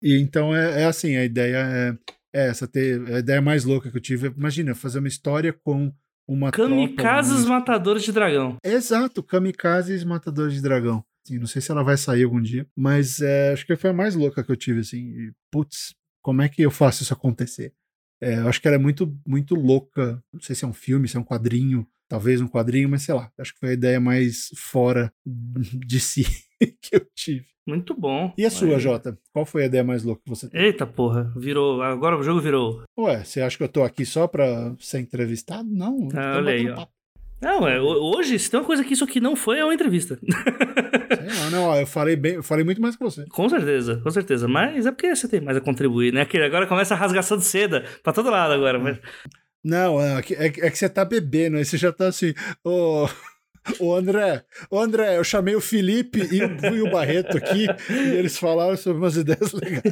E 0.00 0.18
então 0.20 0.54
é, 0.54 0.82
é 0.82 0.84
assim: 0.84 1.16
a 1.16 1.24
ideia 1.24 1.56
é, 1.56 1.98
é, 2.34 2.48
essa. 2.48 2.68
Ter, 2.68 3.00
a 3.12 3.18
ideia 3.18 3.42
mais 3.42 3.64
louca 3.64 3.90
que 3.90 3.96
eu 3.96 4.02
tive. 4.02 4.28
Imagina, 4.28 4.74
fazer 4.74 5.00
uma 5.00 5.08
história 5.08 5.52
com 5.52 5.92
uma. 6.28 6.52
Kamikazes 6.52 7.44
tropa, 7.44 7.58
Matadores 7.58 8.04
de 8.04 8.12
Dragão. 8.12 8.56
Exato, 8.64 9.22
Kamikazes 9.22 10.04
Matadores 10.04 10.54
de 10.54 10.62
Dragão. 10.62 11.04
Assim, 11.26 11.38
não 11.38 11.46
sei 11.46 11.62
se 11.62 11.70
ela 11.70 11.82
vai 11.82 11.96
sair 11.96 12.24
algum 12.24 12.40
dia, 12.40 12.66
mas 12.76 13.20
é, 13.20 13.52
acho 13.52 13.64
que 13.66 13.76
foi 13.76 13.90
a 13.90 13.94
mais 13.94 14.14
louca 14.14 14.44
que 14.44 14.52
eu 14.52 14.56
tive, 14.56 14.80
assim. 14.80 14.98
E, 14.98 15.32
putz, 15.50 15.94
como 16.24 16.40
é 16.40 16.48
que 16.48 16.62
eu 16.62 16.70
faço 16.70 17.02
isso 17.02 17.12
acontecer? 17.12 17.74
É, 18.18 18.38
eu 18.38 18.48
acho 18.48 18.58
que 18.60 18.66
ela 18.66 18.76
é 18.76 18.80
muito, 18.80 19.14
muito 19.26 19.54
louca. 19.54 20.24
Não 20.32 20.40
sei 20.40 20.56
se 20.56 20.64
é 20.64 20.68
um 20.68 20.72
filme, 20.72 21.06
se 21.06 21.18
é 21.18 21.20
um 21.20 21.24
quadrinho, 21.24 21.86
talvez 22.08 22.40
um 22.40 22.48
quadrinho, 22.48 22.88
mas 22.88 23.02
sei 23.02 23.14
lá. 23.14 23.30
Acho 23.38 23.52
que 23.52 23.60
foi 23.60 23.68
a 23.68 23.74
ideia 23.74 24.00
mais 24.00 24.48
fora 24.56 25.12
de 25.86 26.00
si 26.00 26.24
que 26.80 26.96
eu 26.96 27.06
tive. 27.14 27.46
Muito 27.66 27.94
bom. 27.94 28.32
E 28.38 28.44
a 28.44 28.50
sua, 28.50 28.78
Jota? 28.78 29.18
Qual 29.32 29.44
foi 29.44 29.64
a 29.64 29.66
ideia 29.66 29.84
mais 29.84 30.02
louca 30.02 30.22
que 30.24 30.30
você 30.30 30.48
teve? 30.48 30.64
Eita 30.64 30.86
porra, 30.86 31.30
virou. 31.36 31.82
Agora 31.82 32.18
o 32.18 32.22
jogo 32.22 32.40
virou. 32.40 32.82
Ué, 32.98 33.22
você 33.22 33.42
acha 33.42 33.56
que 33.56 33.62
eu 33.62 33.68
tô 33.68 33.82
aqui 33.82 34.06
só 34.06 34.26
pra 34.26 34.74
ser 34.78 35.00
entrevistado? 35.00 35.68
Não. 35.68 36.08
Ah, 36.14 36.36
olha 36.36 36.52
aí, 36.52 36.70
ó. 36.70 36.86
Não, 37.44 37.68
é, 37.68 37.78
hoje, 37.78 38.38
se 38.38 38.50
tem 38.50 38.58
uma 38.58 38.64
coisa 38.64 38.82
que 38.82 38.94
isso 38.94 39.04
aqui 39.04 39.20
não 39.20 39.36
foi, 39.36 39.58
é 39.58 39.64
uma 39.64 39.74
entrevista. 39.74 40.18
Sei 40.18 41.40
lá, 41.40 41.50
não, 41.50 41.64
ó, 41.64 41.76
eu 41.76 41.86
falei 41.86 42.16
bem, 42.16 42.36
eu 42.36 42.42
falei 42.42 42.64
muito 42.64 42.80
mais 42.80 42.96
que 42.96 43.04
você. 43.04 43.26
Com 43.26 43.46
certeza, 43.50 44.00
com 44.02 44.10
certeza. 44.10 44.48
Mas 44.48 44.86
é 44.86 44.90
porque 44.90 45.14
você 45.14 45.28
tem 45.28 45.42
mais 45.42 45.58
a 45.58 45.60
contribuir, 45.60 46.10
né? 46.10 46.24
Que 46.24 46.38
agora 46.38 46.66
começa 46.66 46.94
a 46.94 46.96
rasgação 46.96 47.36
de 47.36 47.44
seda 47.44 47.84
pra 48.02 48.14
todo 48.14 48.30
lado 48.30 48.54
agora. 48.54 48.78
Mas... 48.78 48.98
Não, 49.62 50.00
é, 50.00 50.20
é, 50.20 50.46
é 50.46 50.70
que 50.70 50.78
você 50.78 50.88
tá 50.88 51.04
bebendo, 51.04 51.58
aí 51.58 51.64
você 51.66 51.76
já 51.76 51.92
tá 51.92 52.08
assim, 52.08 52.32
ô. 52.64 53.04
Oh... 53.04 53.33
O 53.80 53.94
André, 53.94 54.44
o 54.70 54.78
André, 54.78 55.16
eu 55.16 55.24
chamei 55.24 55.54
o 55.54 55.60
Felipe 55.60 56.20
e 56.20 56.42
o, 56.42 56.74
e 56.74 56.82
o 56.82 56.90
Barreto 56.90 57.36
aqui 57.36 57.66
e 57.90 58.16
eles 58.16 58.38
falaram 58.38 58.76
sobre 58.76 58.98
umas 58.98 59.16
ideias 59.16 59.52
legais. 59.52 59.82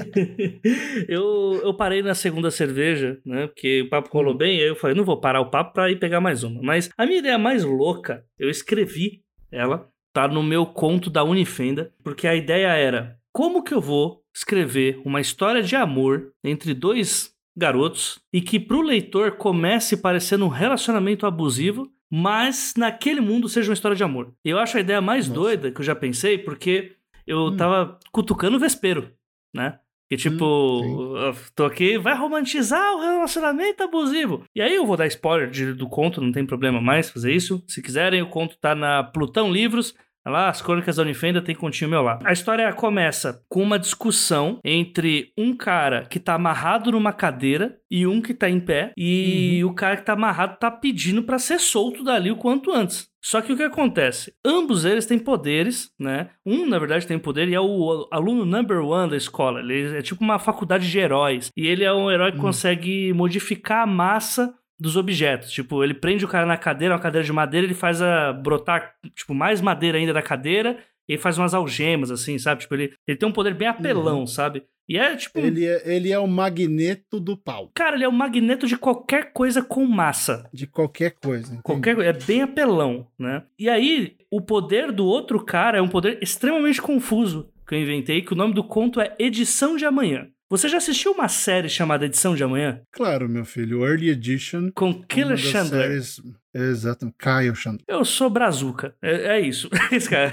eu, 1.09 1.61
eu 1.65 1.75
parei 1.75 2.03
na 2.03 2.15
segunda 2.15 2.51
cerveja, 2.51 3.19
né? 3.25 3.47
Porque 3.47 3.83
o 3.83 3.89
papo 3.89 4.11
rolou 4.13 4.37
bem, 4.37 4.61
aí 4.61 4.69
eu 4.69 4.77
falei, 4.77 4.97
não 4.97 5.05
vou 5.05 5.21
parar 5.21 5.41
o 5.41 5.51
papo 5.51 5.73
pra 5.73 5.91
ir 5.91 5.99
pegar 5.99 6.21
mais 6.21 6.43
uma. 6.45 6.61
Mas 6.63 6.91
a 6.97 7.07
minha 7.07 7.19
ideia 7.19 7.39
mais 7.39 7.65
louca, 7.65 8.25
eu 8.39 8.51
escrevi 8.51 9.23
ela, 9.51 9.89
tá 10.13 10.29
no 10.29 10.43
meu 10.43 10.67
conto 10.67 11.11
da 11.11 11.25
Unifenda, 11.25 11.93
porque 12.05 12.27
a 12.27 12.35
ideia 12.35 12.69
era 12.69 13.17
como 13.33 13.63
que 13.63 13.73
eu 13.73 13.81
vou 13.81 14.23
escrever 14.35 15.01
uma 15.05 15.21
história 15.21 15.63
de 15.63 15.77
amor 15.77 16.33
entre 16.45 16.75
dois 16.75 17.33
garotos 17.57 18.19
e 18.33 18.41
que 18.41 18.59
pro 18.59 18.81
leitor 18.81 19.33
comece 19.33 19.97
parecendo 19.97 20.45
um 20.47 20.49
relacionamento 20.49 21.27
abusivo, 21.27 21.91
mas 22.15 22.75
naquele 22.77 23.23
mundo 23.23 23.49
seja 23.49 23.71
uma 23.71 23.75
história 23.75 23.97
de 23.97 24.05
amor. 24.05 24.35
Eu 24.45 24.59
acho 24.59 24.77
a 24.77 24.81
ideia 24.81 25.01
mais 25.01 25.27
Nossa. 25.29 25.41
doida 25.41 25.73
que 25.73 25.81
eu 25.81 25.85
já 25.85 25.95
pensei, 25.95 26.37
porque 26.37 26.93
eu 27.27 27.47
Hum. 27.47 27.57
tava 27.57 27.99
cutucando 28.13 28.59
o 28.59 28.61
vespeiro, 28.61 29.11
né? 29.55 29.79
Que 30.11 30.17
tipo, 30.19 30.45
Hum, 30.85 31.33
tô 31.57 31.65
aqui, 31.65 31.97
vai 31.97 32.15
romantizar 32.15 32.95
o 32.97 33.01
relacionamento 33.01 33.83
abusivo. 33.83 34.45
E 34.55 34.61
aí 34.61 34.75
eu 34.75 34.85
vou 34.85 34.95
dar 34.95 35.07
spoiler 35.07 35.49
de- 35.49 35.73
do 35.73 35.89
conto, 35.89 36.21
não 36.21 36.31
tem 36.31 36.45
problema 36.45 36.83
mais 36.83 37.09
fazer 37.09 37.33
isso. 37.33 37.65
Se 37.67 37.81
quiserem, 37.81 38.21
o 38.21 38.29
conto 38.29 38.59
tá 38.59 38.75
na 38.75 39.03
Plutão 39.03 39.51
Livros. 39.51 39.95
Lá, 40.25 40.49
as 40.49 40.63
crônicas 40.63 40.97
da 40.97 41.03
Unifenda 41.03 41.43
tem 41.43 41.55
continho 41.55 41.91
meu 41.91 42.03
lá. 42.03 42.19
A 42.25 42.33
história 42.33 42.73
começa 42.73 43.43
com 43.49 43.63
uma 43.63 43.79
discussão 43.79 44.59
entre 44.65 45.33
um 45.37 45.57
cara 45.57 46.03
que 46.09 46.21
tá 46.21 46.35
amarrado 46.35 46.93
numa 46.93 47.13
cadeira 47.13 47.77
e 47.91 48.07
um 48.07 48.21
que 48.21 48.33
tá 48.33 48.49
em 48.49 48.61
pé. 48.61 48.93
E 48.97 49.63
o 49.65 49.75
cara 49.75 49.97
que 49.97 50.05
tá 50.05 50.13
amarrado 50.13 50.57
tá 50.59 50.71
pedindo 50.71 51.23
pra 51.25 51.39
ser 51.39 51.59
solto 51.59 52.05
dali 52.05 52.31
o 52.31 52.37
quanto 52.37 52.71
antes. 52.73 53.11
Só 53.25 53.41
que 53.41 53.53
o 53.53 53.57
que 53.57 53.63
acontece? 53.63 54.33
Ambos 54.45 54.85
eles 54.85 55.07
têm 55.07 55.17
poderes, 55.19 55.91
né? 55.99 56.31
Um, 56.45 56.67
na 56.67 56.77
verdade, 56.79 57.07
tem 57.07 57.19
poder 57.21 57.49
e 57.49 57.55
é 57.55 57.61
o 57.61 58.09
aluno 58.11 58.45
number 58.45 58.81
one 58.85 59.11
da 59.11 59.17
escola. 59.17 59.61
Ele 59.61 59.97
é 59.97 60.03
tipo 60.03 60.25
uma 60.25 60.41
faculdade 60.41 60.91
de 60.91 60.99
heróis. 60.99 61.49
E 61.57 61.67
ele 61.69 61.85
é 61.85 61.93
um 61.93 62.11
herói 62.11 62.33
que 62.33 62.39
Hum. 62.39 62.43
consegue 62.43 63.13
modificar 63.13 63.83
a 63.83 63.87
massa 63.87 64.53
dos 64.83 64.97
objetos. 64.97 65.51
Tipo, 65.51 65.83
ele 65.83 65.95
prende 65.95 66.25
o 66.25 66.29
cara 66.29 66.45
na 66.45 66.57
cadeira, 66.57 66.95
uma 66.95 67.01
cadeira 67.01 67.25
de 67.25 67.33
madeira, 67.33 67.67
ele 67.67 67.75
faz 67.75 68.03
a 68.03 68.33
brotar, 68.33 68.95
tipo, 69.15 69.33
mais 69.33 69.61
madeira 69.61 69.97
ainda 69.97 70.13
da 70.13 70.21
cadeira, 70.21 70.79
e 71.09 71.13
ele 71.15 71.23
faz 71.23 71.39
umas 71.39 71.55
algemas, 71.55 72.11
assim, 72.11 72.39
sabe? 72.39 72.63
Tipo, 72.63 72.75
ele, 72.75 72.93
ele 73.07 73.17
tem 73.17 73.29
um 73.29 73.33
poder 73.33 73.55
bem 73.55 73.69
apelão, 73.69 74.27
sabe? 74.27 74.65
E 74.89 74.99
é 74.99 75.15
tipo. 75.17 75.39
Ele 75.39 75.65
é, 75.65 75.95
ele 75.95 76.11
é 76.11 76.19
o 76.19 76.27
magneto 76.27 77.21
do 77.21 77.37
pau, 77.37 77.71
Cara, 77.73 77.95
ele 77.95 78.05
é 78.05 78.09
o 78.09 78.13
magneto 78.13 78.67
de 78.67 78.77
qualquer 78.77 79.33
coisa 79.33 79.63
com 79.63 79.87
massa. 79.87 80.49
de 80.53 80.67
qualquer 80.67 81.13
coisa. 81.23 81.47
entende? 81.47 81.63
Qualquer 81.63 81.95
coisa. 81.95 82.11
É 82.11 82.13
bem 82.13 82.43
apelão, 82.43 83.07
né? 83.17 83.45
E 83.59 83.71
aí, 83.71 84.17
o 84.31 84.41
poder 84.41 84.91
do 84.91 85.07
outro 85.07 85.43
cara 85.45 85.79
é 85.79 85.83
um 85.83 85.89
poder 85.89 86.19
extremamente 86.21 86.83
confuso 86.83 87.49
que 87.67 87.75
eu 87.75 87.81
inventei, 87.81 88.21
que 88.23 88.33
o 88.33 88.37
nome 88.37 88.53
do 88.53 88.65
conto 88.65 89.01
é 89.01 89.15
Edição 89.19 89.77
de 89.77 89.85
Amanhã. 89.85 90.29
Você 90.53 90.69
já 90.69 90.77
assistiu 90.77 91.13
uma 91.13 91.29
série 91.29 91.67
chamada 91.67 92.05
Edição 92.05 92.35
de 92.37 92.45
Amanhã? 92.45 92.83
Claro, 92.93 93.27
meu 93.27 93.43
filho, 93.43 93.87
Early 93.87 94.11
Edition. 94.11 94.71
Com 94.75 95.03
Killer 95.03 95.39
Chandler. 95.39 95.89
séries- 95.89 96.21
Exato, 96.55 97.13
Kyle 97.19 97.55
Chandler. 97.55 97.83
Eu 97.89 98.05
sou 98.05 98.29
brazuca. 98.29 98.95
É, 99.03 99.39
é 99.39 99.41
isso. 99.41 99.69
Esse 99.93 100.09
cara. 100.09 100.33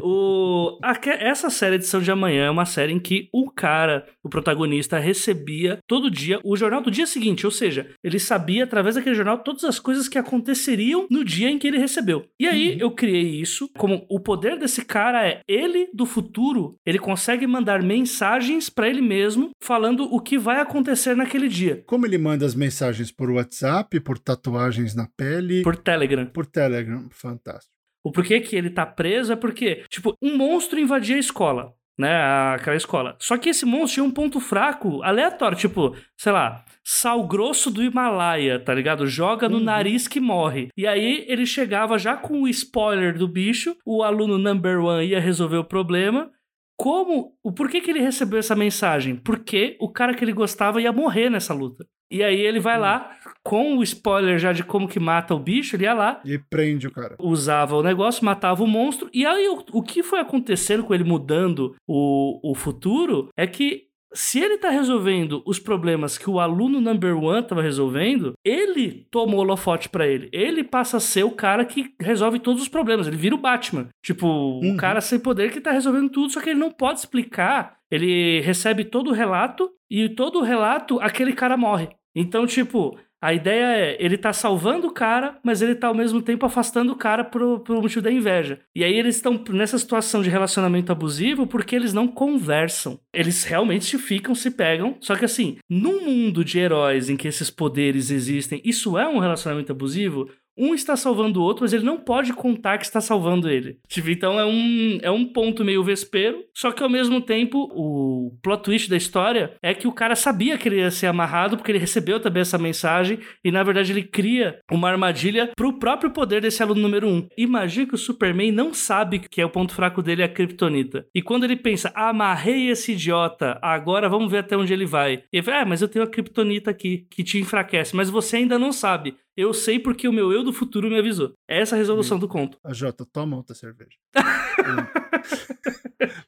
O, 0.00 0.78
aque- 0.82 1.10
essa 1.10 1.50
série 1.50 1.76
Edição 1.76 2.00
de 2.00 2.10
Amanhã 2.10 2.46
é 2.46 2.50
uma 2.50 2.64
série 2.66 2.92
em 2.92 2.98
que 2.98 3.28
o 3.32 3.50
cara, 3.50 4.04
o 4.22 4.28
protagonista, 4.28 4.98
recebia 4.98 5.78
todo 5.86 6.10
dia 6.10 6.40
o 6.44 6.56
jornal 6.56 6.82
do 6.82 6.90
dia 6.90 7.06
seguinte. 7.06 7.46
Ou 7.46 7.52
seja, 7.52 7.88
ele 8.02 8.18
sabia 8.18 8.64
através 8.64 8.94
daquele 8.96 9.14
jornal 9.14 9.38
todas 9.38 9.64
as 9.64 9.78
coisas 9.78 10.08
que 10.08 10.18
aconteceriam 10.18 11.06
no 11.10 11.24
dia 11.24 11.48
em 11.50 11.58
que 11.58 11.66
ele 11.68 11.78
recebeu. 11.78 12.24
E 12.40 12.46
aí 12.46 12.78
eu 12.80 12.90
criei 12.90 13.40
isso 13.40 13.68
como 13.76 14.04
o 14.08 14.18
poder 14.20 14.58
desse 14.58 14.84
cara 14.84 15.26
é 15.26 15.40
ele 15.46 15.88
do 15.94 16.06
futuro, 16.06 16.76
ele 16.84 16.98
consegue 16.98 17.46
mandar 17.46 17.82
mensagens 17.82 18.68
pra 18.68 18.88
ele 18.88 19.00
mesmo 19.00 19.50
falando 19.60 20.04
o 20.12 20.20
que 20.20 20.38
vai 20.38 20.60
acontecer 20.60 21.14
naquele 21.16 21.48
dia. 21.48 21.82
Como 21.86 22.06
ele 22.06 22.18
manda 22.18 22.44
as 22.44 22.54
mensagens 22.54 23.10
por 23.10 23.30
WhatsApp, 23.30 24.00
por 24.00 24.18
tatuagens 24.18 24.94
na 24.94 25.06
pele, 25.16 25.51
por, 25.62 25.74
Por 25.74 25.82
Telegram. 25.82 26.26
Telegram. 26.50 27.08
Fantástico. 27.10 27.72
O 28.04 28.10
porquê 28.10 28.40
que 28.40 28.56
ele 28.56 28.70
tá 28.70 28.84
preso 28.86 29.32
é 29.32 29.36
porque, 29.36 29.84
tipo, 29.88 30.16
um 30.20 30.36
monstro 30.36 30.78
invadia 30.80 31.14
a 31.16 31.20
escola, 31.20 31.72
né? 31.98 32.12
Aquela 32.54 32.76
escola. 32.76 33.14
Só 33.20 33.36
que 33.38 33.50
esse 33.50 33.64
monstro 33.64 33.94
tinha 33.94 34.04
um 34.04 34.10
ponto 34.10 34.40
fraco, 34.40 35.02
aleatório, 35.04 35.56
tipo, 35.56 35.94
sei 36.16 36.32
lá, 36.32 36.64
sal 36.84 37.24
grosso 37.28 37.70
do 37.70 37.80
Himalaia, 37.82 38.58
tá 38.58 38.74
ligado? 38.74 39.06
Joga 39.06 39.48
no 39.48 39.58
Uhum. 39.58 39.62
nariz 39.64 40.08
que 40.08 40.18
morre. 40.18 40.68
E 40.76 40.84
aí 40.84 41.24
ele 41.28 41.46
chegava 41.46 41.96
já 41.96 42.16
com 42.16 42.42
o 42.42 42.48
spoiler 42.48 43.16
do 43.16 43.28
bicho, 43.28 43.76
o 43.86 44.02
aluno 44.02 44.36
number 44.36 44.80
one 44.80 45.06
ia 45.06 45.20
resolver 45.20 45.58
o 45.58 45.64
problema. 45.64 46.28
Como, 46.76 47.36
o 47.44 47.52
porquê 47.52 47.80
que 47.80 47.90
ele 47.92 48.00
recebeu 48.00 48.40
essa 48.40 48.56
mensagem? 48.56 49.14
Porque 49.14 49.76
o 49.80 49.88
cara 49.92 50.14
que 50.14 50.24
ele 50.24 50.32
gostava 50.32 50.82
ia 50.82 50.90
morrer 50.92 51.30
nessa 51.30 51.54
luta. 51.54 51.86
E 52.12 52.22
aí 52.22 52.40
ele 52.40 52.60
vai 52.60 52.78
lá, 52.78 53.10
com 53.42 53.76
o 53.78 53.82
spoiler 53.82 54.38
já 54.38 54.52
de 54.52 54.62
como 54.62 54.86
que 54.86 55.00
mata 55.00 55.34
o 55.34 55.38
bicho, 55.38 55.74
ele 55.76 55.84
ia 55.84 55.94
lá, 55.94 56.20
E 56.24 56.38
prende 56.38 56.86
o 56.86 56.90
cara. 56.92 57.16
usava 57.18 57.74
o 57.76 57.82
negócio, 57.82 58.24
matava 58.24 58.62
o 58.62 58.66
monstro. 58.66 59.08
E 59.12 59.24
aí 59.26 59.48
o, 59.48 59.64
o 59.72 59.82
que 59.82 60.02
foi 60.02 60.20
acontecendo 60.20 60.84
com 60.84 60.94
ele 60.94 61.04
mudando 61.04 61.74
o, 61.88 62.52
o 62.52 62.54
futuro 62.54 63.28
é 63.36 63.46
que 63.46 63.90
se 64.14 64.38
ele 64.38 64.58
tá 64.58 64.68
resolvendo 64.68 65.42
os 65.46 65.58
problemas 65.58 66.18
que 66.18 66.28
o 66.28 66.38
aluno 66.38 66.82
number 66.82 67.16
one 67.16 67.42
tava 67.46 67.62
resolvendo, 67.62 68.34
ele 68.44 69.06
toma 69.10 69.34
o 69.34 69.38
holofote 69.38 69.88
pra 69.88 70.06
ele. 70.06 70.28
Ele 70.30 70.62
passa 70.62 70.98
a 70.98 71.00
ser 71.00 71.24
o 71.24 71.30
cara 71.30 71.64
que 71.64 71.94
resolve 71.98 72.38
todos 72.38 72.60
os 72.60 72.68
problemas. 72.68 73.06
Ele 73.06 73.16
vira 73.16 73.34
o 73.34 73.38
Batman. 73.38 73.88
Tipo, 74.04 74.26
Uhum. 74.26 74.74
o 74.74 74.76
cara 74.76 75.00
sem 75.00 75.18
poder 75.18 75.50
que 75.50 75.62
tá 75.62 75.70
resolvendo 75.72 76.10
tudo, 76.10 76.30
só 76.30 76.42
que 76.42 76.50
ele 76.50 76.60
não 76.60 76.70
pode 76.70 76.98
explicar. 76.98 77.78
Ele 77.90 78.40
recebe 78.42 78.84
todo 78.84 79.08
o 79.10 79.14
relato 79.14 79.70
e 79.90 80.10
todo 80.10 80.40
o 80.40 80.42
relato 80.42 81.00
aquele 81.00 81.32
cara 81.32 81.56
morre. 81.56 81.88
Então, 82.14 82.46
tipo, 82.46 82.98
a 83.22 83.32
ideia 83.32 83.76
é, 83.76 83.96
ele 84.04 84.18
tá 84.18 84.32
salvando 84.32 84.88
o 84.88 84.92
cara, 84.92 85.38
mas 85.44 85.62
ele 85.62 85.76
tá 85.76 85.86
ao 85.86 85.94
mesmo 85.94 86.20
tempo 86.20 86.44
afastando 86.44 86.92
o 86.92 86.96
cara 86.96 87.22
pro, 87.22 87.60
pro 87.60 87.80
motivo 87.80 88.02
da 88.02 88.10
inveja. 88.10 88.58
E 88.74 88.82
aí 88.82 88.92
eles 88.92 89.14
estão 89.14 89.40
nessa 89.50 89.78
situação 89.78 90.22
de 90.22 90.28
relacionamento 90.28 90.90
abusivo 90.90 91.46
porque 91.46 91.76
eles 91.76 91.92
não 91.92 92.08
conversam. 92.08 92.98
Eles 93.14 93.44
realmente 93.44 93.84
se 93.84 93.96
ficam, 93.96 94.34
se 94.34 94.50
pegam. 94.50 94.96
Só 94.98 95.14
que 95.14 95.24
assim, 95.24 95.56
num 95.70 96.04
mundo 96.04 96.44
de 96.44 96.58
heróis 96.58 97.08
em 97.08 97.16
que 97.16 97.28
esses 97.28 97.48
poderes 97.48 98.10
existem, 98.10 98.60
isso 98.64 98.98
é 98.98 99.06
um 99.08 99.20
relacionamento 99.20 99.70
abusivo? 99.70 100.28
Um 100.62 100.74
está 100.74 100.96
salvando 100.96 101.40
o 101.40 101.42
outro, 101.42 101.64
mas 101.64 101.72
ele 101.72 101.84
não 101.84 101.98
pode 101.98 102.32
contar 102.32 102.78
que 102.78 102.84
está 102.84 103.00
salvando 103.00 103.50
ele. 103.50 103.78
Tipo, 103.88 104.10
então 104.10 104.38
é 104.38 104.44
um, 104.44 104.98
é 105.02 105.10
um 105.10 105.24
ponto 105.24 105.64
meio 105.64 105.82
vespeiro, 105.82 106.44
só 106.54 106.70
que 106.70 106.84
ao 106.84 106.88
mesmo 106.88 107.20
tempo 107.20 107.68
o 107.74 108.38
plot 108.40 108.62
twist 108.62 108.88
da 108.88 108.96
história 108.96 109.54
é 109.60 109.74
que 109.74 109.88
o 109.88 109.92
cara 109.92 110.14
sabia 110.14 110.56
que 110.56 110.68
ele 110.68 110.76
ia 110.76 110.90
ser 110.90 111.08
amarrado, 111.08 111.56
porque 111.56 111.72
ele 111.72 111.78
recebeu 111.78 112.20
também 112.20 112.42
essa 112.42 112.58
mensagem, 112.58 113.18
e 113.42 113.50
na 113.50 113.64
verdade 113.64 113.90
ele 113.90 114.04
cria 114.04 114.60
uma 114.70 114.88
armadilha 114.88 115.50
pro 115.56 115.80
próprio 115.80 116.12
poder 116.12 116.40
desse 116.40 116.62
aluno 116.62 116.80
número 116.80 117.08
um. 117.08 117.26
Imagina 117.36 117.88
que 117.88 117.94
o 117.94 117.98
Superman 117.98 118.52
não 118.52 118.72
sabe 118.72 119.18
que 119.18 119.40
é 119.40 119.44
o 119.44 119.50
ponto 119.50 119.74
fraco 119.74 120.00
dele 120.00 120.22
é 120.22 120.26
a 120.26 120.28
Kryptonita. 120.28 121.06
E 121.12 121.20
quando 121.20 121.42
ele 121.42 121.56
pensa, 121.56 121.90
amarrei 121.94 122.68
esse 122.68 122.92
idiota, 122.92 123.58
agora 123.60 124.08
vamos 124.08 124.30
ver 124.30 124.38
até 124.38 124.56
onde 124.56 124.72
ele 124.72 124.86
vai. 124.86 125.24
E 125.32 125.38
ele 125.38 125.42
fala, 125.42 125.62
ah, 125.62 125.66
mas 125.66 125.82
eu 125.82 125.88
tenho 125.88 126.04
a 126.04 126.08
Kryptonita 126.08 126.70
aqui, 126.70 127.06
que 127.10 127.24
te 127.24 127.38
enfraquece, 127.38 127.96
mas 127.96 128.08
você 128.08 128.36
ainda 128.36 128.58
não 128.58 128.72
sabe. 128.72 129.16
Eu 129.36 129.54
sei 129.54 129.78
porque 129.78 130.06
o 130.06 130.12
meu 130.12 130.30
eu 130.30 130.44
do 130.44 130.52
futuro 130.52 130.90
me 130.90 130.98
avisou. 130.98 131.32
Essa 131.48 131.74
é 131.74 131.76
a 131.76 131.78
resolução 131.78 132.18
do 132.18 132.28
conto. 132.28 132.58
A 132.62 132.74
Jota, 132.74 133.06
toma 133.10 133.36
outra 133.36 133.54
cerveja. 133.54 133.96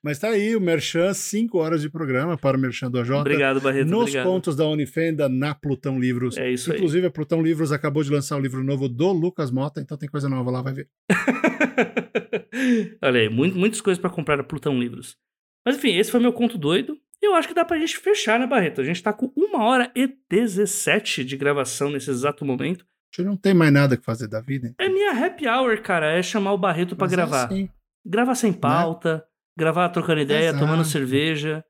Mas 0.02 0.18
tá 0.18 0.28
aí 0.28 0.54
o 0.56 0.60
Merchan, 0.60 1.12
5 1.12 1.58
horas 1.58 1.82
de 1.82 1.90
programa 1.90 2.36
para 2.38 2.56
o 2.56 2.60
Merchan 2.60 2.90
do 2.90 2.98
AJ. 2.98 3.10
Obrigado, 3.10 3.60
Barreto. 3.60 3.88
Nos 3.88 4.00
obrigado. 4.02 4.24
contos 4.24 4.56
da 4.56 4.66
Unifenda, 4.66 5.28
na 5.28 5.54
Plutão 5.54 5.98
Livros. 5.98 6.36
É 6.36 6.50
isso 6.50 6.70
aí. 6.70 6.78
Inclusive, 6.78 7.06
a 7.06 7.10
Plutão 7.10 7.42
Livros 7.42 7.72
acabou 7.72 8.02
de 8.02 8.10
lançar 8.10 8.36
o 8.36 8.40
livro 8.40 8.62
novo 8.62 8.88
do 8.88 9.12
Lucas 9.12 9.50
Mota, 9.50 9.80
então 9.80 9.96
tem 9.98 10.08
coisa 10.08 10.28
nova 10.28 10.50
lá, 10.50 10.62
vai 10.62 10.72
ver. 10.74 10.88
Olha 13.02 13.20
aí, 13.20 13.28
muito- 13.28 13.58
muitas 13.58 13.80
coisas 13.80 14.00
pra 14.00 14.10
comprar 14.10 14.36
na 14.36 14.44
Plutão 14.44 14.78
Livros. 14.78 15.16
Mas 15.66 15.76
enfim, 15.76 15.96
esse 15.96 16.10
foi 16.10 16.20
meu 16.20 16.32
conto 16.32 16.58
doido. 16.58 16.96
E 17.22 17.26
eu 17.26 17.34
acho 17.34 17.48
que 17.48 17.54
dá 17.54 17.64
pra 17.64 17.78
gente 17.78 17.96
fechar, 17.98 18.38
né, 18.38 18.46
Barreto? 18.46 18.80
A 18.80 18.84
gente 18.84 19.02
tá 19.02 19.12
com 19.12 19.32
uma 19.36 19.64
hora 19.64 19.90
e 19.96 20.08
17 20.30 21.24
de 21.24 21.36
gravação 21.36 21.90
nesse 21.90 22.10
exato 22.10 22.44
momento. 22.44 22.84
Gente 23.16 23.26
não 23.26 23.36
tem 23.36 23.54
mais 23.54 23.72
nada 23.72 23.96
que 23.96 24.04
fazer 24.04 24.26
da 24.28 24.40
vida. 24.40 24.68
então. 24.68 24.86
É 24.86 24.88
minha 24.88 25.26
happy 25.26 25.46
hour, 25.46 25.80
cara. 25.82 26.06
É 26.12 26.22
chamar 26.22 26.52
o 26.52 26.58
Barreto 26.58 26.96
pra 26.96 27.06
Mas 27.06 27.12
é 27.12 27.16
gravar. 27.16 27.44
assim, 27.44 27.68
Gravar 28.06 28.34
sem 28.34 28.52
pauta, 28.52 29.24
gravar 29.56 29.88
trocando 29.88 30.20
ideia, 30.20 30.48
Exato. 30.50 30.58
tomando 30.64 30.84
cerveja. 30.84 31.64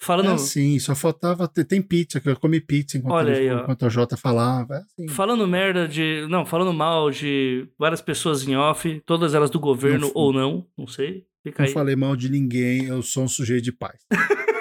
Falando, 0.00 0.30
é 0.30 0.34
assim, 0.34 0.78
só 0.78 0.94
faltava. 0.94 1.46
ter- 1.46 1.64
Tem 1.64 1.80
pizza, 1.80 2.20
que 2.20 2.28
eu 2.28 2.36
comi 2.38 2.60
pizza 2.60 2.96
enquanto, 2.98 3.12
Olha 3.14 3.34
aí, 3.36 3.48
enquanto 3.48 3.86
a 3.86 3.88
Jota 3.88 4.16
falava. 4.16 4.74
É 4.74 4.78
assim. 4.78 5.08
falando 5.08 5.46
merda 5.46 5.86
de. 5.86 6.26
Não, 6.28 6.44
falando 6.44 6.72
mal 6.72 7.10
de 7.10 7.68
várias 7.78 8.00
pessoas 8.00 8.46
em 8.46 8.56
off, 8.56 9.00
todas 9.06 9.34
elas 9.34 9.50
do 9.50 9.60
governo 9.60 10.06
Não 10.08 10.12
ou 10.14 10.32
não, 10.32 10.66
não 10.76 10.86
sei. 10.86 11.24
Fica 11.42 11.62
Não 11.62 11.68
aí. 11.68 11.72
falei 11.74 11.94
mal 11.96 12.16
de 12.16 12.30
ninguém, 12.30 12.86
eu 12.86 13.02
sou 13.02 13.24
um 13.24 13.28
sujeito 13.28 13.64
de 13.64 13.72
paz. 13.72 14.00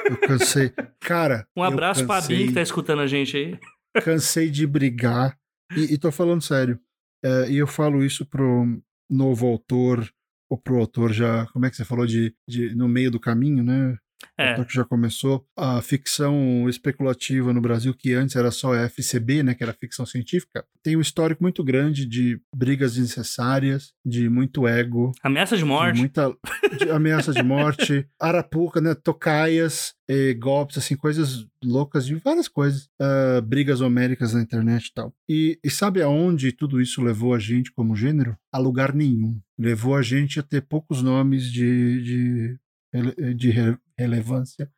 Eu 0.10 0.18
cansei. 0.28 0.72
Cara. 1.00 1.48
Um 1.56 1.64
abraço 1.64 2.06
pra 2.06 2.16
cansei, 2.18 2.38
Bin 2.38 2.48
que 2.48 2.54
tá 2.54 2.62
escutando 2.62 3.02
a 3.02 3.08
gente 3.08 3.36
aí. 3.38 3.58
cansei 4.04 4.50
de 4.50 4.68
brigar. 4.68 5.38
E, 5.76 5.94
e 5.94 5.98
tô 5.98 6.12
falando 6.12 6.42
sério. 6.42 6.80
É, 7.24 7.50
e 7.50 7.58
eu 7.58 7.68
falo 7.68 8.04
isso 8.04 8.26
pro. 8.26 8.82
novo 9.10 9.48
autor, 9.48 10.10
ou 10.50 10.58
pro 10.58 10.80
autor 10.80 11.14
já, 11.14 11.48
como 11.48 11.66
é 11.66 11.70
que 11.70 11.76
você 11.76 11.86
falou, 11.86 12.06
de, 12.06 12.36
de 12.48 12.76
no 12.76 12.88
meio 12.88 13.12
do 13.12 13.20
caminho, 13.20 13.64
né? 13.64 13.98
É. 14.38 14.52
Autor 14.52 14.66
que 14.66 14.74
já 14.74 14.86
começou 14.86 15.46
a 15.58 15.82
ficção 15.82 16.70
especulativa 16.70 17.52
no 17.52 17.62
Brasil, 17.62 17.94
que 17.94 18.14
antes 18.14 18.36
era 18.36 18.52
só 18.52 18.76
FCB, 18.76 19.44
né, 19.44 19.56
que 19.56 19.64
era 19.64 19.74
ficção 19.74 20.06
científica, 20.06 20.64
tem 20.84 20.96
um 20.96 21.02
histórico 21.02 21.42
muito 21.42 21.64
grande 21.64 22.06
de 22.06 22.40
brigas 22.56 22.96
desnecessárias, 22.96 23.94
de 24.06 24.30
muito 24.30 24.68
ego, 24.68 25.12
Ameaça 25.24 25.56
de 25.58 25.64
de 25.64 25.68
morte. 25.68 25.98
muita 25.98 26.32
de 26.78 26.90
ameaça 26.92 27.32
de 27.32 27.42
morte, 27.42 28.06
arapuca, 28.20 28.82
né, 28.82 28.94
tocaias, 28.94 29.94
eh, 30.08 30.34
golpes, 30.34 30.78
assim, 30.78 30.96
coisas 30.96 31.46
loucas 31.64 32.06
de 32.06 32.16
várias 32.16 32.48
coisas, 32.48 32.90
ah, 33.00 33.42
brigas 33.42 33.82
homéricas 33.82 34.34
na 34.34 34.42
internet 34.42 34.88
e 34.88 34.94
tal. 34.94 35.14
E, 35.28 35.60
e 35.64 35.70
sabe 35.70 36.02
aonde 36.02 36.52
tudo 36.52 36.82
isso 36.82 37.02
levou 37.02 37.34
a 37.34 37.40
gente 37.40 37.72
como 37.72 37.96
gênero? 37.96 38.38
A 38.52 38.58
lugar 38.58 38.94
nenhum. 38.94 39.40
Levou 39.58 39.96
a 39.96 40.02
gente 40.02 40.40
a 40.40 40.44
ter 40.44 40.62
poucos 40.62 41.02
nomes 41.02 41.50
de, 41.52 42.04
de, 42.04 43.34
de 43.36 43.50
relevância, 43.98 44.72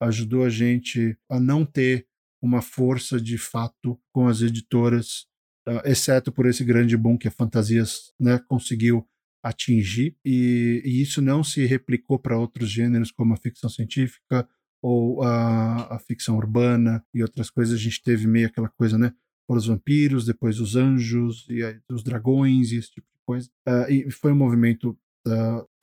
ajudou 0.00 0.44
a 0.44 0.48
gente 0.48 1.16
a 1.28 1.38
não 1.38 1.64
ter 1.64 2.06
uma 2.42 2.60
força 2.60 3.20
de 3.20 3.38
fato 3.38 4.00
com 4.12 4.26
as 4.26 4.42
editoras, 4.42 5.26
ah, 5.66 5.82
exceto 5.84 6.32
por 6.32 6.46
esse 6.46 6.64
grande 6.64 6.96
boom 6.96 7.16
que 7.16 7.28
a 7.28 7.30
Fantasias 7.30 8.12
né, 8.18 8.40
conseguiu 8.48 9.06
atingir, 9.44 10.16
e, 10.24 10.82
e 10.84 11.02
isso 11.02 11.20
não 11.20 11.42
se 11.42 11.64
replicou 11.66 12.18
para 12.18 12.38
outros 12.38 12.70
gêneros 12.70 13.10
como 13.10 13.34
a 13.34 13.36
ficção 13.36 13.68
científica 13.68 14.48
ou 14.80 15.22
a, 15.22 15.96
a 15.96 15.98
ficção 15.98 16.36
urbana 16.36 17.04
e 17.14 17.22
outras 17.22 17.50
coisas. 17.50 17.74
A 17.74 17.82
gente 17.82 18.02
teve 18.02 18.26
meio 18.26 18.48
aquela 18.48 18.68
coisa, 18.68 18.98
né? 18.98 19.12
Os 19.48 19.66
vampiros, 19.66 20.24
depois 20.24 20.60
os 20.60 20.76
anjos, 20.76 21.46
e 21.48 21.62
aí 21.62 21.78
os 21.90 22.02
dragões 22.02 22.72
e 22.72 22.76
esse 22.76 22.90
tipo 22.90 23.06
de 23.12 23.20
coisa. 23.24 23.50
Ah, 23.66 23.86
e 23.90 24.10
foi 24.10 24.32
um 24.32 24.36
movimento 24.36 24.98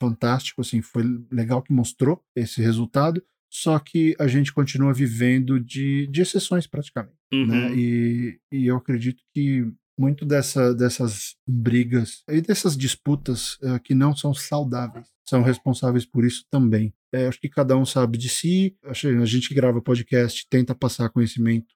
fantástico, 0.00 0.60
assim, 0.60 0.82
foi 0.82 1.04
legal 1.30 1.62
que 1.62 1.72
mostrou 1.72 2.22
esse 2.36 2.60
resultado, 2.60 3.22
só 3.52 3.78
que 3.78 4.14
a 4.18 4.26
gente 4.26 4.52
continua 4.52 4.92
vivendo 4.92 5.58
de, 5.58 6.06
de 6.06 6.22
exceções 6.22 6.66
praticamente 6.66 7.20
Uhum. 7.32 7.46
né? 7.46 7.74
E, 7.76 8.40
e 8.52 8.66
eu 8.66 8.76
acredito 8.76 9.22
que 9.32 9.64
muito 9.98 10.24
dessa, 10.24 10.74
dessas 10.74 11.36
brigas 11.46 12.22
e 12.28 12.40
dessas 12.40 12.76
disputas 12.76 13.58
eh, 13.62 13.78
que 13.78 13.94
não 13.94 14.16
são 14.16 14.32
saudáveis 14.32 15.06
são 15.28 15.42
responsáveis 15.42 16.04
por 16.04 16.24
isso 16.24 16.44
também. 16.50 16.92
Eh, 17.12 17.26
acho 17.28 17.38
que 17.40 17.48
cada 17.48 17.76
um 17.76 17.84
sabe 17.84 18.18
de 18.18 18.28
si. 18.28 18.76
A 18.84 18.94
gente 19.24 19.48
que 19.48 19.54
grava 19.54 19.80
podcast 19.80 20.44
tenta 20.48 20.74
passar 20.74 21.10
conhecimento 21.10 21.66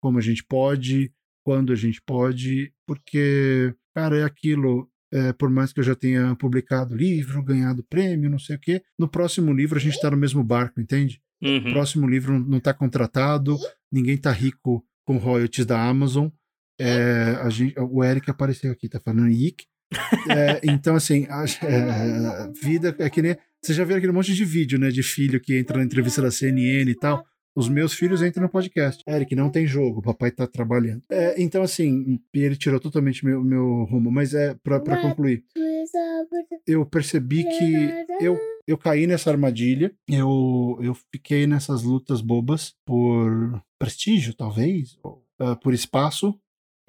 como 0.00 0.18
a 0.18 0.20
gente 0.20 0.44
pode, 0.44 1.12
quando 1.44 1.72
a 1.72 1.76
gente 1.76 2.00
pode, 2.02 2.72
porque, 2.86 3.74
cara, 3.94 4.18
é 4.18 4.24
aquilo. 4.24 4.88
Eh, 5.12 5.32
por 5.34 5.50
mais 5.50 5.72
que 5.72 5.80
eu 5.80 5.84
já 5.84 5.94
tenha 5.94 6.34
publicado 6.36 6.96
livro, 6.96 7.42
ganhado 7.42 7.82
prêmio, 7.84 8.30
não 8.30 8.38
sei 8.38 8.56
o 8.56 8.58
quê, 8.58 8.82
no 8.98 9.06
próximo 9.08 9.52
livro 9.52 9.78
a 9.78 9.80
gente 9.80 9.94
está 9.94 10.10
no 10.10 10.16
mesmo 10.16 10.42
barco, 10.42 10.80
entende? 10.80 11.20
O 11.42 11.46
Uhum. 11.48 11.72
próximo 11.72 12.08
livro 12.08 12.38
não 12.38 12.58
está 12.58 12.72
contratado, 12.72 13.58
ninguém 13.90 14.14
está 14.14 14.30
rico 14.30 14.84
com 15.04 15.16
royalties 15.16 15.66
da 15.66 15.80
Amazon. 15.82 16.28
É, 16.80 17.36
a 17.42 17.50
gente, 17.50 17.74
o 17.78 18.02
Eric 18.02 18.30
apareceu 18.30 18.70
aqui, 18.72 18.88
tá 18.88 19.00
falando 19.04 19.28
Ick. 19.28 19.64
É, 20.30 20.60
então, 20.64 20.94
assim, 20.96 21.26
a, 21.28 21.44
é, 21.66 22.50
vida 22.62 22.94
é 22.98 23.10
que 23.10 23.20
nem. 23.20 23.36
Você 23.62 23.74
já 23.74 23.84
viu 23.84 23.96
aquele 23.96 24.12
monte 24.12 24.34
de 24.34 24.44
vídeo, 24.44 24.78
né? 24.78 24.88
De 24.90 25.02
filho 25.02 25.38
que 25.40 25.56
entra 25.58 25.76
na 25.78 25.84
entrevista 25.84 26.22
da 26.22 26.30
CNN 26.30 26.90
e 26.90 26.94
tal. 26.94 27.24
Os 27.54 27.68
meus 27.68 27.92
filhos 27.92 28.22
entram 28.22 28.44
no 28.44 28.48
podcast. 28.48 29.02
Eric, 29.06 29.34
não 29.36 29.50
tem 29.50 29.66
jogo, 29.66 29.98
o 29.98 30.02
papai 30.02 30.30
tá 30.30 30.46
trabalhando. 30.46 31.02
É, 31.10 31.40
então, 31.40 31.62
assim, 31.62 32.18
ele 32.32 32.56
tirou 32.56 32.80
totalmente 32.80 33.24
meu, 33.24 33.42
meu 33.44 33.84
rumo. 33.84 34.10
Mas 34.10 34.32
é, 34.32 34.54
pra, 34.62 34.80
pra 34.80 35.02
concluir, 35.02 35.44
eu 36.66 36.86
percebi 36.86 37.44
que 37.44 38.24
eu, 38.24 38.38
eu 38.66 38.78
caí 38.78 39.06
nessa 39.06 39.30
armadilha, 39.30 39.92
eu, 40.08 40.78
eu 40.80 40.94
fiquei 41.12 41.46
nessas 41.46 41.82
lutas 41.82 42.20
bobas 42.20 42.74
por 42.86 43.62
prestígio, 43.78 44.34
talvez, 44.34 44.96
ou, 45.02 45.22
ah, 45.38 45.56
por 45.56 45.74
espaço, 45.74 46.38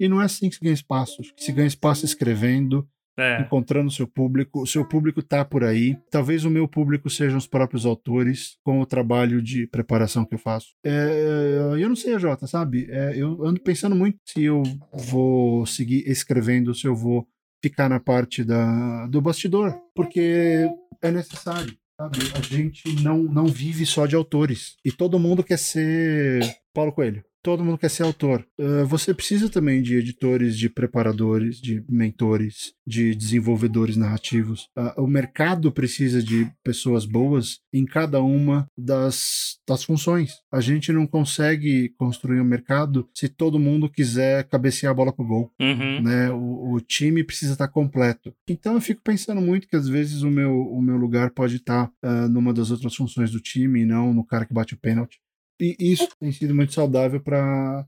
e 0.00 0.08
não 0.08 0.20
é 0.20 0.24
assim 0.24 0.48
que 0.48 0.56
se 0.56 0.60
ganha 0.62 0.74
espaço. 0.74 1.20
Acho 1.20 1.34
que 1.34 1.44
se 1.44 1.52
ganha 1.52 1.66
espaço 1.66 2.04
escrevendo, 2.04 2.88
É. 3.16 3.40
encontrando 3.40 3.90
seu 3.90 4.06
público. 4.06 4.62
O 4.62 4.66
seu 4.66 4.86
público 4.86 5.22
tá 5.22 5.44
por 5.44 5.64
aí. 5.64 5.96
Talvez 6.10 6.44
o 6.44 6.50
meu 6.50 6.66
público 6.66 7.08
sejam 7.08 7.38
os 7.38 7.46
próprios 7.46 7.86
autores, 7.86 8.56
com 8.64 8.80
o 8.80 8.86
trabalho 8.86 9.40
de 9.40 9.66
preparação 9.66 10.24
que 10.24 10.34
eu 10.34 10.38
faço. 10.38 10.68
É, 10.84 11.76
eu 11.78 11.88
não 11.88 11.96
sei, 11.96 12.18
Jota, 12.18 12.46
sabe? 12.46 12.86
É, 12.90 13.12
eu 13.16 13.44
ando 13.44 13.60
pensando 13.60 13.94
muito 13.94 14.18
se 14.26 14.44
eu 14.44 14.62
vou 14.92 15.64
seguir 15.66 16.08
escrevendo, 16.08 16.74
se 16.74 16.86
eu 16.86 16.94
vou 16.94 17.26
ficar 17.62 17.88
na 17.88 17.98
parte 17.98 18.44
da, 18.44 19.06
do 19.06 19.22
bastidor, 19.22 19.74
porque 19.94 20.68
é 21.00 21.10
necessário. 21.10 21.74
Sabe? 21.98 22.18
A 22.34 22.40
gente 22.42 22.92
não, 23.02 23.22
não 23.22 23.46
vive 23.46 23.86
só 23.86 24.04
de 24.04 24.16
autores. 24.16 24.76
E 24.84 24.90
todo 24.90 25.18
mundo 25.18 25.44
quer 25.44 25.58
ser 25.58 26.42
Paulo 26.74 26.92
Coelho. 26.92 27.24
Todo 27.44 27.62
mundo 27.62 27.76
quer 27.76 27.90
ser 27.90 28.04
autor. 28.04 28.42
Uh, 28.58 28.86
você 28.86 29.12
precisa 29.12 29.50
também 29.50 29.82
de 29.82 29.96
editores, 29.96 30.56
de 30.56 30.70
preparadores, 30.70 31.60
de 31.60 31.84
mentores, 31.86 32.72
de 32.86 33.14
desenvolvedores 33.14 33.98
narrativos. 33.98 34.62
Uh, 34.74 35.02
o 35.02 35.06
mercado 35.06 35.70
precisa 35.70 36.22
de 36.22 36.50
pessoas 36.64 37.04
boas 37.04 37.58
em 37.70 37.84
cada 37.84 38.22
uma 38.22 38.66
das, 38.78 39.58
das 39.68 39.84
funções. 39.84 40.32
A 40.50 40.62
gente 40.62 40.90
não 40.90 41.06
consegue 41.06 41.90
construir 41.98 42.40
um 42.40 42.44
mercado 42.44 43.06
se 43.12 43.28
todo 43.28 43.58
mundo 43.58 43.90
quiser 43.90 44.44
cabecear 44.48 44.92
a 44.92 44.94
bola 44.94 45.12
pro 45.12 45.26
gol 45.26 45.52
Uhum. 45.60 46.00
né? 46.00 46.30
O, 46.30 46.72
o 46.72 46.80
time 46.80 47.22
precisa 47.22 47.52
estar 47.52 47.68
completo. 47.68 48.32
Então 48.48 48.72
eu 48.72 48.80
fico 48.80 49.02
pensando 49.04 49.42
muito 49.42 49.68
que 49.68 49.76
às 49.76 49.86
vezes 49.86 50.22
o 50.22 50.30
meu, 50.30 50.50
o 50.50 50.80
meu 50.80 50.96
lugar 50.96 51.30
pode 51.30 51.56
estar 51.56 51.90
ah, 52.02 52.26
numa 52.26 52.54
das 52.54 52.70
outras 52.70 52.94
funções 52.96 53.30
do 53.30 53.40
time 53.40 53.82
e 53.82 53.84
não 53.84 54.14
no 54.14 54.24
cara 54.24 54.46
que 54.46 54.54
bate 54.54 54.72
o 54.72 54.78
pênalti. 54.78 55.20
E 55.60 55.76
isso 55.78 56.08
tem 56.18 56.32
sido 56.32 56.54
muito 56.54 56.72
saudável 56.72 57.20
para 57.20 57.86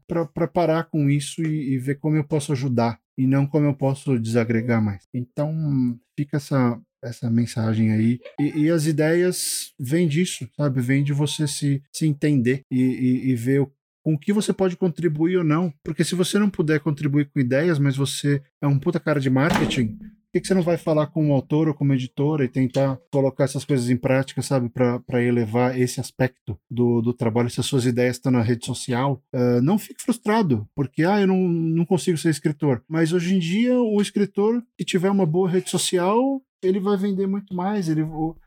parar 0.52 0.84
com 0.84 1.10
isso 1.10 1.43
e, 1.43 1.74
e 1.74 1.78
ver 1.78 1.97
como 1.97 2.16
eu 2.16 2.24
posso 2.24 2.52
ajudar 2.52 2.98
e 3.18 3.26
não 3.26 3.47
como 3.47 3.66
eu 3.66 3.74
posso 3.74 4.18
desagregar 4.18 4.82
mais. 4.82 5.05
Então 5.12 5.98
fica 6.16 6.36
essa 6.36 6.80
essa 7.02 7.30
mensagem 7.30 7.93
aí 7.93 8.18
e, 8.40 8.62
e 8.62 8.70
as 8.70 8.86
ideias 8.86 9.72
vêm 9.78 10.09
disso, 10.09 10.48
sabe? 10.56 10.80
Vem 10.80 11.05
de 11.05 11.12
você 11.12 11.47
se, 11.47 11.80
se 11.93 12.06
entender 12.06 12.62
e, 12.70 12.80
e, 12.80 13.30
e 13.30 13.34
ver 13.36 13.60
o 13.60 13.72
com 14.06 14.14
o 14.14 14.18
que 14.18 14.32
você 14.32 14.52
pode 14.52 14.76
contribuir 14.76 15.38
ou 15.38 15.43
não. 15.43 15.74
Porque 15.82 16.05
se 16.05 16.14
você 16.14 16.38
não 16.38 16.48
puder 16.48 16.78
contribuir 16.78 17.28
com 17.28 17.40
ideias, 17.40 17.76
mas 17.76 17.97
você 17.97 18.40
é 18.62 18.66
um 18.68 18.78
puta 18.78 19.01
cara 19.01 19.18
de 19.18 19.28
marketing, 19.28 19.98
que, 20.41 20.47
você 20.47 20.55
não 20.55 20.63
vai 20.63 20.77
falar 20.77 21.07
com 21.09 21.29
um 21.29 21.33
autor 21.33 21.69
ou 21.69 21.75
com 21.75 21.85
uma 21.85 21.95
editora 21.95 22.45
e 22.45 22.49
tentar 22.49 22.99
colocar 23.11 23.45
essas 23.45 23.65
coisas 23.65 23.91
em 23.91 23.97
prática, 23.97 24.43
sabe? 24.43 24.69
Para 24.69 25.23
elevar 25.23 25.79
esse 25.79 26.01
aspecto 26.01 26.59
do, 26.71 27.01
do 27.01 27.13
trabalho. 27.13 27.51
Se 27.51 27.61
as 27.61 27.67
suas 27.67 27.87
ideias 27.87 28.17
estão 28.17 28.33
na 28.33 28.43
rede 28.43 28.67
social, 28.67 29.23
uh, 29.35 29.61
não 29.63 29.79
fique 29.79 30.03
frustrado, 30.03 30.69
porque 30.75 31.05
ah, 31.05 31.21
eu 31.21 31.27
não, 31.27 31.37
não 31.49 31.85
consigo 31.85 32.19
ser 32.19 32.31
escritor. 32.31 32.83
Mas 32.89 33.13
hoje 33.13 33.35
em 33.35 33.39
dia, 33.39 33.79
o 33.79 34.01
escritor 34.01 34.63
que 34.77 34.85
tiver 34.85 35.11
uma 35.11 35.27
boa 35.27 35.49
rede 35.49 35.71
social, 35.71 36.41
ele 36.63 36.81
vai 36.81 36.97
vender 36.97 37.27
muito 37.27 37.55
mais, 37.55 37.89
ele, 37.89 38.03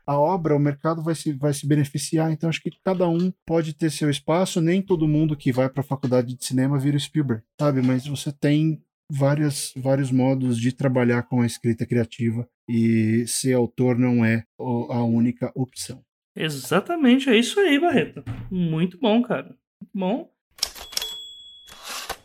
a 0.06 0.18
obra, 0.18 0.56
o 0.56 0.60
mercado 0.60 1.02
vai 1.02 1.14
se, 1.14 1.32
vai 1.32 1.52
se 1.52 1.66
beneficiar. 1.66 2.30
Então, 2.32 2.48
acho 2.48 2.62
que 2.62 2.70
cada 2.84 3.08
um 3.08 3.32
pode 3.46 3.72
ter 3.72 3.90
seu 3.90 4.10
espaço. 4.10 4.60
Nem 4.60 4.82
todo 4.82 5.08
mundo 5.08 5.36
que 5.36 5.52
vai 5.52 5.68
para 5.68 5.80
a 5.80 5.84
faculdade 5.84 6.34
de 6.34 6.44
cinema 6.44 6.78
vira 6.78 6.96
o 6.96 7.00
Spielberg, 7.00 7.42
sabe? 7.58 7.82
Mas 7.82 8.06
você 8.06 8.32
tem 8.32 8.82
várias, 9.10 9.72
vários 9.76 10.10
modos 10.10 10.58
de 10.58 10.72
trabalhar 10.72 11.24
com 11.24 11.40
a 11.40 11.46
escrita 11.46 11.86
criativa 11.86 12.48
e 12.68 13.24
ser 13.26 13.54
autor 13.54 13.98
não 13.98 14.24
é 14.24 14.44
a 14.58 15.02
única 15.02 15.50
opção. 15.54 16.02
Exatamente, 16.36 17.28
é 17.28 17.36
isso 17.36 17.58
aí, 17.60 17.78
Barreto. 17.78 18.22
Muito 18.50 18.98
bom, 18.98 19.22
cara. 19.22 19.54
Muito 19.80 19.92
bom. 19.94 20.30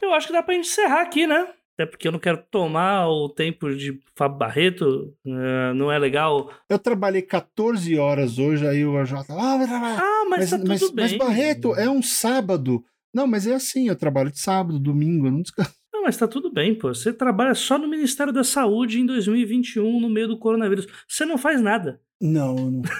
Eu 0.01 0.13
acho 0.13 0.27
que 0.27 0.33
dá 0.33 0.43
pra 0.43 0.55
encerrar 0.55 1.01
aqui, 1.01 1.25
né? 1.25 1.47
Até 1.73 1.85
porque 1.85 2.07
eu 2.07 2.11
não 2.11 2.19
quero 2.19 2.37
tomar 2.49 3.09
o 3.09 3.27
tempo 3.27 3.75
de 3.75 3.99
Fábio 4.15 4.37
Barreto, 4.37 5.13
uh, 5.25 5.73
não 5.75 5.91
é 5.91 5.99
legal. 5.99 6.49
Eu 6.69 6.79
trabalhei 6.79 7.21
14 7.21 7.97
horas 7.97 8.39
hoje, 8.39 8.65
aí 8.65 8.85
o 8.85 8.97
AJ, 8.97 9.13
ah, 9.13 9.23
trabalhar. 9.25 9.99
Ah, 9.99 10.25
mas, 10.29 10.39
mas, 10.39 10.49
tá 10.51 10.57
tudo 10.57 10.67
mas, 10.67 10.81
bem. 10.81 10.93
mas 10.93 11.17
Barreto, 11.17 11.75
é 11.75 11.89
um 11.89 12.01
sábado. 12.01 12.81
Não, 13.13 13.27
mas 13.27 13.45
é 13.45 13.55
assim, 13.55 13.89
eu 13.89 13.95
trabalho 13.95 14.31
de 14.31 14.39
sábado, 14.39 14.79
domingo, 14.79 15.27
eu 15.27 15.31
não 15.31 15.41
descanso. 15.41 15.73
Mas 16.05 16.17
tá 16.17 16.27
tudo 16.27 16.51
bem, 16.51 16.75
pô. 16.75 16.93
Você 16.93 17.11
trabalha 17.11 17.55
só 17.55 17.79
no 17.79 17.87
Ministério 17.87 18.31
da 18.31 18.43
Saúde 18.43 19.01
em 19.01 19.07
2021, 19.07 19.99
no 19.99 20.07
meio 20.07 20.27
do 20.27 20.37
coronavírus. 20.37 20.85
Você 21.07 21.25
não 21.25 21.35
faz 21.35 21.59
nada. 21.59 21.99
Não, 22.21 22.53
não. 22.53 22.83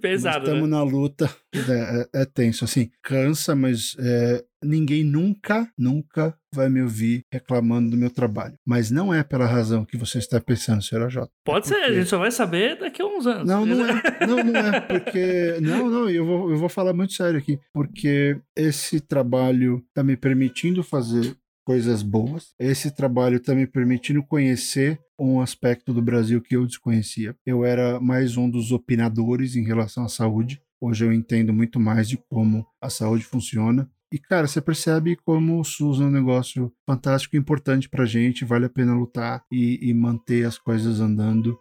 Pesado, 0.00 0.46
Estamos 0.46 0.68
né? 0.68 0.76
na 0.76 0.82
luta. 0.82 1.30
É, 1.52 2.08
é, 2.18 2.22
é, 2.22 2.24
tenso, 2.24 2.64
assim. 2.64 2.90
Cansa, 3.02 3.54
mas 3.54 3.94
é, 3.98 4.42
ninguém 4.64 5.04
nunca, 5.04 5.68
nunca 5.78 6.36
vai 6.52 6.68
me 6.68 6.82
ouvir 6.82 7.22
reclamando 7.32 7.90
do 7.90 7.96
meu 7.96 8.10
trabalho. 8.10 8.54
Mas 8.66 8.90
não 8.90 9.12
é 9.12 9.22
pela 9.22 9.46
razão 9.46 9.84
que 9.84 9.96
você 9.96 10.18
está 10.18 10.40
pensando, 10.40 10.82
senhora 10.82 11.08
J. 11.08 11.28
Pode 11.44 11.68
ser, 11.68 11.76
a 11.76 11.92
gente 11.92 12.08
só 12.08 12.18
vai 12.18 12.30
saber 12.30 12.78
daqui 12.78 13.02
a 13.02 13.06
uns 13.06 13.26
anos. 13.26 13.46
Não, 13.46 13.66
não 13.66 13.86
é. 13.86 14.26
Não, 14.26 14.44
não 14.44 14.60
é. 14.60 14.80
Porque. 14.80 15.58
Não, 15.60 15.88
não, 15.88 16.10
eu 16.10 16.24
vou, 16.24 16.50
eu 16.50 16.56
vou 16.56 16.68
falar 16.68 16.92
muito 16.92 17.12
sério 17.12 17.38
aqui. 17.38 17.58
Porque 17.72 18.36
esse 18.56 19.00
trabalho 19.00 19.82
está 19.88 20.02
me 20.02 20.16
permitindo 20.16 20.82
fazer 20.82 21.36
coisas 21.64 22.02
boas. 22.02 22.54
Esse 22.58 22.90
trabalho 22.90 23.36
está 23.36 23.54
me 23.54 23.66
permitindo 23.66 24.22
conhecer 24.22 25.00
um 25.18 25.40
aspecto 25.40 25.92
do 25.92 26.02
Brasil 26.02 26.40
que 26.40 26.56
eu 26.56 26.66
desconhecia. 26.66 27.34
Eu 27.46 27.64
era 27.64 27.98
mais 28.00 28.36
um 28.36 28.48
dos 28.48 28.72
opinadores 28.72 29.56
em 29.56 29.64
relação 29.64 30.04
à 30.04 30.08
saúde. 30.08 30.60
Hoje 30.80 31.04
eu 31.04 31.12
entendo 31.12 31.52
muito 31.52 31.80
mais 31.80 32.08
de 32.08 32.18
como 32.28 32.66
a 32.80 32.90
saúde 32.90 33.24
funciona. 33.24 33.88
E, 34.12 34.18
cara, 34.18 34.46
você 34.46 34.60
percebe 34.60 35.16
como 35.16 35.60
o 35.60 35.64
SUS 35.64 36.00
é 36.00 36.04
um 36.04 36.10
negócio 36.10 36.72
fantástico 36.86 37.34
e 37.34 37.38
importante 37.38 37.88
pra 37.88 38.04
gente, 38.04 38.44
vale 38.44 38.66
a 38.66 38.70
pena 38.70 38.94
lutar 38.94 39.44
e, 39.50 39.78
e 39.82 39.92
manter 39.92 40.46
as 40.46 40.58
coisas 40.58 41.00
andando. 41.00 41.58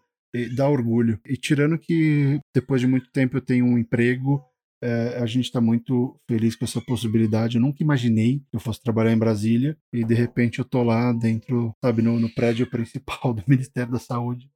Dá 0.55 0.67
orgulho. 0.67 1.19
E 1.27 1.37
tirando 1.37 1.77
que 1.77 2.39
depois 2.55 2.81
de 2.81 2.87
muito 2.87 3.11
tempo 3.11 3.37
eu 3.37 3.41
tenho 3.41 3.65
um 3.65 3.77
emprego, 3.77 4.43
é, 4.84 5.18
a 5.18 5.26
gente 5.26 5.45
está 5.45 5.61
muito 5.61 6.19
feliz 6.27 6.55
com 6.55 6.65
essa 6.65 6.81
possibilidade. 6.81 7.55
Eu 7.55 7.61
nunca 7.61 7.81
imaginei 7.81 8.39
que 8.49 8.55
eu 8.55 8.60
fosse 8.60 8.81
trabalhar 8.81 9.14
em 9.14 9.18
Brasília 9.18 9.77
e 9.91 10.03
de 10.03 10.14
repente 10.14 10.60
eu 10.60 10.65
tô 10.65 10.84
lá 10.84 11.14
dentro, 11.14 11.73
sabe, 11.84 12.01
no, 12.01 12.19
no 12.19 12.30
prédio 12.34 12.68
principal 12.69 13.34
do 13.34 13.43
Ministério 13.47 13.91
da 13.91 13.99
Saúde, 13.99 14.49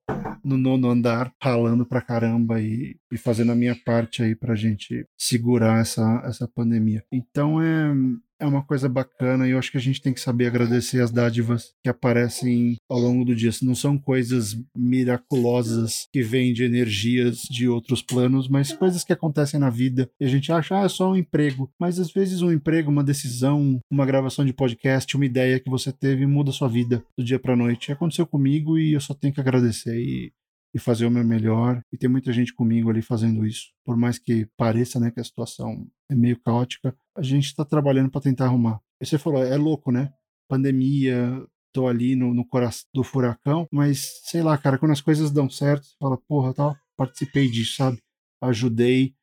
no 0.44 0.58
nono 0.58 0.90
andar, 0.90 1.32
ralando 1.42 1.86
pra 1.86 2.02
caramba 2.02 2.62
e, 2.62 2.98
e 3.12 3.18
fazendo 3.18 3.54
a 3.54 3.56
minha 3.56 3.76
parte 3.86 4.22
aí 4.22 4.36
pra 4.36 4.56
gente 4.56 5.06
segurar 5.18 5.80
essa, 5.80 6.22
essa 6.26 6.48
pandemia. 6.48 7.04
Então 7.12 7.62
é, 7.62 7.94
é 8.40 8.46
uma 8.46 8.64
coisa 8.64 8.88
bacana 8.88 9.48
e 9.48 9.52
eu 9.52 9.60
acho 9.60 9.72
que 9.72 9.78
a 9.78 9.82
gente 9.82 10.02
tem 10.02 10.14
que 10.14 10.20
saber 10.20 10.48
agradecer 10.48 11.02
as 11.02 11.12
dádivas 11.12 11.74
que 11.84 11.90
aparecem 11.90 12.76
ao 12.90 13.00
longo 13.00 13.26
do 13.26 13.36
dia. 13.36 13.52
Não 13.62 13.76
são 13.76 13.98
coisas 13.98 14.56
miraculosas 14.76 16.08
que 16.12 16.22
vêm 16.22 16.54
de 16.54 16.64
energias 16.64 17.42
de 17.50 17.68
outros 17.68 18.02
planos, 18.02 18.48
mas 18.48 18.74
coisas 18.74 19.04
que 19.04 19.14
acontecem 19.14 19.60
na 19.60 19.70
vida 19.70 20.10
e 20.20 20.26
a 20.26 20.28
gente 20.28 20.52
acha, 20.52 20.80
ah, 20.80 20.86
é 20.86 20.90
só 20.90 21.12
um 21.12 21.16
emprego. 21.16 21.70
Mas 21.80 22.00
às 22.00 22.12
vezes 22.12 22.42
um 22.42 22.52
emprego, 22.52 22.92
uma 22.92 23.04
decisão, 23.04 23.80
uma 23.90 24.06
gravação 24.06 24.46
de 24.46 24.54
podcast, 24.54 25.16
uma 25.16 25.26
ideia 25.26 25.60
que 25.60 25.70
você 25.70 25.92
teve 25.92 26.26
muda 26.26 26.52
a 26.52 26.54
sua 26.54 26.68
vida 26.68 27.04
do 27.18 27.24
dia 27.24 27.40
para 27.40 27.56
noite. 27.56 27.92
Aconteceu 27.92 28.26
comigo 28.26 28.78
e 28.78 28.94
eu 28.94 29.02
só 29.02 29.14
tenho 29.14 29.34
que 29.34 29.42
agradecer. 29.42 29.98
E 29.98 30.32
e 30.74 30.80
fazer 30.80 31.06
o 31.06 31.12
meu 31.12 31.24
melhor. 31.24 31.82
E 31.92 31.98
tem 31.98 32.10
muita 32.10 32.32
gente 32.32 32.54
comigo 32.54 32.90
ali 32.90 33.02
fazendo 33.02 33.46
isso. 33.46 33.68
Por 33.86 33.98
mais 33.98 34.20
que 34.20 34.48
pareça 34.58 35.00
né, 35.00 35.12
que 35.12 35.20
a 35.20 35.24
situação 35.24 35.88
é 36.10 36.16
meio 36.16 36.40
caótica, 36.40 36.96
a 37.16 37.22
gente 37.22 37.46
está 37.46 37.66
trabalhando 37.66 38.12
para 38.12 38.22
tentar 38.22 38.46
arrumar. 38.46 38.80
E 39.02 39.06
você 39.06 39.18
falou, 39.18 39.44
é 39.44 39.58
louco, 39.58 39.92
né? 39.92 40.12
Pandemia, 40.50 41.46
tô 41.74 41.88
ali 41.88 42.16
no, 42.16 42.34
no 42.34 42.46
coração 42.46 42.86
do 42.94 43.04
furacão, 43.04 43.68
mas 43.72 44.22
sei 44.24 44.42
lá, 44.42 44.58
cara, 44.58 44.78
quando 44.78 44.92
as 44.92 45.02
coisas 45.02 45.32
dão 45.32 45.50
certo, 45.50 45.86
você 45.86 45.96
fala, 46.00 46.18
porra, 46.28 46.54
tal, 46.54 46.76
participei 46.96 47.50
disso, 47.50 47.76
sabe? 47.76 48.00
Ajudei, 48.42 49.14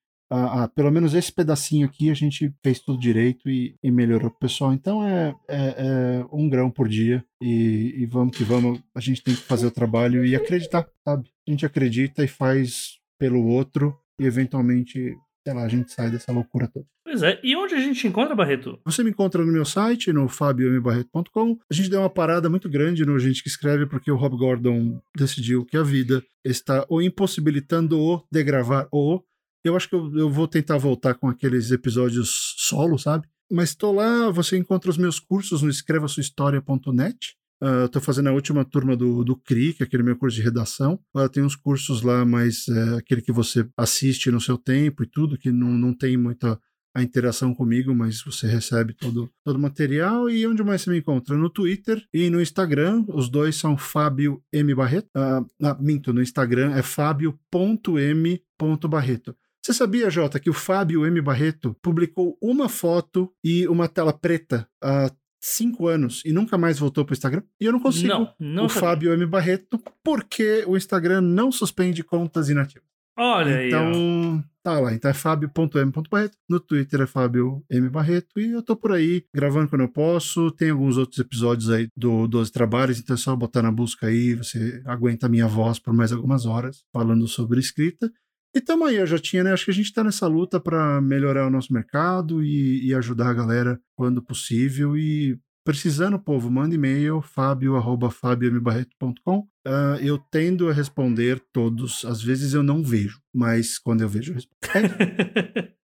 pelo 0.74 0.90
menos 0.90 1.14
esse 1.14 1.32
pedacinho 1.32 1.86
aqui 1.86 2.10
a 2.10 2.14
gente 2.14 2.52
fez 2.62 2.80
tudo 2.80 2.98
direito 2.98 3.48
e, 3.48 3.76
e 3.82 3.90
melhorou 3.90 4.28
o 4.28 4.38
pessoal. 4.38 4.72
Então 4.72 5.06
é, 5.06 5.34
é, 5.48 5.74
é, 5.76 6.26
um 6.32 6.48
grão 6.48 6.70
por 6.70 6.88
dia 6.88 7.24
e, 7.40 7.94
e, 7.98 8.06
vamos 8.06 8.36
que 8.36 8.44
vamos. 8.44 8.80
A 8.94 9.00
gente 9.00 9.22
tem 9.22 9.34
que 9.34 9.42
fazer 9.42 9.66
o 9.66 9.70
trabalho 9.70 10.24
e 10.24 10.34
acreditar, 10.34 10.86
sabe? 11.04 11.28
A 11.46 11.50
gente 11.50 11.66
acredita 11.66 12.24
e 12.24 12.28
faz 12.28 12.98
pelo 13.18 13.46
outro 13.46 13.96
e 14.18 14.26
eventualmente, 14.26 15.16
sei 15.46 15.54
lá, 15.54 15.64
a 15.64 15.68
gente 15.68 15.92
sai 15.92 16.10
dessa 16.10 16.32
loucura 16.32 16.68
toda. 16.68 16.86
Pois 17.04 17.22
é, 17.22 17.38
e 17.44 17.54
onde 17.54 17.74
a 17.74 17.80
gente 17.80 18.08
encontra, 18.08 18.34
Barreto? 18.34 18.78
Você 18.84 19.04
me 19.04 19.10
encontra 19.10 19.44
no 19.44 19.52
meu 19.52 19.64
site, 19.64 20.12
no 20.12 20.26
fabiombarreto.com. 20.26 21.58
A 21.70 21.74
gente 21.74 21.90
deu 21.90 22.00
uma 22.00 22.10
parada 22.10 22.48
muito 22.48 22.68
grande 22.68 23.04
no 23.04 23.18
Gente 23.18 23.42
que 23.42 23.48
Escreve, 23.48 23.86
porque 23.86 24.10
o 24.10 24.16
Rob 24.16 24.36
Gordon 24.36 25.00
decidiu 25.16 25.64
que 25.66 25.76
a 25.76 25.82
vida 25.82 26.24
está 26.44 26.84
ou 26.88 27.02
impossibilitando-o 27.02 28.22
de 28.32 28.42
gravar 28.42 28.88
ou 28.90 29.22
eu 29.64 29.76
acho 29.76 29.88
que 29.88 29.94
eu, 29.94 30.14
eu 30.16 30.30
vou 30.30 30.46
tentar 30.46 30.76
voltar 30.76 31.14
com 31.14 31.28
aqueles 31.28 31.70
episódios 31.70 32.54
solo, 32.58 32.98
sabe? 32.98 33.26
Mas 33.50 33.74
tô 33.74 33.92
lá, 33.92 34.30
você 34.30 34.56
encontra 34.56 34.90
os 34.90 34.96
meus 34.96 35.18
cursos 35.18 35.62
no 35.62 35.70
escrevasuahistoria.net. 35.70 37.36
Uh, 37.62 37.88
tô 37.88 38.00
fazendo 38.00 38.28
a 38.28 38.32
última 38.32 38.64
turma 38.64 38.96
do, 38.96 39.24
do 39.24 39.36
CRI, 39.36 39.72
que 39.72 39.82
é 39.82 39.86
aquele 39.86 40.02
meu 40.02 40.16
curso 40.16 40.36
de 40.36 40.42
redação. 40.42 40.98
Uh, 41.14 41.28
tem 41.28 41.42
uns 41.42 41.56
cursos 41.56 42.02
lá, 42.02 42.24
mas 42.24 42.68
é 42.68 42.98
aquele 42.98 43.22
que 43.22 43.32
você 43.32 43.66
assiste 43.76 44.30
no 44.30 44.40
seu 44.40 44.58
tempo 44.58 45.02
e 45.02 45.06
tudo, 45.06 45.38
que 45.38 45.50
não, 45.50 45.68
não 45.68 45.94
tem 45.94 46.16
muita 46.16 46.58
a 46.94 47.02
interação 47.02 47.52
comigo, 47.52 47.92
mas 47.92 48.22
você 48.22 48.46
recebe 48.46 48.94
todo, 48.94 49.28
todo 49.42 49.56
o 49.56 49.60
material. 49.60 50.30
E 50.30 50.46
onde 50.46 50.62
mais 50.62 50.82
você 50.82 50.90
me 50.90 50.98
encontra? 50.98 51.36
No 51.36 51.50
Twitter 51.50 52.00
e 52.12 52.30
no 52.30 52.40
Instagram. 52.40 53.04
Os 53.08 53.28
dois 53.28 53.56
são 53.56 53.76
Fábio 53.76 54.40
M. 54.52 54.72
Barreto. 54.74 55.08
Uh, 55.08 55.44
ah, 55.62 55.76
minto, 55.80 56.12
no 56.12 56.22
Instagram 56.22 56.72
é 56.74 56.82
fábio.m.barreto. 56.82 59.36
Você 59.64 59.72
sabia, 59.72 60.10
Jota, 60.10 60.38
que 60.38 60.50
o 60.50 60.52
Fábio 60.52 61.06
M. 61.06 61.22
Barreto 61.22 61.74
publicou 61.80 62.36
uma 62.38 62.68
foto 62.68 63.32
e 63.42 63.66
uma 63.66 63.88
tela 63.88 64.12
preta 64.12 64.68
há 64.82 65.10
cinco 65.40 65.88
anos 65.88 66.20
e 66.22 66.34
nunca 66.34 66.58
mais 66.58 66.78
voltou 66.78 67.02
para 67.02 67.14
o 67.14 67.16
Instagram? 67.16 67.42
E 67.58 67.64
eu 67.64 67.72
não 67.72 67.80
consigo 67.80 68.08
não, 68.08 68.34
não 68.38 68.66
o 68.66 68.68
sabia. 68.68 68.88
Fábio 68.88 69.12
M. 69.14 69.24
Barreto 69.24 69.82
porque 70.04 70.64
o 70.66 70.76
Instagram 70.76 71.22
não 71.22 71.50
suspende 71.50 72.04
contas 72.04 72.50
inativas. 72.50 72.86
Olha 73.16 73.66
então, 73.66 73.86
aí. 73.86 73.90
Então, 73.90 74.44
tá 74.62 74.80
lá. 74.80 74.92
Então 74.92 75.10
é 75.10 75.14
fábio.m.barreto. 75.14 76.36
No 76.46 76.60
Twitter 76.60 77.00
é 77.00 77.06
Fábio 77.06 77.64
M. 77.70 77.88
Barreto. 77.88 78.38
E 78.38 78.50
eu 78.50 78.62
tô 78.62 78.76
por 78.76 78.92
aí 78.92 79.24
gravando 79.32 79.68
quando 79.68 79.82
eu 79.82 79.88
posso. 79.88 80.50
Tem 80.50 80.70
alguns 80.70 80.98
outros 80.98 81.20
episódios 81.20 81.70
aí 81.70 81.88
do 81.96 82.26
12 82.26 82.52
Trabalhos. 82.52 82.98
Então 82.98 83.14
é 83.14 83.16
só 83.16 83.34
botar 83.34 83.62
na 83.62 83.70
busca 83.70 84.08
aí. 84.08 84.34
Você 84.34 84.82
aguenta 84.84 85.26
a 85.26 85.28
minha 85.28 85.46
voz 85.46 85.78
por 85.78 85.94
mais 85.94 86.12
algumas 86.12 86.44
horas 86.44 86.84
falando 86.92 87.26
sobre 87.28 87.60
escrita. 87.60 88.12
E 88.54 88.60
tamo 88.60 88.84
aí, 88.84 88.96
eu 88.96 89.06
já 89.06 89.18
tinha, 89.18 89.42
né? 89.42 89.52
Acho 89.52 89.64
que 89.64 89.70
a 89.72 89.74
gente 89.74 89.92
tá 89.92 90.04
nessa 90.04 90.28
luta 90.28 90.60
para 90.60 91.00
melhorar 91.00 91.44
o 91.46 91.50
nosso 91.50 91.72
mercado 91.72 92.44
e, 92.44 92.86
e, 92.86 92.94
ajudar 92.94 93.30
a 93.30 93.34
galera 93.34 93.80
quando 93.96 94.22
possível. 94.22 94.96
E 94.96 95.36
precisando, 95.64 96.20
povo, 96.20 96.48
manda 96.48 96.72
e-mail, 96.72 97.20
fabio.fabiombarreto.com. 97.20 99.38
Uh, 99.38 99.48
ah, 99.66 99.98
eu 100.00 100.16
tendo 100.18 100.68
a 100.68 100.72
responder 100.72 101.40
todos. 101.52 102.04
Às 102.04 102.22
vezes 102.22 102.54
eu 102.54 102.62
não 102.62 102.84
vejo, 102.84 103.20
mas 103.34 103.76
quando 103.76 104.02
eu 104.02 104.08
vejo, 104.08 104.30
eu 104.30 104.36
respondo. 104.36 104.62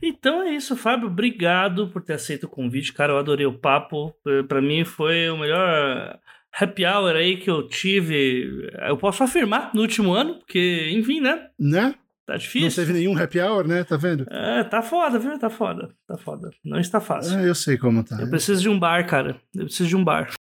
então 0.00 0.42
é 0.42 0.54
isso, 0.54 0.74
Fábio. 0.76 1.08
Obrigado 1.08 1.90
por 1.90 2.00
ter 2.02 2.14
aceito 2.14 2.44
o 2.44 2.48
convite, 2.48 2.94
cara. 2.94 3.12
Eu 3.12 3.18
adorei 3.18 3.44
o 3.44 3.58
papo. 3.58 4.14
Para 4.48 4.62
mim 4.62 4.86
foi 4.86 5.28
o 5.28 5.36
melhor 5.36 6.18
happy 6.60 6.84
hour 6.84 7.16
aí 7.16 7.36
que 7.36 7.50
eu 7.50 7.66
tive, 7.66 8.70
eu 8.88 8.96
posso 8.96 9.22
afirmar, 9.22 9.70
no 9.74 9.82
último 9.82 10.12
ano, 10.12 10.36
porque, 10.38 10.90
enfim, 10.92 11.20
né? 11.20 11.48
Né? 11.58 11.94
Tá 12.26 12.36
difícil. 12.36 12.68
Não 12.68 12.74
teve 12.74 12.98
nenhum 12.98 13.18
happy 13.18 13.40
hour, 13.40 13.66
né? 13.66 13.84
Tá 13.84 13.96
vendo? 13.96 14.24
É, 14.30 14.64
tá 14.64 14.80
foda, 14.80 15.18
viu? 15.18 15.38
Tá 15.38 15.50
foda. 15.50 15.90
Tá 16.06 16.16
foda. 16.16 16.50
Não 16.64 16.80
está 16.80 17.00
fácil. 17.00 17.38
É, 17.38 17.48
eu 17.48 17.54
sei 17.54 17.76
como 17.76 18.02
tá. 18.02 18.16
Eu 18.18 18.30
preciso 18.30 18.62
de 18.62 18.68
um 18.68 18.78
bar, 18.78 19.06
cara. 19.06 19.36
Eu 19.54 19.64
preciso 19.64 19.88
de 19.88 19.96
um 19.96 20.02
bar. 20.02 20.32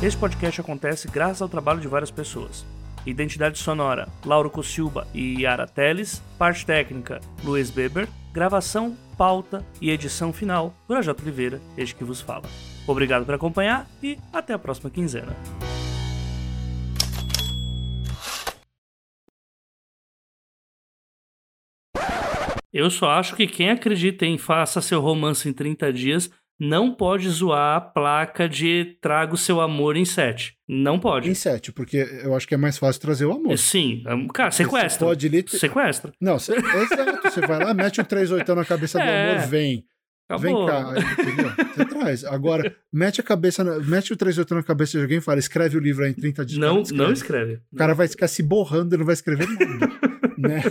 Esse 0.00 0.16
podcast 0.16 0.60
acontece 0.60 1.08
graças 1.08 1.42
ao 1.42 1.48
trabalho 1.48 1.80
de 1.80 1.88
várias 1.88 2.12
pessoas. 2.12 2.64
Identidade 3.04 3.58
sonora, 3.58 4.06
Lauro 4.24 4.50
Cossilba 4.50 5.08
e 5.12 5.42
Yara 5.42 5.66
Teles. 5.66 6.22
Parte 6.38 6.64
técnica, 6.64 7.20
Luiz 7.42 7.70
Beber. 7.70 8.08
Gravação, 8.32 8.96
pauta 9.18 9.66
e 9.80 9.90
edição 9.90 10.32
final, 10.32 10.72
Projota 10.86 11.22
Oliveira, 11.22 11.60
este 11.76 11.96
que 11.96 12.04
vos 12.04 12.20
fala. 12.20 12.48
Obrigado 12.86 13.26
por 13.26 13.34
acompanhar 13.34 13.86
e 14.00 14.16
até 14.32 14.54
a 14.54 14.58
próxima 14.58 14.88
quinzena. 14.88 15.36
Eu 22.72 22.90
só 22.90 23.10
acho 23.10 23.34
que 23.34 23.46
quem 23.46 23.70
acredita 23.70 24.24
em 24.24 24.38
faça 24.38 24.80
seu 24.80 25.00
romance 25.00 25.48
em 25.48 25.52
30 25.52 25.92
dias 25.92 26.30
não 26.58 26.92
pode 26.92 27.28
zoar 27.28 27.76
a 27.76 27.80
placa 27.80 28.48
de 28.48 28.96
traga 29.00 29.34
o 29.34 29.38
seu 29.38 29.60
amor 29.60 29.96
em 29.96 30.04
7. 30.04 30.56
Não 30.68 30.98
pode. 30.98 31.30
Em 31.30 31.34
7, 31.34 31.72
porque 31.72 31.96
eu 32.22 32.34
acho 32.34 32.46
que 32.46 32.54
é 32.54 32.58
mais 32.58 32.76
fácil 32.76 33.00
trazer 33.00 33.24
o 33.26 33.32
amor. 33.32 33.56
Sim, 33.56 34.02
cara, 34.34 34.50
sequestra. 34.50 34.90
Você 34.90 34.98
pode 34.98 35.28
lit... 35.28 35.56
Sequestra. 35.56 36.12
Não, 36.20 36.38
você... 36.38 36.54
exato. 36.56 37.30
Você 37.30 37.40
vai 37.40 37.64
lá, 37.64 37.72
mete 37.72 38.00
um 38.00 38.04
38 38.04 38.54
na 38.54 38.64
cabeça 38.64 38.98
do 38.98 39.04
é. 39.04 39.36
amor, 39.36 39.46
vem. 39.46 39.84
Acabou. 40.28 40.66
Vem 40.66 40.66
cá, 40.66 40.94
entendeu? 41.22 41.50
Você 41.74 41.84
traz. 41.86 42.24
Agora, 42.24 42.76
mete 42.92 43.18
a 43.18 43.24
cabeça, 43.24 43.64
na... 43.64 43.78
mete 43.78 44.12
o 44.12 44.16
38 44.16 44.54
na 44.54 44.62
cabeça 44.62 44.98
de 44.98 45.02
alguém 45.02 45.18
e 45.18 45.22
fala, 45.22 45.38
escreve 45.38 45.78
o 45.78 45.80
livro 45.80 46.04
aí 46.04 46.10
em 46.10 46.14
30 46.14 46.44
dias. 46.44 46.60
Não, 46.60 46.82
não 46.92 47.12
escreve. 47.12 47.60
O 47.72 47.76
cara 47.76 47.94
vai 47.94 48.06
ficar 48.08 48.28
se 48.28 48.42
borrando 48.42 48.94
e 48.94 48.98
não 48.98 49.06
vai 49.06 49.14
escrever 49.14 49.48
nada. 49.48 49.88
né? 50.36 50.62